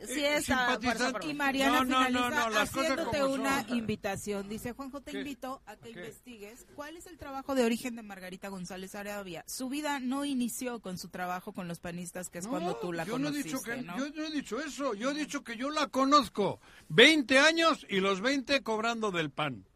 Sí, 0.06 0.24
simpatizante. 0.42 1.12
por 1.12 1.24
Y 1.24 1.34
Mariana 1.34 1.84
no, 1.84 1.84
no, 1.84 2.06
finaliza 2.06 2.30
no, 2.30 2.30
no, 2.30 2.50
las 2.50 2.70
cosas 2.70 2.90
haciéndote 2.92 3.24
una 3.24 3.66
son. 3.66 3.76
invitación. 3.76 4.48
Dice, 4.48 4.72
Juanjo, 4.72 5.00
te 5.02 5.12
¿Qué? 5.12 5.18
invito 5.18 5.62
a 5.66 5.76
que 5.76 5.92
¿Qué? 5.92 6.00
investigues 6.00 6.66
cuál 6.74 6.96
es 6.96 7.06
el 7.06 7.18
trabajo 7.18 7.54
de 7.54 7.64
origen 7.64 7.96
de 7.96 8.02
Margarita 8.02 8.48
González 8.48 8.94
Arabia. 8.94 9.44
Su 9.46 9.68
vida 9.68 10.00
no 10.00 10.24
inició 10.24 10.80
con 10.80 10.96
su 10.98 11.08
trabajo 11.08 11.52
con 11.52 11.68
los 11.68 11.80
panistas, 11.80 12.30
que 12.30 12.38
es 12.38 12.46
cuando 12.46 12.76
tú 12.76 12.92
la 12.92 13.04
yo 13.04 13.18
no 13.18 13.28
he 13.28 13.32
conociste, 13.32 13.48
dicho 13.48 13.62
que 13.62 13.82
¿no? 13.82 13.98
yo 13.98 14.08
no 14.14 14.24
he 14.24 14.30
dicho 14.30 14.60
eso, 14.60 14.94
yo 14.94 15.10
he 15.10 15.14
dicho 15.14 15.44
que 15.44 15.56
yo 15.56 15.70
la 15.70 15.88
conozco 15.88 16.60
20 16.88 17.38
años 17.38 17.86
y 17.88 18.00
los 18.00 18.20
20 18.20 18.62
cobrando 18.62 19.10
del 19.10 19.30
pan. 19.30 19.66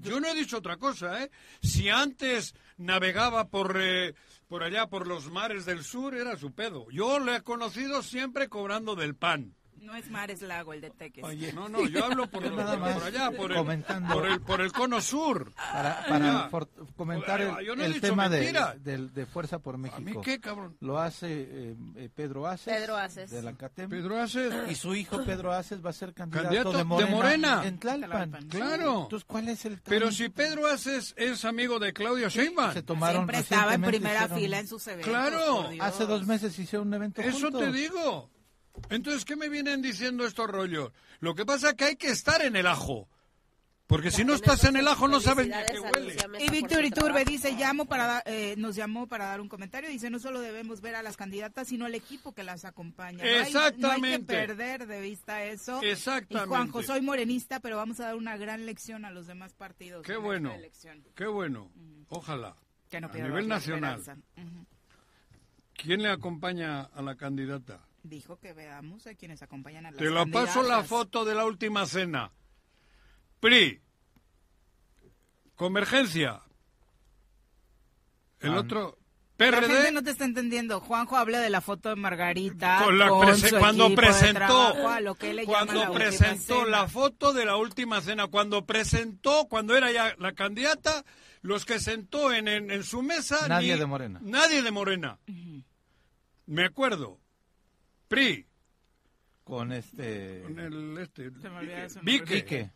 Yo, 0.00 0.18
no 0.18 0.28
he 0.28 0.34
dicho 0.34 0.58
otra 0.58 0.78
cosa, 0.78 1.22
¿eh? 1.22 1.30
Si 1.60 1.90
antes 1.90 2.54
navegaba 2.78 3.48
por 3.48 3.76
eh, 3.78 4.14
por 4.54 4.62
allá 4.62 4.86
por 4.86 5.08
los 5.08 5.32
mares 5.32 5.64
del 5.64 5.82
sur 5.82 6.14
era 6.14 6.36
su 6.36 6.54
pedo. 6.54 6.86
Yo 6.92 7.18
le 7.18 7.34
he 7.34 7.42
conocido 7.42 8.04
siempre 8.04 8.48
cobrando 8.48 8.94
del 8.94 9.16
pan. 9.16 9.56
No 9.84 9.94
es 9.94 10.10
mar, 10.10 10.30
es 10.30 10.42
lago 10.42 10.72
el 10.72 10.80
de 10.80 10.90
Teques. 10.90 11.22
Oye, 11.24 11.52
no, 11.52 11.68
no, 11.68 11.86
yo 11.86 12.04
hablo 12.04 12.26
por, 12.28 12.42
por- 12.48 12.52
nada 12.54 12.72
por 12.72 12.80
más 12.80 13.02
allá, 13.02 13.30
por 13.30 13.50
el, 13.52 13.58
comentando. 13.58 14.14
por 14.14 14.26
el 14.26 14.40
por 14.40 14.60
el 14.60 14.72
cono 14.72 15.00
sur. 15.00 15.52
Para, 15.54 16.04
para 16.08 16.26
Ya. 16.26 16.48
for- 16.48 16.68
comentar 16.96 17.40
Yo 17.40 17.74
el, 17.74 17.78
no 17.94 18.00
tema 18.00 18.28
de, 18.28 18.46
de 19.12 19.26
Fuerza 19.26 19.58
por 19.58 19.78
México. 19.78 20.00
mí 20.00 20.14
qué, 20.22 20.40
cabrón? 20.40 20.76
Lo 20.80 20.98
hace 20.98 21.26
eh, 21.30 21.76
eh, 21.96 22.08
Pedro 22.14 22.46
Aces. 22.46 22.72
Pedro 22.74 22.96
Aces. 22.96 23.30
De 23.30 23.42
la 23.42 23.52
CATEM. 23.54 23.90
Pedro 23.90 24.20
Aces. 24.20 24.52
Y 24.70 24.74
su 24.74 24.94
hijo 24.94 25.22
Pedro 25.24 25.52
Aces 25.52 25.84
va 25.84 25.90
a 25.90 25.92
ser 25.92 26.14
candidato, 26.14 26.44
Candidato 26.44 26.72
de 26.72 27.04
de 27.04 27.10
Morena. 27.10 27.62
En 27.64 27.78
Tlalpan. 27.78 28.48
Claro. 28.48 29.02
Entonces, 29.02 29.24
¿cuál 29.26 29.48
es 29.48 29.64
el 29.64 29.80
Pero 29.82 30.10
si 30.10 30.28
Pedro 30.30 30.66
Aces 30.66 31.14
es 31.16 31.44
amigo 31.44 31.78
de 31.78 31.92
Claudia 31.92 32.28
Sheinbaum. 32.28 32.72
se 32.72 32.82
tomaron 32.82 33.16
Siempre 33.22 33.38
estaba 33.38 33.74
en 33.74 33.82
primera 33.82 34.20
hicieron- 34.24 34.38
fila 34.38 34.58
en 34.58 34.66
sus 34.68 34.86
eventos. 34.86 35.10
Claro. 35.10 35.68
Hace 35.80 36.06
dos 36.06 36.26
meses 36.26 36.58
hicieron 36.58 36.88
un 36.88 36.94
evento 36.94 37.20
Eso 37.20 37.38
juntos. 37.40 37.60
te 37.60 37.72
digo. 37.72 38.30
Entonces, 38.90 39.24
¿qué 39.24 39.36
me 39.36 39.48
vienen 39.48 39.82
diciendo 39.82 40.26
estos 40.26 40.48
rollos? 40.48 40.92
Lo 41.20 41.34
que 41.34 41.44
pasa 41.46 41.70
es 41.70 41.74
que 41.74 41.84
hay 41.84 41.96
que 41.96 42.08
estar 42.08 42.42
en 42.42 42.56
el 42.56 42.66
ajo. 42.66 43.08
Porque 43.86 44.10
si 44.10 44.24
no 44.24 44.32
estás 44.34 44.64
en 44.64 44.76
el 44.76 44.88
ajo 44.88 45.08
no 45.08 45.20
sabes 45.20 45.46
ni 45.46 45.52
a 45.52 45.66
qué 45.66 45.78
huele. 45.78 46.16
Y 46.40 46.50
Víctor 46.50 46.84
Iturbe 46.86 47.22
dice, 47.26 47.52
llamo 47.52 47.84
para 47.84 48.06
da- 48.06 48.22
eh, 48.24 48.54
nos 48.56 48.74
llamó 48.76 49.06
para 49.06 49.26
dar 49.26 49.42
un 49.42 49.48
comentario. 49.48 49.90
Dice, 49.90 50.08
no 50.08 50.18
solo 50.18 50.40
debemos 50.40 50.80
ver 50.80 50.94
a 50.94 51.02
las 51.02 51.18
candidatas, 51.18 51.68
sino 51.68 51.84
al 51.84 51.94
equipo 51.94 52.32
que 52.32 52.44
las 52.44 52.64
acompaña. 52.64 53.18
No 53.18 53.24
hay- 53.24 53.30
No 53.30 53.40
hay, 53.40 53.44
que 53.44 53.48
Exactamente. 53.48 54.34
perder 54.34 54.86
de 54.86 55.00
vista 55.02 55.44
eso. 55.44 55.82
Exactamente. 55.82 56.46
Y 56.46 56.48
Juanjo, 56.48 56.82
soy 56.82 57.02
morenista, 57.02 57.60
pero 57.60 57.76
vamos 57.76 58.00
a 58.00 58.06
dar 58.06 58.16
una 58.16 58.38
gran 58.38 58.64
lección 58.64 59.04
a 59.04 59.10
los 59.10 59.26
demás 59.26 59.52
partidos. 59.52 60.02
Qué 60.04 60.14
en 60.14 60.22
bueno. 60.22 60.56
Qué 61.14 61.26
bueno. 61.26 61.70
Ojalá. 62.08 62.56
Que 62.90 63.02
no 63.02 63.08
a 63.08 63.12
nivel 63.12 63.46
nacional. 63.48 64.02
¿Quién 65.74 66.02
le 66.02 66.08
acompaña 66.10 66.84
a 66.84 67.02
la 67.02 67.16
candidata? 67.16 67.80
Dijo 68.04 68.38
que 68.38 68.52
veamos 68.52 69.06
a 69.06 69.14
quienes 69.14 69.42
acompañan 69.42 69.86
a 69.86 69.90
las 69.90 69.98
Te 69.98 70.10
la 70.10 70.24
paso 70.26 70.62
la 70.62 70.84
foto 70.84 71.24
de 71.24 71.34
la 71.34 71.44
última 71.46 71.86
cena. 71.86 72.30
PRI. 73.40 73.80
Convergencia. 75.54 76.42
El 78.40 78.50
PAN. 78.50 78.58
otro 78.58 78.98
La 79.38 79.50
PRD 79.50 79.66
gente 79.68 79.92
no 79.92 80.02
te 80.02 80.10
está 80.10 80.24
entendiendo. 80.24 80.80
Juanjo 80.80 81.16
habla 81.16 81.40
de 81.40 81.48
la 81.50 81.60
foto 81.60 81.88
de 81.88 81.96
Margarita 81.96 82.82
Con 82.84 82.98
la 82.98 83.08
con 83.08 83.26
prese- 83.26 83.48
su 83.50 83.58
cuando 83.58 83.88
de 83.88 83.96
presentó 83.96 84.34
trabajo, 84.36 84.88
a 84.88 85.00
lo 85.00 85.14
que 85.14 85.30
él 85.30 85.36
le 85.36 85.46
llama 85.46 85.54
cuando 85.66 85.84
la 85.84 85.90
presentó 85.92 86.64
la 86.66 86.86
foto 86.88 87.32
de 87.32 87.44
la 87.44 87.56
última 87.56 88.00
cena 88.00 88.26
cuando 88.28 88.64
presentó 88.66 89.46
cuando 89.48 89.74
era 89.76 89.90
ya 89.90 90.14
la 90.18 90.32
candidata 90.34 91.04
los 91.42 91.64
que 91.64 91.80
sentó 91.80 92.32
en, 92.32 92.48
en, 92.48 92.70
en 92.70 92.84
su 92.84 93.02
mesa 93.02 93.48
Nadie 93.48 93.74
ni- 93.74 93.80
de 93.80 93.86
Morena. 93.86 94.20
nadie 94.22 94.62
de 94.62 94.70
Morena 94.70 95.18
me 96.46 96.64
acuerdo 96.66 97.18
PRI 98.14 98.46
Con 99.44 99.72
este... 99.72 100.42
con 100.42 100.58
el 100.58 100.98
este 100.98 101.30
Se 101.40 101.50
me 101.50 101.58
olvida 101.58 101.88
su 101.88 101.96
nombre. 101.96 102.12
Vique, 102.12 102.34
Vique, 102.34 102.70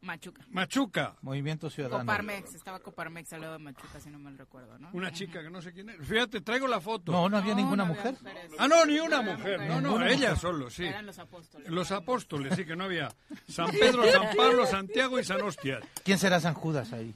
Machuca. 0.00 0.44
Machuca 0.50 1.16
Movimiento 1.22 1.68
Ciudadano. 1.68 2.00
Coparmex, 2.04 2.54
estaba 2.54 2.78
Coparmex 2.78 3.32
al 3.32 3.40
lado 3.40 3.54
de 3.54 3.58
Machuca, 3.58 3.98
si 3.98 4.08
no 4.10 4.18
mal 4.20 4.38
recuerdo, 4.38 4.78
¿no? 4.78 4.90
una 4.92 5.10
chica 5.10 5.42
que 5.42 5.50
no 5.50 5.60
sé 5.60 5.72
quién 5.72 5.90
es 5.90 5.96
fíjate 6.06 6.40
traigo 6.40 6.68
la 6.68 6.80
foto 6.80 7.10
No, 7.10 7.28
no 7.28 7.36
había 7.36 7.54
ninguna 7.56 7.84
no 7.84 7.94
mujer. 7.94 8.14
ah 8.58 8.68
no 8.68 8.86
ni 8.86 9.00
una 9.00 9.16
No 9.16 9.16
había 9.32 9.36
mujer 9.36 9.60
no 9.68 9.80
no 9.80 10.04
ella 10.06 10.14
mujer. 10.30 10.36
solo 10.38 10.70
sí 10.70 10.84
Eran 10.84 11.04
los 11.04 11.18
apóstoles. 11.18 11.68
los 11.68 11.90
apóstoles 11.90 12.54
sí 12.54 12.64
que 12.64 12.76
no 12.76 12.84
había 12.84 13.08
San 13.48 13.70
Pedro 13.72 14.04
San 14.12 14.36
Pablo 14.36 14.66
Santiago 14.66 15.18
y 15.18 15.24
San 15.24 15.42
Hostias 15.42 15.82
¿Quién 16.04 16.18
será 16.18 16.38
San 16.38 16.54
Judas 16.54 16.92
ahí? 16.92 17.12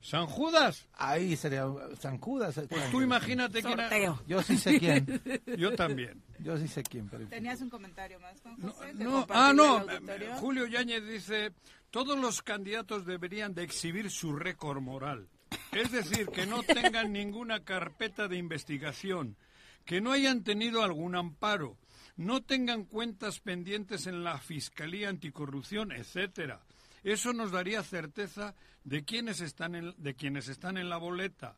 San 0.00 0.26
Judas 0.26 0.86
Ahí 0.94 1.36
sería 1.36 1.66
San 2.00 2.18
Judas. 2.18 2.60
pues 2.68 2.90
tú 2.90 3.00
imagínate 3.00 3.62
quién 3.62 3.80
era-. 3.80 4.20
Yo 4.26 4.42
sí 4.42 4.56
sé 4.56 4.78
quién. 4.78 5.20
yo 5.58 5.74
también 5.74 6.22
Yo 6.38 6.56
sí 6.56 6.68
sé 6.68 6.82
quién. 6.82 7.08
Pero... 7.08 7.26
¿Tenías 7.28 7.60
un 7.60 7.70
comentario 7.70 8.20
más, 8.20 8.40
Juan 8.40 8.60
José? 8.60 8.92
que 8.96 9.04
No, 9.04 9.26
compartirle 9.26 9.42
ah, 9.42 9.52
no. 9.52 9.76
al 9.78 9.90
auditorio? 9.90 10.36
Julio 10.36 10.66
Yáñez 10.66 11.04
dice, 11.06 11.52
todos 11.90 12.18
los 12.18 12.42
candidatos 12.42 13.06
deberían 13.06 13.54
de 13.54 13.64
exhibir 13.64 14.10
su 14.10 14.34
récord 14.36 14.80
moral. 14.80 15.28
Es 15.72 15.90
decir, 15.90 16.28
que 16.28 16.46
no 16.46 16.62
tengan 16.62 17.12
ninguna 17.12 17.64
carpeta 17.64 18.28
de 18.28 18.36
investigación, 18.36 19.36
que 19.84 20.00
no 20.00 20.12
hayan 20.12 20.44
tenido 20.44 20.82
algún 20.82 21.16
amparo, 21.16 21.78
no 22.16 22.42
tengan 22.42 22.84
cuentas 22.84 23.40
pendientes 23.40 24.06
en 24.06 24.24
la 24.24 24.38
Fiscalía 24.38 25.08
Anticorrupción, 25.08 25.92
etcétera. 25.92 26.60
Eso 27.02 27.32
nos 27.32 27.52
daría 27.52 27.82
certeza 27.82 28.54
de 28.84 29.04
quienes 29.04 29.40
están 29.40 29.74
en, 29.74 29.94
de 29.98 30.14
quienes 30.14 30.48
están 30.48 30.76
en 30.76 30.88
la 30.88 30.96
boleta, 30.96 31.56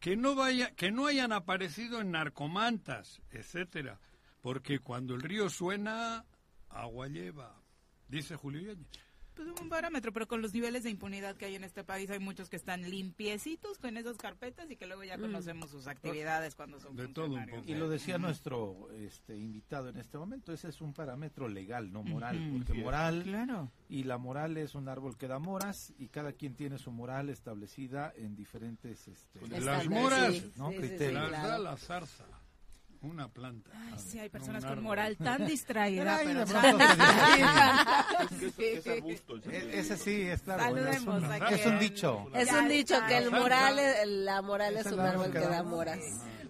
que 0.00 0.16
no 0.16 0.34
vaya, 0.34 0.70
que 0.74 0.90
no 0.90 1.06
hayan 1.06 1.32
aparecido 1.32 2.00
en 2.00 2.12
narcomantas, 2.12 3.20
etcétera, 3.30 4.00
porque 4.40 4.78
cuando 4.78 5.14
el 5.14 5.22
río 5.22 5.48
suena, 5.48 6.24
agua 6.68 7.08
lleva, 7.08 7.60
dice 8.08 8.36
Julio 8.36 8.60
Yáñez. 8.62 9.11
Pues 9.34 9.48
un 9.60 9.68
parámetro, 9.68 10.12
pero 10.12 10.28
con 10.28 10.42
los 10.42 10.52
niveles 10.52 10.82
de 10.84 10.90
impunidad 10.90 11.36
que 11.36 11.46
hay 11.46 11.54
en 11.54 11.64
este 11.64 11.84
país 11.84 12.10
hay 12.10 12.18
muchos 12.18 12.50
que 12.50 12.56
están 12.56 12.82
limpiecitos 12.90 13.78
con 13.78 13.96
esas 13.96 14.16
carpetas 14.18 14.70
y 14.70 14.76
que 14.76 14.86
luego 14.86 15.04
ya 15.04 15.18
conocemos 15.18 15.70
sus 15.70 15.86
actividades 15.86 16.54
cuando 16.54 16.78
son 16.80 16.94
De 16.96 17.08
todo 17.08 17.26
un 17.34 17.46
poco. 17.46 17.62
Y 17.66 17.74
lo 17.74 17.88
decía 17.88 18.18
nuestro 18.18 18.90
este, 18.92 19.36
invitado 19.36 19.88
en 19.88 19.96
este 19.96 20.18
momento, 20.18 20.52
ese 20.52 20.68
es 20.68 20.80
un 20.80 20.92
parámetro 20.92 21.48
legal, 21.48 21.92
no 21.92 22.02
moral, 22.02 22.38
porque 22.52 22.74
moral 22.74 23.22
Claro. 23.22 23.70
y 23.88 24.04
la 24.04 24.18
moral 24.18 24.56
es 24.56 24.74
un 24.74 24.88
árbol 24.88 25.16
que 25.16 25.28
da 25.28 25.38
moras 25.38 25.92
y 25.98 26.08
cada 26.08 26.32
quien 26.32 26.54
tiene 26.54 26.78
su 26.78 26.90
moral 26.90 27.30
establecida 27.30 28.12
en 28.16 28.36
diferentes 28.36 29.08
este, 29.08 29.46
Las 29.60 29.88
moras. 29.88 30.34
sí, 30.34 30.52
¿no? 30.56 30.70
sí, 30.70 31.12
las 31.12 31.30
da 31.30 31.58
la 31.58 31.76
zarza, 31.76 32.26
una 33.02 33.28
planta. 33.28 33.70
Ay, 33.74 33.98
sí, 33.98 34.18
hay 34.18 34.28
No, 34.28 34.32
personas 34.32 34.64
con 34.64 34.82
moral 34.82 35.16
tan 35.16 35.46
distraída, 35.46 36.20
pero. 36.24 36.44
Es 38.58 38.86
arbusto. 38.86 39.36
Ese 39.50 39.96
sí, 39.96 40.22
es. 40.22 40.40
Saludemos 40.42 40.96
es, 40.96 41.06
un, 41.06 41.24
es 41.24 41.66
un 41.66 41.72
quien- 41.72 41.78
dicho. 41.78 42.26
Es 42.34 42.52
un 42.52 42.68
dicho 42.68 42.94
que 43.06 43.18
el 43.18 43.30
moral, 43.30 43.78
es- 43.78 44.06
la 44.06 44.42
moral 44.42 44.76
es 44.76 44.86
Es 44.86 44.92
un 44.92 45.00
árbol 45.00 45.30
que 45.32 45.38
da 45.40 45.62
moras. 45.62 45.98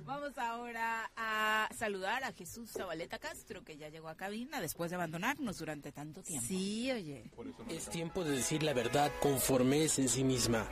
Vamos 0.05 0.37
ahora 0.37 1.11
a 1.16 1.69
saludar 1.79 2.24
a 2.24 2.33
Jesús 2.33 2.70
Zabaleta 2.73 3.19
Castro, 3.19 3.62
que 3.62 3.77
ya 3.77 3.89
llegó 3.89 4.09
a 4.09 4.16
cabina 4.16 4.61
después 4.61 4.91
de 4.91 4.97
abandonarnos 4.97 5.59
durante 5.59 5.93
tanto 5.93 6.23
tiempo. 6.23 6.45
Sí, 6.47 6.91
oye. 6.91 7.31
Es 7.69 7.89
tiempo 7.89 8.24
de 8.24 8.33
decir 8.33 8.62
la 8.65 8.74
verdad 8.74 9.11
conforme 9.20 9.85
es 9.85 9.99
en 10.01 10.09
sí 10.09 10.24
misma. 10.24 10.66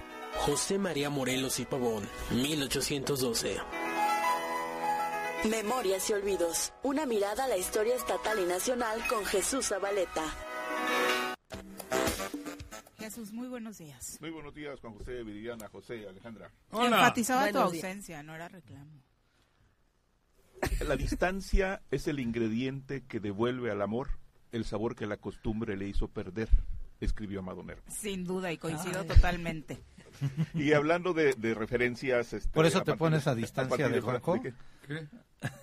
José 0.46 0.78
María 0.78 1.10
Morelos 1.10 1.58
y 1.60 1.64
Pavón, 1.64 2.06
1812. 2.32 3.56
Memorias 5.48 6.10
y 6.10 6.12
olvidos. 6.12 6.72
Una 6.82 7.06
mirada 7.06 7.44
a 7.44 7.48
la 7.48 7.56
historia 7.56 7.94
estatal 7.94 8.38
y 8.40 8.46
nacional 8.46 9.00
con 9.08 9.24
Jesús 9.24 9.68
Zabaleta. 9.68 10.22
Jesús, 12.98 13.32
muy 13.32 13.48
buenos 13.48 13.78
días. 13.78 14.18
Muy 14.20 14.30
buenos 14.30 14.54
días, 14.54 14.78
Juan 14.80 14.94
José, 14.94 15.22
Viridiana, 15.22 15.68
José, 15.68 16.06
Alejandra. 16.06 16.50
Enfatizaba 16.72 17.46
tu 17.48 17.52
Buenos 17.54 17.72
días. 17.72 17.84
ausencia, 17.84 18.22
no 18.22 18.34
era 18.34 18.48
reclamo. 18.48 19.02
La 20.86 20.96
distancia 20.96 21.80
es 21.90 22.06
el 22.06 22.20
ingrediente 22.20 23.02
que 23.06 23.18
devuelve 23.18 23.70
al 23.70 23.80
amor 23.82 24.08
el 24.52 24.64
sabor 24.64 24.96
que 24.96 25.06
la 25.06 25.16
costumbre 25.16 25.76
le 25.76 25.86
hizo 25.86 26.08
perder, 26.08 26.48
escribió 27.00 27.38
Amado 27.38 27.62
Nervo. 27.62 27.82
Sin 27.88 28.24
duda, 28.24 28.50
y 28.52 28.58
coincido 28.58 29.00
Ay. 29.02 29.06
totalmente. 29.06 29.80
Y 30.54 30.72
hablando 30.72 31.12
de, 31.14 31.34
de 31.34 31.54
referencias... 31.54 32.32
este, 32.32 32.50
Por 32.50 32.66
eso 32.66 32.80
te 32.80 32.86
partir 32.86 32.98
pones 32.98 33.26
a 33.28 33.34
distancia 33.36 33.88
de 33.88 34.00
Juanjo. 34.00 34.40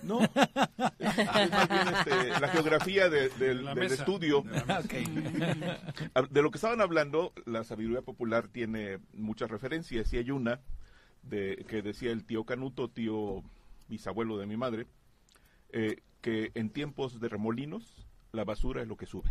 No, 0.02 0.20
es 0.98 1.50
más 1.50 1.68
bien 1.68 1.88
este, 1.88 2.40
la 2.40 2.48
geografía 2.48 3.08
de- 3.08 3.28
del, 3.30 3.64
La 3.64 3.74
del 3.74 3.84
mesa. 3.90 3.94
estudio. 4.02 4.42
De 4.42 4.64
la 4.66 4.82
mesa. 4.82 5.80
Ah, 6.14 6.22
De 6.28 6.42
lo 6.42 6.50
que 6.50 6.56
estaban 6.58 6.80
hablando, 6.80 7.32
la 7.46 7.62
sabiduría 7.64 8.02
popular 8.02 8.48
tiene 8.48 8.98
muchas 9.12 9.50
referencias 9.50 10.12
y 10.12 10.18
hay 10.18 10.30
una 10.30 10.60
de, 11.22 11.64
que 11.68 11.82
decía 11.82 12.10
el 12.10 12.24
tío 12.24 12.44
Canuto, 12.44 12.88
tío 12.88 13.42
bisabuelo 13.88 14.36
de 14.38 14.46
mi 14.46 14.56
madre, 14.56 14.86
eh, 15.70 16.00
que 16.20 16.50
en 16.54 16.70
tiempos 16.70 17.20
de 17.20 17.28
remolinos 17.28 18.06
la 18.32 18.44
basura 18.44 18.82
es 18.82 18.88
lo 18.88 18.96
que 18.96 19.06
sube. 19.06 19.30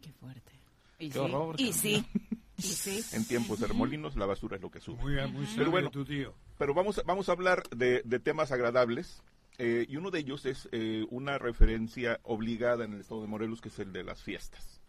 Qué 0.00 0.12
fuerte. 0.12 0.52
Y 0.98 1.08
Qué 1.08 1.14
sí, 1.14 1.18
horror, 1.18 1.56
y 1.60 1.72
sí, 1.72 2.04
y 2.14 2.36
sí. 2.58 3.04
En 3.12 3.24
tiempos 3.26 3.60
de 3.60 3.66
remolinos 3.66 4.16
la 4.16 4.26
basura 4.26 4.56
es 4.56 4.62
lo 4.62 4.70
que 4.70 4.80
sube. 4.80 5.02
Muy, 5.02 5.46
Pero 5.56 5.70
bueno, 5.70 5.90
tu 5.90 6.04
tío. 6.04 6.34
Pero 6.58 6.74
vamos, 6.74 6.98
a- 6.98 7.02
vamos 7.04 7.28
a 7.28 7.32
hablar 7.32 7.62
de, 7.70 8.02
de 8.04 8.18
temas 8.20 8.52
agradables. 8.52 9.22
eh, 9.58 9.86
y 9.88 9.96
uno 9.96 10.10
de 10.10 10.18
ellos 10.18 10.46
es 10.46 10.68
eh, 10.72 11.06
una 11.10 11.38
referencia 11.38 12.18
obligada 12.24 12.84
en 12.84 12.94
el 12.94 13.00
estado 13.00 13.22
de 13.22 13.28
Morelos, 13.28 13.60
que 13.60 13.68
es 13.68 13.78
el 13.78 13.92
de 13.92 14.02
las 14.04 14.22
fiestas. 14.22 14.80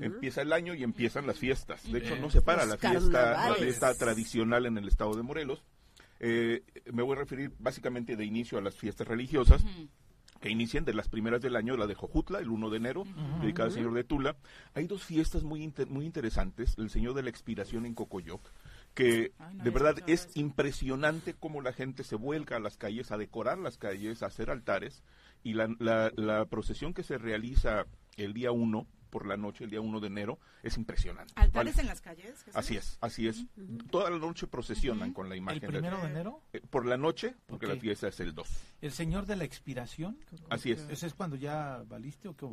Empieza 0.00 0.42
el 0.42 0.52
año 0.52 0.74
y 0.74 0.82
empiezan 0.84 1.26
las 1.26 1.38
fiestas. 1.38 1.82
De 1.90 1.98
hecho, 1.98 2.16
no 2.16 2.30
se 2.30 2.42
para 2.42 2.64
Los 2.64 2.80
la 2.82 2.90
fiesta, 2.90 3.48
la 3.48 3.54
fiesta 3.56 3.94
tradicional 3.94 4.66
en 4.66 4.78
el 4.78 4.86
estado 4.88 5.14
de 5.14 5.22
Morelos. 5.22 5.62
Eh, 6.20 6.62
me 6.92 7.02
voy 7.02 7.16
a 7.16 7.20
referir 7.20 7.50
básicamente 7.58 8.16
de 8.16 8.24
inicio 8.24 8.58
a 8.58 8.60
las 8.60 8.76
fiestas 8.76 9.06
religiosas 9.08 9.64
que 10.40 10.50
inician 10.50 10.84
de 10.84 10.94
las 10.94 11.08
primeras 11.08 11.40
del 11.42 11.56
año, 11.56 11.76
la 11.76 11.86
de 11.86 11.94
Jojutla, 11.94 12.38
el 12.38 12.48
1 12.48 12.70
de 12.70 12.76
enero, 12.76 13.04
dedicada 13.40 13.66
al 13.68 13.72
Señor 13.74 13.94
de 13.94 14.04
Tula. 14.04 14.36
Hay 14.74 14.86
dos 14.86 15.02
fiestas 15.04 15.42
muy, 15.42 15.62
inter- 15.62 15.88
muy 15.88 16.04
interesantes, 16.06 16.74
el 16.78 16.90
Señor 16.90 17.14
de 17.14 17.22
la 17.22 17.30
Expiración 17.30 17.86
en 17.86 17.94
Cocoyoc, 17.94 18.48
que 18.94 19.32
Ay, 19.38 19.56
no 19.56 19.64
de 19.64 19.70
verdad 19.70 19.96
es 20.06 20.28
impresionante 20.36 21.34
cómo 21.34 21.60
la 21.60 21.72
gente 21.72 22.04
se 22.04 22.16
vuelca 22.16 22.56
a 22.56 22.60
las 22.60 22.76
calles, 22.76 23.10
a 23.10 23.16
decorar 23.18 23.58
las 23.58 23.78
calles, 23.78 24.22
a 24.22 24.26
hacer 24.26 24.50
altares, 24.50 25.02
y 25.42 25.54
la, 25.54 25.68
la- 25.78 26.12
la 26.16 26.44
procesión 26.46 26.94
que 26.94 27.02
se 27.02 27.18
realiza 27.18 27.86
el 28.16 28.32
día 28.32 28.50
1 28.52 28.86
por 29.08 29.26
la 29.26 29.36
noche, 29.36 29.64
el 29.64 29.70
día 29.70 29.80
1 29.80 30.00
de 30.00 30.06
enero, 30.06 30.38
es 30.62 30.76
impresionante. 30.76 31.32
¿Altares 31.36 31.74
¿vale? 31.74 31.82
en 31.82 31.86
las 31.88 32.00
calles? 32.00 32.38
Jesús? 32.44 32.56
Así 32.56 32.76
es, 32.76 32.98
así 33.00 33.28
es. 33.28 33.44
Toda 33.90 34.10
la 34.10 34.18
noche 34.18 34.46
procesionan 34.46 35.12
con 35.12 35.28
la 35.28 35.34
¿El 35.34 35.38
imagen. 35.42 35.60
de- 35.60 35.68
primero 35.68 35.98
de 35.98 36.06
enero? 36.06 36.42
eh, 36.52 36.60
por 36.68 36.86
la 36.86 36.96
noche, 36.96 37.34
porque 37.46 37.66
la 37.66 37.76
fiesta 37.76 38.08
es 38.08 38.20
el 38.20 38.34
2. 38.34 38.48
¿El 38.80 38.92
señor 38.92 39.26
de 39.26 39.36
la 39.36 39.44
expiración? 39.44 40.18
Así 40.50 40.72
es. 40.72 40.86
¿Ese 40.90 41.06
es 41.06 41.14
cuando 41.14 41.36
ya 41.36 41.82
valiste 41.88 42.28
o 42.28 42.36
qué? 42.36 42.46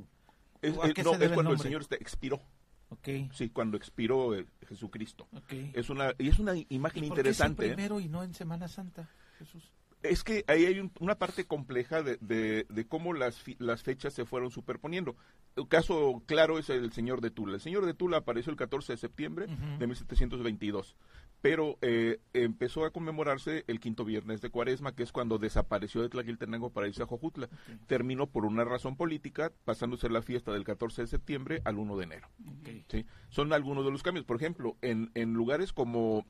Es, 0.62 0.76
¿O 0.78 0.84
a 0.84 0.88
eh, 0.90 0.94
qué 0.94 1.04
no, 1.04 1.12
se 1.12 1.18
debe 1.18 1.32
es 1.32 1.34
cuando 1.34 1.52
el? 1.52 1.60
Señor 1.60 1.82
este, 1.82 1.96
expiró. 1.96 2.42
Ok. 2.90 3.08
Sí, 3.34 3.50
cuando 3.50 3.78
expiró 3.78 4.36
eh, 4.36 4.46
Jesucristo. 4.68 5.28
ok. 5.34 5.52
Es 5.74 5.90
una, 5.90 6.14
y 6.18 6.30
es 6.30 6.40
una 6.40 6.54
imagen 6.70 7.04
¿Y 7.04 7.08
por 7.10 7.22
qué 7.22 7.30
es 7.30 7.40
el 7.40 7.48
interesante. 7.48 7.66
¿eh? 7.66 7.70
primero 7.74 8.00
y 8.00 8.08
no 8.08 8.24
en 8.24 8.34
Semana 8.34 8.68
Santa, 8.68 9.10
Jesús? 9.40 9.72
Es 10.10 10.24
que 10.24 10.44
ahí 10.48 10.66
hay 10.66 10.80
un- 10.80 10.92
una 11.00 11.16
parte 11.16 11.46
compleja 11.46 12.02
de, 12.04 12.18
de- 12.22 12.66
de 12.70 12.88
cómo 12.88 13.14
las, 13.14 13.44
las 13.60 13.84
fechas 13.84 14.14
se 14.14 14.26
fueron 14.26 14.52
superponiendo. 14.52 15.16
El 15.56 15.68
caso 15.68 16.22
claro 16.26 16.60
es 16.60 16.70
el 16.70 16.92
señor 16.92 17.22
de 17.22 17.32
Tula. 17.32 17.56
El 17.56 17.62
señor 17.62 17.86
de 17.86 17.94
Tula 17.94 18.18
apareció 18.18 18.52
el 18.52 18.58
14 18.58 18.94
de 18.94 18.98
septiembre 18.98 19.46
Ujú. 19.46 19.80
de 19.80 19.88
1722, 19.88 20.96
pero 21.42 21.78
eh, 21.82 22.20
empezó 22.34 22.84
a 22.86 22.92
conmemorarse 22.92 23.64
el 23.68 23.80
quinto 23.80 24.04
viernes 24.04 24.42
de 24.42 24.50
Cuaresma, 24.50 24.94
que 24.94 25.04
es 25.04 25.12
cuando 25.12 25.38
desapareció 25.38 26.02
de 26.02 26.10
Tlaquiltenango 26.10 26.72
para 26.72 26.88
irse 26.88 27.04
a 27.04 27.08
Jojutla. 27.08 27.48
Terminó 27.88 28.28
por 28.28 28.46
una 28.46 28.64
razón 28.66 28.98
política, 28.98 29.52
pasándose 29.64 30.10
la 30.10 30.22
fiesta 30.22 30.52
del 30.52 30.64
14 30.66 31.04
de 31.04 31.08
septiembre 31.08 31.62
al 31.64 31.78
1 31.78 31.98
de 31.98 32.04
enero. 32.04 32.28
¿sí? 32.90 33.06
Son 33.30 33.54
algunos 33.54 33.86
de 33.86 33.92
los 33.92 34.04
cambios. 34.04 34.26
Por 34.26 34.36
ejemplo, 34.38 34.76
en, 34.82 35.12
en 35.14 35.34
lugares 35.34 35.72
como, 35.72 36.26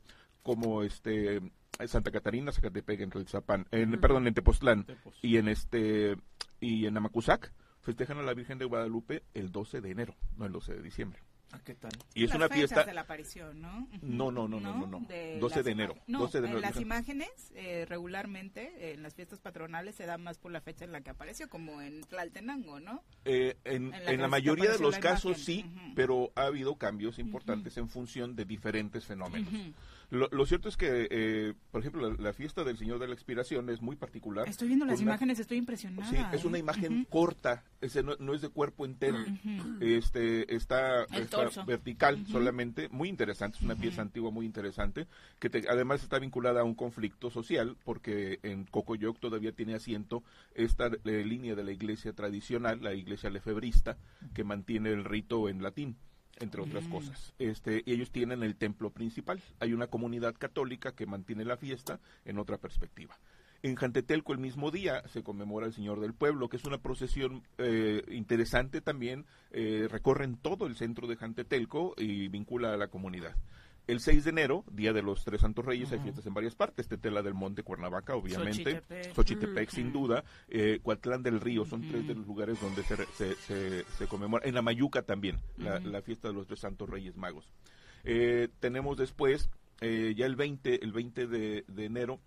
como 0.46 0.84
este 0.84 1.42
Santa 1.88 2.12
Catarina, 2.12 2.52
Zacatepec, 2.52 3.02
en 3.02 3.10
Tlalzapán, 3.10 3.68
en, 3.72 4.00
perdón, 4.00 4.28
en 4.28 4.36
Tepoztlán 4.36 4.86
y 5.24 5.38
en 5.38 5.48
este 5.50 6.16
y 6.62 6.86
en 6.86 6.96
Amacuzac, 6.96 7.52
festejan 7.82 8.20
a 8.20 8.22
la 8.24 8.34
Virgen 8.36 8.60
de 8.60 8.66
Guadalupe 8.66 9.24
el 9.34 9.52
12 9.52 9.82
de 9.82 9.90
enero, 9.92 10.16
no 10.38 10.46
el 10.46 10.52
12 10.52 10.76
de 10.76 10.82
diciembre. 10.84 11.20
¿Qué 11.64 11.74
tal? 11.76 11.92
Y 12.14 12.24
es 12.26 12.30
Las 12.32 12.38
una 12.38 12.50
fiesta... 12.50 12.84
de 12.84 12.94
la 12.94 13.02
aparición, 13.02 13.62
¿no? 13.62 13.88
No, 14.02 14.30
no, 14.30 14.46
no, 14.46 14.60
no, 14.60 14.76
no, 14.76 14.88
no. 14.88 15.00
De 15.08 15.40
12 15.40 15.56
las 15.58 15.66
de 15.66 15.72
enero. 15.72 15.96
No, 16.06 16.20
12 16.22 16.42
de 16.42 16.48
en 16.48 16.54
enero. 16.54 16.68
las 16.70 16.82
imágenes 16.82 17.30
eh, 17.54 17.86
regularmente 17.88 18.74
eh, 18.78 18.94
en 18.94 19.04
las 19.04 19.14
fiestas 19.14 19.40
patronales 19.40 19.96
se 19.96 20.06
da 20.06 20.18
más 20.18 20.38
por 20.38 20.52
la 20.52 20.60
fecha 20.60 20.84
en 20.84 20.92
la 20.92 21.00
que 21.00 21.12
apareció, 21.12 21.48
como 21.48 21.82
en 21.82 22.02
Tlaltenango, 22.02 22.82
¿no? 22.82 23.04
Eh, 23.24 23.56
en, 23.64 23.94
En 23.94 24.06
la 24.06 24.12
en 24.26 24.30
mayoría 24.30 24.72
de 24.72 24.80
los 24.80 24.98
casos 24.98 25.48
imagen. 25.48 25.72
sí, 25.72 25.94
pero 25.96 26.34
ha 26.36 26.48
habido 26.48 26.76
cambios 26.76 27.20
importantes 27.20 27.78
en 27.78 27.88
función 27.88 28.36
de 28.36 28.44
diferentes 28.44 29.06
fenómenos. 29.06 29.54
Ujú. 29.54 29.74
Lo, 30.10 30.28
lo 30.32 30.46
cierto 30.46 30.70
es 30.70 30.78
que, 30.78 31.08
eh, 31.10 31.54
por 31.72 31.82
ejemplo, 31.82 32.10
la, 32.10 32.16
la 32.22 32.34
fiesta 32.34 32.64
del 32.64 32.78
Señor 32.78 33.00
de 33.00 33.08
la 33.08 33.14
Expiración 33.14 33.70
es 33.70 33.82
muy 33.82 33.96
particular. 33.96 34.48
Estoy 34.48 34.68
viendo 34.68 34.86
las 34.86 35.00
una- 35.00 35.12
imágenes, 35.12 35.40
estoy 35.40 35.58
impresionada. 35.58 36.10
Sí, 36.10 36.18
es 36.34 36.46
una 36.46 36.58
¿eh? 36.58 36.62
imagen 36.62 37.06
corta, 37.10 37.64
ese 37.82 38.04
no, 38.04 38.16
no 38.20 38.34
es 38.34 38.42
de 38.42 38.50
cuerpo 38.50 38.86
entero, 38.86 39.18
este 39.82 40.56
está, 40.56 41.06
vertical 41.66 42.26
solamente, 42.28 42.90
muy 42.90 43.10
interesante, 43.10 43.58
es 43.58 43.64
una 43.64 43.76
pieza 43.76 44.02
antigua 44.02 44.32
muy 44.32 44.46
interesante, 44.46 45.08
que 45.40 45.50
te- 45.50 45.68
además 45.70 46.04
está 46.04 46.20
vinculada 46.20 46.62
a 46.62 46.64
un 46.64 46.76
conflicto 46.76 47.30
social, 47.30 47.76
porque 47.84 48.40
en 48.44 48.66
Cocoyoc 48.66 49.20
todavía 49.20 49.52
tiene 49.52 49.76
asiento 49.76 50.24
esta 50.54 50.88
eh, 51.04 51.24
línea 51.26 51.56
de 51.56 51.64
la 51.64 51.72
iglesia 51.72 52.14
tradicional, 52.14 52.82
la 52.84 52.94
iglesia 52.94 53.30
lefebrista, 53.30 53.98
que 54.34 54.44
mantiene 54.44 54.90
el 54.92 55.04
rito 55.04 55.50
en 55.50 55.62
latín 55.62 55.96
entre 56.40 56.62
otras 56.62 56.86
Mm. 56.88 56.92
cosas. 56.92 57.34
Este, 57.40 57.84
y 57.86 57.94
ellos 57.94 58.12
tienen 58.12 58.44
el 58.44 58.56
templo 58.56 58.90
principal. 58.90 59.42
Hay 59.60 59.74
una 59.74 59.88
comunidad 59.88 60.36
católica 60.36 60.94
que 60.94 61.06
mantiene 61.06 61.46
la 61.46 61.58
fiesta 61.58 62.00
en 62.26 62.38
otra 62.40 62.58
perspectiva. 62.58 63.18
En 63.64 63.76
Jantetelco 63.76 64.32
el 64.32 64.38
mismo 64.38 64.70
día 64.70 65.02
se 65.08 65.24
conmemora 65.24 65.66
el 65.66 65.74
Señor 65.74 66.00
del 66.00 66.14
Pueblo, 66.14 66.50
que 66.50 66.58
es 66.58 66.66
una 66.66 66.78
procesión 66.78 67.42
eh, 67.58 68.04
interesante 68.12 68.80
también, 68.80 69.26
eh, 69.52 69.88
recorren 69.90 70.38
todo 70.38 70.68
el 70.68 70.76
centro 70.76 71.08
de 71.08 71.16
Jantetelco 71.16 71.96
y 71.98 72.28
vincula 72.28 72.74
a 72.74 72.78
la 72.78 72.90
comunidad. 72.90 73.36
El 73.88 74.00
6 74.00 74.24
de 74.24 74.30
enero, 74.32 74.64
Día 74.72 74.94
de 74.94 75.02
los 75.04 75.24
Tres 75.24 75.42
Santos 75.42 75.64
Reyes, 75.66 75.92
hay 75.92 76.00
fiestas 76.00 76.26
en 76.26 76.34
varias 76.34 76.56
partes, 76.56 76.88
Tetela 76.88 77.22
del 77.22 77.34
Monte, 77.36 77.62
Cuernavaca, 77.64 78.16
obviamente, 78.16 78.64
Xochitepec. 79.14 79.70
Sin 79.70 79.92
duda, 79.94 80.24
eh, 80.48 80.80
Coatlán 80.82 81.22
del 81.22 81.40
Río, 81.40 81.66
son 81.66 81.82
tres 81.88 82.08
de 82.08 82.16
los 82.16 82.26
lugares 82.26 82.60
donde 82.60 82.82
se, 82.84 82.96
se, 83.14 83.36
se- 83.36 83.84
se 83.84 84.08
conmemora, 84.08 84.48
en 84.48 84.56
la 84.56 84.62
Mayuca 84.64 85.04
también, 85.04 85.38
la 85.92 86.02
fiesta 86.02 86.28
de 86.30 86.34
los 86.34 86.48
Tres 86.48 86.60
Santos 86.62 86.90
Reyes 86.90 87.16
Magos. 87.16 87.50
Eh, 88.04 88.50
tenemos 88.60 88.98
después, 88.98 89.50
eh, 89.82 90.14
ya 90.16 90.26
el 90.26 90.36
20, 90.36 90.84
el 90.84 90.92
20 90.92 91.28
de, 91.28 91.66
de 91.68 91.86
enero, 91.86 92.20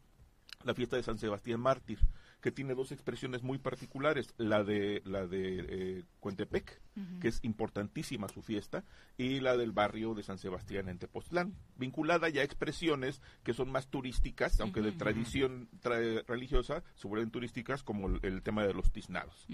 la 0.65 0.75
fiesta 0.75 0.97
de 0.97 1.03
San 1.03 1.19
Sebastián 1.19 1.61
Mártir, 1.61 1.99
que 2.41 2.53
tiene 2.53 2.75
dos 2.75 2.93
expresiones 2.93 3.43
muy 3.43 3.59
particulares, 3.59 4.33
la 4.39 4.63
de 4.63 5.03
la 5.05 5.27
de 5.27 5.67
eh, 5.69 6.05
Cuentepec, 6.21 6.81
Que 7.21 7.29
es 7.29 7.41
importantísima 7.43 8.29
su 8.29 8.43
fiesta, 8.43 8.85
y 9.17 9.41
la 9.41 9.57
del 9.57 9.73
barrio 9.73 10.15
de 10.15 10.23
San 10.23 10.39
Sebastián 10.39 10.89
en 10.89 10.99
Tepoztlán, 10.99 11.55
vinculada 11.77 12.29
ya 12.29 12.41
a 12.43 12.45
expresiones 12.45 13.21
que 13.43 13.55
son 13.55 13.71
más 13.71 13.89
turísticas, 13.89 14.61
aunque 14.61 14.81
de 14.83 14.93
tradición 14.93 15.69
tra- 15.83 16.25
religiosa, 16.27 16.83
se 16.95 17.09
vuelven 17.09 17.31
turísticas, 17.31 17.83
como 17.83 18.09
el, 18.09 18.21
el 18.23 18.43
tema 18.43 18.65
de 18.67 18.75
los 18.75 18.91
tiznados. 18.93 19.47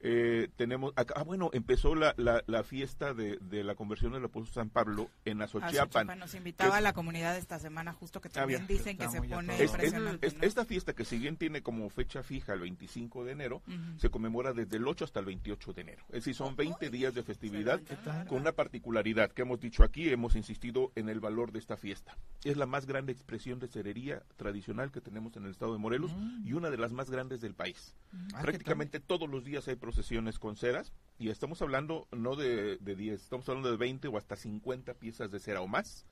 Eh, 0.00 0.48
tenemos, 0.56 0.92
acá- 0.96 1.14
ah, 1.16 1.22
bueno, 1.24 1.50
empezó 1.52 1.94
la, 1.94 2.14
la, 2.16 2.42
la 2.46 2.62
fiesta 2.62 3.14
de, 3.14 3.36
de 3.40 3.64
la 3.64 3.74
conversión 3.74 4.12
del 4.12 4.24
apóstol 4.24 4.52
San 4.54 4.70
Pablo 4.70 5.10
en 5.24 5.42
Azochiapan. 5.42 5.76
Azochiapan 5.78 6.18
nos 6.18 6.34
invitaba 6.34 6.70
es- 6.70 6.76
a 6.76 6.80
la 6.80 6.92
comunidad 6.92 7.36
esta 7.36 7.58
semana 7.58 7.92
justo 7.92 8.20
que 8.20 8.28
Ah, 8.28 8.32
también 8.32 8.66
dicen 8.66 8.96
que 8.96 9.08
se 9.08 9.20
pone. 9.22 9.54
Es- 9.54 9.60
es- 9.60 9.70
impresionante. 9.72 10.26
es- 10.26 10.36
¿no? 10.36 10.42
esta 10.44 10.64
fiesta 10.64 10.94
que 10.94 11.04
si 11.04 11.18
bien 11.18 11.36
tiene 11.36 11.62
como 11.62 11.88
fecha 11.90 12.22
fija 12.22 12.52
el 12.54 12.60
25 12.60 13.24
de 13.24 13.32
enero, 13.32 13.62
se 13.96 14.10
conmemora 14.10 14.52
desde 14.52 14.76
el 14.76 14.86
8 14.86 15.04
hasta 15.04 15.20
el 15.20 15.26
28 15.26 15.72
de 15.72 15.82
enero. 15.82 16.04
Es 16.08 16.14
decir, 16.24 16.34
son 16.34 16.56
20 16.56 16.87
días 16.90 17.14
de 17.14 17.22
festividad 17.22 17.80
con 18.28 18.40
una 18.40 18.52
particularidad 18.52 19.30
que 19.32 19.42
hemos 19.42 19.60
dicho 19.60 19.82
aquí, 19.82 20.08
hemos 20.08 20.36
insistido 20.36 20.92
en 20.94 21.08
el 21.08 21.20
valor 21.20 21.52
de 21.52 21.58
esta 21.58 21.76
fiesta. 21.76 22.16
Es 22.44 22.56
la 22.56 22.66
más 22.66 22.86
grande 22.86 23.12
expresión 23.12 23.58
de 23.58 23.68
cerería 23.68 24.22
tradicional 24.36 24.90
que 24.90 25.00
tenemos 25.00 25.36
en 25.36 25.44
el 25.44 25.50
estado 25.50 25.72
de 25.72 25.78
Morelos 25.78 26.12
y 26.44 26.52
una 26.52 26.70
de 26.70 26.78
las 26.78 26.92
más 26.92 27.10
grandes 27.10 27.40
del 27.40 27.54
país. 27.54 27.94
Ah, 28.12 28.38
¿qué 28.38 28.42
Prácticamente 28.42 29.00
todos 29.00 29.28
los 29.28 29.44
días 29.44 29.68
hay 29.68 29.76
procesiones 29.76 30.38
con 30.38 30.56
ceras 30.56 30.92
y 31.18 31.30
estamos 31.30 31.60
hablando 31.62 32.08
no 32.12 32.36
de, 32.36 32.76
de 32.78 32.96
10, 32.96 33.22
estamos 33.22 33.48
hablando 33.48 33.70
de 33.70 33.76
20 33.76 34.08
o 34.08 34.16
hasta 34.16 34.36
50 34.36 34.94
piezas 34.94 35.30
de 35.30 35.40
cera 35.40 35.60
o 35.60 35.68
más 35.68 36.06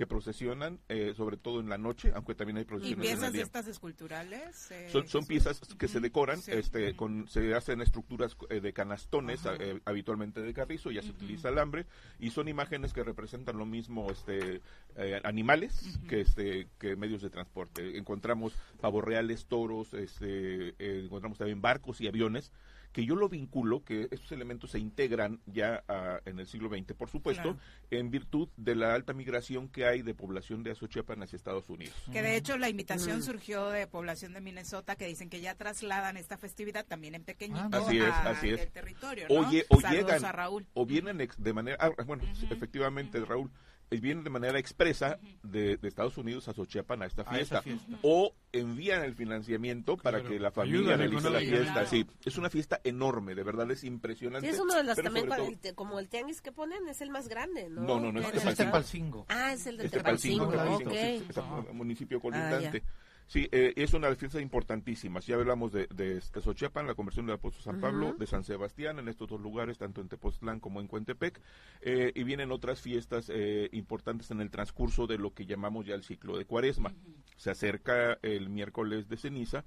que 0.00 0.06
procesionan, 0.06 0.80
eh, 0.88 1.12
sobre 1.14 1.36
todo 1.36 1.60
en 1.60 1.68
la 1.68 1.76
noche, 1.76 2.10
aunque 2.14 2.34
también 2.34 2.56
hay 2.56 2.62
¿Y 2.62 2.64
procesiones 2.64 2.96
en 2.96 3.02
piezas 3.02 3.26
el 3.26 3.32
de 3.32 3.36
día. 3.36 3.44
estas 3.44 3.66
esculturales? 3.66 4.70
eh, 4.70 4.88
Son, 4.90 5.06
son 5.06 5.26
piezas 5.26 5.60
que 5.78 5.88
se 5.88 6.00
decoran, 6.00 6.40
sí. 6.40 6.52
este, 6.52 6.96
con, 6.96 7.28
se 7.28 7.54
hacen 7.54 7.82
estructuras 7.82 8.34
eh, 8.48 8.60
de 8.60 8.72
canastones, 8.72 9.42
eh, 9.58 9.78
habitualmente 9.84 10.40
de 10.40 10.54
carrizo, 10.54 10.90
ya 10.90 11.02
se 11.02 11.10
utiliza 11.10 11.48
alambre, 11.50 11.84
y 12.18 12.30
son 12.30 12.48
imágenes 12.48 12.94
que 12.94 13.04
representan 13.04 13.58
lo 13.58 13.66
mismo 13.66 14.10
este, 14.10 14.62
eh, 14.96 15.20
animales 15.22 15.98
que, 16.08 16.22
este, 16.22 16.68
que 16.78 16.96
medios 16.96 17.20
de 17.20 17.28
transporte. 17.28 17.98
Encontramos 17.98 18.54
pavos 18.80 19.04
reales, 19.04 19.44
toros, 19.48 19.92
este, 19.92 20.74
encontramos 21.04 21.36
también 21.36 21.60
barcos 21.60 22.00
y 22.00 22.08
aviones, 22.08 22.52
que 22.92 23.04
yo 23.04 23.14
lo 23.14 23.28
vinculo, 23.28 23.84
que 23.84 24.08
estos 24.10 24.32
elementos 24.32 24.72
se 24.72 24.78
integran 24.80 25.40
ya 25.46 25.84
ah, 25.88 26.20
en 26.24 26.40
el 26.40 26.46
siglo 26.46 26.68
XX, 26.68 26.92
por 26.94 27.08
supuesto, 27.08 27.42
Claro. 27.54 27.58
en 27.90 28.10
virtud 28.10 28.48
de 28.56 28.74
la 28.74 28.94
alta 28.94 29.12
migración 29.12 29.68
que 29.68 29.86
hay 29.86 30.02
de 30.02 30.12
población 30.14 30.62
de 30.64 30.72
Azochiapan 30.72 31.22
hacia 31.22 31.36
Estados 31.36 31.68
Unidos. 31.68 31.94
Que 32.12 32.20
de 32.22 32.36
hecho 32.36 32.58
la 32.58 32.68
invitación 32.68 33.20
Mm. 33.20 33.22
surgió 33.22 33.68
de 33.70 33.86
población 33.86 34.32
de 34.32 34.40
Minnesota 34.40 34.96
que 34.96 35.06
dicen 35.06 35.30
que 35.30 35.40
ya 35.40 35.54
trasladan 35.54 36.16
esta 36.16 36.36
festividad 36.36 36.84
también 36.84 37.14
en 37.14 37.22
pequeñito 37.24 37.68
Así 37.76 37.98
es, 37.98 38.04
a- 38.04 38.30
así 38.30 38.48
es. 38.50 38.58
del 38.58 38.70
territorio, 38.72 39.26
O, 39.28 39.48
llegan, 39.90 40.24
a 40.24 40.32
Raúl. 40.32 40.66
o 40.74 40.84
vienen 40.84 41.20
ex- 41.20 41.40
de 41.42 41.52
manera, 41.52 41.76
ah, 41.80 41.90
bueno, 42.04 42.24
efectivamente, 42.50 43.20
Raúl, 43.24 43.50
vienen 43.98 44.22
de 44.22 44.30
manera 44.30 44.56
expresa 44.58 45.18
de, 45.42 45.76
de 45.76 45.88
Estados 45.88 46.16
Unidos 46.16 46.46
a 46.48 46.52
Xochiapan 46.52 47.02
a 47.02 47.06
esta 47.06 47.22
A 47.22 47.34
fiesta, 47.34 47.62
o 48.02 48.32
envían 48.52 49.02
el 49.02 49.14
financiamiento 49.16 49.96
para 49.96 50.18
Claro. 50.20 50.34
que 50.34 50.40
la 50.40 50.52
familia 50.52 50.96
realice 50.96 51.28
la 51.30 51.40
fiesta. 51.40 51.86
Sí, 51.86 52.06
es 52.24 52.38
una 52.38 52.50
fiesta 52.50 52.80
enorme, 52.84 53.34
de 53.34 53.42
verdad 53.42 53.68
es 53.72 53.82
impresionante. 53.82 54.46
Sí, 54.48 54.54
es 54.54 54.60
uno 54.60 54.74
de 54.76 54.84
los 54.84 54.96
también, 54.96 55.26
todo- 55.28 55.48
el 55.62 55.74
como 55.74 55.98
el 55.98 56.08
tianguis 56.08 56.40
que 56.40 56.52
ponen, 56.52 56.86
es 56.88 57.00
el 57.00 57.10
más 57.10 57.26
grande, 57.28 57.68
¿no? 57.68 57.80
No, 57.82 57.98
no, 58.00 58.12
no, 58.12 58.20
es 58.20 58.26
¿Qué 58.26 58.32
Tepalcingo. 58.38 58.46
es 58.52 58.58
el- 58.60 58.66
Tepalcingo. 58.66 59.26
Ah, 59.28 59.52
es 59.54 59.66
el 59.66 59.76
de 59.78 59.88
Tepalcingo, 59.88 60.48
Tepalcingo, 60.50 60.90
Tepalcingo, 60.90 60.90
ok. 60.90 61.24
sí, 61.24 61.40
es 61.64 61.70
un 61.70 61.76
municipio 61.76 62.18
Ah, 62.18 62.20
colindante. 62.22 62.82
Sí, 63.30 63.48
eh, 63.52 63.74
es 63.76 63.94
una 63.94 64.12
fiesta 64.16 64.40
importantísima. 64.40 65.20
Ya 65.20 65.36
hablamos 65.36 65.70
de, 65.70 65.86
de, 65.94 66.14
de 66.14 66.40
Xochiapan, 66.40 66.88
la 66.88 66.96
conversión 66.96 67.26
del 67.26 67.36
apóstol 67.36 67.62
San 67.62 67.80
Pablo, 67.80 68.12
de 68.18 68.26
San 68.26 68.42
Sebastián, 68.42 68.98
en 68.98 69.06
estos 69.06 69.28
dos 69.28 69.40
lugares, 69.40 69.78
tanto 69.78 70.00
en 70.00 70.08
Tepoztlán 70.08 70.58
como 70.58 70.80
en 70.80 70.88
Cuentepec. 70.88 71.40
eh, 71.80 72.10
y 72.12 72.24
vienen 72.24 72.50
otras 72.50 72.80
fiestas 72.80 73.30
eh, 73.32 73.68
importantes 73.70 74.32
en 74.32 74.40
el 74.40 74.50
transcurso 74.50 75.06
de 75.06 75.16
lo 75.16 75.32
que 75.32 75.46
llamamos 75.46 75.86
ya 75.86 75.94
el 75.94 76.02
ciclo 76.02 76.36
de 76.36 76.44
Cuaresma. 76.44 76.92
Se 77.36 77.52
acerca 77.52 78.18
el 78.22 78.48
miércoles 78.50 79.08
de 79.08 79.16
ceniza 79.16 79.64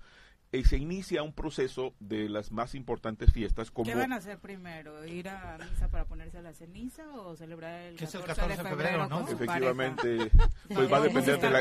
y 0.54 0.64
se 0.66 0.78
inicia 0.78 1.24
un 1.24 1.34
proceso 1.34 1.96
de 2.00 2.30
las 2.30 2.52
más 2.52 2.76
importantes 2.76 3.34
fiestas 3.34 3.72
como... 3.72 3.90
¿Qué 3.90 3.96
van 3.96 4.14
a 4.14 4.18
hacer 4.18 4.38
primero? 4.38 5.04
¿Ir 5.06 5.28
a 5.30 5.58
misa 5.58 5.90
para 5.90 6.06
ponerse 6.06 6.38
a 6.38 6.42
la 6.44 6.54
ceniza 6.54 7.04
o 7.16 7.36
celebrar 7.36 7.82
el 7.82 7.96
Que 7.96 8.06
es 8.06 8.14
el 8.14 8.22
14, 8.22 8.42
de 8.42 8.58
14 8.58 8.64
de 8.64 8.70
febrero, 8.70 8.90
febrero, 8.92 9.10
¿no? 9.10 9.18
con 9.18 9.28
su 9.28 9.34
Efectivamente, 9.34 10.18
pareja? 10.18 10.50
pues 10.74 10.94
va 10.94 10.98
a 10.98 11.02
depender 11.02 11.40
de 11.40 11.50
la, 11.50 11.58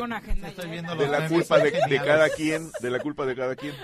de 0.94 1.09
la 1.09 1.28
culpa 1.28 1.59
de, 1.59 2.02
cada 2.05 2.28
quien, 2.28 2.70
de 2.81 2.90
la 2.90 3.01
culpa 3.01 3.24
de 3.24 3.35
cada 3.35 3.56
quien. 3.56 3.74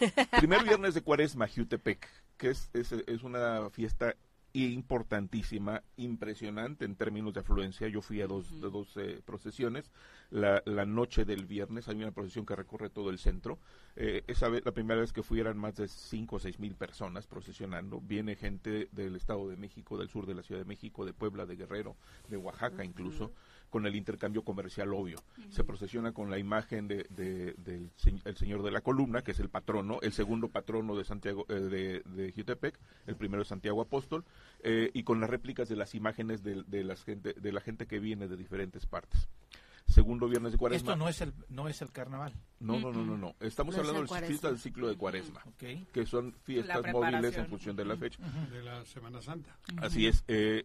Primer 0.38 0.64
viernes 0.64 0.94
de 0.94 1.02
Cuaresma, 1.02 1.46
Jutepec, 1.46 2.08
que 2.36 2.50
es, 2.50 2.68
es, 2.72 2.90
es 2.92 3.22
una 3.22 3.70
fiesta 3.70 4.16
importantísima, 4.52 5.82
impresionante 5.96 6.84
en 6.84 6.96
términos 6.96 7.34
de 7.34 7.40
afluencia. 7.40 7.88
Yo 7.88 8.02
fui 8.02 8.20
a 8.20 8.26
dos, 8.26 8.60
de 8.60 8.70
dos 8.70 8.96
eh, 8.96 9.20
procesiones. 9.24 9.90
La, 10.30 10.62
la 10.64 10.86
noche 10.86 11.24
del 11.24 11.46
viernes 11.46 11.88
hay 11.88 11.96
una 11.96 12.10
procesión 12.10 12.46
que 12.46 12.56
recorre 12.56 12.90
todo 12.90 13.10
el 13.10 13.18
centro. 13.18 13.58
Eh, 13.96 14.22
esa 14.26 14.48
vez, 14.48 14.64
la 14.64 14.72
primera 14.72 15.00
vez 15.00 15.12
que 15.12 15.22
fui 15.22 15.40
eran 15.40 15.58
más 15.58 15.76
de 15.76 15.88
5 15.88 16.36
o 16.36 16.38
6 16.38 16.58
mil 16.58 16.74
personas 16.74 17.26
procesionando. 17.26 18.00
Viene 18.00 18.36
gente 18.36 18.88
del 18.92 19.16
Estado 19.16 19.48
de 19.48 19.56
México, 19.56 19.98
del 19.98 20.08
sur 20.08 20.26
de 20.26 20.34
la 20.34 20.42
Ciudad 20.42 20.60
de 20.60 20.66
México, 20.66 21.04
de 21.04 21.12
Puebla, 21.12 21.46
de 21.46 21.56
Guerrero, 21.56 21.96
de 22.28 22.36
Oaxaca 22.36 22.84
incluso, 22.84 23.32
con 23.70 23.86
el 23.86 23.94
intercambio 23.96 24.42
comercial 24.42 24.92
obvio. 24.92 25.22
Se 25.48 25.64
procesiona 25.64 26.12
con 26.12 26.30
la 26.30 26.38
imagen 26.38 26.88
de, 26.88 27.06
de- 27.10 27.54
del 27.56 27.90
el 28.24 28.36
Señor 28.36 28.62
de 28.62 28.70
la 28.70 28.80
Columna, 28.82 29.22
que 29.22 29.30
es 29.30 29.40
el 29.40 29.48
patrono, 29.48 29.98
el 30.02 30.12
segundo 30.12 30.48
patrono 30.48 30.96
de 30.96 31.04
Santiago 31.04 31.46
eh, 31.48 31.54
de, 31.54 32.02
de 32.04 32.32
Jutepec, 32.32 32.78
el 33.06 33.16
primero 33.16 33.42
es 33.42 33.48
Santiago 33.48 33.80
Apóstol, 33.80 34.24
eh, 34.62 34.90
y 34.92 35.04
con 35.04 35.20
las 35.20 35.30
réplicas 35.30 35.68
de 35.68 35.76
las 35.76 35.94
imágenes 35.94 36.42
de, 36.42 36.62
de 36.66 36.84
las 36.84 37.02
gente, 37.04 37.32
de 37.32 37.52
la 37.52 37.60
gente 37.60 37.86
que 37.86 37.98
viene 38.00 38.28
de 38.28 38.36
diferentes 38.36 38.84
partes. 38.86 39.28
Segundo 39.86 40.28
viernes 40.28 40.52
de 40.52 40.58
Cuaresma. 40.58 40.92
Esto 40.92 40.96
no 40.96 41.08
es 41.08 41.20
el 41.20 41.32
no 41.48 41.66
es 41.68 41.82
el 41.82 41.90
carnaval. 41.90 42.32
No, 42.60 42.78
no, 42.78 42.92
no, 42.92 43.04
no, 43.04 43.16
no. 43.16 43.34
Estamos 43.40 43.74
No 43.74 43.82
es 43.82 43.88
hablando 43.88 43.98
el 44.00 44.02
del 44.02 44.08
Cuaresma. 44.08 44.28
fiesta 44.28 44.48
del 44.48 44.58
ciclo 44.60 44.88
de 44.88 44.96
Cuaresma, 44.96 45.42
Ok. 45.46 45.64
que 45.92 46.06
son 46.06 46.32
fiestas 46.44 46.92
móviles 46.92 47.36
en 47.36 47.46
función 47.48 47.74
de 47.74 47.84
la 47.84 47.96
fecha. 47.96 48.20
de 48.52 48.62
la 48.62 48.84
Semana 48.84 49.20
Santa. 49.20 49.56
Así 49.78 50.06
es. 50.06 50.22
eh, 50.28 50.64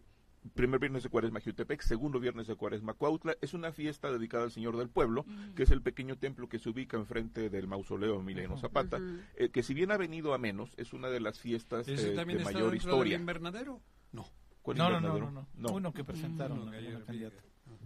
primer 0.54 0.80
viernes 0.80 1.02
de 1.02 1.08
Cuaresma 1.08 1.40
Jutepec, 1.40 1.80
segundo 1.82 2.20
viernes 2.20 2.46
de 2.46 2.54
Cuaresma 2.56 2.94
Cuautla. 2.94 3.36
Es 3.40 3.54
una 3.54 3.72
fiesta 3.72 4.10
dedicada 4.10 4.44
al 4.44 4.50
Señor 4.52 4.76
del 4.76 4.88
Pueblo, 4.88 5.24
que 5.54 5.62
es 5.64 5.70
el 5.70 5.82
pequeño 5.82 6.16
templo 6.16 6.48
que 6.48 6.58
se 6.58 6.68
ubica 6.70 6.96
enfrente 6.96 7.50
del 7.50 7.66
mausoleo 7.66 8.14
de 8.14 8.20
Emiliano 8.20 8.56
Zapata, 8.58 8.96
Ujú. 8.98 9.18
eh, 9.36 9.48
que 9.50 9.62
si 9.62 9.74
bien 9.74 9.90
ha 9.92 9.96
venido 9.96 10.34
a 10.34 10.38
menos, 10.38 10.70
es 10.76 10.92
una 10.92 11.08
de 11.08 11.20
las 11.20 11.38
fiestas 11.38 11.88
¿Ese 11.88 12.12
eh, 12.12 12.24
de 12.24 12.44
mayor 12.44 12.74
historia. 12.74 13.12
del 13.14 13.20
invernadero? 13.22 13.80
No. 14.12 14.26
¿Cuál 14.62 14.78
No, 14.78 14.84
no, 14.90 14.96
invernadero? 14.96 15.30
no, 15.30 15.40
no, 15.42 15.48
no. 15.68 15.74
Uno 15.74 15.92
que 15.92 16.02
presentaron, 16.04 16.58
Mm. 16.60 16.64
¿no? 16.66 16.72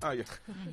Ah, 0.02 0.14
ya. 0.14 0.24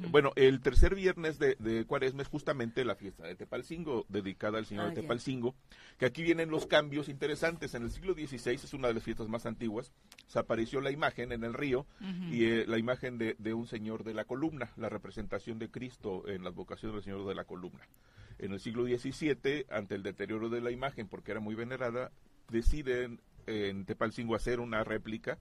Bueno, 0.10 0.32
el 0.36 0.62
tercer 0.62 0.96
viernes 0.96 1.38
de, 1.38 1.56
de 1.60 1.86
Cuaresma 1.86 2.22
es 2.22 2.28
justamente 2.30 2.86
la 2.86 2.96
fiesta 2.96 3.26
de 3.26 3.36
Tepalcingo, 3.36 4.06
dedicada 4.08 4.58
al 4.58 4.66
señor 4.66 4.86
Ah, 4.86 4.90
de 4.90 4.96
ya. 4.96 5.02
Tepalcingo, 5.02 5.56
que 5.98 6.06
aquí 6.06 6.24
vienen 6.24 6.50
los 6.50 6.66
cambios 6.66 7.10
interesantes. 7.10 7.74
En 7.74 7.84
el 7.84 7.92
siglo 7.92 8.14
XVI 8.14 8.52
es 8.54 8.74
una 8.74 8.88
de 8.88 8.94
las 8.94 9.04
fiestas 9.04 9.28
más 9.28 9.46
antiguas. 9.46 9.92
Se 10.28 10.40
apareció 10.40 10.80
la 10.82 10.92
imagen 10.92 11.32
en 11.32 11.44
el 11.44 11.54
río 11.54 11.86
y 12.32 12.46
eh, 12.46 12.66
la 12.68 12.78
imagen 12.78 13.18
de, 13.18 13.36
de 13.38 13.54
un 13.54 13.68
señor 13.68 14.04
de 14.04 14.14
la 14.14 14.24
columna, 14.26 14.72
la 14.78 14.90
representación 14.90 15.60
de 15.60 15.70
Cristo 15.70 16.28
en 16.28 16.44
la 16.44 16.50
advocación 16.50 16.94
del 16.94 17.04
señor 17.04 17.28
de 17.28 17.36
la 17.36 17.44
columna. 17.44 17.88
En 18.40 18.54
el 18.54 18.60
siglo 18.60 18.86
XVII, 18.86 19.66
ante 19.70 19.96
el 19.96 20.04
deterioro 20.04 20.48
de 20.50 20.62
la 20.62 20.72
imagen, 20.72 21.08
porque 21.08 21.32
era 21.32 21.40
muy 21.42 21.56
venerada, 21.56 22.12
deciden 22.50 23.20
en 23.46 23.86
Tepalcingo 23.86 24.36
hacer 24.36 24.60
una 24.60 24.84
réplica 24.84 25.38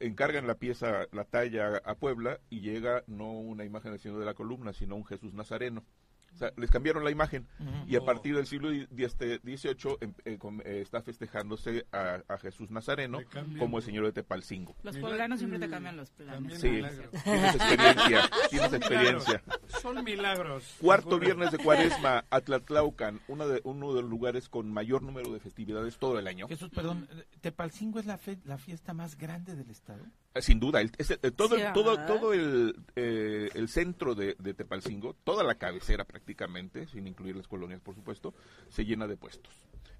encargan 0.00 0.46
la 0.46 0.58
pieza, 0.58 1.06
la 1.12 1.24
talla 1.24 1.76
a 1.84 1.94
Puebla 1.94 2.40
y 2.50 2.60
llega 2.60 3.04
no 3.06 3.32
una 3.32 3.64
imagen 3.64 3.92
del 3.92 4.00
Señor 4.00 4.18
de 4.18 4.26
la 4.26 4.34
Columna, 4.34 4.72
sino 4.72 4.96
un 4.96 5.04
Jesús 5.04 5.34
Nazareno. 5.34 5.84
O 6.32 6.36
sea, 6.40 6.52
les 6.56 6.70
cambiaron 6.70 7.04
la 7.04 7.10
imagen 7.10 7.46
y 7.86 7.96
a 7.96 8.00
partir 8.04 8.34
del 8.36 8.46
siglo 8.46 8.70
XVIII 8.70 9.96
em- 10.00 10.14
eh, 10.24 10.38
com- 10.38 10.60
eh, 10.64 10.80
está 10.80 11.02
festejándose 11.02 11.86
a, 11.92 12.22
a 12.28 12.38
Jesús 12.38 12.70
Nazareno 12.70 13.18
como 13.58 13.78
el 13.78 13.84
Señor 13.84 14.04
de 14.06 14.12
Tepalcingo. 14.12 14.74
Los 14.82 14.96
poblanos 14.98 15.38
siempre 15.38 15.58
te 15.58 15.68
cambian 15.68 15.96
los 15.96 16.10
planes. 16.10 16.54
Sí, 16.60 16.68
tienes 17.24 17.54
experiencia, 17.54 18.30
tienes 18.50 18.72
experiencia. 18.72 19.42
Son 19.80 20.02
milagros. 20.04 20.76
Cuarto 20.80 21.18
viernes 21.18 21.50
de 21.52 21.58
Cuaresma, 21.58 22.24
Atlatlaucan, 22.30 23.20
uno 23.28 23.48
de, 23.48 23.60
uno 23.64 23.92
de 23.94 24.02
los 24.02 24.10
lugares 24.10 24.48
con 24.48 24.72
mayor 24.72 25.02
número 25.02 25.30
de 25.32 25.40
festividades 25.40 25.98
todo 25.98 26.18
el 26.18 26.26
año. 26.26 26.48
Jesús, 26.48 26.70
perdón, 26.70 27.08
Tepalcingo 27.40 27.98
es 27.98 28.06
la, 28.06 28.18
fe- 28.18 28.38
la 28.44 28.58
fiesta 28.58 28.94
más 28.94 29.16
grande 29.16 29.56
del 29.56 29.70
estado. 29.70 30.04
Eh, 30.34 30.42
Sin 30.42 30.60
duda, 30.60 30.80
el- 30.80 30.92
es 30.96 31.10
eh, 31.10 31.16
todo, 31.32 31.56
Sí, 31.56 31.62
el- 31.62 31.72
todo, 31.72 31.96
todo 32.06 32.32
el, 32.32 32.76
eh, 32.96 33.50
el 33.54 33.68
centro 33.68 34.14
de, 34.14 34.36
de 34.38 34.54
Tepalcingo, 34.54 35.14
toda 35.24 35.42
la 35.42 35.56
cabecera 35.56 36.04
prácticamente, 36.04 36.19
sin 36.86 37.06
incluir 37.06 37.36
las 37.36 37.48
colonias 37.48 37.80
por 37.80 37.94
supuesto, 37.94 38.34
se 38.68 38.84
llena 38.84 39.06
de 39.06 39.16
puestos. 39.16 39.52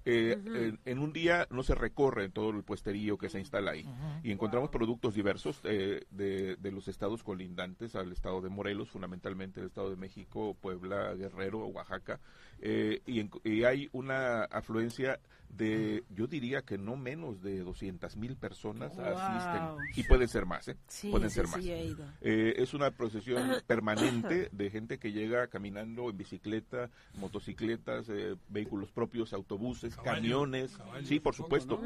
Eh, 0.03 0.35
en, 0.45 0.79
en 0.85 0.97
un 0.99 1.13
día 1.13 1.47
no 1.51 1.61
se 1.61 1.75
recorre 1.75 2.29
todo 2.29 2.49
el 2.49 2.63
puesterío 2.63 3.19
que 3.19 3.29
se 3.29 3.37
instala 3.39 3.71
ahí 3.71 3.85
y 4.23 4.31
encontramos 4.31 4.69
productos 4.71 5.13
diversos 5.13 5.59
eh, 5.63 6.05
de, 6.09 6.55
de 6.55 6.71
los 6.71 6.87
estados 6.87 7.21
colindantes 7.23 7.95
al 7.95 8.11
estado 8.11 8.41
de 8.41 8.49
Morelos, 8.49 8.89
fundamentalmente 8.89 9.59
el 9.59 9.67
estado 9.67 9.91
de 9.91 9.97
México, 9.97 10.55
Puebla, 10.59 11.13
Guerrero, 11.13 11.67
Oaxaca, 11.67 12.19
eh, 12.61 13.01
y, 13.05 13.19
en- 13.19 13.29
y 13.43 13.63
hay 13.63 13.89
una 13.91 14.45
afluencia 14.45 15.19
de, 15.55 16.03
yo 16.09 16.27
diría 16.27 16.61
que 16.61 16.77
no 16.77 16.95
menos 16.95 17.41
de 17.41 17.59
200 17.59 18.15
mil 18.17 18.35
personas 18.37 18.95
Wow. 18.95 19.05
asisten 19.05 19.61
y 19.95 20.03
pueden 20.07 20.27
ser 20.27 20.45
más, 20.45 20.67
¿eh? 20.67 20.77
Sí, 20.87 21.11
pueden 21.11 21.29
sí, 21.29 21.35
ser 21.35 21.45
sí, 21.47 21.51
más. 21.51 21.65
he 21.65 21.85
ido. 21.85 22.05
Eh, 22.21 22.53
es 22.57 22.73
una 22.73 22.91
procesión 22.91 23.49
permanente 23.67 24.49
de 24.51 24.69
gente 24.69 24.97
que 24.97 25.11
llega 25.11 25.47
caminando 25.47 26.09
en 26.09 26.17
bicicleta, 26.17 26.89
motocicletas, 27.15 28.07
eh, 28.09 28.35
vehículos 28.49 28.91
propios, 28.91 29.33
autobuses, 29.33 29.95
camiones. 29.97 30.77
sí, 31.03 31.19
por 31.19 31.35
supuesto. 31.35 31.81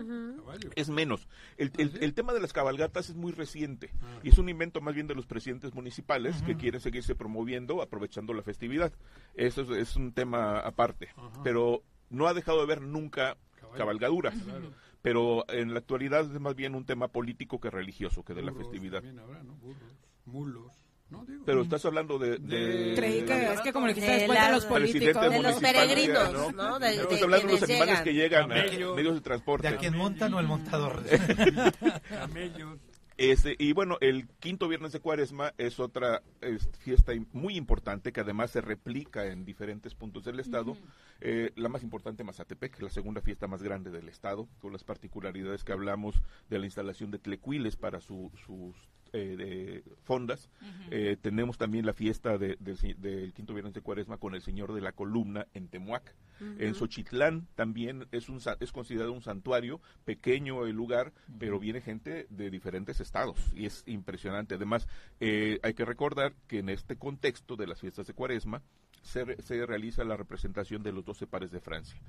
Es 0.75 0.89
menos. 0.89 1.27
El, 1.57 1.69
¿Ah, 1.69 1.81
el- 1.81 2.03
el 2.03 2.13
tema 2.13 2.33
de 2.33 2.39
las 2.41 2.53
cabalgatas 2.53 3.09
es 3.09 3.15
muy 3.15 3.31
reciente 3.31 3.91
y 4.23 4.29
es 4.29 4.37
un 4.37 4.49
invento 4.49 4.81
más 4.81 4.93
bien 4.95 5.07
de 5.07 5.15
los 5.15 5.25
presidentes 5.25 5.73
municipales 5.73 6.41
que 6.43 6.55
quieren 6.55 6.79
seguirse 6.81 7.15
promoviendo 7.15 7.81
aprovechando 7.81 8.33
la 8.33 8.41
festividad. 8.43 8.93
Eso 9.35 9.61
es, 9.61 9.69
es 9.69 9.95
un 9.95 10.11
tema 10.13 10.59
aparte. 10.59 11.09
Pero 11.43 11.83
no 12.09 12.27
ha 12.27 12.33
dejado 12.33 12.57
de 12.59 12.63
haber 12.63 12.81
nunca 12.81 13.37
cabalgaduras. 13.75 14.33
Claro. 14.43 14.71
Pero 15.01 15.45
en 15.49 15.73
la 15.73 15.79
actualidad 15.79 16.21
es 16.21 16.39
más 16.39 16.55
bien 16.55 16.73
un 16.75 16.85
tema 16.85 17.07
político 17.09 17.59
que 17.59 17.69
religioso 17.69 18.23
que 18.23 18.33
de 18.33 18.41
la 18.41 18.51
Burros 18.51 18.67
festividad. 18.67 19.01
también 19.01 19.19
habrá, 19.19 19.43
¿no? 19.43 19.53
Burros, 19.55 19.93
mulos. 20.25 20.71
¿no? 21.11 21.23
Digo, 21.25 21.43
Pero 21.45 21.61
estás 21.61 21.85
hablando 21.85 22.17
de... 22.17 22.39
de- 22.39 22.93
Creí 22.95 23.21
que 23.23 23.53
es 23.53 23.61
que 23.61 23.71
como 23.71 23.85
le 23.85 23.93
dijiste 23.93 24.11
De 24.11 24.17
después 24.21 24.39
de 24.39 24.45
la- 24.45 24.51
los 24.51 24.65
Presidente 24.65 25.13
políticos. 25.13 25.43
De 25.43 25.51
los 25.51 25.59
peregrinos, 25.61 26.33
¿no? 26.33 26.51
¿no? 26.51 26.79
De- 26.79 26.87
de 26.97 27.21
hablando 27.23 27.45
de 27.47 27.53
los 27.53 27.63
animales 27.63 28.01
que 28.01 28.13
llegan 28.15 28.51
a 28.51 28.55
Camello. 28.55 28.95
medios 28.95 29.13
de 29.13 29.21
transporte. 29.21 29.69
¿De 29.69 29.75
a 29.75 29.77
quién 29.77 29.95
montan 29.95 30.33
o 30.33 30.39
el 30.39 30.47
montador? 30.47 31.03
Camellos. 32.09 32.79
Este, 33.17 33.55
y 33.57 33.71
bueno, 33.71 33.97
el 34.01 34.27
quinto 34.39 34.67
viernes 34.67 34.91
de 34.91 34.99
Cuaresma 34.99 35.53
es 35.57 35.79
otra 35.79 36.21
es, 36.41 36.69
fiesta 36.79 37.13
muy 37.31 37.55
importante 37.55 38.11
que 38.11 38.19
además 38.19 38.51
se 38.51 38.59
replica 38.59 39.25
en 39.27 39.45
diferentes 39.45 39.95
puntos 39.95 40.25
del 40.25 40.39
estado. 40.41 40.75
Eh, 41.21 41.51
la 41.55 41.69
más 41.69 41.81
importante, 41.83 42.25
Mazatepec, 42.25 42.81
la 42.81 42.89
segunda 42.89 43.21
fiesta 43.21 43.47
más 43.47 43.63
grande 43.63 43.89
del 43.89 44.09
estado, 44.09 44.49
con 44.59 44.73
las 44.73 44.83
particularidades 44.83 45.63
que 45.63 45.71
hablamos 45.71 46.21
de 46.49 46.59
la 46.59 46.65
instalación 46.65 47.09
de 47.11 47.19
tlecuiles 47.19 47.77
para 47.77 48.01
su- 48.01 48.31
sus 48.45 48.75
eh, 49.13 49.35
de 49.37 49.83
fondas. 50.03 50.49
Eh, 50.91 51.17
tenemos 51.21 51.57
también 51.57 51.85
la 51.85 51.93
fiesta 51.93 52.37
de- 52.37 52.57
del, 52.59 52.77
del 52.99 53.33
quinto 53.33 53.53
viernes 53.53 53.73
de 53.73 53.81
Cuaresma 53.81 54.17
con 54.17 54.35
el 54.35 54.41
Señor 54.41 54.73
de 54.73 54.81
la 54.81 54.91
Columna 54.91 55.47
en 55.53 55.67
Temuac. 55.67 56.15
En. 56.59 56.75
Xochitlán 56.75 57.47
también 57.55 58.07
es, 58.11 58.27
un, 58.27 58.39
es 58.59 58.71
considerado 58.73 59.13
un 59.13 59.21
santuario, 59.21 59.79
pequeño 60.03 60.65
el 60.65 60.75
lugar, 60.75 61.13
pero 61.39 61.59
viene 61.59 61.79
gente 61.79 62.27
de 62.29 62.49
diferentes 62.49 62.99
estados 62.99 63.39
y 63.55 63.65
es 63.65 63.83
impresionante. 63.87 64.55
Además, 64.55 64.87
eh, 65.21 65.59
hay 65.63 65.73
que 65.73 65.85
recordar 65.85 66.33
que 66.47 66.59
en 66.59 66.67
este 66.69 66.97
contexto 66.97 67.55
de 67.55 67.67
las 67.67 67.79
fiestas 67.79 68.07
de 68.07 68.13
Cuaresma 68.13 68.61
se, 69.01 69.41
se 69.43 69.65
realiza 69.65 70.03
la 70.03 70.17
representación 70.17 70.83
de 70.83 70.91
los 70.91 71.05
12 71.05 71.25
pares 71.27 71.51
de 71.51 71.61
Francia. 71.61 72.01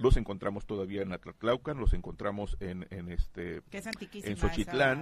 Los 0.00 0.16
encontramos 0.16 0.64
todavía 0.64 1.02
en 1.02 1.12
Atlatlaucan, 1.12 1.76
los 1.78 1.92
encontramos 1.92 2.56
en, 2.60 2.86
en 2.88 3.10
este 3.10 3.60
Que 3.70 3.78
es 3.78 3.86
antiquísima 3.86 4.32
en 4.32 4.38
Xochitlán, 4.38 4.98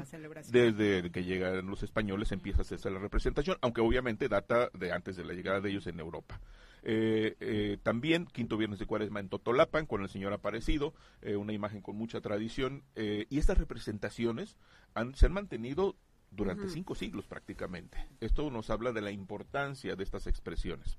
desde 0.50 1.10
que 1.12 1.22
llegan 1.22 1.64
los 1.68 1.84
españoles 1.84 2.32
empieza 2.32 2.58
a 2.58 2.62
hacerse 2.62 2.90
la 2.90 2.98
representación, 2.98 3.56
aunque 3.60 3.80
obviamente 3.80 4.28
data 4.28 4.70
de 4.74 4.90
antes 4.90 5.14
de 5.14 5.24
la 5.24 5.34
llegada 5.34 5.60
de 5.60 5.70
ellos 5.70 5.86
en 5.86 6.00
Europa. 6.00 6.40
Eh, 6.82 7.36
eh, 7.38 7.78
también 7.84 8.26
quinto 8.26 8.56
viernes 8.56 8.80
de 8.80 8.86
cuaresma 8.86 9.20
en 9.20 9.28
Totolapan 9.28 9.86
con 9.86 10.02
el 10.02 10.08
Señor 10.08 10.32
Aparecido, 10.32 10.94
eh, 11.22 11.36
una 11.36 11.52
imagen 11.52 11.80
con 11.80 11.94
mucha 11.94 12.20
tradición 12.20 12.82
eh, 12.96 13.26
y 13.30 13.38
estas 13.38 13.56
representaciones 13.58 14.56
han- 14.94 15.14
se 15.14 15.26
han 15.26 15.32
mantenido 15.32 15.94
durante 16.32 16.68
cinco 16.68 16.96
siglos 16.96 17.24
prácticamente. 17.28 18.04
Esto 18.20 18.50
nos 18.50 18.68
habla 18.68 18.90
de 18.92 19.00
la 19.00 19.12
importancia 19.12 19.94
de 19.94 20.02
estas 20.02 20.26
expresiones. 20.26 20.98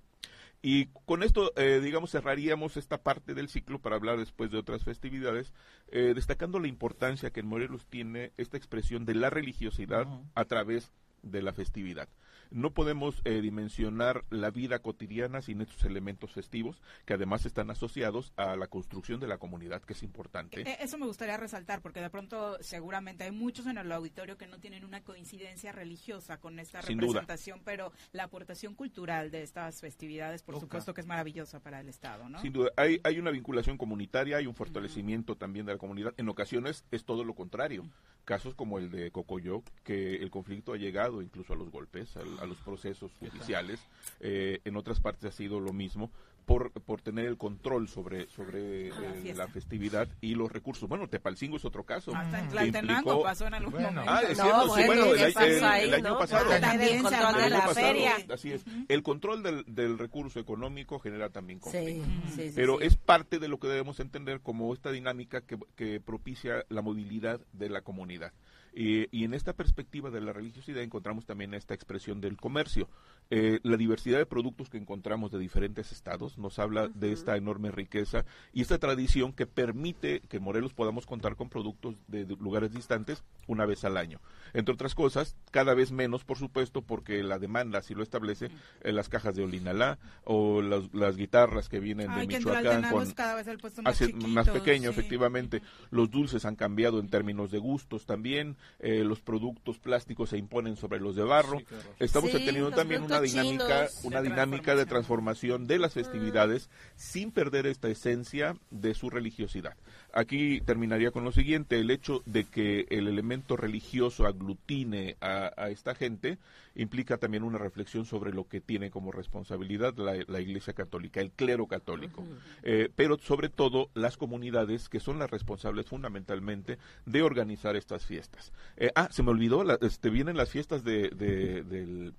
Y 0.61 0.87
con 1.05 1.23
esto, 1.23 1.53
eh, 1.55 1.79
digamos, 1.81 2.11
cerraríamos 2.11 2.75
esta 2.75 3.01
parte 3.01 3.33
del 3.33 3.47
ciclo 3.47 3.79
para 3.79 3.95
hablar 3.95 4.17
después 4.17 4.51
de 4.51 4.57
otras 4.57 4.83
festividades, 4.83 5.53
eh, 5.87 6.13
destacando 6.13 6.59
la 6.59 6.67
importancia 6.67 7.29
que 7.31 7.39
en 7.39 7.47
Morelos 7.47 7.85
tiene 7.85 8.33
esta 8.37 8.57
expresión 8.57 9.05
de 9.05 9.15
la 9.15 9.29
religiosidad 9.29 10.05
a 10.35 10.45
través 10.45 10.91
de 11.23 11.41
la 11.41 11.53
festividad. 11.53 12.09
No 12.51 12.71
podemos 12.71 13.21
eh, 13.25 13.41
dimensionar 13.41 14.23
la 14.29 14.49
vida 14.49 14.79
cotidiana 14.79 15.41
sin 15.41 15.61
estos 15.61 15.83
elementos 15.85 16.31
festivos 16.33 16.81
que 17.05 17.13
además 17.13 17.45
están 17.45 17.69
asociados 17.69 18.33
a 18.37 18.55
la 18.55 18.67
construcción 18.67 19.19
de 19.19 19.27
la 19.27 19.37
comunidad, 19.37 19.81
que 19.83 19.93
es 19.93 20.03
importante. 20.03 20.61
Eh, 20.61 20.77
Eso 20.79 20.97
me 20.97 21.05
gustaría 21.05 21.37
resaltar, 21.37 21.81
porque 21.81 22.01
de 22.01 22.09
pronto 22.09 22.57
seguramente 22.61 23.23
hay 23.23 23.31
muchos 23.31 23.67
en 23.67 23.77
el 23.77 23.91
auditorio 23.91 24.37
que 24.37 24.47
no 24.47 24.59
tienen 24.59 24.83
una 24.83 25.01
coincidencia 25.03 25.71
religiosa 25.71 26.37
con 26.39 26.59
esta 26.59 26.81
Sin 26.81 26.97
duda. 26.97 27.21
representación, 27.21 27.61
pero 27.63 27.91
la 28.13 28.23
aportación 28.23 28.73
cultural 28.73 29.31
de 29.31 29.43
estas 29.43 29.79
festividades, 29.81 30.41
por 30.43 30.59
supuesto 30.59 30.93
que 30.93 31.01
es 31.01 31.07
maravillosa 31.07 31.59
para 31.59 31.79
el 31.81 31.89
Estado, 31.89 32.29
¿no? 32.29 32.39
Sin 32.41 32.53
duda, 32.53 32.71
hay, 32.77 32.99
hay 33.03 33.19
una 33.19 33.31
vinculación 33.31 33.77
comunitaria, 33.77 34.37
hay 34.37 34.47
un 34.47 34.55
fortalecimiento 34.55 35.35
también 35.35 35.65
de 35.65 35.73
la 35.73 35.77
comunidad. 35.77 36.13
En 36.17 36.29
ocasiones 36.29 36.85
es 36.91 37.05
todo 37.05 37.23
lo 37.23 37.35
contrario. 37.35 37.85
Casos 38.29 38.53
como 38.53 38.77
el 38.77 38.91
de 38.91 39.09
Cocoyo, 39.09 39.63
que 39.83 40.17
el 40.17 40.29
conflicto 40.29 40.73
ha 40.73 40.77
llegado 40.77 41.23
incluso 41.23 41.53
a 41.53 41.55
los 41.55 41.71
golpes, 41.71 42.15
al- 42.15 42.37
a, 42.39 42.45
los 42.45 42.57
procesos 42.59 43.11
judiciales. 43.19 43.79
Eh, 44.19 44.61
en 44.65 44.75
otras 44.77 44.99
partes 44.99 45.25
ha 45.25 45.31
sido 45.35 45.59
lo 45.59 45.73
mismo. 45.73 46.11
Por, 46.45 46.71
por 46.71 47.01
tener 47.01 47.25
el 47.27 47.37
control 47.37 47.87
sobre 47.87 48.27
sobre 48.29 48.89
La 48.89 48.95
eh, 49.17 49.33
la 49.35 49.47
festividad 49.47 50.07
y 50.19 50.33
los 50.33 50.51
recursos. 50.51 50.89
Bueno, 50.89 51.07
Tepalcingo 51.07 51.57
es 51.57 51.65
otro 51.65 51.83
caso. 51.83 52.15
Hasta 52.15 52.39
en 52.39 52.45
que 52.45 52.51
Tlaltenango 52.51 53.11
implicó- 53.11 53.23
pasó 53.23 53.45
en 53.47 53.53
algún 53.53 53.73
momento. 53.73 54.01
Ah, 54.07 54.21
es 54.27 54.37
No, 54.37 54.45
sí, 54.45 54.67
bueno, 54.67 54.85
bueno, 54.87 55.03
¿qué 55.03 55.23
el, 55.25 55.37
el- 55.37 55.57
el 55.57 55.63
ahí, 55.63 55.93
año 55.93 56.09
no? 56.09 56.17
pasado. 56.17 56.51
El 56.51 56.63
El 56.63 57.01
control 57.03 57.11
de 57.35 57.43
año 57.43 57.49
la 57.49 57.59
pasado, 57.65 57.73
feria. 57.87 58.13
Así 58.33 58.51
es. 58.51 58.65
El 58.87 59.03
control 59.03 59.43
del, 59.43 59.63
del 59.67 59.97
recurso 59.99 60.39
económico 60.39 60.97
genera 60.99 61.29
también 61.29 61.59
conflicto. 61.59 62.03
sí, 62.35 62.49
sí, 62.49 62.51
Pero 62.55 62.79
sí. 62.79 62.87
es 62.87 62.95
parte 62.97 63.37
de 63.39 63.47
lo 63.47 63.59
que 63.59 63.67
debemos 63.67 63.99
entender 63.99 64.41
como 64.41 64.73
esta 64.73 64.91
dinámica 64.91 65.41
que, 65.41 65.57
que 65.75 65.99
propicia 65.99 66.65
la 66.69 66.81
movilidad 66.81 67.39
de 67.53 67.69
la 67.69 67.81
comunidad. 67.81 68.33
Y, 68.79 69.09
y 69.11 69.25
en 69.25 69.33
esta 69.33 69.51
perspectiva 69.51 70.09
de 70.09 70.21
la 70.21 70.31
religiosidad 70.31 70.81
encontramos 70.81 71.25
también 71.25 71.53
esta 71.53 71.73
expresión 71.73 72.21
del 72.21 72.37
comercio. 72.37 72.87
Eh, 73.29 73.59
la 73.63 73.75
diversidad 73.75 74.19
de 74.19 74.25
productos 74.25 74.69
que 74.69 74.77
encontramos 74.77 75.31
de 75.31 75.37
diferentes 75.37 75.91
estados 75.91 76.37
nos 76.37 76.59
habla 76.59 76.87
de 76.87 77.11
esta 77.11 77.35
enorme 77.35 77.71
riqueza 77.71 78.23
y 78.53 78.61
esta 78.61 78.77
tradición 78.77 79.33
que 79.33 79.45
permite 79.45 80.21
que 80.29 80.39
Morelos 80.39 80.73
podamos 80.73 81.05
contar 81.05 81.35
con 81.35 81.49
productos 81.49 81.95
de, 82.07 82.23
de 82.23 82.37
lugares 82.37 82.71
distantes 82.71 83.25
una 83.47 83.65
vez 83.65 83.83
al 83.83 83.97
año. 83.97 84.21
Entre 84.53 84.73
otras 84.73 84.95
cosas, 84.95 85.35
cada 85.51 85.73
vez 85.73 85.91
menos, 85.91 86.23
por 86.23 86.37
supuesto, 86.37 86.81
porque 86.81 87.21
la 87.21 87.37
demanda 87.37 87.79
así 87.79 87.93
lo 87.93 88.01
establece, 88.01 88.49
eh, 88.81 88.93
las 88.93 89.09
cajas 89.09 89.35
de 89.35 89.43
Olinalá 89.43 89.99
o 90.23 90.61
las, 90.61 90.93
las 90.93 91.17
guitarras 91.17 91.67
que 91.67 91.81
vienen 91.81 92.09
Ay, 92.09 92.27
de 92.27 92.37
Michoacán 92.37 92.89
con 92.89 93.11
cada 93.11 93.35
vez 93.35 93.47
el 93.47 93.57
puesto 93.57 93.81
más 93.81 93.97
chiquito, 93.97 94.27
más 94.29 94.49
pequeño, 94.49 94.93
sí. 94.93 94.99
efectivamente. 94.99 95.61
Los 95.91 96.09
dulces 96.09 96.45
han 96.45 96.55
cambiado 96.55 96.99
en 96.99 97.09
términos 97.09 97.51
de 97.51 97.59
gustos 97.59 98.05
también. 98.05 98.55
Eh, 98.79 99.03
los 99.03 99.21
productos 99.21 99.79
plásticos 99.79 100.29
se 100.29 100.37
imponen 100.37 100.75
sobre 100.75 100.99
los 100.99 101.15
de 101.15 101.23
barro. 101.23 101.57
Estamos 101.99 102.31
Sí, 102.31 102.37
teniendo 102.45 102.71
también 102.71 103.03
una 103.03 103.19
dinámica, 103.21 103.87
una 104.03 104.21
de 104.21 104.29
dinámica 104.29 104.75
de 104.75 104.85
transformación 104.85 105.67
de 105.67 105.79
las 105.79 105.93
festividades 105.93 106.69
sin 106.95 107.31
perder 107.31 107.67
esta 107.67 107.89
esencia 107.89 108.55
de 108.69 108.93
su 108.93 109.09
religiosidad. 109.09 109.75
Aquí 110.13 110.61
terminaría 110.61 111.11
con 111.11 111.23
lo 111.23 111.31
siguiente, 111.31 111.79
el 111.79 111.91
hecho 111.91 112.23
de 112.25 112.43
que 112.45 112.87
el 112.89 113.07
elemento 113.07 113.55
religioso 113.55 114.25
aglutine 114.25 115.17
a, 115.21 115.51
a 115.55 115.69
esta 115.69 115.93
gente 115.95 116.37
implica 116.75 117.17
también 117.17 117.43
una 117.43 117.57
reflexión 117.57 118.05
sobre 118.05 118.33
lo 118.33 118.47
que 118.47 118.59
tiene 118.61 118.89
como 118.89 119.11
responsabilidad 119.11 119.93
la, 119.97 120.15
la 120.27 120.39
Iglesia 120.41 120.73
Católica, 120.73 121.21
el 121.21 121.31
clero 121.31 121.67
católico, 121.67 122.23
Eh, 122.63 122.89
pero 122.95 123.17
sobre 123.17 123.49
todo 123.49 123.89
las 123.93 124.17
comunidades 124.17 124.89
que 124.89 124.99
son 124.99 125.19
las 125.19 125.29
responsables 125.29 125.85
fundamentalmente 125.87 126.77
de 127.05 127.21
organizar 127.21 127.75
estas 127.75 128.05
fiestas. 128.05 128.51
Eh, 128.77 128.91
ah, 128.95 129.09
se 129.11 129.23
me 129.23 129.31
olvidó, 129.31 129.63
la- 129.63 129.77
este, 129.81 130.09
vienen 130.09 130.37
las 130.37 130.49
fiestas 130.49 130.83
de, 130.83 131.09
de- 131.09 131.63
del- 131.63 132.13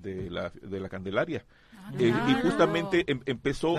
de 0.00 0.30
la, 0.30 0.50
de 0.50 0.80
la 0.80 0.88
Candelaria. 0.88 1.44
Eh, 1.98 2.12
y 2.28 2.32
justamente 2.42 3.04
em- 3.10 3.22
empezó 3.24 3.74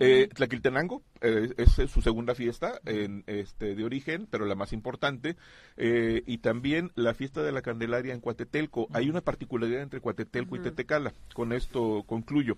eh, 0.00 0.28
Tlaquiltenango, 0.32 1.02
eh, 1.20 1.52
es 1.58 1.90
su 1.90 2.00
segunda 2.00 2.34
fiesta 2.34 2.80
en, 2.86 3.24
este, 3.26 3.74
de 3.74 3.84
origen, 3.84 4.26
pero 4.30 4.46
la 4.46 4.54
más 4.54 4.72
importante, 4.72 5.36
eh, 5.76 6.22
y 6.26 6.38
también 6.38 6.92
la 6.94 7.12
fiesta 7.12 7.42
de 7.42 7.52
la 7.52 7.60
Candelaria 7.60 8.14
en 8.14 8.20
Cuatetelco. 8.20 8.88
Hay 8.92 9.10
una 9.10 9.20
particularidad 9.20 9.82
entre 9.82 10.00
Cuatetelco 10.00 10.56
y 10.56 10.60
Tetecala, 10.60 11.12
con 11.34 11.52
esto 11.52 12.04
concluyo. 12.06 12.56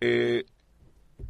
Eh, 0.00 0.44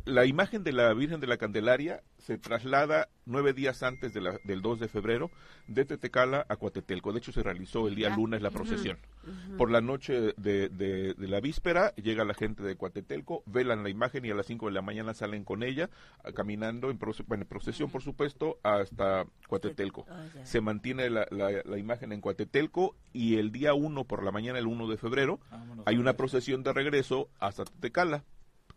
la 0.04 0.26
imagen 0.26 0.64
de 0.64 0.72
la 0.72 0.92
Virgen 0.94 1.20
de 1.20 1.26
la 1.26 1.36
Candelaria 1.36 2.02
se 2.22 2.38
traslada 2.38 3.08
nueve 3.26 3.52
días 3.52 3.82
antes 3.82 4.12
de 4.12 4.20
la- 4.20 4.38
del 4.44 4.62
2 4.62 4.80
de 4.80 4.88
febrero 4.88 5.30
de 5.68 5.84
Tetecala 5.84 6.44
a 6.48 6.56
Cuatetelco. 6.56 7.12
De 7.12 7.18
hecho, 7.18 7.32
se 7.32 7.42
realizó 7.42 7.86
el 7.88 7.94
día 7.94 8.08
Ya. 8.10 8.16
lunes 8.16 8.42
la 8.42 8.50
procesión. 8.50 8.98
Por 9.56 9.70
la 9.70 9.80
noche 9.80 10.34
de, 10.36 10.68
de- 10.68 11.14
de 11.14 11.28
la 11.28 11.40
víspera 11.40 11.94
llega 11.94 12.24
la 12.24 12.34
gente 12.34 12.62
de 12.64 12.74
Cuatetelco, 12.76 13.42
velan 13.46 13.82
la 13.84 13.88
imagen 13.90 14.24
y 14.24 14.30
a 14.30 14.34
las 14.34 14.46
5 14.46 14.66
de 14.66 14.72
la 14.72 14.82
mañana 14.82 15.14
salen 15.14 15.44
con 15.44 15.62
ella, 15.62 15.88
caminando 16.34 16.90
en, 16.90 16.98
proce- 16.98 17.24
bueno, 17.26 17.42
en 17.42 17.48
procesión, 17.48 17.90
por 17.90 18.02
supuesto, 18.02 18.58
hasta 18.64 19.26
Cuatetelco. 19.48 20.04
Ah, 20.08 20.24
ya. 20.34 20.46
Se 20.46 20.60
mantiene 20.60 21.08
la, 21.10 21.26
la- 21.30 21.62
la 21.64 21.78
imagen 21.78 22.12
en 22.12 22.20
Cuatetelco 22.20 22.96
y 23.12 23.36
el 23.36 23.52
día 23.52 23.74
1 23.74 24.04
por 24.04 24.24
la 24.24 24.32
mañana, 24.32 24.58
el 24.58 24.66
1 24.66 24.88
de 24.88 24.96
febrero, 24.96 25.38
hay 25.86 25.96
una 25.98 26.14
procesión 26.16 26.62
de 26.62 26.72
regreso 26.72 27.28
hasta 27.38 27.64
Tetecala 27.64 28.24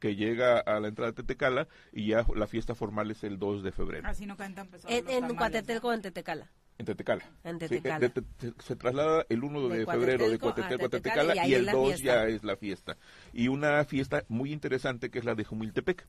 que 0.05 0.15
llega 0.15 0.59
a 0.59 0.79
la 0.79 0.87
entrada 0.89 1.11
de 1.11 1.15
Tetecala 1.23 1.67
y 1.91 2.09
ya 2.09 2.23
la 2.35 2.45
fiesta 2.45 2.75
formal 2.75 3.09
es 3.09 3.23
el 3.23 3.39
2 3.39 3.63
de 3.63 3.71
febrero. 3.71 4.07
Así 4.07 4.27
no 4.27 4.37
pesados 4.37 4.85
En, 4.87 5.35
Cuatetelco 5.35 5.87
o 5.87 5.93
en 5.93 6.03
Tetecala. 6.03 6.51
En 6.77 6.85
Tetecala. 6.85 7.23
En 7.43 7.53
Sí, 7.59 7.67
Tetecala. 7.69 7.97
de- 7.99 8.09
de- 8.09 8.21
de- 8.51 8.53
se 8.61 8.75
traslada 8.75 9.25
el 9.29 9.43
1 9.43 9.67
De 9.67 9.79
de, 9.79 9.85
febrero 9.87 10.29
de 10.29 10.37
Cuatetelco 10.37 10.85
a 10.85 10.89
Tetecala, 10.89 11.47
y 11.47 11.55
el 11.55 11.65
la 11.65 11.71
2 11.71 11.87
fiesta. 11.87 12.03
ya 12.05 12.27
es 12.27 12.43
la 12.43 12.55
fiesta. 12.55 12.97
Y 13.33 13.47
una 13.47 13.83
fiesta 13.85 14.23
muy 14.27 14.53
interesante 14.53 15.09
que 15.09 15.17
es 15.17 15.25
la 15.25 15.33
de 15.33 15.43
Jumiltepec, 15.43 16.05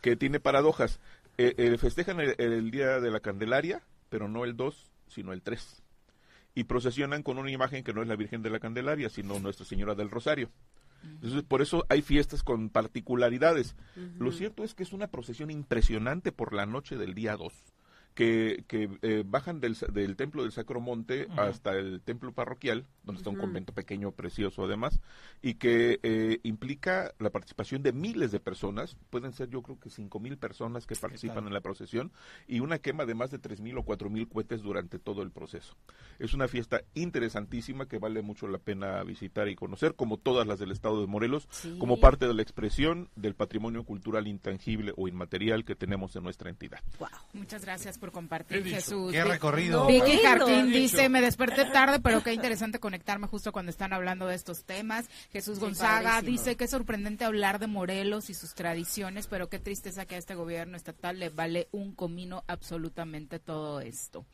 que 0.00 0.16
tiene 0.16 0.40
paradojas. 0.40 0.98
Eh, 1.36 1.54
eh, 1.58 1.78
festejan 1.78 2.18
el, 2.18 2.34
el 2.38 2.72
día 2.72 2.98
de 2.98 3.10
la 3.12 3.20
Candelaria, 3.20 3.82
pero 4.08 4.26
no 4.26 4.44
el 4.44 4.56
2, 4.56 4.90
sino 5.06 5.32
el 5.32 5.42
3. 5.42 5.80
Y 6.56 6.64
procesionan 6.64 7.22
con 7.22 7.38
una 7.38 7.52
imagen 7.52 7.84
que 7.84 7.92
no 7.92 8.02
es 8.02 8.08
la 8.08 8.16
Virgen 8.16 8.42
de 8.42 8.50
la 8.50 8.58
Candelaria, 8.58 9.08
sino 9.10 9.38
Nuestra 9.38 9.64
Señora 9.64 9.94
del 9.94 10.10
Rosario. 10.10 10.50
Entonces, 11.02 11.42
por 11.42 11.62
eso 11.62 11.84
hay 11.88 12.02
fiestas 12.02 12.42
con 12.42 12.70
particularidades. 12.70 13.76
Lo 14.18 14.32
cierto 14.32 14.64
es 14.64 14.74
que 14.74 14.82
es 14.82 14.92
una 14.92 15.08
procesión 15.08 15.50
impresionante 15.50 16.32
por 16.32 16.52
la 16.52 16.66
noche 16.66 16.96
del 16.96 17.14
día 17.14 17.36
2, 17.36 17.52
que, 18.18 18.64
que 18.66 18.90
eh, 19.02 19.22
bajan 19.24 19.60
del, 19.60 19.76
del 19.92 20.16
templo 20.16 20.42
del 20.42 20.50
Sacro 20.50 20.80
Monte 20.80 21.26
Ujú. 21.26 21.40
hasta 21.40 21.70
el 21.78 22.00
templo 22.00 22.32
parroquial, 22.32 22.84
donde 23.04 23.20
está 23.20 23.30
un 23.30 23.36
convento 23.36 23.72
pequeño, 23.72 24.10
precioso 24.10 24.64
además, 24.64 24.98
y 25.40 25.54
que 25.54 26.00
eh, 26.02 26.40
implica 26.42 27.12
la 27.20 27.30
participación 27.30 27.84
de 27.84 27.92
miles 27.92 28.32
de 28.32 28.40
personas, 28.40 28.96
pueden 29.10 29.32
ser 29.32 29.50
yo 29.50 29.62
creo 29.62 29.78
que 29.78 29.88
cinco 29.88 30.18
mil 30.18 30.36
personas 30.36 30.84
que 30.84 30.96
participan 30.96 31.46
en 31.46 31.52
la 31.54 31.60
procesión, 31.60 32.10
y 32.48 32.58
una 32.58 32.80
quema 32.80 33.06
de 33.06 33.14
más 33.14 33.30
de 33.30 33.38
tres 33.38 33.60
mil 33.60 33.78
o 33.78 33.84
cuatro 33.84 34.10
mil 34.10 34.28
cohetes 34.28 34.62
durante 34.62 34.98
todo 34.98 35.22
el 35.22 35.30
proceso. 35.30 35.76
Es 36.18 36.34
una 36.34 36.48
fiesta 36.48 36.82
interesantísima 36.94 37.86
que 37.86 37.98
vale 38.00 38.20
mucho 38.22 38.48
la 38.48 38.58
pena 38.58 39.00
visitar 39.04 39.48
y 39.48 39.54
conocer, 39.54 39.94
como 39.94 40.16
todas 40.16 40.44
las 40.44 40.58
del 40.58 40.72
estado 40.72 41.00
de 41.00 41.06
Morelos, 41.06 41.46
Sí. 41.50 41.76
como 41.78 42.00
parte 42.00 42.26
de 42.26 42.34
la 42.34 42.42
expresión 42.42 43.10
del 43.14 43.36
patrimonio 43.36 43.84
cultural 43.84 44.26
intangible 44.26 44.92
o 44.96 45.06
inmaterial 45.06 45.64
que 45.64 45.76
tenemos 45.76 46.16
en 46.16 46.24
nuestra 46.24 46.50
entidad. 46.50 46.80
Muchas 47.32 47.62
gracias 47.64 47.96
por 47.96 48.07
compartir, 48.12 48.58
He 48.58 48.62
dicho. 48.62 48.76
Jesús. 48.76 49.12
Qué 49.12 49.24
recorrido. 49.24 49.86
Vicky. 49.86 50.18
Jarquín 50.18 50.70
dice, 50.70 51.08
me 51.08 51.20
desperté 51.20 51.64
tarde, 51.66 52.00
pero 52.00 52.22
qué 52.22 52.32
interesante 52.32 52.78
conectarme 52.78 53.26
justo 53.26 53.52
cuando 53.52 53.70
están 53.70 53.92
hablando 53.92 54.26
de 54.26 54.34
estos 54.34 54.64
temas. 54.64 55.08
Jesús 55.32 55.56
Sí, 55.58 55.64
Gonzaga 55.64 56.10
padrísimo. 56.16 56.38
dice 56.38 56.56
que 56.56 56.64
es 56.64 56.70
sorprendente 56.70 57.24
hablar 57.24 57.58
de 57.58 57.66
Morelos 57.66 58.30
y 58.30 58.34
sus 58.34 58.54
tradiciones, 58.54 59.26
pero 59.26 59.48
qué 59.48 59.58
tristeza 59.58 60.06
que 60.06 60.14
a 60.14 60.18
este 60.18 60.34
gobierno 60.34 60.76
estatal 60.76 61.18
le 61.18 61.28
vale 61.30 61.68
un 61.72 61.94
comino 61.94 62.44
absolutamente 62.46 63.38
todo 63.38 63.80
esto. 63.80 64.24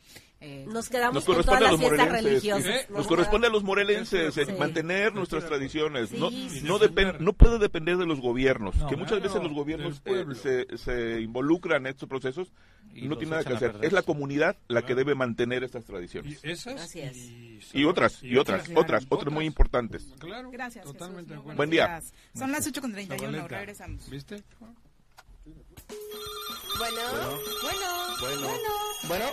Eh, 0.41 0.65
Nos 0.67 0.89
quedamos 0.89 1.15
Nos 1.15 1.25
con 1.25 1.35
corresponde 1.35 1.59
todas 1.59 1.69
a 1.69 1.71
las 1.71 1.81
los 1.81 1.89
fiestas 1.89 2.23
religiosas. 2.23 2.65
¿eh? 2.65 2.85
Nos 2.89 3.07
corresponde 3.07 3.47
a 3.47 3.49
los 3.49 3.63
morelenses 3.63 4.33
Sí. 4.33 4.41
mantener 4.59 5.15
nuestras 5.15 5.45
tradiciones. 5.45 6.11
no, 6.11 6.29
Sí, 6.29 6.61
no, 6.63 6.77
sí. 6.77 6.85
depen- 6.85 7.17
no 7.19 7.33
puede 7.33 7.57
depender 7.57 7.97
de 7.97 8.05
los 8.05 8.19
gobiernos, 8.19 8.75
No, 8.75 8.87
que 8.87 8.95
muchas 8.95 9.19
claro, 9.19 9.23
veces 9.33 9.43
los 9.43 9.53
gobiernos 9.53 10.01
eh, 10.05 10.25
se, 10.41 10.77
se 10.77 11.21
involucran 11.21 11.85
en 11.85 11.91
estos 11.91 12.07
procesos 12.09 12.51
y 12.93 13.07
no 13.07 13.17
tiene 13.17 13.31
nada 13.31 13.43
que 13.45 13.53
hacer. 13.53 13.77
Es 13.81 13.91
la 13.93 14.01
comunidad 14.03 14.55
la 14.67 14.85
que 14.85 14.93
debe 14.93 15.15
mantener 15.15 15.63
estas 15.63 15.85
tradiciones. 15.85 16.43
Y 16.43 16.51
esas 16.51 16.95
y, 16.95 17.59
Y 17.73 17.85
otras, 17.85 18.21
y 18.21 18.37
otras, 18.37 18.69
otras, 18.75 19.05
otras 19.09 19.33
muy 19.33 19.45
importantes. 19.45 20.13
Claro, 20.19 20.51
Gracias, 20.51 20.85
totalmente 20.85 21.33
Jesús. 21.35 21.55
Buen 21.55 21.69
día. 21.69 22.01
Son 22.37 22.51
las 22.51 22.67
8.31, 22.67 23.17
Zabaleta, 23.17 23.47
regresamos. 23.47 24.09
¿Viste? 24.09 24.43
Bueno, 26.77 27.01
bueno, 27.61 27.87
Bueno, 28.19 28.49
bueno, 29.07 29.25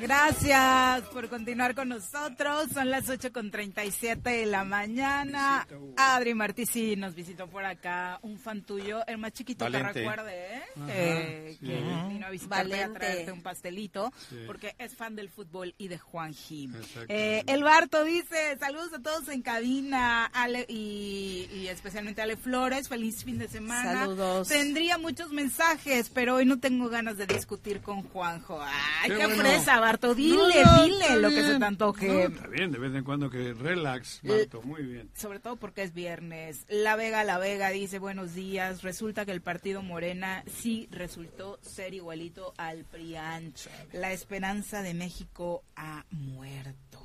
Gracias 0.00 1.02
por 1.12 1.28
continuar 1.28 1.74
con 1.74 1.88
nosotros. 1.88 2.68
Son 2.74 2.90
las 2.90 3.08
8 3.08 3.32
con 3.32 3.50
37 3.50 4.28
de 4.28 4.46
la 4.46 4.64
mañana. 4.64 5.66
Adri 5.96 6.34
Martí 6.34 6.66
sí 6.66 6.96
nos 6.96 7.14
visitó 7.14 7.46
por 7.48 7.64
acá. 7.64 8.18
Un 8.22 8.38
fan 8.38 8.62
tuyo, 8.62 9.06
el 9.06 9.18
más 9.18 9.32
chiquito 9.32 9.64
Valente. 9.64 9.92
que 9.92 9.98
recuerde, 10.00 10.56
¿eh? 10.56 10.62
Ajá, 10.76 10.86
que, 10.86 11.56
sí. 11.60 11.66
que 11.66 11.76
vino 12.08 12.26
a 12.26 12.30
visitarte 12.30 12.82
a 12.82 12.92
traerte 12.92 13.32
un 13.32 13.42
pastelito. 13.42 14.12
Sí. 14.28 14.42
Porque 14.46 14.74
es 14.78 14.94
fan 14.96 15.16
del 15.16 15.30
fútbol 15.30 15.74
y 15.78 15.88
de 15.88 15.98
Juan 15.98 16.34
Jim. 16.34 16.74
Eh, 17.08 17.42
el 17.46 17.62
Barto 17.62 18.04
dice: 18.04 18.58
Saludos 18.58 18.92
a 18.94 18.98
todos 19.00 19.28
en 19.28 19.42
cabina. 19.42 20.26
Ale 20.26 20.66
y, 20.68 21.48
y 21.52 21.68
especialmente 21.68 22.20
a 22.20 22.24
Ale 22.24 22.36
Flores. 22.36 22.88
Feliz 22.88 23.24
fin 23.24 23.38
de 23.38 23.48
semana. 23.48 24.00
Saludos. 24.00 24.48
Tendría 24.48 24.98
muchos 24.98 25.30
mensajes, 25.32 26.10
pero 26.10 26.34
hoy 26.34 26.46
no 26.46 26.58
tengo 26.58 26.88
ganas 26.88 27.16
de 27.16 27.26
discutir 27.26 27.80
con 27.80 28.02
Juanjo. 28.02 28.60
Ay, 28.60 29.10
Qué 29.10 29.16
qué, 29.16 29.26
bueno. 29.26 29.42
fresa, 29.42 29.80
Barto. 29.80 29.93
Dile, 30.14 30.64
No, 30.64 30.84
dile 30.84 31.00
está 31.00 31.16
lo 31.16 31.28
que 31.28 31.42
se 31.42 31.58
te 31.58 31.64
antoje. 31.64 32.08
No, 32.08 32.20
está 32.20 32.46
bien, 32.48 32.72
de 32.72 32.78
vez 32.78 32.94
en 32.94 33.04
cuando 33.04 33.30
que 33.30 33.52
relax, 33.54 34.20
Marto, 34.22 34.62
muy 34.62 34.82
bien. 34.82 35.10
Sobre 35.14 35.38
todo 35.40 35.56
porque 35.56 35.82
es 35.82 35.94
viernes. 35.94 36.66
La 36.68 36.96
Vega, 36.96 37.24
La 37.24 37.38
Vega 37.38 37.70
dice 37.70 37.98
buenos 37.98 38.34
días. 38.34 38.82
Resulta 38.82 39.24
que 39.24 39.32
el 39.32 39.40
partido 39.40 39.82
Morena 39.82 40.44
sí 40.46 40.88
resultó 40.90 41.58
ser 41.62 41.94
igualito 41.94 42.54
al 42.56 42.84
PRIAN. 42.84 43.54
La 43.92 44.12
esperanza 44.12 44.82
de 44.82 44.94
México 44.94 45.62
ha 45.76 46.04
muerto. 46.10 47.00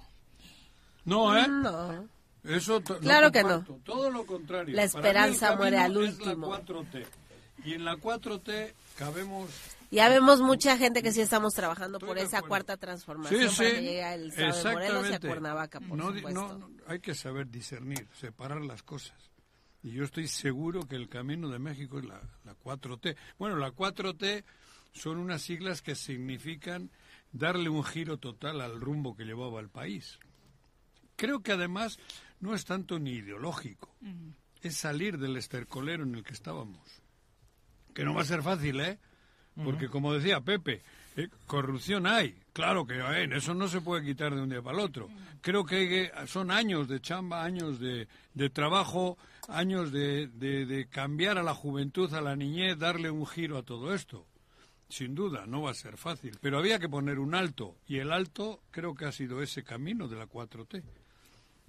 No, 1.06 1.36
¿eh? 1.38 1.48
No. 1.48 2.08
Eso 2.44 2.82
Claro 2.82 3.32
que 3.32 3.42
comparto, 3.42 3.80
Todo 3.84 4.10
lo 4.12 4.26
contrario. 4.26 4.76
La 4.76 4.88
Para 4.88 5.02
mí 5.02 5.28
el 5.28 5.34
esperanza 5.34 5.56
muere 5.56 5.78
al 5.78 5.92
es 5.92 6.18
la 6.20 6.26
último. 6.26 6.56
4T. 6.56 7.06
Y 7.66 7.74
en 7.74 7.86
la 7.86 7.98
4T 7.98 8.74
cabemos 8.98 9.50
Ya 9.92 10.08
vemos 10.10 10.40
mucha 10.40 10.78
gente 10.78 11.02
que 11.02 11.12
sí 11.12 11.22
estamos 11.22 11.54
trabajando 11.54 12.00
por 12.00 12.18
esa 12.18 12.42
cuarta 12.42 12.78
transformación 12.78 13.50
Sí, 13.50 13.56
para 13.58 13.70
sí, 13.70 13.76
que 13.76 13.82
llegue 13.82 14.14
el 14.14 14.32
sábado 14.34 14.64
de 14.64 14.74
Morelos 14.74 15.10
y 15.10 15.14
a. 15.14 15.20
Cuernavaca, 15.20 15.80
por 15.80 15.98
no, 15.98 16.14
supuesto. 16.14 16.30
no, 16.30 16.58
no, 16.58 16.70
hay 16.88 17.00
que 17.00 17.16
saber 17.16 17.50
discernir, 17.50 18.08
separar 18.14 18.62
las 18.62 18.84
cosas. 18.84 19.18
Y 19.82 19.92
yo 19.92 20.04
estoy 20.04 20.28
seguro 20.28 20.88
que 20.88 20.96
el 20.96 21.10
camino 21.10 21.50
de 21.50 21.58
México 21.58 22.00
es 22.00 22.06
la, 22.06 22.22
la 22.44 22.54
4T. 22.54 23.16
Bueno, 23.40 23.56
la 23.56 23.72
4T 23.72 24.44
son 24.92 25.18
unas 25.18 25.42
siglas 25.42 25.82
que 25.82 25.96
significan 25.96 26.92
darle 27.32 27.70
un 27.70 27.84
giro 27.84 28.18
total 28.18 28.62
al 28.62 28.80
rumbo 28.80 29.16
que 29.16 29.24
llevaba 29.24 29.60
el 29.60 29.70
país. 29.70 30.20
Creo 31.16 31.42
que 31.42 31.52
además 31.52 32.00
no 32.40 32.56
es 32.56 32.66
tanto 32.66 33.00
ni 33.00 33.12
ideológico, 33.12 33.96
es 34.62 34.76
salir 34.76 35.18
del 35.18 35.38
estercolero 35.38 36.04
en 36.04 36.16
el 36.16 36.24
que 36.24 36.34
estábamos. 36.34 36.88
Que 37.94 38.04
no 38.04 38.14
va 38.14 38.22
a 38.22 38.26
ser 38.26 38.42
fácil, 38.42 38.80
¿eh? 38.80 39.00
Porque 39.64 39.88
como 39.90 40.14
decía 40.14 40.42
Pepe, 40.42 40.82
eh, 41.16 41.28
corrupción 41.48 42.08
hay. 42.08 42.36
Claro 42.54 42.86
que 42.86 43.02
hay, 43.02 43.30
eso 43.32 43.54
no 43.54 43.68
se 43.68 43.82
puede 43.82 44.04
quitar 44.06 44.34
de 44.36 44.42
un 44.42 44.50
día 44.50 44.62
para 44.62 44.78
el 44.78 44.84
otro. 44.84 45.10
Creo 45.42 45.66
que- 45.66 46.12
son 46.28 46.52
años 46.52 46.88
de 46.88 47.00
chamba, 47.02 47.44
años 47.44 47.80
de, 47.80 48.08
de 48.34 48.50
trabajo, 48.50 49.18
años 49.48 49.92
de, 49.92 50.28
de- 50.28 50.66
de 50.66 50.88
cambiar 50.88 51.38
a 51.38 51.44
la 51.44 51.54
juventud, 51.54 52.14
a 52.14 52.22
la 52.22 52.36
niñez, 52.36 52.78
darle 52.78 53.10
un 53.10 53.26
giro 53.26 53.58
a 53.58 53.64
todo 53.64 53.94
esto. 53.94 54.26
Sin 54.90 55.14
duda, 55.14 55.46
no 55.46 55.62
va 55.62 55.72
a 55.72 55.76
ser 55.76 55.98
fácil, 55.98 56.38
pero 56.42 56.58
había 56.58 56.80
que 56.80 56.90
poner 56.90 57.20
un 57.20 57.36
alto, 57.36 57.76
y 57.88 57.98
el 57.98 58.12
alto 58.12 58.62
creo 58.72 58.96
que 58.96 59.06
ha 59.06 59.12
sido 59.12 59.42
ese 59.44 59.64
camino 59.64 60.08
de 60.08 60.16
la 60.18 60.26
4T. 60.26 60.82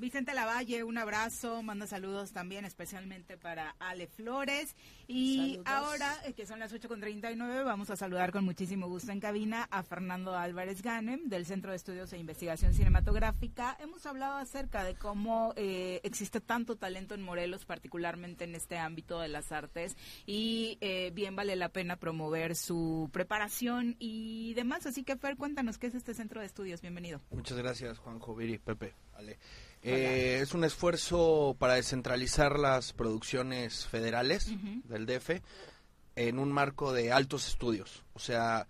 Vicente 0.01 0.33
Lavalle, 0.33 0.83
un 0.83 0.97
abrazo, 0.97 1.63
manda 1.63 1.87
saludos 1.87 2.33
también 2.33 2.65
especialmente 2.65 3.37
para 3.37 3.77
Ale 3.79 4.07
Flores. 4.07 4.75
Y 5.07 5.37
Saludos. 5.37 5.67
ahora, 5.67 6.17
eh, 6.25 6.33
que 6.33 6.47
son 6.47 6.59
las 6.59 6.73
8.39, 6.73 7.65
vamos 7.65 7.91
a 7.91 7.97
saludar 7.97 8.33
con 8.33 8.45
muchísimo 8.45 8.89
gusto 8.89 9.13
en 9.13 9.21
cabina 9.21 9.69
a 9.71 9.83
Fernando 9.83 10.35
Álvarez 10.35 10.81
Ganem 10.81 11.29
del 11.29 11.45
Centro 11.45 11.71
de 11.71 11.77
Estudios 11.77 12.13
e 12.15 12.19
Investigación 12.19 12.73
Cinematográfica. 12.73 13.77
Hemos 13.79 14.07
hablado 14.07 14.39
acerca 14.39 14.85
de 14.85 14.95
cómo 14.95 15.53
eh, 15.57 16.01
existe 16.03 16.41
tanto 16.41 16.77
talento 16.77 17.15
en 17.15 17.23
Morelos, 17.23 17.67
particularmente 17.67 18.45
en 18.45 18.55
este 18.55 18.79
ámbito 18.79 19.21
de 19.21 19.29
las 19.29 19.53
artes, 19.53 19.97
y 20.25 20.79
eh, 20.81 21.11
bien 21.15 21.37
vale 21.37 21.57
la 21.57 21.69
pena 21.69 21.97
promover 21.97 22.57
su 22.57 23.11
preparación 23.13 23.97
y 23.99 24.55
demás. 24.55 24.87
Así 24.87 25.05
que, 25.05 25.17
Fer, 25.17 25.37
cuéntanos 25.37 25.77
qué 25.77 25.89
es 25.89 25.95
este 25.95 26.15
Centro 26.15 26.41
de 26.41 26.47
Estudios. 26.47 26.81
Bienvenido. 26.81 27.21
Muchas 27.31 27.59
gracias, 27.59 27.99
Juanjo, 27.99 28.35
Viri, 28.35 28.57
Pepe, 28.57 28.95
Ale. 29.13 29.39
Eh, 29.83 30.41
es 30.43 30.53
un 30.53 30.65
esfuerzo 30.65 31.57
para 31.59 31.75
descentralizar 31.75 32.59
las 32.59 32.93
producciones 32.93 33.87
federales 33.87 34.49
Ujú. 34.49 34.83
del 34.85 35.07
DF 35.07 35.43
en 36.17 36.39
un 36.39 36.53
marco 36.53 36.93
de 36.93 37.13
altos 37.13 37.49
estudios. 37.49 38.05
O 38.13 38.19
sea, 38.19 38.67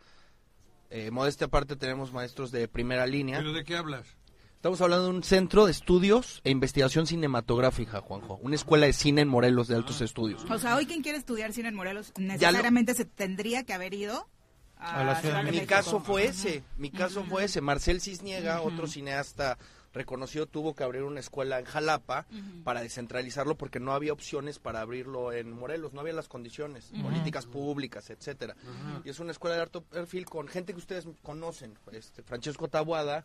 eh, 0.90 1.10
modestia 1.10 1.46
aparte 1.46 1.76
tenemos 1.76 2.12
maestros 2.12 2.52
de 2.52 2.68
primera 2.68 3.06
línea. 3.06 3.38
¿Pero 3.38 3.52
de 3.52 3.64
qué 3.64 3.76
hablas? 3.76 4.06
Estamos 4.54 4.80
hablando 4.82 5.06
de 5.06 5.10
un 5.12 5.22
centro 5.22 5.64
de 5.64 5.72
estudios 5.72 6.42
e 6.44 6.50
investigación 6.50 7.06
cinematográfica, 7.06 8.02
Juanjo. 8.02 8.38
Una 8.42 8.56
escuela 8.56 8.84
de 8.86 8.92
cine 8.92 9.22
en 9.22 9.28
Morelos 9.28 9.68
de 9.68 9.74
altos 9.74 10.02
estudios. 10.02 10.44
O 10.50 10.58
sea, 10.58 10.76
hoy 10.76 10.84
quien 10.84 11.02
quiere 11.02 11.16
estudiar 11.16 11.54
cine 11.54 11.68
en 11.68 11.74
Morelos 11.74 12.12
necesariamente 12.18 12.94
se 12.94 13.06
tendría 13.06 13.64
que 13.64 13.72
haber 13.72 13.94
ido 13.94 14.28
a, 14.76 15.02
la 15.02 15.20
Ciudad 15.20 15.44
de 15.44 15.52
Mi 15.52 15.60
caso 15.66 16.00
fue 16.00 16.26
ese, 16.26 16.62
mi 16.76 16.90
caso 16.90 17.24
fue 17.24 17.44
ese. 17.44 17.62
Marcel 17.62 18.02
Cisniega, 18.02 18.60
otro 18.60 18.86
cineasta 18.86 19.56
reconocido, 19.92 20.46
tuvo 20.46 20.74
que 20.74 20.84
abrir 20.84 21.02
una 21.02 21.20
escuela 21.20 21.58
en 21.58 21.64
Jalapa 21.64 22.26
para 22.64 22.80
descentralizarlo 22.82 23.56
porque 23.56 23.80
no 23.80 23.92
había 23.92 24.12
opciones 24.12 24.58
para 24.58 24.80
abrirlo 24.80 25.32
en 25.32 25.52
Morelos, 25.52 25.92
no 25.92 26.00
había 26.00 26.12
las 26.12 26.28
condiciones, 26.28 26.92
políticas 27.02 27.46
públicas, 27.46 28.10
etcétera. 28.10 28.56
Y 29.04 29.10
es 29.10 29.18
una 29.20 29.32
escuela 29.32 29.56
de 29.56 29.62
alto 29.62 29.82
perfil 29.82 30.26
con 30.26 30.48
gente 30.48 30.72
que 30.72 30.78
ustedes 30.78 31.06
conocen. 31.22 31.78
Este, 31.92 32.22
Francesco 32.22 32.68
Tabuada 32.68 33.24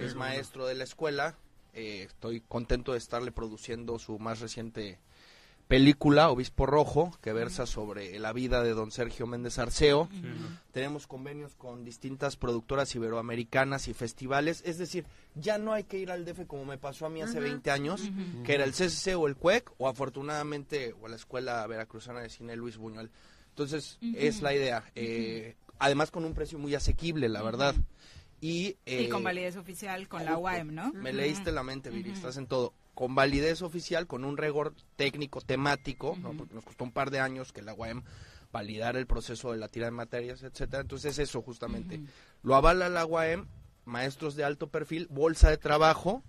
es 0.00 0.14
maestro 0.14 0.66
de 0.66 0.74
la 0.74 0.84
escuela. 0.84 1.36
eh, 1.74 2.02
estoy 2.06 2.40
contento 2.42 2.92
de 2.92 2.98
estarle 2.98 3.32
produciendo 3.32 3.98
su 3.98 4.18
más 4.18 4.40
reciente 4.40 4.98
película, 5.72 6.28
Obispo 6.28 6.66
Rojo, 6.66 7.16
que 7.22 7.32
versa 7.32 7.64
sobre 7.64 8.18
la 8.18 8.34
vida 8.34 8.62
de 8.62 8.74
don 8.74 8.90
Sergio 8.90 9.26
Méndez 9.26 9.58
Arceo. 9.58 10.06
Tenemos 10.70 11.06
convenios 11.06 11.54
con 11.54 11.82
distintas 11.82 12.36
productoras 12.36 12.94
iberoamericanas 12.94 13.88
y 13.88 13.94
festivales. 13.94 14.62
Es 14.66 14.76
decir, 14.76 15.06
ya 15.34 15.56
no 15.56 15.72
hay 15.72 15.84
que 15.84 15.96
ir 15.96 16.10
al 16.10 16.26
DF 16.26 16.46
como 16.46 16.66
me 16.66 16.76
pasó 16.76 17.06
a 17.06 17.08
mí 17.08 17.22
hace 17.22 17.38
Ujú. 17.38 17.44
20 17.44 17.70
años, 17.70 18.02
que 18.44 18.52
era 18.52 18.64
el 18.64 18.72
CCC 18.72 19.16
o 19.16 19.26
el 19.26 19.34
CUEC, 19.34 19.72
o 19.78 19.88
afortunadamente, 19.88 20.94
o 21.00 21.08
la 21.08 21.16
Escuela 21.16 21.66
Veracruzana 21.66 22.20
de 22.20 22.28
Cine 22.28 22.54
Luis 22.54 22.76
Buñuel. 22.76 23.10
Entonces, 23.48 23.98
es 24.14 24.42
la 24.42 24.54
idea. 24.54 24.84
Eh, 24.94 25.56
Además, 25.78 26.10
con 26.10 26.26
un 26.26 26.34
precio 26.34 26.58
muy 26.58 26.74
asequible, 26.74 27.30
la 27.30 27.42
verdad. 27.42 27.74
Y, 28.42 28.76
y 28.84 29.08
con 29.08 29.22
eh, 29.22 29.24
validez 29.24 29.56
oficial 29.56 30.06
con 30.06 30.24
la 30.26 30.36
UAM, 30.36 30.74
¿no? 30.74 30.92
me 30.92 31.14
leíste 31.14 31.50
la 31.50 31.62
mente, 31.62 31.88
Viri, 31.88 32.10
estás 32.10 32.36
en 32.36 32.46
todo. 32.46 32.74
Con 32.94 33.14
validez 33.14 33.62
oficial, 33.62 34.06
con 34.06 34.24
un 34.24 34.36
rigor 34.36 34.74
técnico, 34.96 35.40
temático, 35.40 36.16
¿no? 36.20 36.34
porque 36.36 36.54
nos 36.54 36.64
costó 36.64 36.84
un 36.84 36.92
par 36.92 37.10
de 37.10 37.20
años 37.20 37.52
que 37.52 37.62
la 37.62 37.74
UAM 37.74 38.04
validara 38.52 38.98
el 38.98 39.06
proceso 39.06 39.52
de 39.52 39.58
la 39.58 39.68
tira 39.68 39.86
de 39.86 39.92
materias, 39.92 40.42
etcétera. 40.42 40.82
Entonces 40.82 41.18
eso 41.18 41.40
justamente. 41.42 42.02
Lo 42.42 42.54
avala 42.54 42.88
la 42.88 43.06
UAM, 43.06 43.48
maestros 43.84 44.36
de 44.36 44.44
alto 44.44 44.68
perfil, 44.68 45.08
bolsa 45.10 45.48
de 45.50 45.56
trabajo. 45.56 46.22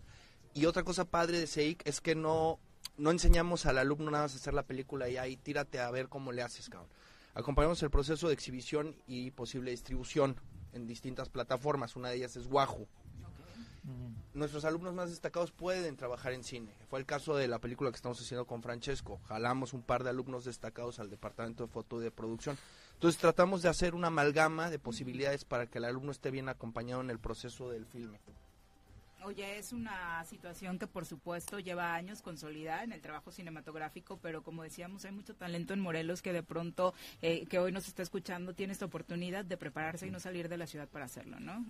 Y 0.54 0.66
otra 0.66 0.84
cosa 0.84 1.06
padre 1.06 1.40
de 1.40 1.48
SEIC 1.48 1.86
es 1.86 2.00
que 2.00 2.16
no, 2.16 2.60
no 2.98 3.12
enseñamos 3.12 3.66
al 3.66 3.78
alumno 3.78 4.12
nada 4.12 4.26
más 4.26 4.34
a 4.34 4.38
hacer 4.38 4.54
la 4.54 4.64
película 4.64 5.10
y 5.10 5.18
ahí 5.18 5.36
tírate 5.36 5.80
a 5.80 5.92
ver 5.92 6.08
cómo 6.08 6.32
le 6.32 6.44
haces, 6.44 6.70
cabrón. 6.70 6.90
Acompañamos 7.36 7.82
el 7.82 7.90
proceso 7.90 8.28
de 8.28 8.36
exhibición 8.36 8.96
y 9.08 9.32
posible 9.32 9.72
distribución 9.72 10.38
en 10.72 10.88
distintas 10.88 11.30
plataformas. 11.30 11.96
Una 11.96 12.10
de 12.10 12.18
ellas 12.18 12.36
es 12.36 12.46
Wahoo. 12.46 12.88
Nuestros 14.34 14.66
alumnos 14.66 14.96
más 14.96 15.12
destacados 15.12 15.52
pueden 15.52 15.96
trabajar 15.96 16.34
en 16.34 16.44
cine. 16.44 16.74
Fue 16.90 17.00
el 17.00 17.06
caso 17.06 17.36
de 17.36 17.48
la 17.48 17.60
película 17.60 17.92
que 17.92 17.98
estamos 17.98 18.20
haciendo 18.20 18.48
con 18.48 18.64
Francesco. 18.64 19.20
Jalamos 19.28 19.74
un 19.74 19.84
par 19.84 20.04
de 20.04 20.10
alumnos 20.10 20.46
destacados 20.46 20.98
al 20.98 21.12
departamento 21.12 21.64
de 21.64 21.72
foto 21.72 22.02
y 22.02 22.04
de 22.04 22.10
producción. 22.10 22.58
Entonces 22.96 23.22
tratamos 23.22 23.62
de 23.62 23.70
hacer 23.70 23.94
una 23.94 24.08
amalgama 24.08 24.72
de 24.72 24.80
posibilidades 24.80 25.46
para 25.46 25.68
que 25.68 25.78
el 25.78 25.86
alumno 25.86 26.12
esté 26.12 26.32
bien 26.32 26.50
acompañado 26.50 27.02
en 27.02 27.12
el 27.12 27.20
proceso 27.20 27.70
del 27.70 27.86
filme. 27.86 28.20
Oye, 29.26 29.58
es 29.58 29.72
una 29.74 30.24
situación 30.26 30.78
que 30.80 30.88
por 30.88 31.06
supuesto 31.06 31.60
lleva 31.60 31.94
años 31.94 32.22
consolidada 32.22 32.84
en 32.84 32.92
el 32.92 33.02
trabajo 33.02 33.32
cinematográfico, 33.32 34.18
pero 34.22 34.44
como 34.44 34.64
decíamos, 34.64 35.06
hay 35.06 35.12
mucho 35.12 35.36
talento 35.36 35.74
en 35.74 35.80
Morelos 35.80 36.22
que 36.22 36.34
de 36.34 36.44
pronto, 36.44 36.94
eh, 37.22 37.46
que 37.48 37.60
hoy 37.60 37.72
nos 37.72 37.88
está 37.88 38.02
escuchando, 38.04 38.54
tiene 38.54 38.74
esta 38.74 38.86
oportunidad 38.86 39.46
de 39.46 39.58
prepararse 39.58 40.08
y 40.08 40.12
no 40.12 40.20
salir 40.20 40.50
de 40.50 40.58
la 40.58 40.68
ciudad 40.68 40.88
para 40.90 41.06
hacerlo, 41.06 41.40
¿no? 41.40 41.66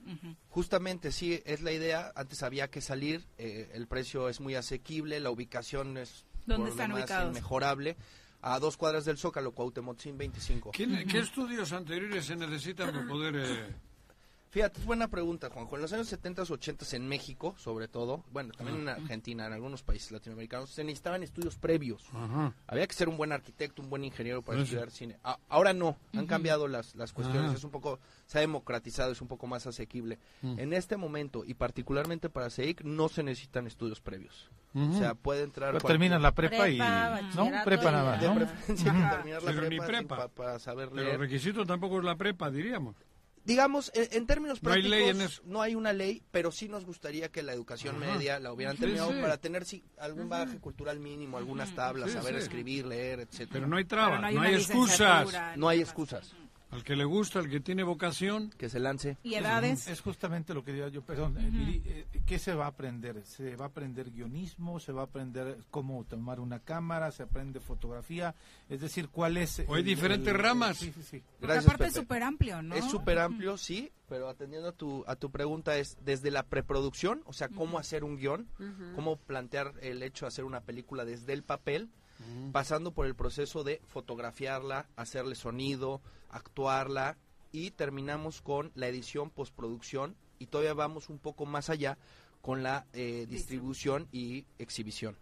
Justamente, 0.50 1.12
sí, 1.12 1.42
es 1.46 1.62
la 1.62 1.72
idea. 1.72 2.12
Antes 2.16 2.44
había 2.44 2.70
que 2.70 2.82
salir, 2.82 3.26
eh, 3.38 3.70
el 3.74 3.88
precio 3.88 4.30
es 4.30 4.40
muy 4.40 4.56
asequible, 4.56 5.20
la 5.20 5.30
ubicación 5.32 5.98
es 5.98 6.26
¿Dónde 6.46 6.64
por 6.64 6.70
están 6.70 6.90
demás 6.90 7.04
ubicados? 7.04 7.32
inmejorable. 7.32 7.98
A 8.46 8.60
dos 8.60 8.76
cuadras 8.76 9.06
del 9.06 9.18
Zócalo, 9.18 9.54
Cuauhtémoc 9.54 10.00
Sin 10.00 10.18
25. 10.18 10.72
¿Qué, 10.72 11.06
qué 11.10 11.20
estudios 11.20 11.72
anteriores 11.72 12.26
se 12.26 12.36
necesitan 12.36 12.92
para 12.92 13.08
poder... 13.08 13.36
eh, 13.38 13.76
Fíjate, 14.54 14.80
es 14.82 14.86
buena 14.86 15.08
pregunta, 15.08 15.50
Juanjo. 15.50 15.76
En 15.78 15.82
los 15.82 15.92
años 15.94 16.08
70 16.08 16.44
80 16.44 16.86
en 16.96 17.08
México, 17.08 17.56
sobre 17.58 17.88
todo, 17.88 18.24
bueno, 18.32 18.52
también 18.56 18.82
en 18.82 18.90
Argentina, 18.90 19.48
en 19.48 19.54
algunos 19.54 19.82
países 19.82 20.12
latinoamericanos, 20.12 20.70
se 20.70 20.84
necesitaban 20.84 21.24
estudios 21.24 21.56
previos. 21.58 22.06
Ajá. 22.14 22.54
Había 22.68 22.86
que 22.86 22.94
ser 22.94 23.10
un 23.10 23.18
buen 23.18 23.32
arquitecto, 23.32 23.82
un 23.82 23.90
buen 23.90 24.04
ingeniero 24.04 24.44
para 24.44 24.62
estudiar 24.62 24.92
cine. 24.92 25.18
A- 25.24 25.40
ahora 25.50 25.74
no, 25.74 25.98
han 26.16 26.28
cambiado 26.28 26.68
las, 26.68 26.94
las 26.94 27.14
cuestiones, 27.14 27.50
Ajá. 27.50 27.58
es 27.58 27.64
un 27.64 27.72
poco, 27.72 28.00
se 28.28 28.38
ha 28.38 28.42
democratizado, 28.42 29.12
es 29.12 29.22
un 29.24 29.28
poco 29.28 29.48
más 29.48 29.66
asequible. 29.66 30.20
Mm. 30.44 30.60
En 30.60 30.74
este 30.74 30.98
momento, 30.98 31.44
y 31.44 31.56
particularmente 31.56 32.30
para 32.30 32.52
CEIC, 32.52 32.82
no 32.84 33.10
se 33.10 33.24
necesitan 33.24 33.66
estudios 33.66 34.02
previos. 34.02 34.52
O 34.76 34.94
sea, 35.00 35.16
puede 35.16 35.44
entrar... 35.44 35.72
Pero 35.72 35.82
cualquier- 35.82 35.94
terminas 36.00 36.22
la 36.22 36.32
prepa 36.32 36.70
y- 36.70 36.78
¿no? 36.78 37.50
Prepa 37.66 37.92
nada 37.92 38.12
más, 38.12 38.22
De 38.22 38.28
¿no? 38.28 38.36
preferencia 38.36 38.92
hay 38.92 39.02
que 39.04 39.16
terminar 39.16 39.44
la 39.44 39.52
Pero 39.52 39.62
ni 39.70 39.78
prepa, 39.78 39.86
prepa. 39.88 40.16
pa- 40.18 40.28
para 40.30 40.60
saber 40.60 40.90
Pero 40.90 41.02
leer. 41.02 41.14
el 41.16 41.20
requisito 41.22 41.66
tampoco 41.66 41.98
es 41.98 42.04
la 42.04 42.16
prepa, 42.16 42.52
diríamos. 42.52 42.96
Digamos, 43.46 43.92
en, 43.94 44.08
en 44.12 44.26
términos 44.26 44.64
No 44.64 44.72
hay 44.72 44.82
prácticos, 44.82 44.98
ley 45.00 45.10
en 45.10 45.22
eso. 45.22 45.42
no 45.46 45.62
hay 45.62 45.76
una 45.76 45.92
ley, 45.92 46.24
pero 46.32 46.52
sí 46.52 46.70
nos 46.70 46.86
gustaría 46.86 47.30
que 47.30 47.44
la 47.44 47.52
educación 47.54 48.02
Ajá. 48.02 48.14
media 48.14 48.40
la 48.40 48.54
hubieran 48.54 48.76
Sí, 48.76 48.82
terminado 48.82 49.12
sí. 49.12 49.20
para 49.22 49.38
tener 49.38 49.66
sí, 49.66 49.84
algún 49.98 50.30
bagaje 50.30 50.60
cultural 50.60 51.00
mínimo, 51.00 51.38
algunas 51.38 51.76
tablas, 51.76 52.10
Sí, 52.12 52.18
saber 52.18 52.36
sí. 52.36 52.42
escribir, 52.44 52.86
leer, 52.86 53.20
etcétera. 53.20 53.50
Pero 53.52 53.68
no 53.68 53.76
hay 53.78 53.86
trabas, 53.86 54.22
no 54.22 54.28
hay 54.28 54.36
no 54.36 54.42
hay 54.42 54.48
una 54.54 54.58
excusas. 54.58 55.58
No 55.58 55.68
hay 55.68 55.82
excusas. 55.82 56.34
Al 56.74 56.84
que 56.84 56.96
le 56.96 57.06
gusta, 57.06 57.40
al 57.40 57.50
que 57.50 57.60
tiene 57.60 57.84
vocación... 57.84 58.50
Que 58.58 58.68
se 58.70 58.80
lance. 58.80 59.18
¿Y 59.24 59.36
edades? 59.36 59.88
Es 59.88 60.02
justamente 60.02 60.54
lo 60.54 60.64
que 60.64 60.72
diría 60.74 60.88
yo, 60.90 61.02
perdón, 61.04 61.38
eh, 61.40 62.06
¿qué 62.26 62.40
se 62.40 62.54
va 62.56 62.66
a 62.66 62.70
aprender? 62.70 63.24
¿Se 63.26 63.56
va 63.56 63.66
a 63.66 63.68
aprender 63.68 64.12
guionismo? 64.12 64.80
¿Se 64.80 64.92
va 64.92 65.02
a 65.02 65.06
aprender 65.06 65.58
cómo 65.70 66.04
tomar 66.06 66.40
una 66.40 66.60
cámara? 66.60 67.12
¿Se 67.12 67.24
aprende 67.24 67.60
fotografía? 67.60 68.34
Es 68.70 68.82
decir, 68.82 69.10
¿cuál 69.10 69.38
es? 69.38 69.64
O 69.68 69.76
hay 69.76 69.82
el- 69.82 69.86
diferentes 69.86 70.34
el- 70.34 70.40
ramas. 70.40 70.78
Sí, 70.78 70.92
sí, 70.96 71.04
sí. 71.04 71.24
Aparte 71.44 71.86
es 71.88 71.94
súper 71.94 72.24
amplio, 72.24 72.62
¿no? 72.62 72.76
Es 72.76 72.86
súper 72.86 73.20
amplio, 73.20 73.58
sí, 73.58 73.92
pero 74.10 74.28
atendiendo 74.30 74.70
a 74.70 74.72
tu, 74.74 75.04
a 75.08 75.16
tu 75.16 75.30
pregunta 75.32 75.78
es 75.78 75.98
desde 76.04 76.32
la 76.32 76.44
preproducción, 76.44 77.22
o 77.26 77.34
sea, 77.34 77.50
cómo 77.50 77.78
hacer 77.80 78.04
un 78.04 78.18
guion, 78.18 78.48
cómo 78.96 79.18
plantear 79.18 79.74
el 79.82 80.02
hecho 80.04 80.26
de 80.26 80.30
hacer 80.30 80.46
una 80.46 80.62
película 80.62 81.06
desde 81.06 81.34
el 81.34 81.44
papel, 81.44 81.90
pasando 82.52 82.92
por 82.94 83.06
el 83.06 83.16
proceso 83.16 83.64
de 83.64 83.82
fotografiarla, 83.88 84.88
hacerle 84.96 85.36
sonido, 85.36 86.02
actuarla 86.30 87.18
y 87.52 87.72
terminamos 87.72 88.42
con 88.42 88.72
la 88.76 88.88
edición, 88.88 89.30
postproducción 89.30 90.16
y 90.40 90.48
todavía 90.48 90.74
vamos 90.74 91.10
un 91.10 91.20
poco 91.20 91.46
más 91.46 91.70
allá 91.70 91.98
con 92.42 92.62
la 92.64 92.86
eh, 92.94 93.26
distribución 93.30 94.08
y 94.12 94.46
exhibición. 94.60 95.16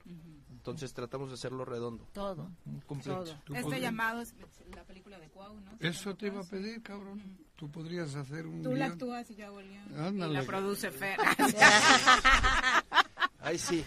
Entonces 0.52 0.94
tratamos 0.94 1.30
de 1.30 1.36
hacerlo 1.36 1.66
redondo. 1.66 2.08
Todo. 2.14 2.50
Completo. 2.88 3.24
Todo. 3.24 3.34
Este 3.56 3.62
podrías- 3.64 3.82
llamado 3.82 4.22
es 4.22 4.34
la 4.76 4.84
película 4.84 5.20
de 5.20 5.28
Cuau, 5.30 5.60
¿no? 5.60 5.72
Eso 5.80 6.16
te 6.16 6.28
iba 6.28 6.42
a 6.42 6.44
pedir, 6.44 6.82
cabrón. 6.82 7.22
Tú 7.56 7.70
podrías 7.70 8.16
hacer 8.16 8.48
un 8.48 8.64
Tú 8.64 8.70
la 8.72 8.86
guion. 8.86 8.92
actúas 8.94 9.30
y 9.30 9.36
yo 9.36 9.46
hago 9.48 9.60
el 9.60 9.70
guion. 9.70 10.00
Ándale. 10.00 10.34
Y 10.34 10.38
la 10.38 10.44
produce 10.44 10.90
Fer. 10.92 11.20
Ahí 13.44 13.58
sí. 13.58 13.84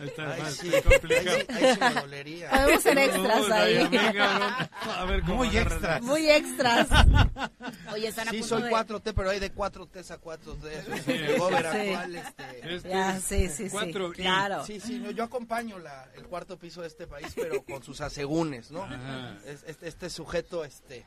Está 0.00 0.32
Ahí 0.32 0.42
más 0.42 0.54
sí. 0.54 0.70
complicado. 0.82 1.36
Ahí 1.36 1.46
sí, 1.46 1.64
ahí 1.64 1.74
sí 1.74 1.80
me 1.80 2.00
dolería. 2.00 2.50
Podemos 2.50 2.82
ser 2.82 2.98
extras 2.98 3.50
ahí. 3.50 3.76
a 3.76 5.04
ver. 5.04 5.20
A 5.22 5.26
cómo 5.26 5.36
Muy 5.36 5.56
extras. 5.56 6.02
Muy 6.02 6.28
extras. 6.30 6.88
Oye, 7.92 8.08
están 8.08 8.28
a 8.28 8.30
Sí, 8.32 8.38
punto 8.40 8.58
soy 8.58 8.62
de... 8.64 8.70
4T, 8.70 9.12
pero 9.14 9.30
hay 9.30 9.38
de 9.40 9.54
4T 9.54 10.10
a 10.10 10.20
4T. 10.20 10.96
Sí. 10.96 11.02
Sí. 11.04 11.12
Este, 12.16 12.74
Este 12.74 12.88
Ya, 12.88 13.20
sí, 13.20 13.48
sí, 13.48 13.64
sí. 13.64 13.68
cuatro 13.70 14.10
y- 14.10 14.16
Claro. 14.16 14.64
Sí, 14.64 14.80
sí, 14.80 14.98
no, 14.98 15.10
yo 15.10 15.24
acompaño 15.24 15.78
la, 15.78 16.08
el 16.16 16.24
cuarto 16.24 16.58
piso 16.58 16.80
de 16.82 16.88
este 16.88 17.06
país, 17.06 17.28
pero 17.34 17.62
con 17.62 17.82
sus 17.82 18.00
asegúnes, 18.00 18.70
¿no? 18.70 18.86
Este, 19.66 19.88
este 19.88 20.10
sujeto, 20.10 20.64
este, 20.64 21.06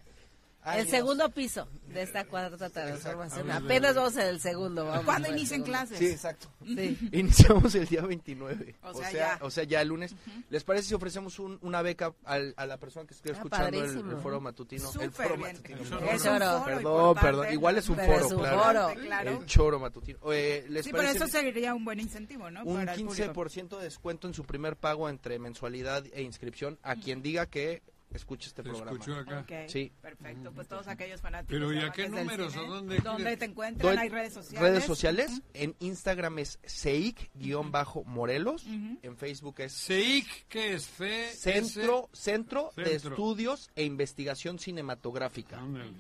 El 0.65 0.88
segundo 0.88 1.30
piso 1.30 1.68
de 1.88 2.02
esta 2.03 2.26
cuarta 2.26 2.69
transformación. 2.69 3.48
Exacto. 3.48 3.65
Apenas 3.65 3.95
vamos 3.95 4.15
en 4.18 4.27
el 4.27 4.40
segundo. 4.40 4.86
Vamos 4.86 5.06
¿Cuándo 5.06 5.27
el 5.30 5.36
inician 5.38 5.61
segundo. 5.64 5.72
clases? 5.72 5.98
Sí, 5.98 6.06
exacto. 6.07 6.52
Sí. 6.65 6.98
Iniciamos 7.14 7.73
el 7.76 7.88
día 7.88 8.02
29. 8.02 8.76
O 8.84 8.90
O 8.90 8.94
sea, 8.94 9.11
ya. 9.11 9.40
o 9.41 9.49
sea, 9.49 9.64
ya 9.64 9.81
el 9.81 9.88
lunes. 9.88 10.14
¿Les 10.49 10.64
parece 10.64 10.90
si 10.90 10.94
ofrecemos 10.94 11.40
un- 11.40 11.57
una 11.61 11.81
beca 11.81 12.14
al- 12.26 12.53
a 12.57 12.65
la 12.65 12.77
persona 12.77 13.07
que 13.07 13.14
esté 13.14 13.30
Ah, 13.30 13.34
escuchando 13.34 13.84
el, 13.84 13.98
el 14.11 14.18
foro 14.18 14.41
matutino? 14.41 14.91
el 15.02 15.11
foro 15.11 15.38
bien. 15.38 15.53
matutino. 15.53 15.77
Es 15.81 15.90
perdón. 16.23 16.57
un 16.57 16.64
foro 16.64 16.65
Perdón, 16.65 17.15
perdón. 17.22 17.53
Igual 17.53 17.77
es 17.77 17.90
un 17.90 17.95
pero 17.95 18.14
foro, 18.14 18.26
es 18.26 18.31
un 18.34 18.40
claro. 18.40 18.90
foro. 18.90 19.02
Claro. 19.02 19.31
El 19.31 19.45
choro 19.45 19.80
matutino. 19.80 20.19
Eh, 20.31 20.65
¿Les 20.69 20.86
Sí, 20.86 20.91
pero 20.91 21.03
parece 21.03 21.23
eso 21.23 21.27
sería 21.27 21.73
un 21.73 21.86
buen 21.86 21.99
incentivo, 21.99 22.52
¿no? 22.52 22.64
un 22.64 22.76
Para 22.80 22.94
el 22.94 23.03
público. 23.06 23.34
15% 23.34 23.77
de 23.77 23.84
descuento 23.86 24.27
en 24.27 24.34
su 24.34 24.44
primer 24.44 24.76
pago 24.76 25.10
entre 25.10 25.40
mensualidad 25.40 26.03
e 26.14 26.22
inscripción 26.22 26.77
a 26.84 26.95
quien 26.95 27.22
diga 27.22 27.45
que 27.48 27.81
escuche 28.18 28.49
este 28.49 28.64
Te 28.64 28.69
programa. 28.69 28.91
escuchó 28.91 29.15
acá. 29.15 29.40
Ok, 29.41 29.69
Sí. 29.69 29.91
Perfecto, 30.02 30.52
pues 30.52 30.68
todos 30.68 30.88
aquellos 30.88 31.22
fanáticos. 31.22 31.52
Pero, 31.53 31.72
¿y 31.72 31.76
de 31.77 31.86
a 31.86 31.91
qué 31.91 32.10
números? 32.10 32.53
cine, 32.53 32.65
¿O 32.65 32.73
dónde 32.73 32.98
¿Dónde 32.99 33.38
te 33.38 33.45
encuentran? 33.45 33.98
¿Hay 33.98 34.10
redes 34.10 34.34
sociales? 34.34 34.61
Redes 34.69 34.84
sociales. 34.86 35.41
En 35.53 35.76
Instagram 35.80 36.40
es 36.40 36.60
Seic-Morelos. 36.64 38.65
En 38.65 39.18
Facebook 39.18 39.56
es 39.60 39.73
Seic, 39.73 40.48
¿qué 40.48 40.76
es? 40.76 40.86
C 40.86 41.31
Centro, 41.34 42.10
Centro 42.14 42.72
de 42.76 42.86
Centro. 42.86 43.10
Estudios 43.11 43.69
e 43.76 43.84
Investigación 43.84 44.60
Cinematográfica. 44.60 45.60
Ándale. 45.60 45.91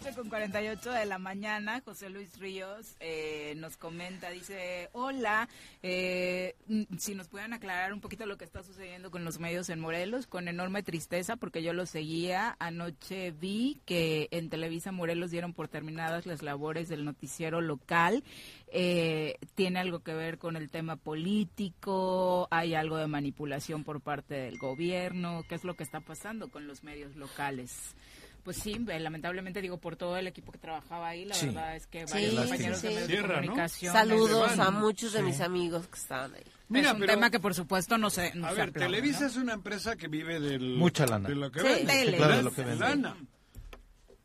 Ocho, 0.06 0.11
ocho 0.11 0.22
con 0.22 0.30
48 0.30 0.91
de 0.91 1.06
la 1.06 1.18
mañana, 1.18 1.82
José 1.84 2.10
Luis 2.10 2.38
Ríos 2.38 2.95
eh, 2.99 3.53
nos 3.57 3.76
comenta, 3.76 4.30
dice, 4.30 4.90
hola, 4.94 5.49
eh, 5.82 6.56
mm, 6.68 6.98
si 6.98 7.15
nos 7.15 7.27
pueden 7.27 7.53
aclarar 7.53 7.91
un 7.91 8.02
poquito 8.02 8.26
lo 8.26 8.38
que 8.38 8.45
está 8.45 8.61
sucediendo 8.61 9.10
con 9.10 9.26
los 9.26 9.40
medios 9.40 9.69
en 9.69 9.80
Morelos, 9.80 10.27
con 10.27 10.48
enorme 10.48 10.84
tristeza, 10.84 11.38
porque 11.38 11.64
yo 11.64 11.73
lo 11.73 11.86
seguía, 11.88 12.56
anoche 12.60 13.32
vi 13.32 13.82
que 13.86 14.27
en 14.32 14.49
Televisa 14.49 14.91
Morelos 14.91 15.32
dieron 15.32 15.53
por 15.53 15.69
terminadas 15.69 16.26
las 16.26 16.44
labores 16.44 16.88
del 16.88 17.03
noticiero 17.03 17.61
local, 17.61 18.23
eh, 18.68 19.38
tiene 19.56 19.80
algo 19.80 19.99
que 19.99 20.14
ver 20.14 20.38
con 20.38 20.56
el 20.56 20.69
tema 20.69 20.98
político, 20.98 22.48
hay 22.52 22.76
algo 22.76 22.98
de 22.98 23.07
manipulación 23.07 23.84
por 23.84 24.02
parte 24.02 24.36
del 24.36 24.60
gobierno, 24.60 25.44
¿qué 25.49 25.56
es 25.56 25.64
lo 25.64 25.76
que 25.76 25.84
está 25.84 25.99
pasando 25.99 26.49
con 26.49 26.68
los 26.68 26.84
medios 26.84 27.15
locales? 27.15 27.95
Pues 28.46 28.58
sí, 28.58 28.80
eh, 28.90 29.00
lamentablemente 29.00 29.60
digo 29.60 29.80
por 29.80 29.96
todo 29.96 30.16
el 30.18 30.28
equipo 30.28 30.52
que 30.52 30.60
trabajaba 30.60 31.08
ahí, 31.10 31.26
la 31.26 31.34
Sí. 31.34 31.48
verdad 31.48 31.76
es 31.76 31.88
que 31.88 32.06
varios 32.06 32.32
sí, 32.32 32.38
compañeros 32.38 32.82
de 32.84 32.88
sí. 32.90 32.94
medios 32.94 33.10
Cierra, 33.10 33.28
de 33.28 33.34
¿no? 33.34 33.42
comunicación. 33.48 33.92
Saludos 33.94 34.52
Se 34.52 34.62
a 34.62 34.70
muchos 34.72 35.14
de 35.14 35.20
Sí. 35.20 35.26
mis 35.26 35.42
amigos 35.42 35.88
que 35.88 35.98
estaban 35.98 36.36
ahí. 36.36 36.44
Mira, 36.70 36.90
es 36.90 36.94
un 36.94 37.00
pero- 37.00 37.14
tema 37.14 37.32
que 37.32 37.40
por 37.40 37.56
supuesto 37.56 37.98
no 37.98 38.12
se, 38.12 38.36
no 38.36 38.46
A 38.46 38.52
se 38.52 38.56
ver, 38.58 38.72
Televisa 38.72 39.22
¿no? 39.22 39.26
es 39.26 39.36
una 39.38 39.54
empresa 39.54 39.96
que 39.96 40.08
vive 40.08 40.40
del, 40.40 40.76
Mucha 40.78 41.08
lana. 41.08 41.28
de 41.28 41.34
lo 41.36 41.52
que 41.52 41.60
Sí, 41.60 41.66
vende. 41.66 41.92
tele. 41.92 42.18
Claro, 42.18 42.38
de 42.38 42.44
lo 42.44 42.54
que 42.54 42.62
vende. 42.62 42.80
Lana. 42.80 43.18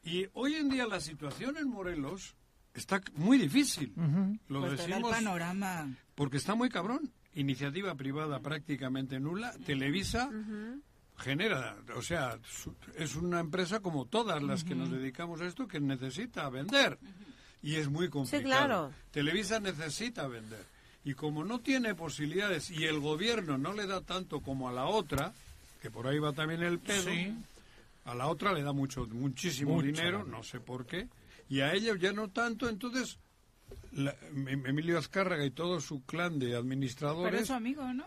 Y 0.03 0.27
hoy 0.35 0.55
en 0.57 0.69
día 0.69 0.87
la 0.87 1.01
situación 1.01 1.57
en 1.57 1.69
Morelos 1.71 2.37
está 2.75 3.01
muy 3.15 3.39
difícil. 3.39 3.95
Lo 4.49 4.61
Pues 4.61 4.77
da 4.77 4.85
el 4.85 4.91
decimos 4.91 5.13
panorama. 5.13 5.97
porque 6.15 6.37
está 6.37 6.55
muy 6.55 6.69
cabrón. 6.69 7.11
Iniciativa 7.33 7.95
privada 7.95 8.41
prácticamente 8.41 9.19
nula. 9.19 9.55
Televisa 9.65 10.29
genera, 11.21 11.77
o 11.97 12.03
sea, 12.03 12.39
es 12.97 13.15
una 13.15 13.41
empresa 13.41 13.81
como 13.81 14.07
todas 14.07 14.43
las 14.43 14.65
que 14.65 14.75
nos 14.75 14.91
dedicamos 14.91 15.41
a 15.41 15.47
esto 15.47 15.69
que 15.69 15.79
necesita 15.81 16.49
vender. 16.51 16.99
Y 17.63 17.77
es 17.77 17.89
muy 17.89 18.09
complicado. 18.09 18.45
claro. 18.49 18.93
Televisa 19.11 19.61
necesita 19.61 20.27
vender. 20.27 20.65
Y 21.05 21.15
como 21.15 21.45
no 21.45 21.61
tiene 21.61 21.95
posibilidades 21.95 22.71
y 22.71 22.85
el 22.85 23.01
gobierno 23.01 23.59
no 23.59 23.73
le 23.75 23.87
da 23.87 24.01
tanto 24.01 24.41
como 24.41 24.69
a 24.69 24.73
la 24.73 24.87
otra, 24.87 25.33
que 25.83 25.91
por 25.91 26.07
ahí 26.07 26.19
va 26.19 26.33
también 26.33 26.63
el 26.63 26.79
pedo, 26.79 27.11
a 28.05 28.15
la 28.15 28.27
otra 28.29 28.53
le 28.53 28.63
da 28.63 28.73
mucho, 28.73 29.07
muchísimo 29.07 29.81
dinero, 29.83 30.25
no 30.25 30.43
sé 30.43 30.59
por 30.61 30.87
qué, 30.87 31.09
y 31.49 31.61
a 31.61 31.73
ella 31.75 31.95
ya 31.99 32.13
no 32.13 32.29
tanto, 32.29 32.69
entonces 32.69 33.19
la- 33.93 34.15
Em- 34.31 34.67
Emilio 34.67 34.99
Azcárraga 34.99 35.45
y 35.45 35.51
todo 35.51 35.81
su 35.81 36.03
clan 36.05 36.39
de 36.39 36.47
Pero 36.47 36.59
administradores, 36.59 37.41
es 37.43 37.47
su 37.49 37.53
amigo, 37.55 37.93
¿no? 37.93 38.07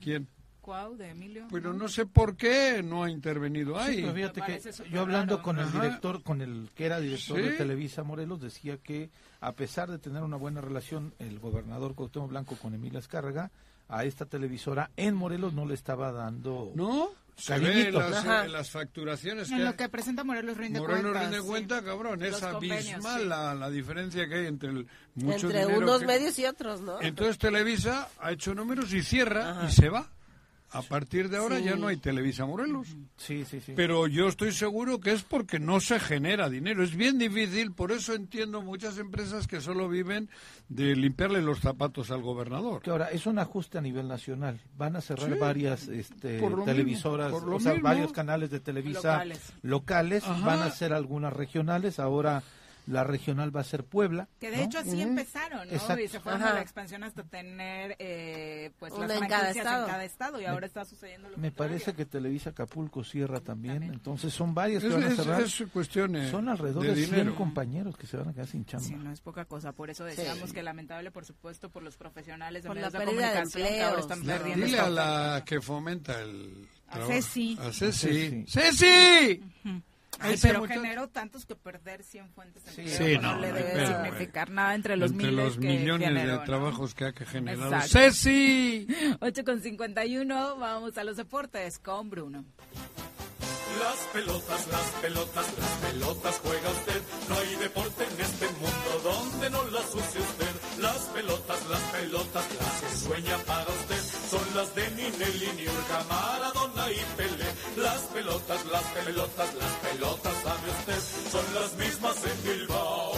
¿quién? 0.00 0.28
Cuau, 0.66 0.96
de 0.96 1.10
Emilio. 1.10 1.46
Pero 1.50 1.72
no 1.72 1.88
sé 1.88 2.04
por 2.06 2.36
qué 2.36 2.82
no 2.82 3.04
ha 3.04 3.10
intervenido 3.10 3.74
Sí, 3.84 3.90
ahí. 3.90 4.00
pero 4.02 4.12
fíjate 4.14 4.40
que 4.42 4.90
yo 4.90 5.00
hablando 5.00 5.36
raro. 5.36 5.42
con 5.44 5.58
el 5.60 5.70
director, 5.72 6.22
con 6.24 6.42
el 6.42 6.68
que 6.74 6.86
era 6.86 6.98
director 7.00 7.40
de. 7.40 7.52
Televisa 7.52 8.02
Morelos, 8.02 8.40
decía 8.40 8.76
que 8.76 9.08
a 9.40 9.52
pesar 9.52 9.88
de 9.90 9.98
tener 9.98 10.22
una 10.24 10.36
buena 10.36 10.60
relación 10.60 11.14
el 11.20 11.38
gobernador 11.38 11.94
Cuauhtémoc 11.94 12.28
Blanco 12.30 12.56
con 12.56 12.74
Emilia 12.74 12.98
Azcárraga, 12.98 13.50
a 13.88 14.04
esta 14.04 14.26
televisora 14.26 14.90
en 14.96 15.14
Morelos 15.14 15.52
no 15.54 15.64
le 15.64 15.74
estaba 15.74 16.10
dando 16.10 16.72
¿No? 16.74 17.08
Se 17.36 17.56
ve 17.58 17.92
las, 17.92 18.24
eh, 18.24 18.48
las 18.48 18.70
facturaciones 18.70 19.50
En 19.50 19.58
que... 19.58 19.64
lo 19.64 19.76
que 19.76 19.88
presenta 19.90 20.24
Morelos 20.24 20.56
rinde 20.56 20.80
Morelos 20.80 21.20
rinde 21.20 21.38
sí. 21.40 21.46
cuenta, 21.46 21.82
cabrón, 21.84 22.22
es 22.22 22.32
Los 22.32 22.42
abismal 22.42 23.20
sí. 23.22 23.28
la, 23.28 23.54
la 23.54 23.70
diferencia 23.70 24.26
que 24.26 24.34
hay 24.36 24.46
entre 24.46 24.70
el 24.70 24.88
mucho 25.14 25.46
Entre 25.46 25.60
dinero 25.66 25.78
unos 25.78 26.00
que- 26.00 26.06
medios 26.06 26.38
y 26.38 26.46
otros, 26.46 26.80
¿no? 26.80 27.00
Entonces 27.00 27.38
Televisa 27.38 28.08
ha 28.18 28.32
hecho 28.32 28.54
números 28.54 28.92
y 28.92 29.02
cierra 29.02 29.50
Ajá. 29.50 29.68
y 29.68 29.72
se 29.72 29.88
va. 29.90 30.10
A 30.72 30.82
partir 30.82 31.28
de 31.30 31.36
ahora 31.38 31.58
Sí. 31.58 31.64
ya 31.64 31.76
no 31.76 31.86
hay 31.86 31.96
Televisa 31.96 32.44
Morelos. 32.44 32.88
Sí, 33.16 33.44
sí, 33.44 33.60
sí. 33.60 33.72
Pero 33.76 34.06
yo 34.08 34.26
estoy 34.28 34.52
seguro 34.52 35.00
que 35.00 35.12
es 35.12 35.22
porque 35.22 35.58
no 35.60 35.80
se 35.80 35.98
genera 36.00 36.50
dinero. 36.50 36.82
Es 36.82 36.94
bien 36.96 37.18
difícil, 37.18 37.72
por 37.72 37.92
eso 37.92 38.14
entiendo 38.14 38.60
muchas 38.62 38.98
empresas 38.98 39.46
que 39.46 39.60
solo 39.60 39.88
viven 39.88 40.28
de 40.68 40.96
limpiarle 40.96 41.40
los 41.40 41.60
zapatos 41.60 42.10
al 42.10 42.20
gobernador. 42.22 42.82
que 42.82 42.90
ahora 42.90 43.10
es 43.10 43.26
un 43.26 43.38
ajuste 43.38 43.78
a 43.78 43.80
nivel 43.80 44.08
nacional. 44.08 44.60
Van 44.76 44.96
a 44.96 45.00
cerrar 45.00 45.32
Sí. 45.32 45.38
varias 45.38 45.88
este, 45.88 46.40
televisoras, 46.64 47.28
mismo, 47.30 47.40
por 47.40 47.48
lo 47.48 47.56
o 47.56 47.60
sea, 47.60 47.72
mismo. 47.72 47.88
varios 47.88 48.12
canales 48.12 48.50
de 48.50 48.60
Televisa 48.60 49.12
Locales. 49.24 49.52
locales. 49.62 50.24
Van 50.44 50.60
a 50.62 50.70
ser 50.70 50.92
algunas 50.92 51.32
regionales. 51.32 51.98
Ahora 52.00 52.42
la 52.86 53.04
regional 53.04 53.54
va 53.54 53.60
a 53.60 53.64
ser 53.64 53.84
Puebla. 53.84 54.28
Que 54.40 54.50
de 54.50 54.58
¿no? 54.58 54.62
hecho 54.64 54.78
así 54.78 55.00
empezaron, 55.02 55.66
¿no? 55.68 55.74
Exacto. 55.74 56.02
Y 56.02 56.08
se 56.08 56.20
fueron 56.20 56.42
Ajá. 56.42 56.52
a 56.52 56.54
la 56.54 56.60
expansión 56.62 57.02
hasta 57.02 57.22
tener 57.24 57.96
eh, 57.98 58.70
pues 58.78 58.92
Una 58.92 59.08
las 59.08 59.16
en 59.22 59.28
cada 59.28 59.38
franquicias 59.40 59.66
estado. 59.66 59.84
en 59.86 59.90
cada 59.92 60.04
estado 60.04 60.40
y 60.40 60.44
ahora 60.44 60.66
está 60.66 60.84
sucediendo 60.84 61.28
lo 61.28 61.36
Me 61.36 61.48
contrario. 61.50 61.72
parece 61.72 61.94
que 61.94 62.06
Televisa 62.06 62.50
Acapulco 62.50 63.02
cierra 63.04 63.40
también. 63.40 63.82
Entonces 63.82 64.32
son 64.32 64.54
varias 64.54 64.82
que 64.82 64.88
Es, 64.88 64.94
van 64.94 65.02
a 65.04 65.08
es- 65.08 65.16
cerrar. 65.16 65.40
es 65.42 65.62
cuestión 65.72 66.16
eh, 66.16 66.30
son 66.30 66.48
alrededor 66.48 66.82
de 66.84 66.90
de, 66.94 66.96
100 66.96 67.10
dinero. 67.10 67.34
compañeros 67.34 67.96
que 67.96 68.06
se 68.06 68.16
van 68.16 68.28
a 68.28 68.32
quedar 68.32 68.46
sin 68.46 68.64
chamba. 68.64 68.86
Sí, 68.86 68.94
no 68.94 69.10
es 69.12 69.20
poca 69.20 69.44
cosa. 69.44 69.72
Por 69.72 69.90
eso 69.90 70.04
decíamos 70.04 70.52
que 70.52 70.62
lamentable, 70.62 71.10
por 71.10 71.24
supuesto, 71.24 71.68
por 71.70 71.82
los 71.82 71.96
profesionales 71.96 72.62
de 72.62 72.68
Por 72.68 72.76
medios 72.76 72.92
la 72.92 72.98
de 73.00 73.04
pérdida 73.06 73.20
de 73.28 73.32
comunicación 73.42 73.68
que 73.68 73.82
ahora 73.82 74.00
están 74.00 74.20
claro. 74.20 74.38
perdiendo 74.44 74.66
Dile 74.66 74.78
a 74.80 74.90
la 74.90 75.42
que 75.44 75.60
fomenta 75.60 76.20
el 76.20 76.68
A. 76.88 77.04
Ceci. 77.06 77.58
A 77.60 77.72
Ceci. 77.72 78.44
Ceci. 78.46 78.46
¡Ceci! 78.46 79.42
Ay, 80.20 80.36
pero 80.40 80.64
generó 80.66 81.08
tantos 81.08 81.44
que 81.46 81.54
perder 81.54 82.02
100 82.02 82.30
fuentes 82.30 82.64
de 82.64 82.70
empleo 82.70 82.96
Sí, 82.96 83.18
no, 83.18 83.34
no, 83.34 83.40
le 83.40 83.48
no 83.48 83.54
debe 83.54 83.70
pedo, 83.72 83.86
significar 83.86 84.50
nada 84.50 84.74
entre 84.74 84.96
los 84.96 85.10
Entre 85.12 85.26
miles 85.28 85.44
los 85.44 85.54
que 85.58 85.66
millones 85.66 86.08
generó, 86.08 86.32
de 86.32 86.38
¿no? 86.38 86.44
trabajos 86.44 86.94
que 86.94 87.04
ha 87.04 87.12
que 87.12 87.24
generado. 87.26 87.72
Exacto. 87.74 87.98
¡Ceci! 87.98 88.86
8 89.20 89.44
con 89.44 89.60
51, 89.60 90.56
vamos 90.56 90.96
a 90.98 91.04
los 91.04 91.16
deportes 91.16 91.78
con 91.78 92.08
Bruno. 92.10 92.44
Las 93.78 93.98
pelotas, 94.10 94.66
las 94.68 94.90
pelotas, 95.02 95.46
las 95.58 95.70
pelotas 95.92 96.40
juega 96.42 96.70
usted. 96.70 97.02
No 97.28 97.34
hay 97.36 97.56
deporte 97.56 98.04
en 98.04 98.20
este 98.24 98.46
mundo 98.52 99.00
donde 99.04 99.50
no 99.50 99.62
las 99.64 99.94
use 99.94 100.18
usted. 100.18 100.80
Las 100.80 100.98
pelotas, 101.12 101.68
las 101.68 101.80
pelotas, 101.92 102.46
las 102.58 102.80
que 102.80 102.96
sueña 102.96 103.36
para 103.46 103.68
usted. 103.68 104.00
Son 104.30 104.40
las 104.56 104.74
de 104.74 104.90
Ninelli, 104.92 105.48
Niurka, 105.60 106.04
Maradona 106.08 106.90
y 106.90 107.04
Pelé. 107.18 107.50
Las 107.76 108.00
pelotas, 108.04 108.64
las 108.66 108.82
pelotas, 108.84 109.54
las 109.54 109.72
pelotas, 109.84 110.34
sabe 110.42 110.70
usted, 110.70 111.30
son 111.30 111.54
las 111.54 111.74
mismas 111.74 112.16
en 112.24 112.42
Bilbao. 112.42 113.12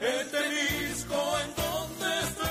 En 0.00 0.30
Tenisco, 0.32 1.38
en 1.38 1.54
donde 1.54 2.18
esté. 2.20 2.42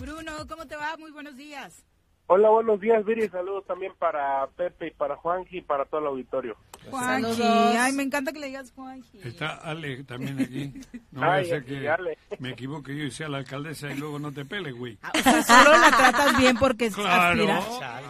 Bruno, 0.00 0.46
¿cómo 0.48 0.66
te 0.66 0.76
va? 0.76 0.96
Muy 0.96 1.10
buenos 1.10 1.36
días. 1.36 1.89
Hola, 2.32 2.48
buenos 2.50 2.78
días, 2.80 3.04
Viri. 3.04 3.28
Saludos 3.28 3.64
también 3.66 3.92
para 3.98 4.46
Pepe 4.56 4.86
y 4.86 4.90
para 4.92 5.16
Juanji 5.16 5.58
y 5.58 5.62
para 5.62 5.84
todo 5.84 6.00
el 6.00 6.06
auditorio. 6.06 6.56
Juanji, 6.88 7.42
ay, 7.42 7.92
me 7.92 8.04
encanta 8.04 8.32
que 8.32 8.38
le 8.38 8.46
digas 8.46 8.70
Juanji. 8.70 9.18
Está 9.24 9.56
Ale 9.56 10.04
también 10.04 10.38
aquí. 10.40 10.72
No 11.10 11.24
a 11.24 11.34
Ay, 11.34 11.46
ser 11.46 11.62
aquí, 11.62 11.80
que 11.80 11.88
Ale. 11.90 12.16
me 12.38 12.50
equivoque 12.50 12.96
yo 12.96 13.02
y 13.02 13.10
sea 13.10 13.28
la 13.28 13.38
alcaldesa 13.38 13.90
y 13.90 13.96
luego 13.96 14.20
no 14.20 14.30
te 14.30 14.44
pele, 14.44 14.70
güey. 14.70 14.96
O 15.12 15.18
sea, 15.18 15.42
solo 15.42 15.76
la 15.76 15.90
tratas 15.90 16.38
bien 16.38 16.56
porque 16.56 16.86
es 16.86 16.94
Claro. 16.94 17.50
aspira. 17.52 18.00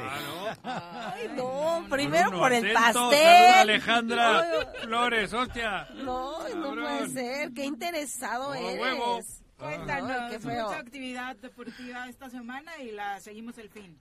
Ay, 1.15 1.31
no, 1.35 1.87
primero 1.89 2.29
Bruno, 2.29 2.43
por 2.43 2.53
el 2.53 2.77
atento, 2.77 3.09
pastel. 3.09 3.55
Alejandra 3.55 4.45
Flores, 4.83 5.33
hostia. 5.33 5.89
No, 5.95 6.47
no 6.57 6.75
puede 6.75 7.09
ser. 7.09 7.53
Qué 7.55 7.65
interesado 7.65 8.51
Oh, 8.51 8.55
eres. 8.55 8.83
huevo. 8.83 9.21
Cuéntanos, 9.57 10.11
Ay, 10.11 10.31
qué 10.31 10.39
feo. 10.41 10.67
mucha 10.69 10.79
actividad 10.79 11.37
deportiva 11.37 12.07
esta 12.09 12.29
semana 12.31 12.71
y 12.83 12.93
la 12.93 13.19
seguimos 13.21 13.57
el 13.59 13.69
fin. 13.71 13.99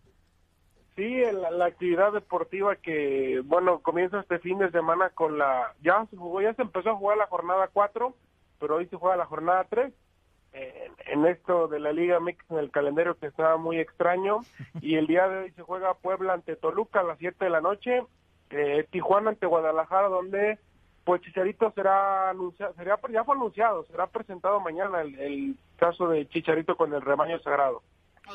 Sí, 1.00 1.22
la, 1.32 1.50
la 1.50 1.66
actividad 1.68 2.12
deportiva 2.12 2.76
que, 2.76 3.42
bueno, 3.46 3.80
comienza 3.80 4.20
este 4.20 4.40
fin 4.40 4.58
de 4.60 4.70
semana 4.70 5.12
con 5.12 5.38
la... 5.38 5.74
Ya 5.82 6.06
se 6.10 6.18
jugó, 6.18 6.42
ya 6.42 6.54
se 6.56 6.62
empezó 6.62 6.90
a 6.90 6.96
jugar 6.98 7.18
la 7.18 7.28
jornada 7.28 7.70
4, 7.72 8.14
pero 8.60 8.76
hoy 8.76 8.86
se 8.88 8.98
juega 8.98 9.16
la 9.16 9.26
jornada 9.26 9.66
3. 9.70 9.94
En, 10.52 10.92
en 11.06 11.26
esto 11.26 11.70
de 11.70 11.80
la 11.80 11.94
Liga 11.94 12.20
Mix 12.20 12.44
en 12.50 12.58
el 12.58 12.70
calendario 12.70 13.16
que 13.18 13.28
estaba 13.28 13.56
muy 13.56 13.80
extraño. 13.80 14.42
Y 14.82 14.96
el 14.96 15.08
día 15.08 15.30
de 15.30 15.38
hoy 15.44 15.52
se 15.52 15.62
juega 15.62 15.94
Puebla 15.94 16.34
ante 16.34 16.58
Toluca 16.58 17.00
a 17.00 17.04
las 17.04 17.18
7 17.20 17.46
de 17.46 17.50
la 17.50 17.62
noche. 17.62 18.04
eh, 18.50 18.86
Tijuana 18.92 19.30
ante 19.30 19.46
Guadalajara, 19.46 20.10
donde 20.10 20.60
pues 21.06 21.22
Chicharito 21.22 21.72
será 21.72 22.30
anunciado, 22.32 22.74
sería, 22.74 23.00
ya 23.10 23.24
fue 23.24 23.36
anunciado, 23.36 23.86
será 23.86 24.06
presentado 24.08 24.60
mañana 24.60 25.00
el, 25.02 25.18
el 25.20 25.56
caso 25.78 26.10
de 26.10 26.28
Chicharito 26.28 26.76
con 26.76 26.94
el 26.94 27.02
rebaño 27.02 27.40
sagrado. 27.40 27.82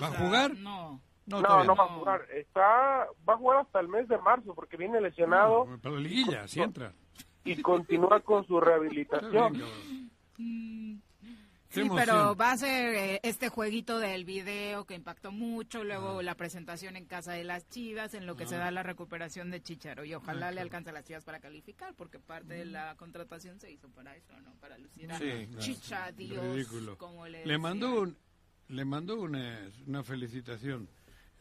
¿Va 0.02 0.06
a 0.06 0.10
jugar? 0.12 0.54
No. 0.56 0.98
No, 1.26 1.40
no, 1.40 1.74
va 1.74 1.84
a 1.84 1.88
jugar. 1.88 2.26
Está, 2.32 3.06
va 3.28 3.34
a 3.34 3.36
jugar 3.36 3.60
hasta 3.60 3.80
el 3.80 3.88
mes 3.88 4.06
de 4.08 4.18
marzo 4.18 4.54
porque 4.54 4.76
viene 4.76 5.00
lesionado 5.00 5.66
Para 5.82 5.94
la 5.94 6.00
liguilla, 6.02 6.46
si 6.46 6.60
entra. 6.60 6.92
y 7.44 7.60
continúa 7.62 8.20
con 8.20 8.46
su 8.46 8.60
rehabilitación. 8.60 9.62
Sí, 10.36 11.90
pero 11.92 12.36
va 12.36 12.52
a 12.52 12.56
ser 12.56 12.94
eh, 12.94 13.20
este 13.24 13.48
jueguito 13.48 13.98
del 13.98 14.24
video 14.24 14.84
que 14.84 14.94
impactó 14.94 15.32
mucho, 15.32 15.82
luego 15.82 16.22
la 16.22 16.36
presentación 16.36 16.94
en 16.94 17.04
casa 17.04 17.32
de 17.32 17.42
las 17.42 17.68
Chivas, 17.68 18.14
en 18.14 18.26
lo 18.26 18.36
que 18.36 18.46
se 18.46 18.56
da 18.56 18.70
la 18.70 18.84
recuperación 18.84 19.50
de 19.50 19.60
Chicharo. 19.60 20.04
Y 20.04 20.14
ojalá 20.14 20.52
le 20.52 20.60
alcance 20.60 20.90
a 20.90 20.92
las 20.92 21.04
Chivas 21.04 21.24
para 21.24 21.40
calificar, 21.40 21.92
porque 21.94 22.20
parte 22.20 22.54
de 22.54 22.66
la 22.66 22.94
contratación 22.96 23.58
se 23.58 23.72
hizo 23.72 23.88
para 23.88 24.14
eso, 24.14 24.32
¿no? 24.42 24.52
Para 24.60 24.78
lucir 24.78 25.10
a 25.10 25.18
Sí, 25.18 25.24
claro. 25.24 25.58
Chicha, 25.58 26.12
Dios, 26.12 26.44
Ridículo. 26.54 26.96
como 26.96 27.26
le, 27.26 27.44
Le 27.44 27.58
mandó, 27.58 28.02
un, 28.02 28.16
le 28.68 28.84
mandó 28.84 29.20
una, 29.20 29.68
una 29.88 30.04
felicitación, 30.04 30.88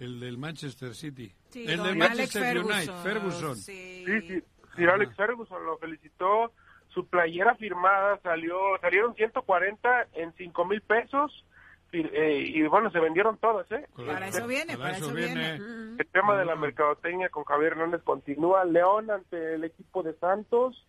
el 0.04 0.20
del 0.20 0.38
Manchester 0.38 0.94
City. 0.96 1.34
Sí, 1.50 1.62
el 1.66 1.78
del 1.78 1.80
Alex 1.82 1.98
Manchester 1.98 2.58
United, 2.60 2.74
Ferguson, 2.76 3.04
Ferguson. 3.04 3.56
sí. 3.58 4.04
Sí, 4.06 4.22
sí, 4.28 4.44
Sir 4.76 4.90
Alex 4.90 5.16
Ferguson 5.16 5.66
lo 5.66 5.78
felicitó. 5.78 6.52
Su 6.90 7.08
playera 7.08 7.56
firmada 7.56 8.20
salió, 8.22 8.56
salieron 8.82 9.16
140 9.16 10.08
en 10.14 10.34
5 10.34 10.66
mil 10.66 10.82
pesos. 10.82 11.46
Y, 11.92 12.00
eh, 12.02 12.40
y 12.56 12.62
bueno, 12.68 12.90
se 12.92 13.00
vendieron 13.00 13.38
todas, 13.38 13.72
¿eh? 13.72 13.88
Para 13.96 14.28
eso 14.28 14.48
viene, 14.48 14.76
para 14.78 14.98
eso 14.98 15.14
viene. 15.14 15.60
Mm. 15.60 16.00
El 16.00 16.08
tema 16.08 16.36
de 16.38 16.46
la 16.46 16.56
mercadotecnia 16.56 17.30
con 17.30 17.44
Javier 17.44 17.74
Hernández 17.74 18.02
continúa. 18.04 18.66
León 18.66 19.12
ante 19.12 19.56
el 19.56 19.64
equipo 19.64 20.02
de 20.04 20.14
Santos. 20.16 20.86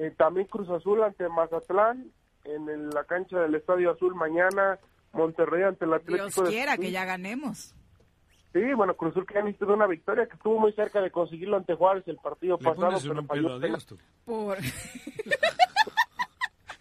eh, 0.00 0.12
también 0.16 0.46
Cruz 0.46 0.68
Azul 0.70 1.02
ante 1.02 1.28
Mazatlán. 1.28 2.12
En 2.44 2.68
el- 2.68 2.90
la 2.90 3.02
cancha 3.04 3.40
del 3.40 3.54
Estadio 3.56 3.90
Azul 3.92 4.14
mañana. 4.14 4.78
Monterrey 5.12 5.62
ante 5.62 5.84
el 5.86 5.94
Atlético 5.94 6.24
Dios 6.26 6.36
de 6.36 6.50
quiera 6.50 6.72
San 6.72 6.80
que 6.82 6.90
ya 6.92 7.04
ganemos. 7.04 7.74
Sí, 8.52 8.60
bueno, 8.74 8.96
Cruz 8.96 9.12
Azul 9.12 9.26
que 9.26 9.34
ya 9.34 9.40
necesita 9.42 9.66
de 9.66 9.72
una 9.74 9.86
victoria, 9.86 10.26
que 10.26 10.34
estuvo 10.34 10.58
muy 10.58 10.72
cerca 10.72 11.00
de 11.00 11.10
conseguirlo 11.10 11.56
ante 11.58 11.74
Juárez 11.74 12.04
el 12.08 12.16
partido 12.16 12.56
Le 12.58 12.64
pasado, 12.64 12.86
pones 12.86 13.02
pero 13.02 13.20
un 13.20 13.26
falló 13.26 13.42
pedo 13.42 13.56
a 13.56 13.60
penal. 13.60 13.70
Dios, 13.70 13.86
tú. 13.86 13.98
Por... 14.24 14.58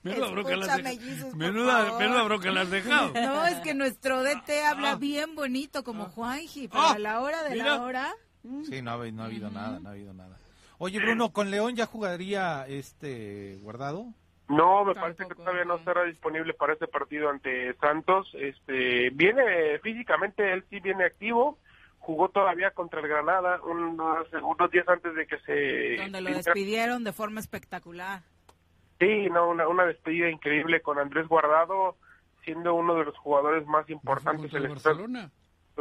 Menuda 0.03 0.27
dejado. 0.30 0.99
Jesus, 0.99 1.23
por 1.26 1.35
Menuda, 1.35 1.98
menuda 1.99 2.23
has 2.61 2.69
dejado. 2.69 3.11
No, 3.14 3.45
es 3.45 3.56
que 3.60 3.73
nuestro 3.73 4.23
DT 4.23 4.49
habla 4.65 4.95
bien 4.95 5.35
bonito 5.35 5.84
como 5.84 6.06
Juanji, 6.06 6.68
pero 6.69 6.84
a 6.84 6.99
la 6.99 7.19
hora 7.22 7.44
de 7.44 7.49
mira. 7.52 7.65
la 7.76 7.81
hora... 7.81 8.14
Sí, 8.69 8.81
no 8.81 8.91
ha, 8.91 8.95
habi- 8.98 9.11
no 9.11 9.23
ha 9.23 9.26
habido 9.26 9.49
nada, 9.49 9.80
no 9.80 9.89
ha 9.89 9.91
habido 9.91 10.14
nada. 10.14 10.38
Oye, 10.77 10.99
Bruno, 10.99 11.34
¿con 11.34 11.52
León 11.52 11.76
ya 11.76 11.85
jugaría 11.88 12.65
este 12.68 13.57
guardado? 13.61 14.06
No, 14.49 14.86
me 14.86 14.95
parece 14.95 15.28
que 15.28 15.36
todavía 15.36 15.65
no 15.65 15.76
estará 15.76 16.03
disponible 16.03 16.53
para 16.53 16.74
este 16.74 16.88
partido 16.88 17.30
ante 17.30 17.74
Santos. 17.76 18.30
Este, 18.34 19.10
viene 19.11 19.78
físicamente, 19.80 20.53
él 20.53 20.64
sí 20.69 20.80
viene 20.80 21.03
activo. 21.06 21.57
Jugó 21.99 22.30
todavía 22.30 22.72
contra 22.72 23.02
el 23.02 23.07
Granada 23.10 23.60
unos, 23.64 24.28
unos 24.41 24.72
días 24.72 24.88
antes 24.88 25.14
de 25.15 25.28
que 25.28 25.38
se... 25.40 26.02
Donde 26.02 26.22
lo 26.22 26.30
despidieron 26.32 27.03
de 27.03 27.11
forma 27.11 27.41
espectacular. 27.41 28.22
Sí, 28.99 29.28
no, 29.30 29.49
una, 29.49 29.68
una 29.68 29.86
despedida 29.86 30.30
increíble 30.30 30.82
con 30.82 30.98
Andrés 30.98 31.28
Guardado, 31.28 31.98
siendo 32.45 32.74
uno 32.74 32.95
de 32.95 33.06
los 33.06 33.18
jugadores 33.18 33.68
más 33.68 33.90
importantes 33.90 34.52
del 34.52 34.69
Barcelona? 34.69 35.30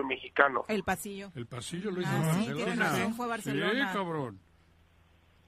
mexicano. 0.05 0.65
El 0.69 0.83
pasillo. 0.83 1.31
El 1.35 1.47
pasillo 1.47 1.91
lo 1.91 2.01
hizo 2.03 2.11
Ah, 2.13 2.21
sí, 2.35 2.39
Barcelona. 2.49 2.65
tiene 2.65 2.77
razón, 2.83 3.15
fue 3.15 3.27
Barcelona. 3.29 3.89
Sí, 3.93 3.97
cabrón. 3.97 4.41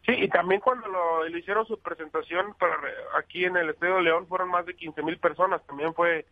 Sí, 0.08 0.14
y 0.16 0.28
también 0.28 0.62
cuando 0.62 0.88
lo, 0.88 1.28
le 1.28 1.38
hicieron 1.38 1.66
su 1.66 1.78
presentación 1.80 2.54
para 2.58 2.74
aquí 3.18 3.44
en 3.44 3.58
el 3.58 3.68
Estadio 3.68 3.96
de 3.96 4.04
León 4.04 4.26
fueron 4.26 4.48
más 4.48 4.64
de 4.64 4.74
15 4.74 5.02
mil 5.02 5.18
personas. 5.18 5.62
También 5.66 5.92
fue 5.92 6.24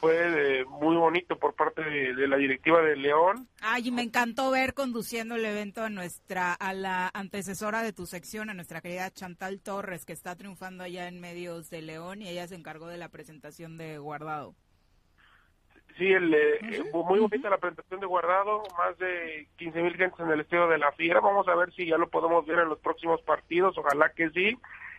fue 0.00 0.60
eh, 0.60 0.64
muy 0.64 0.96
bonito 0.96 1.36
por 1.38 1.54
parte 1.54 1.82
de, 1.82 2.14
de 2.14 2.26
la 2.26 2.38
directiva 2.38 2.80
de 2.80 2.96
León. 2.96 3.48
Ay, 3.60 3.88
y 3.88 3.90
me 3.90 4.02
encantó 4.02 4.50
ver 4.50 4.72
conduciendo 4.72 5.34
el 5.34 5.44
evento 5.44 5.82
a 5.82 5.90
nuestra, 5.90 6.54
a 6.54 6.72
la 6.72 7.10
antecesora 7.12 7.82
de 7.82 7.92
tu 7.92 8.06
sección, 8.06 8.48
a 8.48 8.54
nuestra 8.54 8.80
querida 8.80 9.10
Chantal 9.10 9.60
Torres, 9.60 10.06
que 10.06 10.12
está 10.14 10.34
triunfando 10.36 10.84
allá 10.84 11.08
en 11.08 11.20
medios 11.20 11.68
de 11.68 11.82
León 11.82 12.22
y 12.22 12.28
ella 12.28 12.46
se 12.46 12.54
encargó 12.54 12.86
de 12.86 12.96
la 12.96 13.10
presentación 13.10 13.76
de 13.76 13.98
Guardado. 13.98 14.54
Sí, 15.98 16.12
el, 16.12 16.32
eh, 16.32 16.84
muy 16.92 17.18
bonita 17.18 17.50
la 17.50 17.58
presentación 17.58 17.98
de 17.98 18.06
Guardado, 18.06 18.62
más 18.78 18.96
de 18.98 19.48
15 19.56 19.82
mil 19.82 19.96
gentes 19.96 20.20
en 20.20 20.30
el 20.30 20.40
Estadio 20.40 20.68
de 20.68 20.78
la 20.78 20.92
Fiera. 20.92 21.18
Vamos 21.18 21.48
a 21.48 21.56
ver 21.56 21.72
si 21.72 21.86
ya 21.86 21.98
lo 21.98 22.08
podemos 22.08 22.46
ver 22.46 22.60
en 22.60 22.68
los 22.68 22.78
próximos 22.78 23.20
partidos, 23.22 23.76
ojalá 23.76 24.10
que 24.10 24.30
sí. 24.30 24.56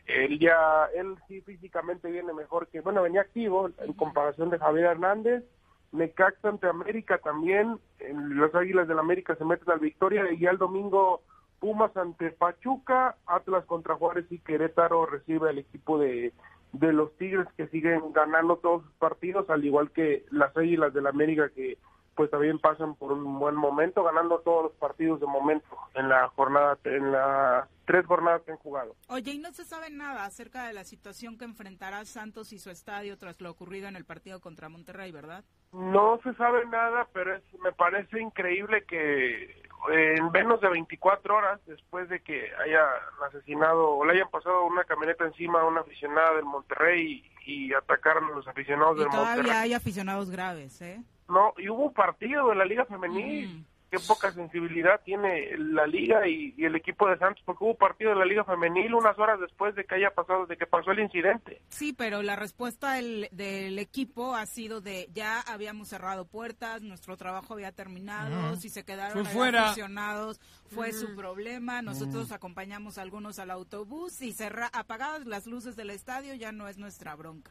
Él 0.08 0.40
ya, 0.40 0.90
él 0.94 1.16
sí 1.30 1.40
físicamente 1.40 2.12
viene 2.12 2.34
mejor 2.34 2.68
que, 2.68 2.82
bueno, 2.82 3.02
venía 3.02 3.22
activo 3.22 3.70
en 3.80 3.94
comparación 3.94 4.50
de 4.50 4.60
Javier 4.60 4.88
Hernández. 4.88 5.46
Necaxa 5.94 6.50
ante 6.50 6.68
América 6.68 7.18
también, 7.20 7.80
en 8.00 8.40
las 8.40 8.54
Águilas 8.54 8.88
del 8.90 9.00
América 9.00 9.36
se 9.36 9.46
meten 9.46 9.72
al 9.72 9.80
Victoria 9.80 10.30
y 10.32 10.38
ya 10.38 10.52
el 10.52 10.58
domingo 10.58 11.22
Pumas 11.60 11.96
ante 11.96 12.32
Pachuca, 12.32 13.16
Atlas 13.26 13.66
contra 13.66 13.96
Juárez 13.96 14.26
y 14.30 14.40
Querétaro 14.40 15.06
recibe 15.06 15.50
al 15.50 15.60
equipo 15.60 15.98
de, 15.98 16.34
de 16.74 16.94
los 16.94 17.16
Tigres 17.18 17.48
que 17.58 17.68
siguen 17.68 18.14
ganando 18.14 18.58
todos 18.58 18.84
sus 18.84 18.94
partidos, 18.94 19.50
al 19.50 19.66
igual 19.66 19.92
que 19.92 20.26
las 20.32 20.56
Águilas 20.56 20.94
del 20.94 21.08
América 21.08 21.50
que 21.50 21.78
pues 22.20 22.30
también 22.32 22.60
pasan 22.60 22.96
por 22.96 23.14
un 23.14 23.40
buen 23.40 23.56
momento, 23.56 24.04
ganando 24.04 24.40
todos 24.40 24.64
los 24.64 24.74
partidos 24.74 25.22
de 25.22 25.26
momento 25.26 25.66
en 25.94 26.10
la 26.10 26.28
jornada, 26.36 26.78
en 26.84 27.14
las 27.14 27.70
tres 27.86 28.06
jornadas 28.06 28.42
que 28.42 28.52
han 28.52 28.58
jugado. 28.58 28.94
Oye, 29.08 29.32
y 29.32 29.38
no 29.38 29.54
se 29.54 29.64
sabe 29.64 29.90
nada 29.90 30.26
acerca 30.26 30.68
de 30.68 30.74
la 30.74 30.84
situación 30.84 31.38
que 31.38 31.46
enfrentará 31.46 32.04
Santos 32.04 32.52
y 32.52 32.60
su 32.60 32.72
estadio 32.72 33.18
tras 33.18 33.40
lo 33.40 33.50
ocurrido 33.50 33.88
en 33.88 33.96
el 33.96 34.04
partido 34.04 34.42
contra 34.42 34.68
Monterrey, 34.68 35.14
¿verdad? 35.14 35.46
No 35.72 36.20
se 36.22 36.34
sabe 36.34 36.66
nada, 36.66 37.08
pero 37.14 37.38
es, 37.38 37.44
me 37.64 37.72
parece 37.72 38.20
increíble 38.20 38.84
que 38.84 39.69
en 39.92 40.32
menos 40.32 40.60
de 40.62 40.70
24 40.70 41.36
horas 41.36 41.60
después 41.66 42.10
de 42.10 42.22
que 42.22 42.52
haya 42.64 42.82
asesinado 43.28 43.90
o 43.96 44.06
le 44.06 44.14
hayan 44.14 44.30
pasado 44.30 44.66
una 44.66 44.84
camioneta 44.84 45.26
encima 45.26 45.62
a 45.62 45.66
una 45.66 45.82
aficionada 45.82 46.36
del 46.36 46.46
Monterrey 46.46 47.24
y, 47.46 47.52
y 47.70 47.74
atacaron 47.74 48.26
a 48.26 48.36
los 48.36 48.48
aficionados 48.48 48.98
Y 48.98 49.00
del 49.02 49.10
todavía 49.10 49.36
Monterrey. 49.36 49.60
hay 49.62 49.74
aficionados 49.74 50.30
graves, 50.30 50.82
¿eh? 50.82 51.02
No, 51.30 51.54
y 51.58 51.70
hubo 51.70 51.84
un 51.86 51.94
partido 51.94 52.50
de 52.50 52.56
la 52.56 52.66
Liga 52.66 52.86
Femenil. 52.86 53.66
Qué 53.92 53.98
poca 54.08 54.32
sensibilidad 54.32 55.02
tiene 55.04 55.58
la 55.58 55.88
Liga 55.88 56.28
y, 56.28 56.54
y 56.56 56.66
el 56.66 56.76
equipo 56.76 57.10
de 57.10 57.18
Santos, 57.18 57.42
porque 57.44 57.64
hubo 57.64 57.74
partido 57.76 58.12
de 58.12 58.18
la 58.18 58.26
Liga 58.26 58.44
Femenil 58.44 58.94
unas 58.94 59.18
horas 59.18 59.40
después 59.40 59.74
de 59.74 59.84
que 59.84 59.96
haya 59.96 60.12
pasado, 60.12 60.46
de 60.46 60.58
que 60.58 60.68
pasó 60.68 60.92
el 60.92 61.00
incidente. 61.00 61.62
Sí, 61.70 61.94
pero 61.94 62.22
la 62.22 62.36
respuesta 62.36 62.94
del, 62.94 63.30
del 63.32 63.80
equipo 63.80 64.36
ha 64.36 64.46
sido 64.46 64.80
de 64.80 65.10
ya 65.14 65.42
habíamos 65.42 65.88
cerrado 65.88 66.26
puertas, 66.26 66.84
nuestro 66.84 67.18
trabajo 67.18 67.56
había 67.56 67.72
terminado, 67.72 68.52
Ujú. 68.52 68.62
si 68.62 68.70
se 68.70 68.84
quedaron 68.86 69.26
Fue 69.26 69.50
aficionados 69.50 70.40
fue 70.68 70.92
su 70.94 71.16
problema, 71.16 71.82
nosotros 71.82 72.30
Mm. 72.30 72.34
acompañamos 72.34 73.00
a 73.00 73.02
algunos 73.02 73.40
al 73.40 73.50
autobús 73.50 74.22
y 74.22 74.34
cerra 74.34 74.70
apagadas 74.72 75.26
las 75.26 75.48
luces 75.48 75.76
del 75.76 75.90
estadio 75.90 76.36
ya 76.36 76.52
no 76.52 76.68
es 76.68 76.78
nuestra 76.78 77.16
bronca. 77.16 77.50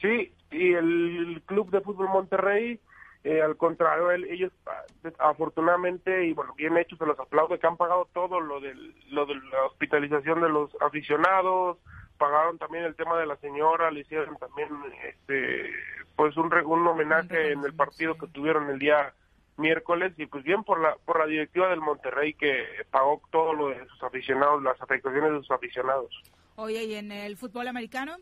Sí, 0.00 0.32
y 0.50 0.72
el 0.74 1.42
Club 1.46 1.70
de 1.70 1.80
Fútbol 1.80 2.08
Monterrey, 2.08 2.78
eh, 3.24 3.40
al 3.42 3.56
contrario, 3.56 4.10
él- 4.10 4.24
ellos 4.30 4.52
ah, 4.66 4.82
afortunadamente, 5.18 6.26
y 6.26 6.32
bueno, 6.32 6.54
bien 6.54 6.76
hechos, 6.76 6.98
se 6.98 7.06
los 7.06 7.18
aplaudo, 7.18 7.58
que 7.58 7.66
han 7.66 7.76
pagado 7.76 8.08
todo 8.12 8.40
lo, 8.40 8.60
del, 8.60 8.94
lo 9.10 9.26
de 9.26 9.34
la 9.34 9.64
hospitalización 9.66 10.40
de 10.40 10.48
los 10.48 10.70
aficionados, 10.80 11.78
pagaron 12.18 12.58
también 12.58 12.84
el 12.84 12.94
tema 12.94 13.18
de 13.18 13.26
la 13.26 13.36
señora, 13.36 13.90
le 13.90 14.00
hicieron 14.00 14.36
también 14.38 14.68
este 15.04 15.70
pues 16.16 16.36
un, 16.36 16.52
un 16.52 16.86
homenaje 16.86 17.52
en 17.52 17.64
el 17.64 17.74
partido 17.74 18.16
que 18.16 18.26
tuvieron 18.28 18.68
el 18.70 18.78
día 18.78 19.12
miércoles 19.56 20.12
y 20.18 20.26
pues 20.26 20.44
bien 20.44 20.62
por 20.62 20.80
la 20.80 20.94
por 21.04 21.18
la 21.18 21.26
directiva 21.26 21.68
del 21.68 21.80
Monterrey 21.80 22.34
que 22.34 22.64
pagó 22.90 23.20
todo 23.30 23.52
lo 23.54 23.68
de 23.70 23.86
sus 23.88 24.02
aficionados, 24.02 24.62
las 24.62 24.80
afectaciones 24.80 25.32
de 25.32 25.38
sus 25.38 25.50
aficionados. 25.50 26.22
Oye, 26.56 26.84
¿y 26.84 26.94
en 26.94 27.10
el 27.12 27.36
fútbol 27.36 27.66
americano? 27.68 28.16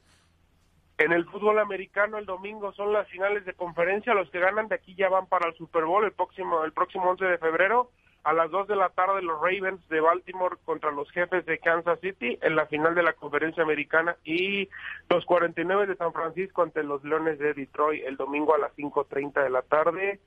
En 1.00 1.12
el 1.12 1.24
fútbol 1.24 1.58
americano 1.58 2.18
el 2.18 2.26
domingo 2.26 2.74
son 2.74 2.92
las 2.92 3.08
finales 3.08 3.46
de 3.46 3.54
conferencia, 3.54 4.12
los 4.12 4.28
que 4.28 4.38
ganan 4.38 4.68
de 4.68 4.74
aquí 4.74 4.94
ya 4.94 5.08
van 5.08 5.26
para 5.28 5.48
el 5.48 5.54
Super 5.54 5.86
Bowl 5.86 6.04
el 6.04 6.12
próximo 6.12 6.62
el 6.62 6.72
próximo 6.72 7.08
11 7.08 7.24
de 7.24 7.38
febrero 7.38 7.90
a 8.22 8.34
las 8.34 8.50
2 8.50 8.68
de 8.68 8.76
la 8.76 8.90
tarde 8.90 9.22
los 9.22 9.40
Ravens 9.40 9.80
de 9.88 9.98
Baltimore 10.02 10.58
contra 10.66 10.90
los 10.90 11.10
jefes 11.12 11.46
de 11.46 11.58
Kansas 11.58 11.98
City 12.00 12.38
en 12.42 12.54
la 12.54 12.66
final 12.66 12.94
de 12.94 13.02
la 13.02 13.14
conferencia 13.14 13.62
americana 13.62 14.14
y 14.24 14.68
los 15.08 15.24
49 15.24 15.86
de 15.86 15.96
San 15.96 16.12
Francisco 16.12 16.60
ante 16.60 16.82
los 16.82 17.02
Leones 17.02 17.38
de 17.38 17.54
Detroit 17.54 18.04
el 18.04 18.18
domingo 18.18 18.54
a 18.54 18.58
las 18.58 18.76
5.30 18.76 19.42
de 19.42 19.48
la 19.48 19.62
tarde. 19.62 20.20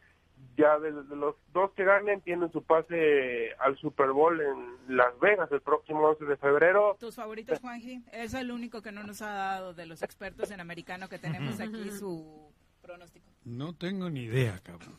Ya 0.55 0.77
de, 0.79 0.91
de 0.91 1.15
los 1.15 1.35
dos 1.51 1.71
que 1.71 1.83
ganen 1.83 2.21
tienen 2.21 2.51
su 2.51 2.63
pase 2.63 3.53
al 3.59 3.77
Super 3.77 4.11
Bowl 4.11 4.39
en 4.39 4.97
Las 4.97 5.19
Vegas 5.19 5.51
el 5.51 5.61
próximo 5.61 6.01
11 6.09 6.25
de 6.25 6.37
febrero. 6.37 6.95
¿Tus 6.99 7.15
favoritos, 7.15 7.59
Juanji? 7.59 8.03
Es 8.11 8.33
el 8.33 8.51
único 8.51 8.81
que 8.81 8.91
no 8.91 9.03
nos 9.03 9.21
ha 9.21 9.33
dado 9.33 9.73
de 9.73 9.85
los 9.85 10.03
expertos 10.03 10.51
en 10.51 10.59
americano 10.59 11.09
que 11.09 11.17
tenemos 11.17 11.59
aquí 11.59 11.89
su 11.91 12.51
pronóstico. 12.81 13.25
No 13.45 13.73
tengo 13.73 14.09
ni 14.09 14.23
idea, 14.23 14.59
cabrón. 14.63 14.95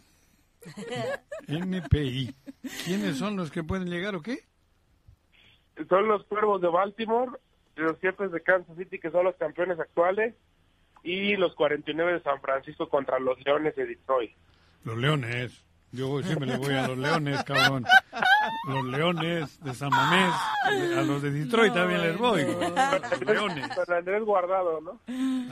NPI. 1.47 2.35
¿Quiénes 2.85 3.16
son 3.18 3.36
los 3.36 3.51
que 3.51 3.62
pueden 3.62 3.89
llegar 3.89 4.14
o 4.14 4.22
qué? 4.22 4.39
Son 5.89 6.09
los 6.09 6.24
Cuervos 6.24 6.60
de 6.60 6.68
Baltimore, 6.68 7.32
los 7.76 7.98
jefes 8.01 8.31
de 8.32 8.40
Kansas 8.40 8.76
City 8.76 8.98
que 8.98 9.10
son 9.10 9.24
los 9.24 9.36
campeones 9.36 9.78
actuales 9.78 10.35
y 11.02 11.36
los 11.36 11.55
49 11.55 12.14
de 12.14 12.22
San 12.22 12.40
Francisco 12.40 12.89
contra 12.89 13.18
los 13.18 13.39
Leones 13.44 13.76
de 13.76 13.86
Detroit. 13.86 14.32
Los 14.85 14.97
Leones. 14.97 15.65
Yo 15.93 16.20
siempre 16.24 16.48
le 16.48 16.56
voy 16.56 16.74
a 16.74 16.89
los 16.89 16.98
Leones, 16.98 17.44
cabrón. 17.44 17.86
Los 18.66 18.85
Leones 18.86 19.61
de 19.62 19.74
San 19.74 19.90
Mamés. 19.90 20.35
A 20.98 21.02
los 21.02 21.23
de 21.23 21.31
Detroit 21.31 21.73
también 21.73 22.02
les 22.02 22.19
voy. 22.19 22.43
Los 22.44 23.20
Leones. 23.20 23.69
Andrés 23.89 24.23
Guardado, 24.24 24.81
¿no? 24.81 25.01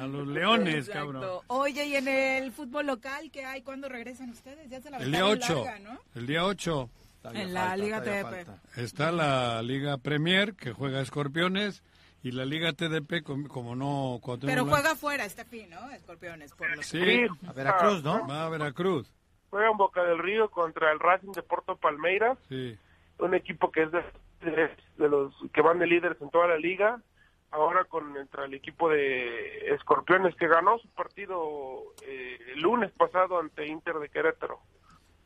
A 0.03 0.07
los 0.07 0.27
Leones, 0.27 0.89
Exacto. 0.89 1.13
cabrón. 1.13 1.41
Oye, 1.47 1.85
¿y 1.87 1.95
en 1.97 2.09
el 2.09 2.51
fútbol 2.53 2.87
local 2.87 3.31
qué 3.31 3.45
hay? 3.45 3.63
¿Cuándo 3.63 3.89
regresan 3.89 4.31
ustedes? 4.31 4.69
Ya 4.69 4.81
se 4.81 4.91
la 4.91 4.99
El 4.99 5.13
día 5.13 5.21
aventaron 5.21 5.59
8. 5.59 5.65
larga, 5.65 5.79
¿no? 5.93 5.99
El 6.17 6.27
día 6.27 6.45
8. 6.45 6.91
En 7.35 7.55
la 7.55 7.77
Liga 7.77 8.03
TDP. 8.03 8.49
Está 8.79 9.13
la 9.13 9.63
Liga 9.63 9.97
Premier, 9.99 10.55
que 10.57 10.73
juega 10.73 11.01
Escorpiones, 11.01 11.85
y 12.25 12.33
la 12.33 12.45
Liga 12.45 12.73
TDP, 12.73 13.23
com- 13.23 13.47
como 13.47 13.77
no... 13.77 14.21
Pero 14.41 14.65
juega 14.67 14.97
fuera 14.97 15.25
este 15.25 15.45
fin, 15.45 15.71
¿no? 15.71 15.89
Escorpiones. 15.93 16.53
Por 16.53 16.75
los 16.77 16.85
Sí, 16.85 16.99
A 17.47 17.53
Veracruz, 17.53 18.03
¿no? 18.03 18.27
Va 18.27 18.47
a 18.47 18.49
Veracruz, 18.49 19.13
Juega 19.53 19.70
en 19.70 19.77
Boca 19.77 20.03
del 20.03 20.19
Río 20.19 20.51
contra 20.51 20.91
el 20.93 20.99
Racing 20.99 21.33
de 21.33 21.43
Porto 21.43 21.77
Palmeiras, 21.77 22.39
sí. 22.49 22.74
un 23.19 23.35
equipo 23.35 23.70
que 23.70 23.83
es 23.83 23.93
de, 23.93 24.03
de- 24.41 24.70
de 24.97 25.09
los 25.11 25.35
que 25.53 25.61
van 25.61 25.79
de 25.79 25.87
líderes 25.87 26.16
en 26.23 26.31
toda 26.31 26.47
la 26.49 26.57
liga. 26.57 27.03
Ahora 27.51 27.85
con 27.85 28.15
contra 28.15 28.47
el 28.47 28.55
equipo 28.55 28.89
de 28.89 29.74
Escorpiones 29.74 30.35
que 30.37 30.49
ganó 30.49 30.79
su 30.79 30.89
partido 30.89 31.83
eh, 32.03 32.39
el 32.55 32.61
lunes 32.62 32.91
pasado 32.93 33.39
ante 33.39 33.66
Inter 33.66 33.97
de 33.97 34.09
Querétaro. 34.09 34.59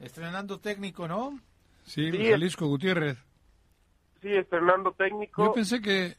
Estrenando 0.00 0.58
técnico, 0.58 1.06
¿no? 1.06 1.38
Sí, 1.84 2.10
Sí. 2.10 2.28
Jalisco 2.28 2.66
Gutiérrez. 2.66 3.16
Sí, 4.22 4.32
estrenando 4.34 4.90
técnico. 4.90 5.44
Yo 5.44 5.52
pensé 5.52 5.80
que 5.80 6.16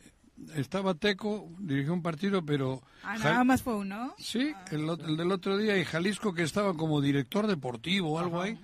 estaba 0.56 0.94
Teco, 0.94 1.50
dirigió 1.60 1.94
un 1.94 2.02
partido, 2.02 2.44
pero... 2.46 2.82
Ah, 3.04 3.18
nada 3.18 3.44
más 3.44 3.62
fue 3.64 3.76
uno. 3.76 4.14
Sí, 4.18 4.54
el, 4.72 4.82
ot- 4.84 5.04
el 5.06 5.18
del 5.18 5.32
otro 5.32 5.58
día, 5.58 5.78
y 5.78 5.84
Jalisco 5.86 6.34
que 6.34 6.44
estaba 6.44 6.74
como 6.74 7.02
director 7.02 7.48
deportivo 7.48 8.14
o 8.14 8.20
algo 8.20 8.42
ahí. 8.42 8.58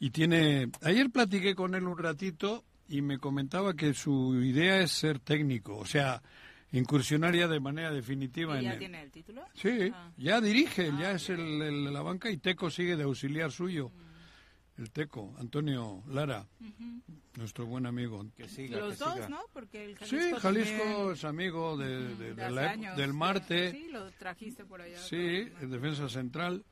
Y 0.00 0.10
tiene... 0.10 0.70
Ayer 0.82 1.10
platiqué 1.10 1.54
con 1.54 1.74
él 1.74 1.84
un 1.84 1.96
ratito 1.98 2.64
y 2.88 3.00
me 3.02 3.18
comentaba 3.18 3.74
que 3.74 3.94
su 3.94 4.34
idea 4.42 4.80
es 4.80 4.92
ser 4.92 5.18
técnico, 5.18 5.76
o 5.78 5.86
sea, 5.86 6.20
incursionar 6.72 7.34
ya 7.34 7.48
de 7.48 7.60
manera 7.60 7.90
definitiva 7.92 8.56
¿Y 8.56 8.58
en 8.58 8.64
ya 8.64 8.72
el- 8.72 8.78
tiene 8.78 9.02
el 9.02 9.10
título? 9.10 9.42
Sí, 9.54 9.92
ya 10.18 10.40
dirige, 10.40 10.90
ya 10.98 11.12
es 11.12 11.30
el, 11.30 11.40
el- 11.62 11.92
la 11.92 12.02
banca 12.02 12.30
y 12.30 12.36
Teco 12.36 12.68
sigue 12.70 12.96
de 12.96 13.04
auxiliar 13.04 13.50
suyo. 13.52 13.90
El 14.76 14.90
Teco, 14.90 15.32
Antonio 15.38 16.02
Lara, 16.08 16.46
nuestro 17.36 17.64
buen 17.64 17.86
amigo. 17.86 18.24
Que 18.36 18.48
Los 18.68 18.98
dos, 18.98 19.30
¿no? 19.30 19.40
Porque 19.52 19.84
el 19.84 19.96
Sí, 19.98 20.16
Jalisco 20.16 20.40
Jalisco 20.40 20.82
también, 20.82 21.12
es 21.12 21.24
amigo 21.24 21.76
de, 21.76 21.86
de- 21.86 22.14
de 22.16 22.34
de 22.34 22.50
la- 22.50 22.70
años, 22.70 22.96
del 22.96 23.12
Marte. 23.14 23.70
Sí, 23.70 23.88
lo 23.90 24.10
trajiste 24.12 24.64
por 24.64 24.80
allá. 24.80 24.98
Sí, 24.98 25.48
en 25.60 25.70
defensa 25.70 26.08
central. 26.08 26.64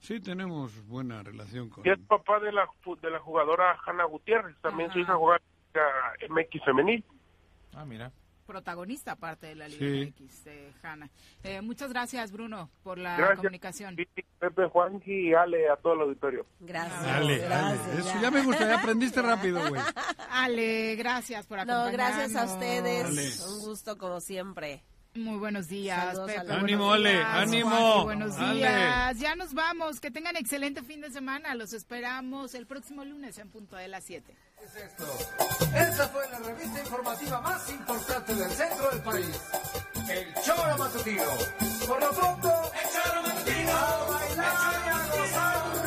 Sí, 0.00 0.18
tenemos 0.20 0.84
buena 0.86 1.22
relación 1.22 1.70
con 1.70 1.86
Y 1.86 1.90
es 1.90 1.98
papá 2.00 2.40
de 2.40 2.50
la, 2.50 2.66
de 3.00 3.10
la 3.10 3.20
jugadora 3.20 3.78
Hanna 3.86 4.04
Gutiérrez. 4.04 4.56
También 4.60 4.92
su 4.92 4.98
hija 4.98 5.14
juega 5.14 5.40
MX 6.28 6.64
femenil. 6.64 7.04
Ah, 7.72 7.84
mira. 7.84 8.10
Protagonista 8.46 9.12
aparte 9.12 9.46
de 9.48 9.54
la 9.54 9.68
Liga 9.68 9.78
Sí. 9.86 10.14
MX, 10.18 10.46
eh, 10.46 10.72
Hanna. 10.82 11.10
Eh, 11.42 11.60
muchas 11.60 11.90
gracias, 11.90 12.30
Bruno, 12.32 12.70
por 12.82 12.98
la 12.98 13.16
Gracias. 13.16 13.38
comunicación. 13.38 13.96
Pepe, 14.38 14.66
Juanji 14.68 15.28
y 15.30 15.34
Ale 15.34 15.68
a 15.68 15.76
todo 15.76 15.94
el 15.94 16.00
auditorio. 16.02 16.46
Gracias. 16.60 17.02
Dale, 17.04 17.38
dale. 17.38 17.74
Eso 17.98 18.20
ya 18.20 18.30
me 18.30 18.42
gusta, 18.42 18.68
ya 18.68 18.78
aprendiste 18.78 19.22
rápido, 19.22 19.60
güey. 19.68 19.82
Ale, 20.30 20.96
gracias 20.96 21.46
por 21.46 21.56
No, 21.58 21.62
acompañarnos. 21.62 21.92
gracias 21.92 22.36
a 22.36 22.52
ustedes. 22.54 23.04
Ale. 23.06 23.54
Un 23.54 23.60
gusto 23.66 23.96
como 23.96 24.20
siempre. 24.20 24.82
Muy 25.16 25.38
buenos 25.38 25.68
días, 25.68 25.96
Saludos 26.06 26.32
Pepe. 26.32 26.52
a 26.52 26.56
Ánimo, 26.56 26.92
Ale, 26.92 27.12
días, 27.12 27.24
ánimo. 27.28 27.70
Juanji, 27.70 28.02
buenos 28.04 28.36
Ale. 28.36 28.54
días. 28.54 29.18
Ya 29.20 29.36
nos 29.36 29.54
vamos. 29.54 30.00
Que 30.00 30.10
tengan 30.10 30.34
excelente 30.36 30.82
fin 30.82 31.00
de 31.00 31.10
semana. 31.10 31.54
Los 31.54 31.72
esperamos 31.72 32.52
el 32.54 32.66
próximo 32.66 33.04
lunes 33.04 33.38
en 33.38 33.48
punto 33.48 33.76
de 33.76 33.86
las 33.86 34.02
7. 34.02 34.34
Esta 35.76 36.08
fue 36.08 36.28
la 36.30 36.38
revista 36.40 36.80
informativa 36.80 37.40
más 37.42 37.70
importante 37.70 38.34
del 38.34 38.50
centro 38.50 38.90
del 38.90 39.00
país. 39.02 39.40
El 40.08 40.34
Choro 40.42 40.78
Matutino. 40.78 41.22
Por 41.86 42.00
lo 42.00 42.10
pronto, 42.10 42.72
el 42.82 42.90
Choro 42.90 43.22
Matutino. 43.22 43.70
A 43.70 44.08
bailar. 44.10 45.83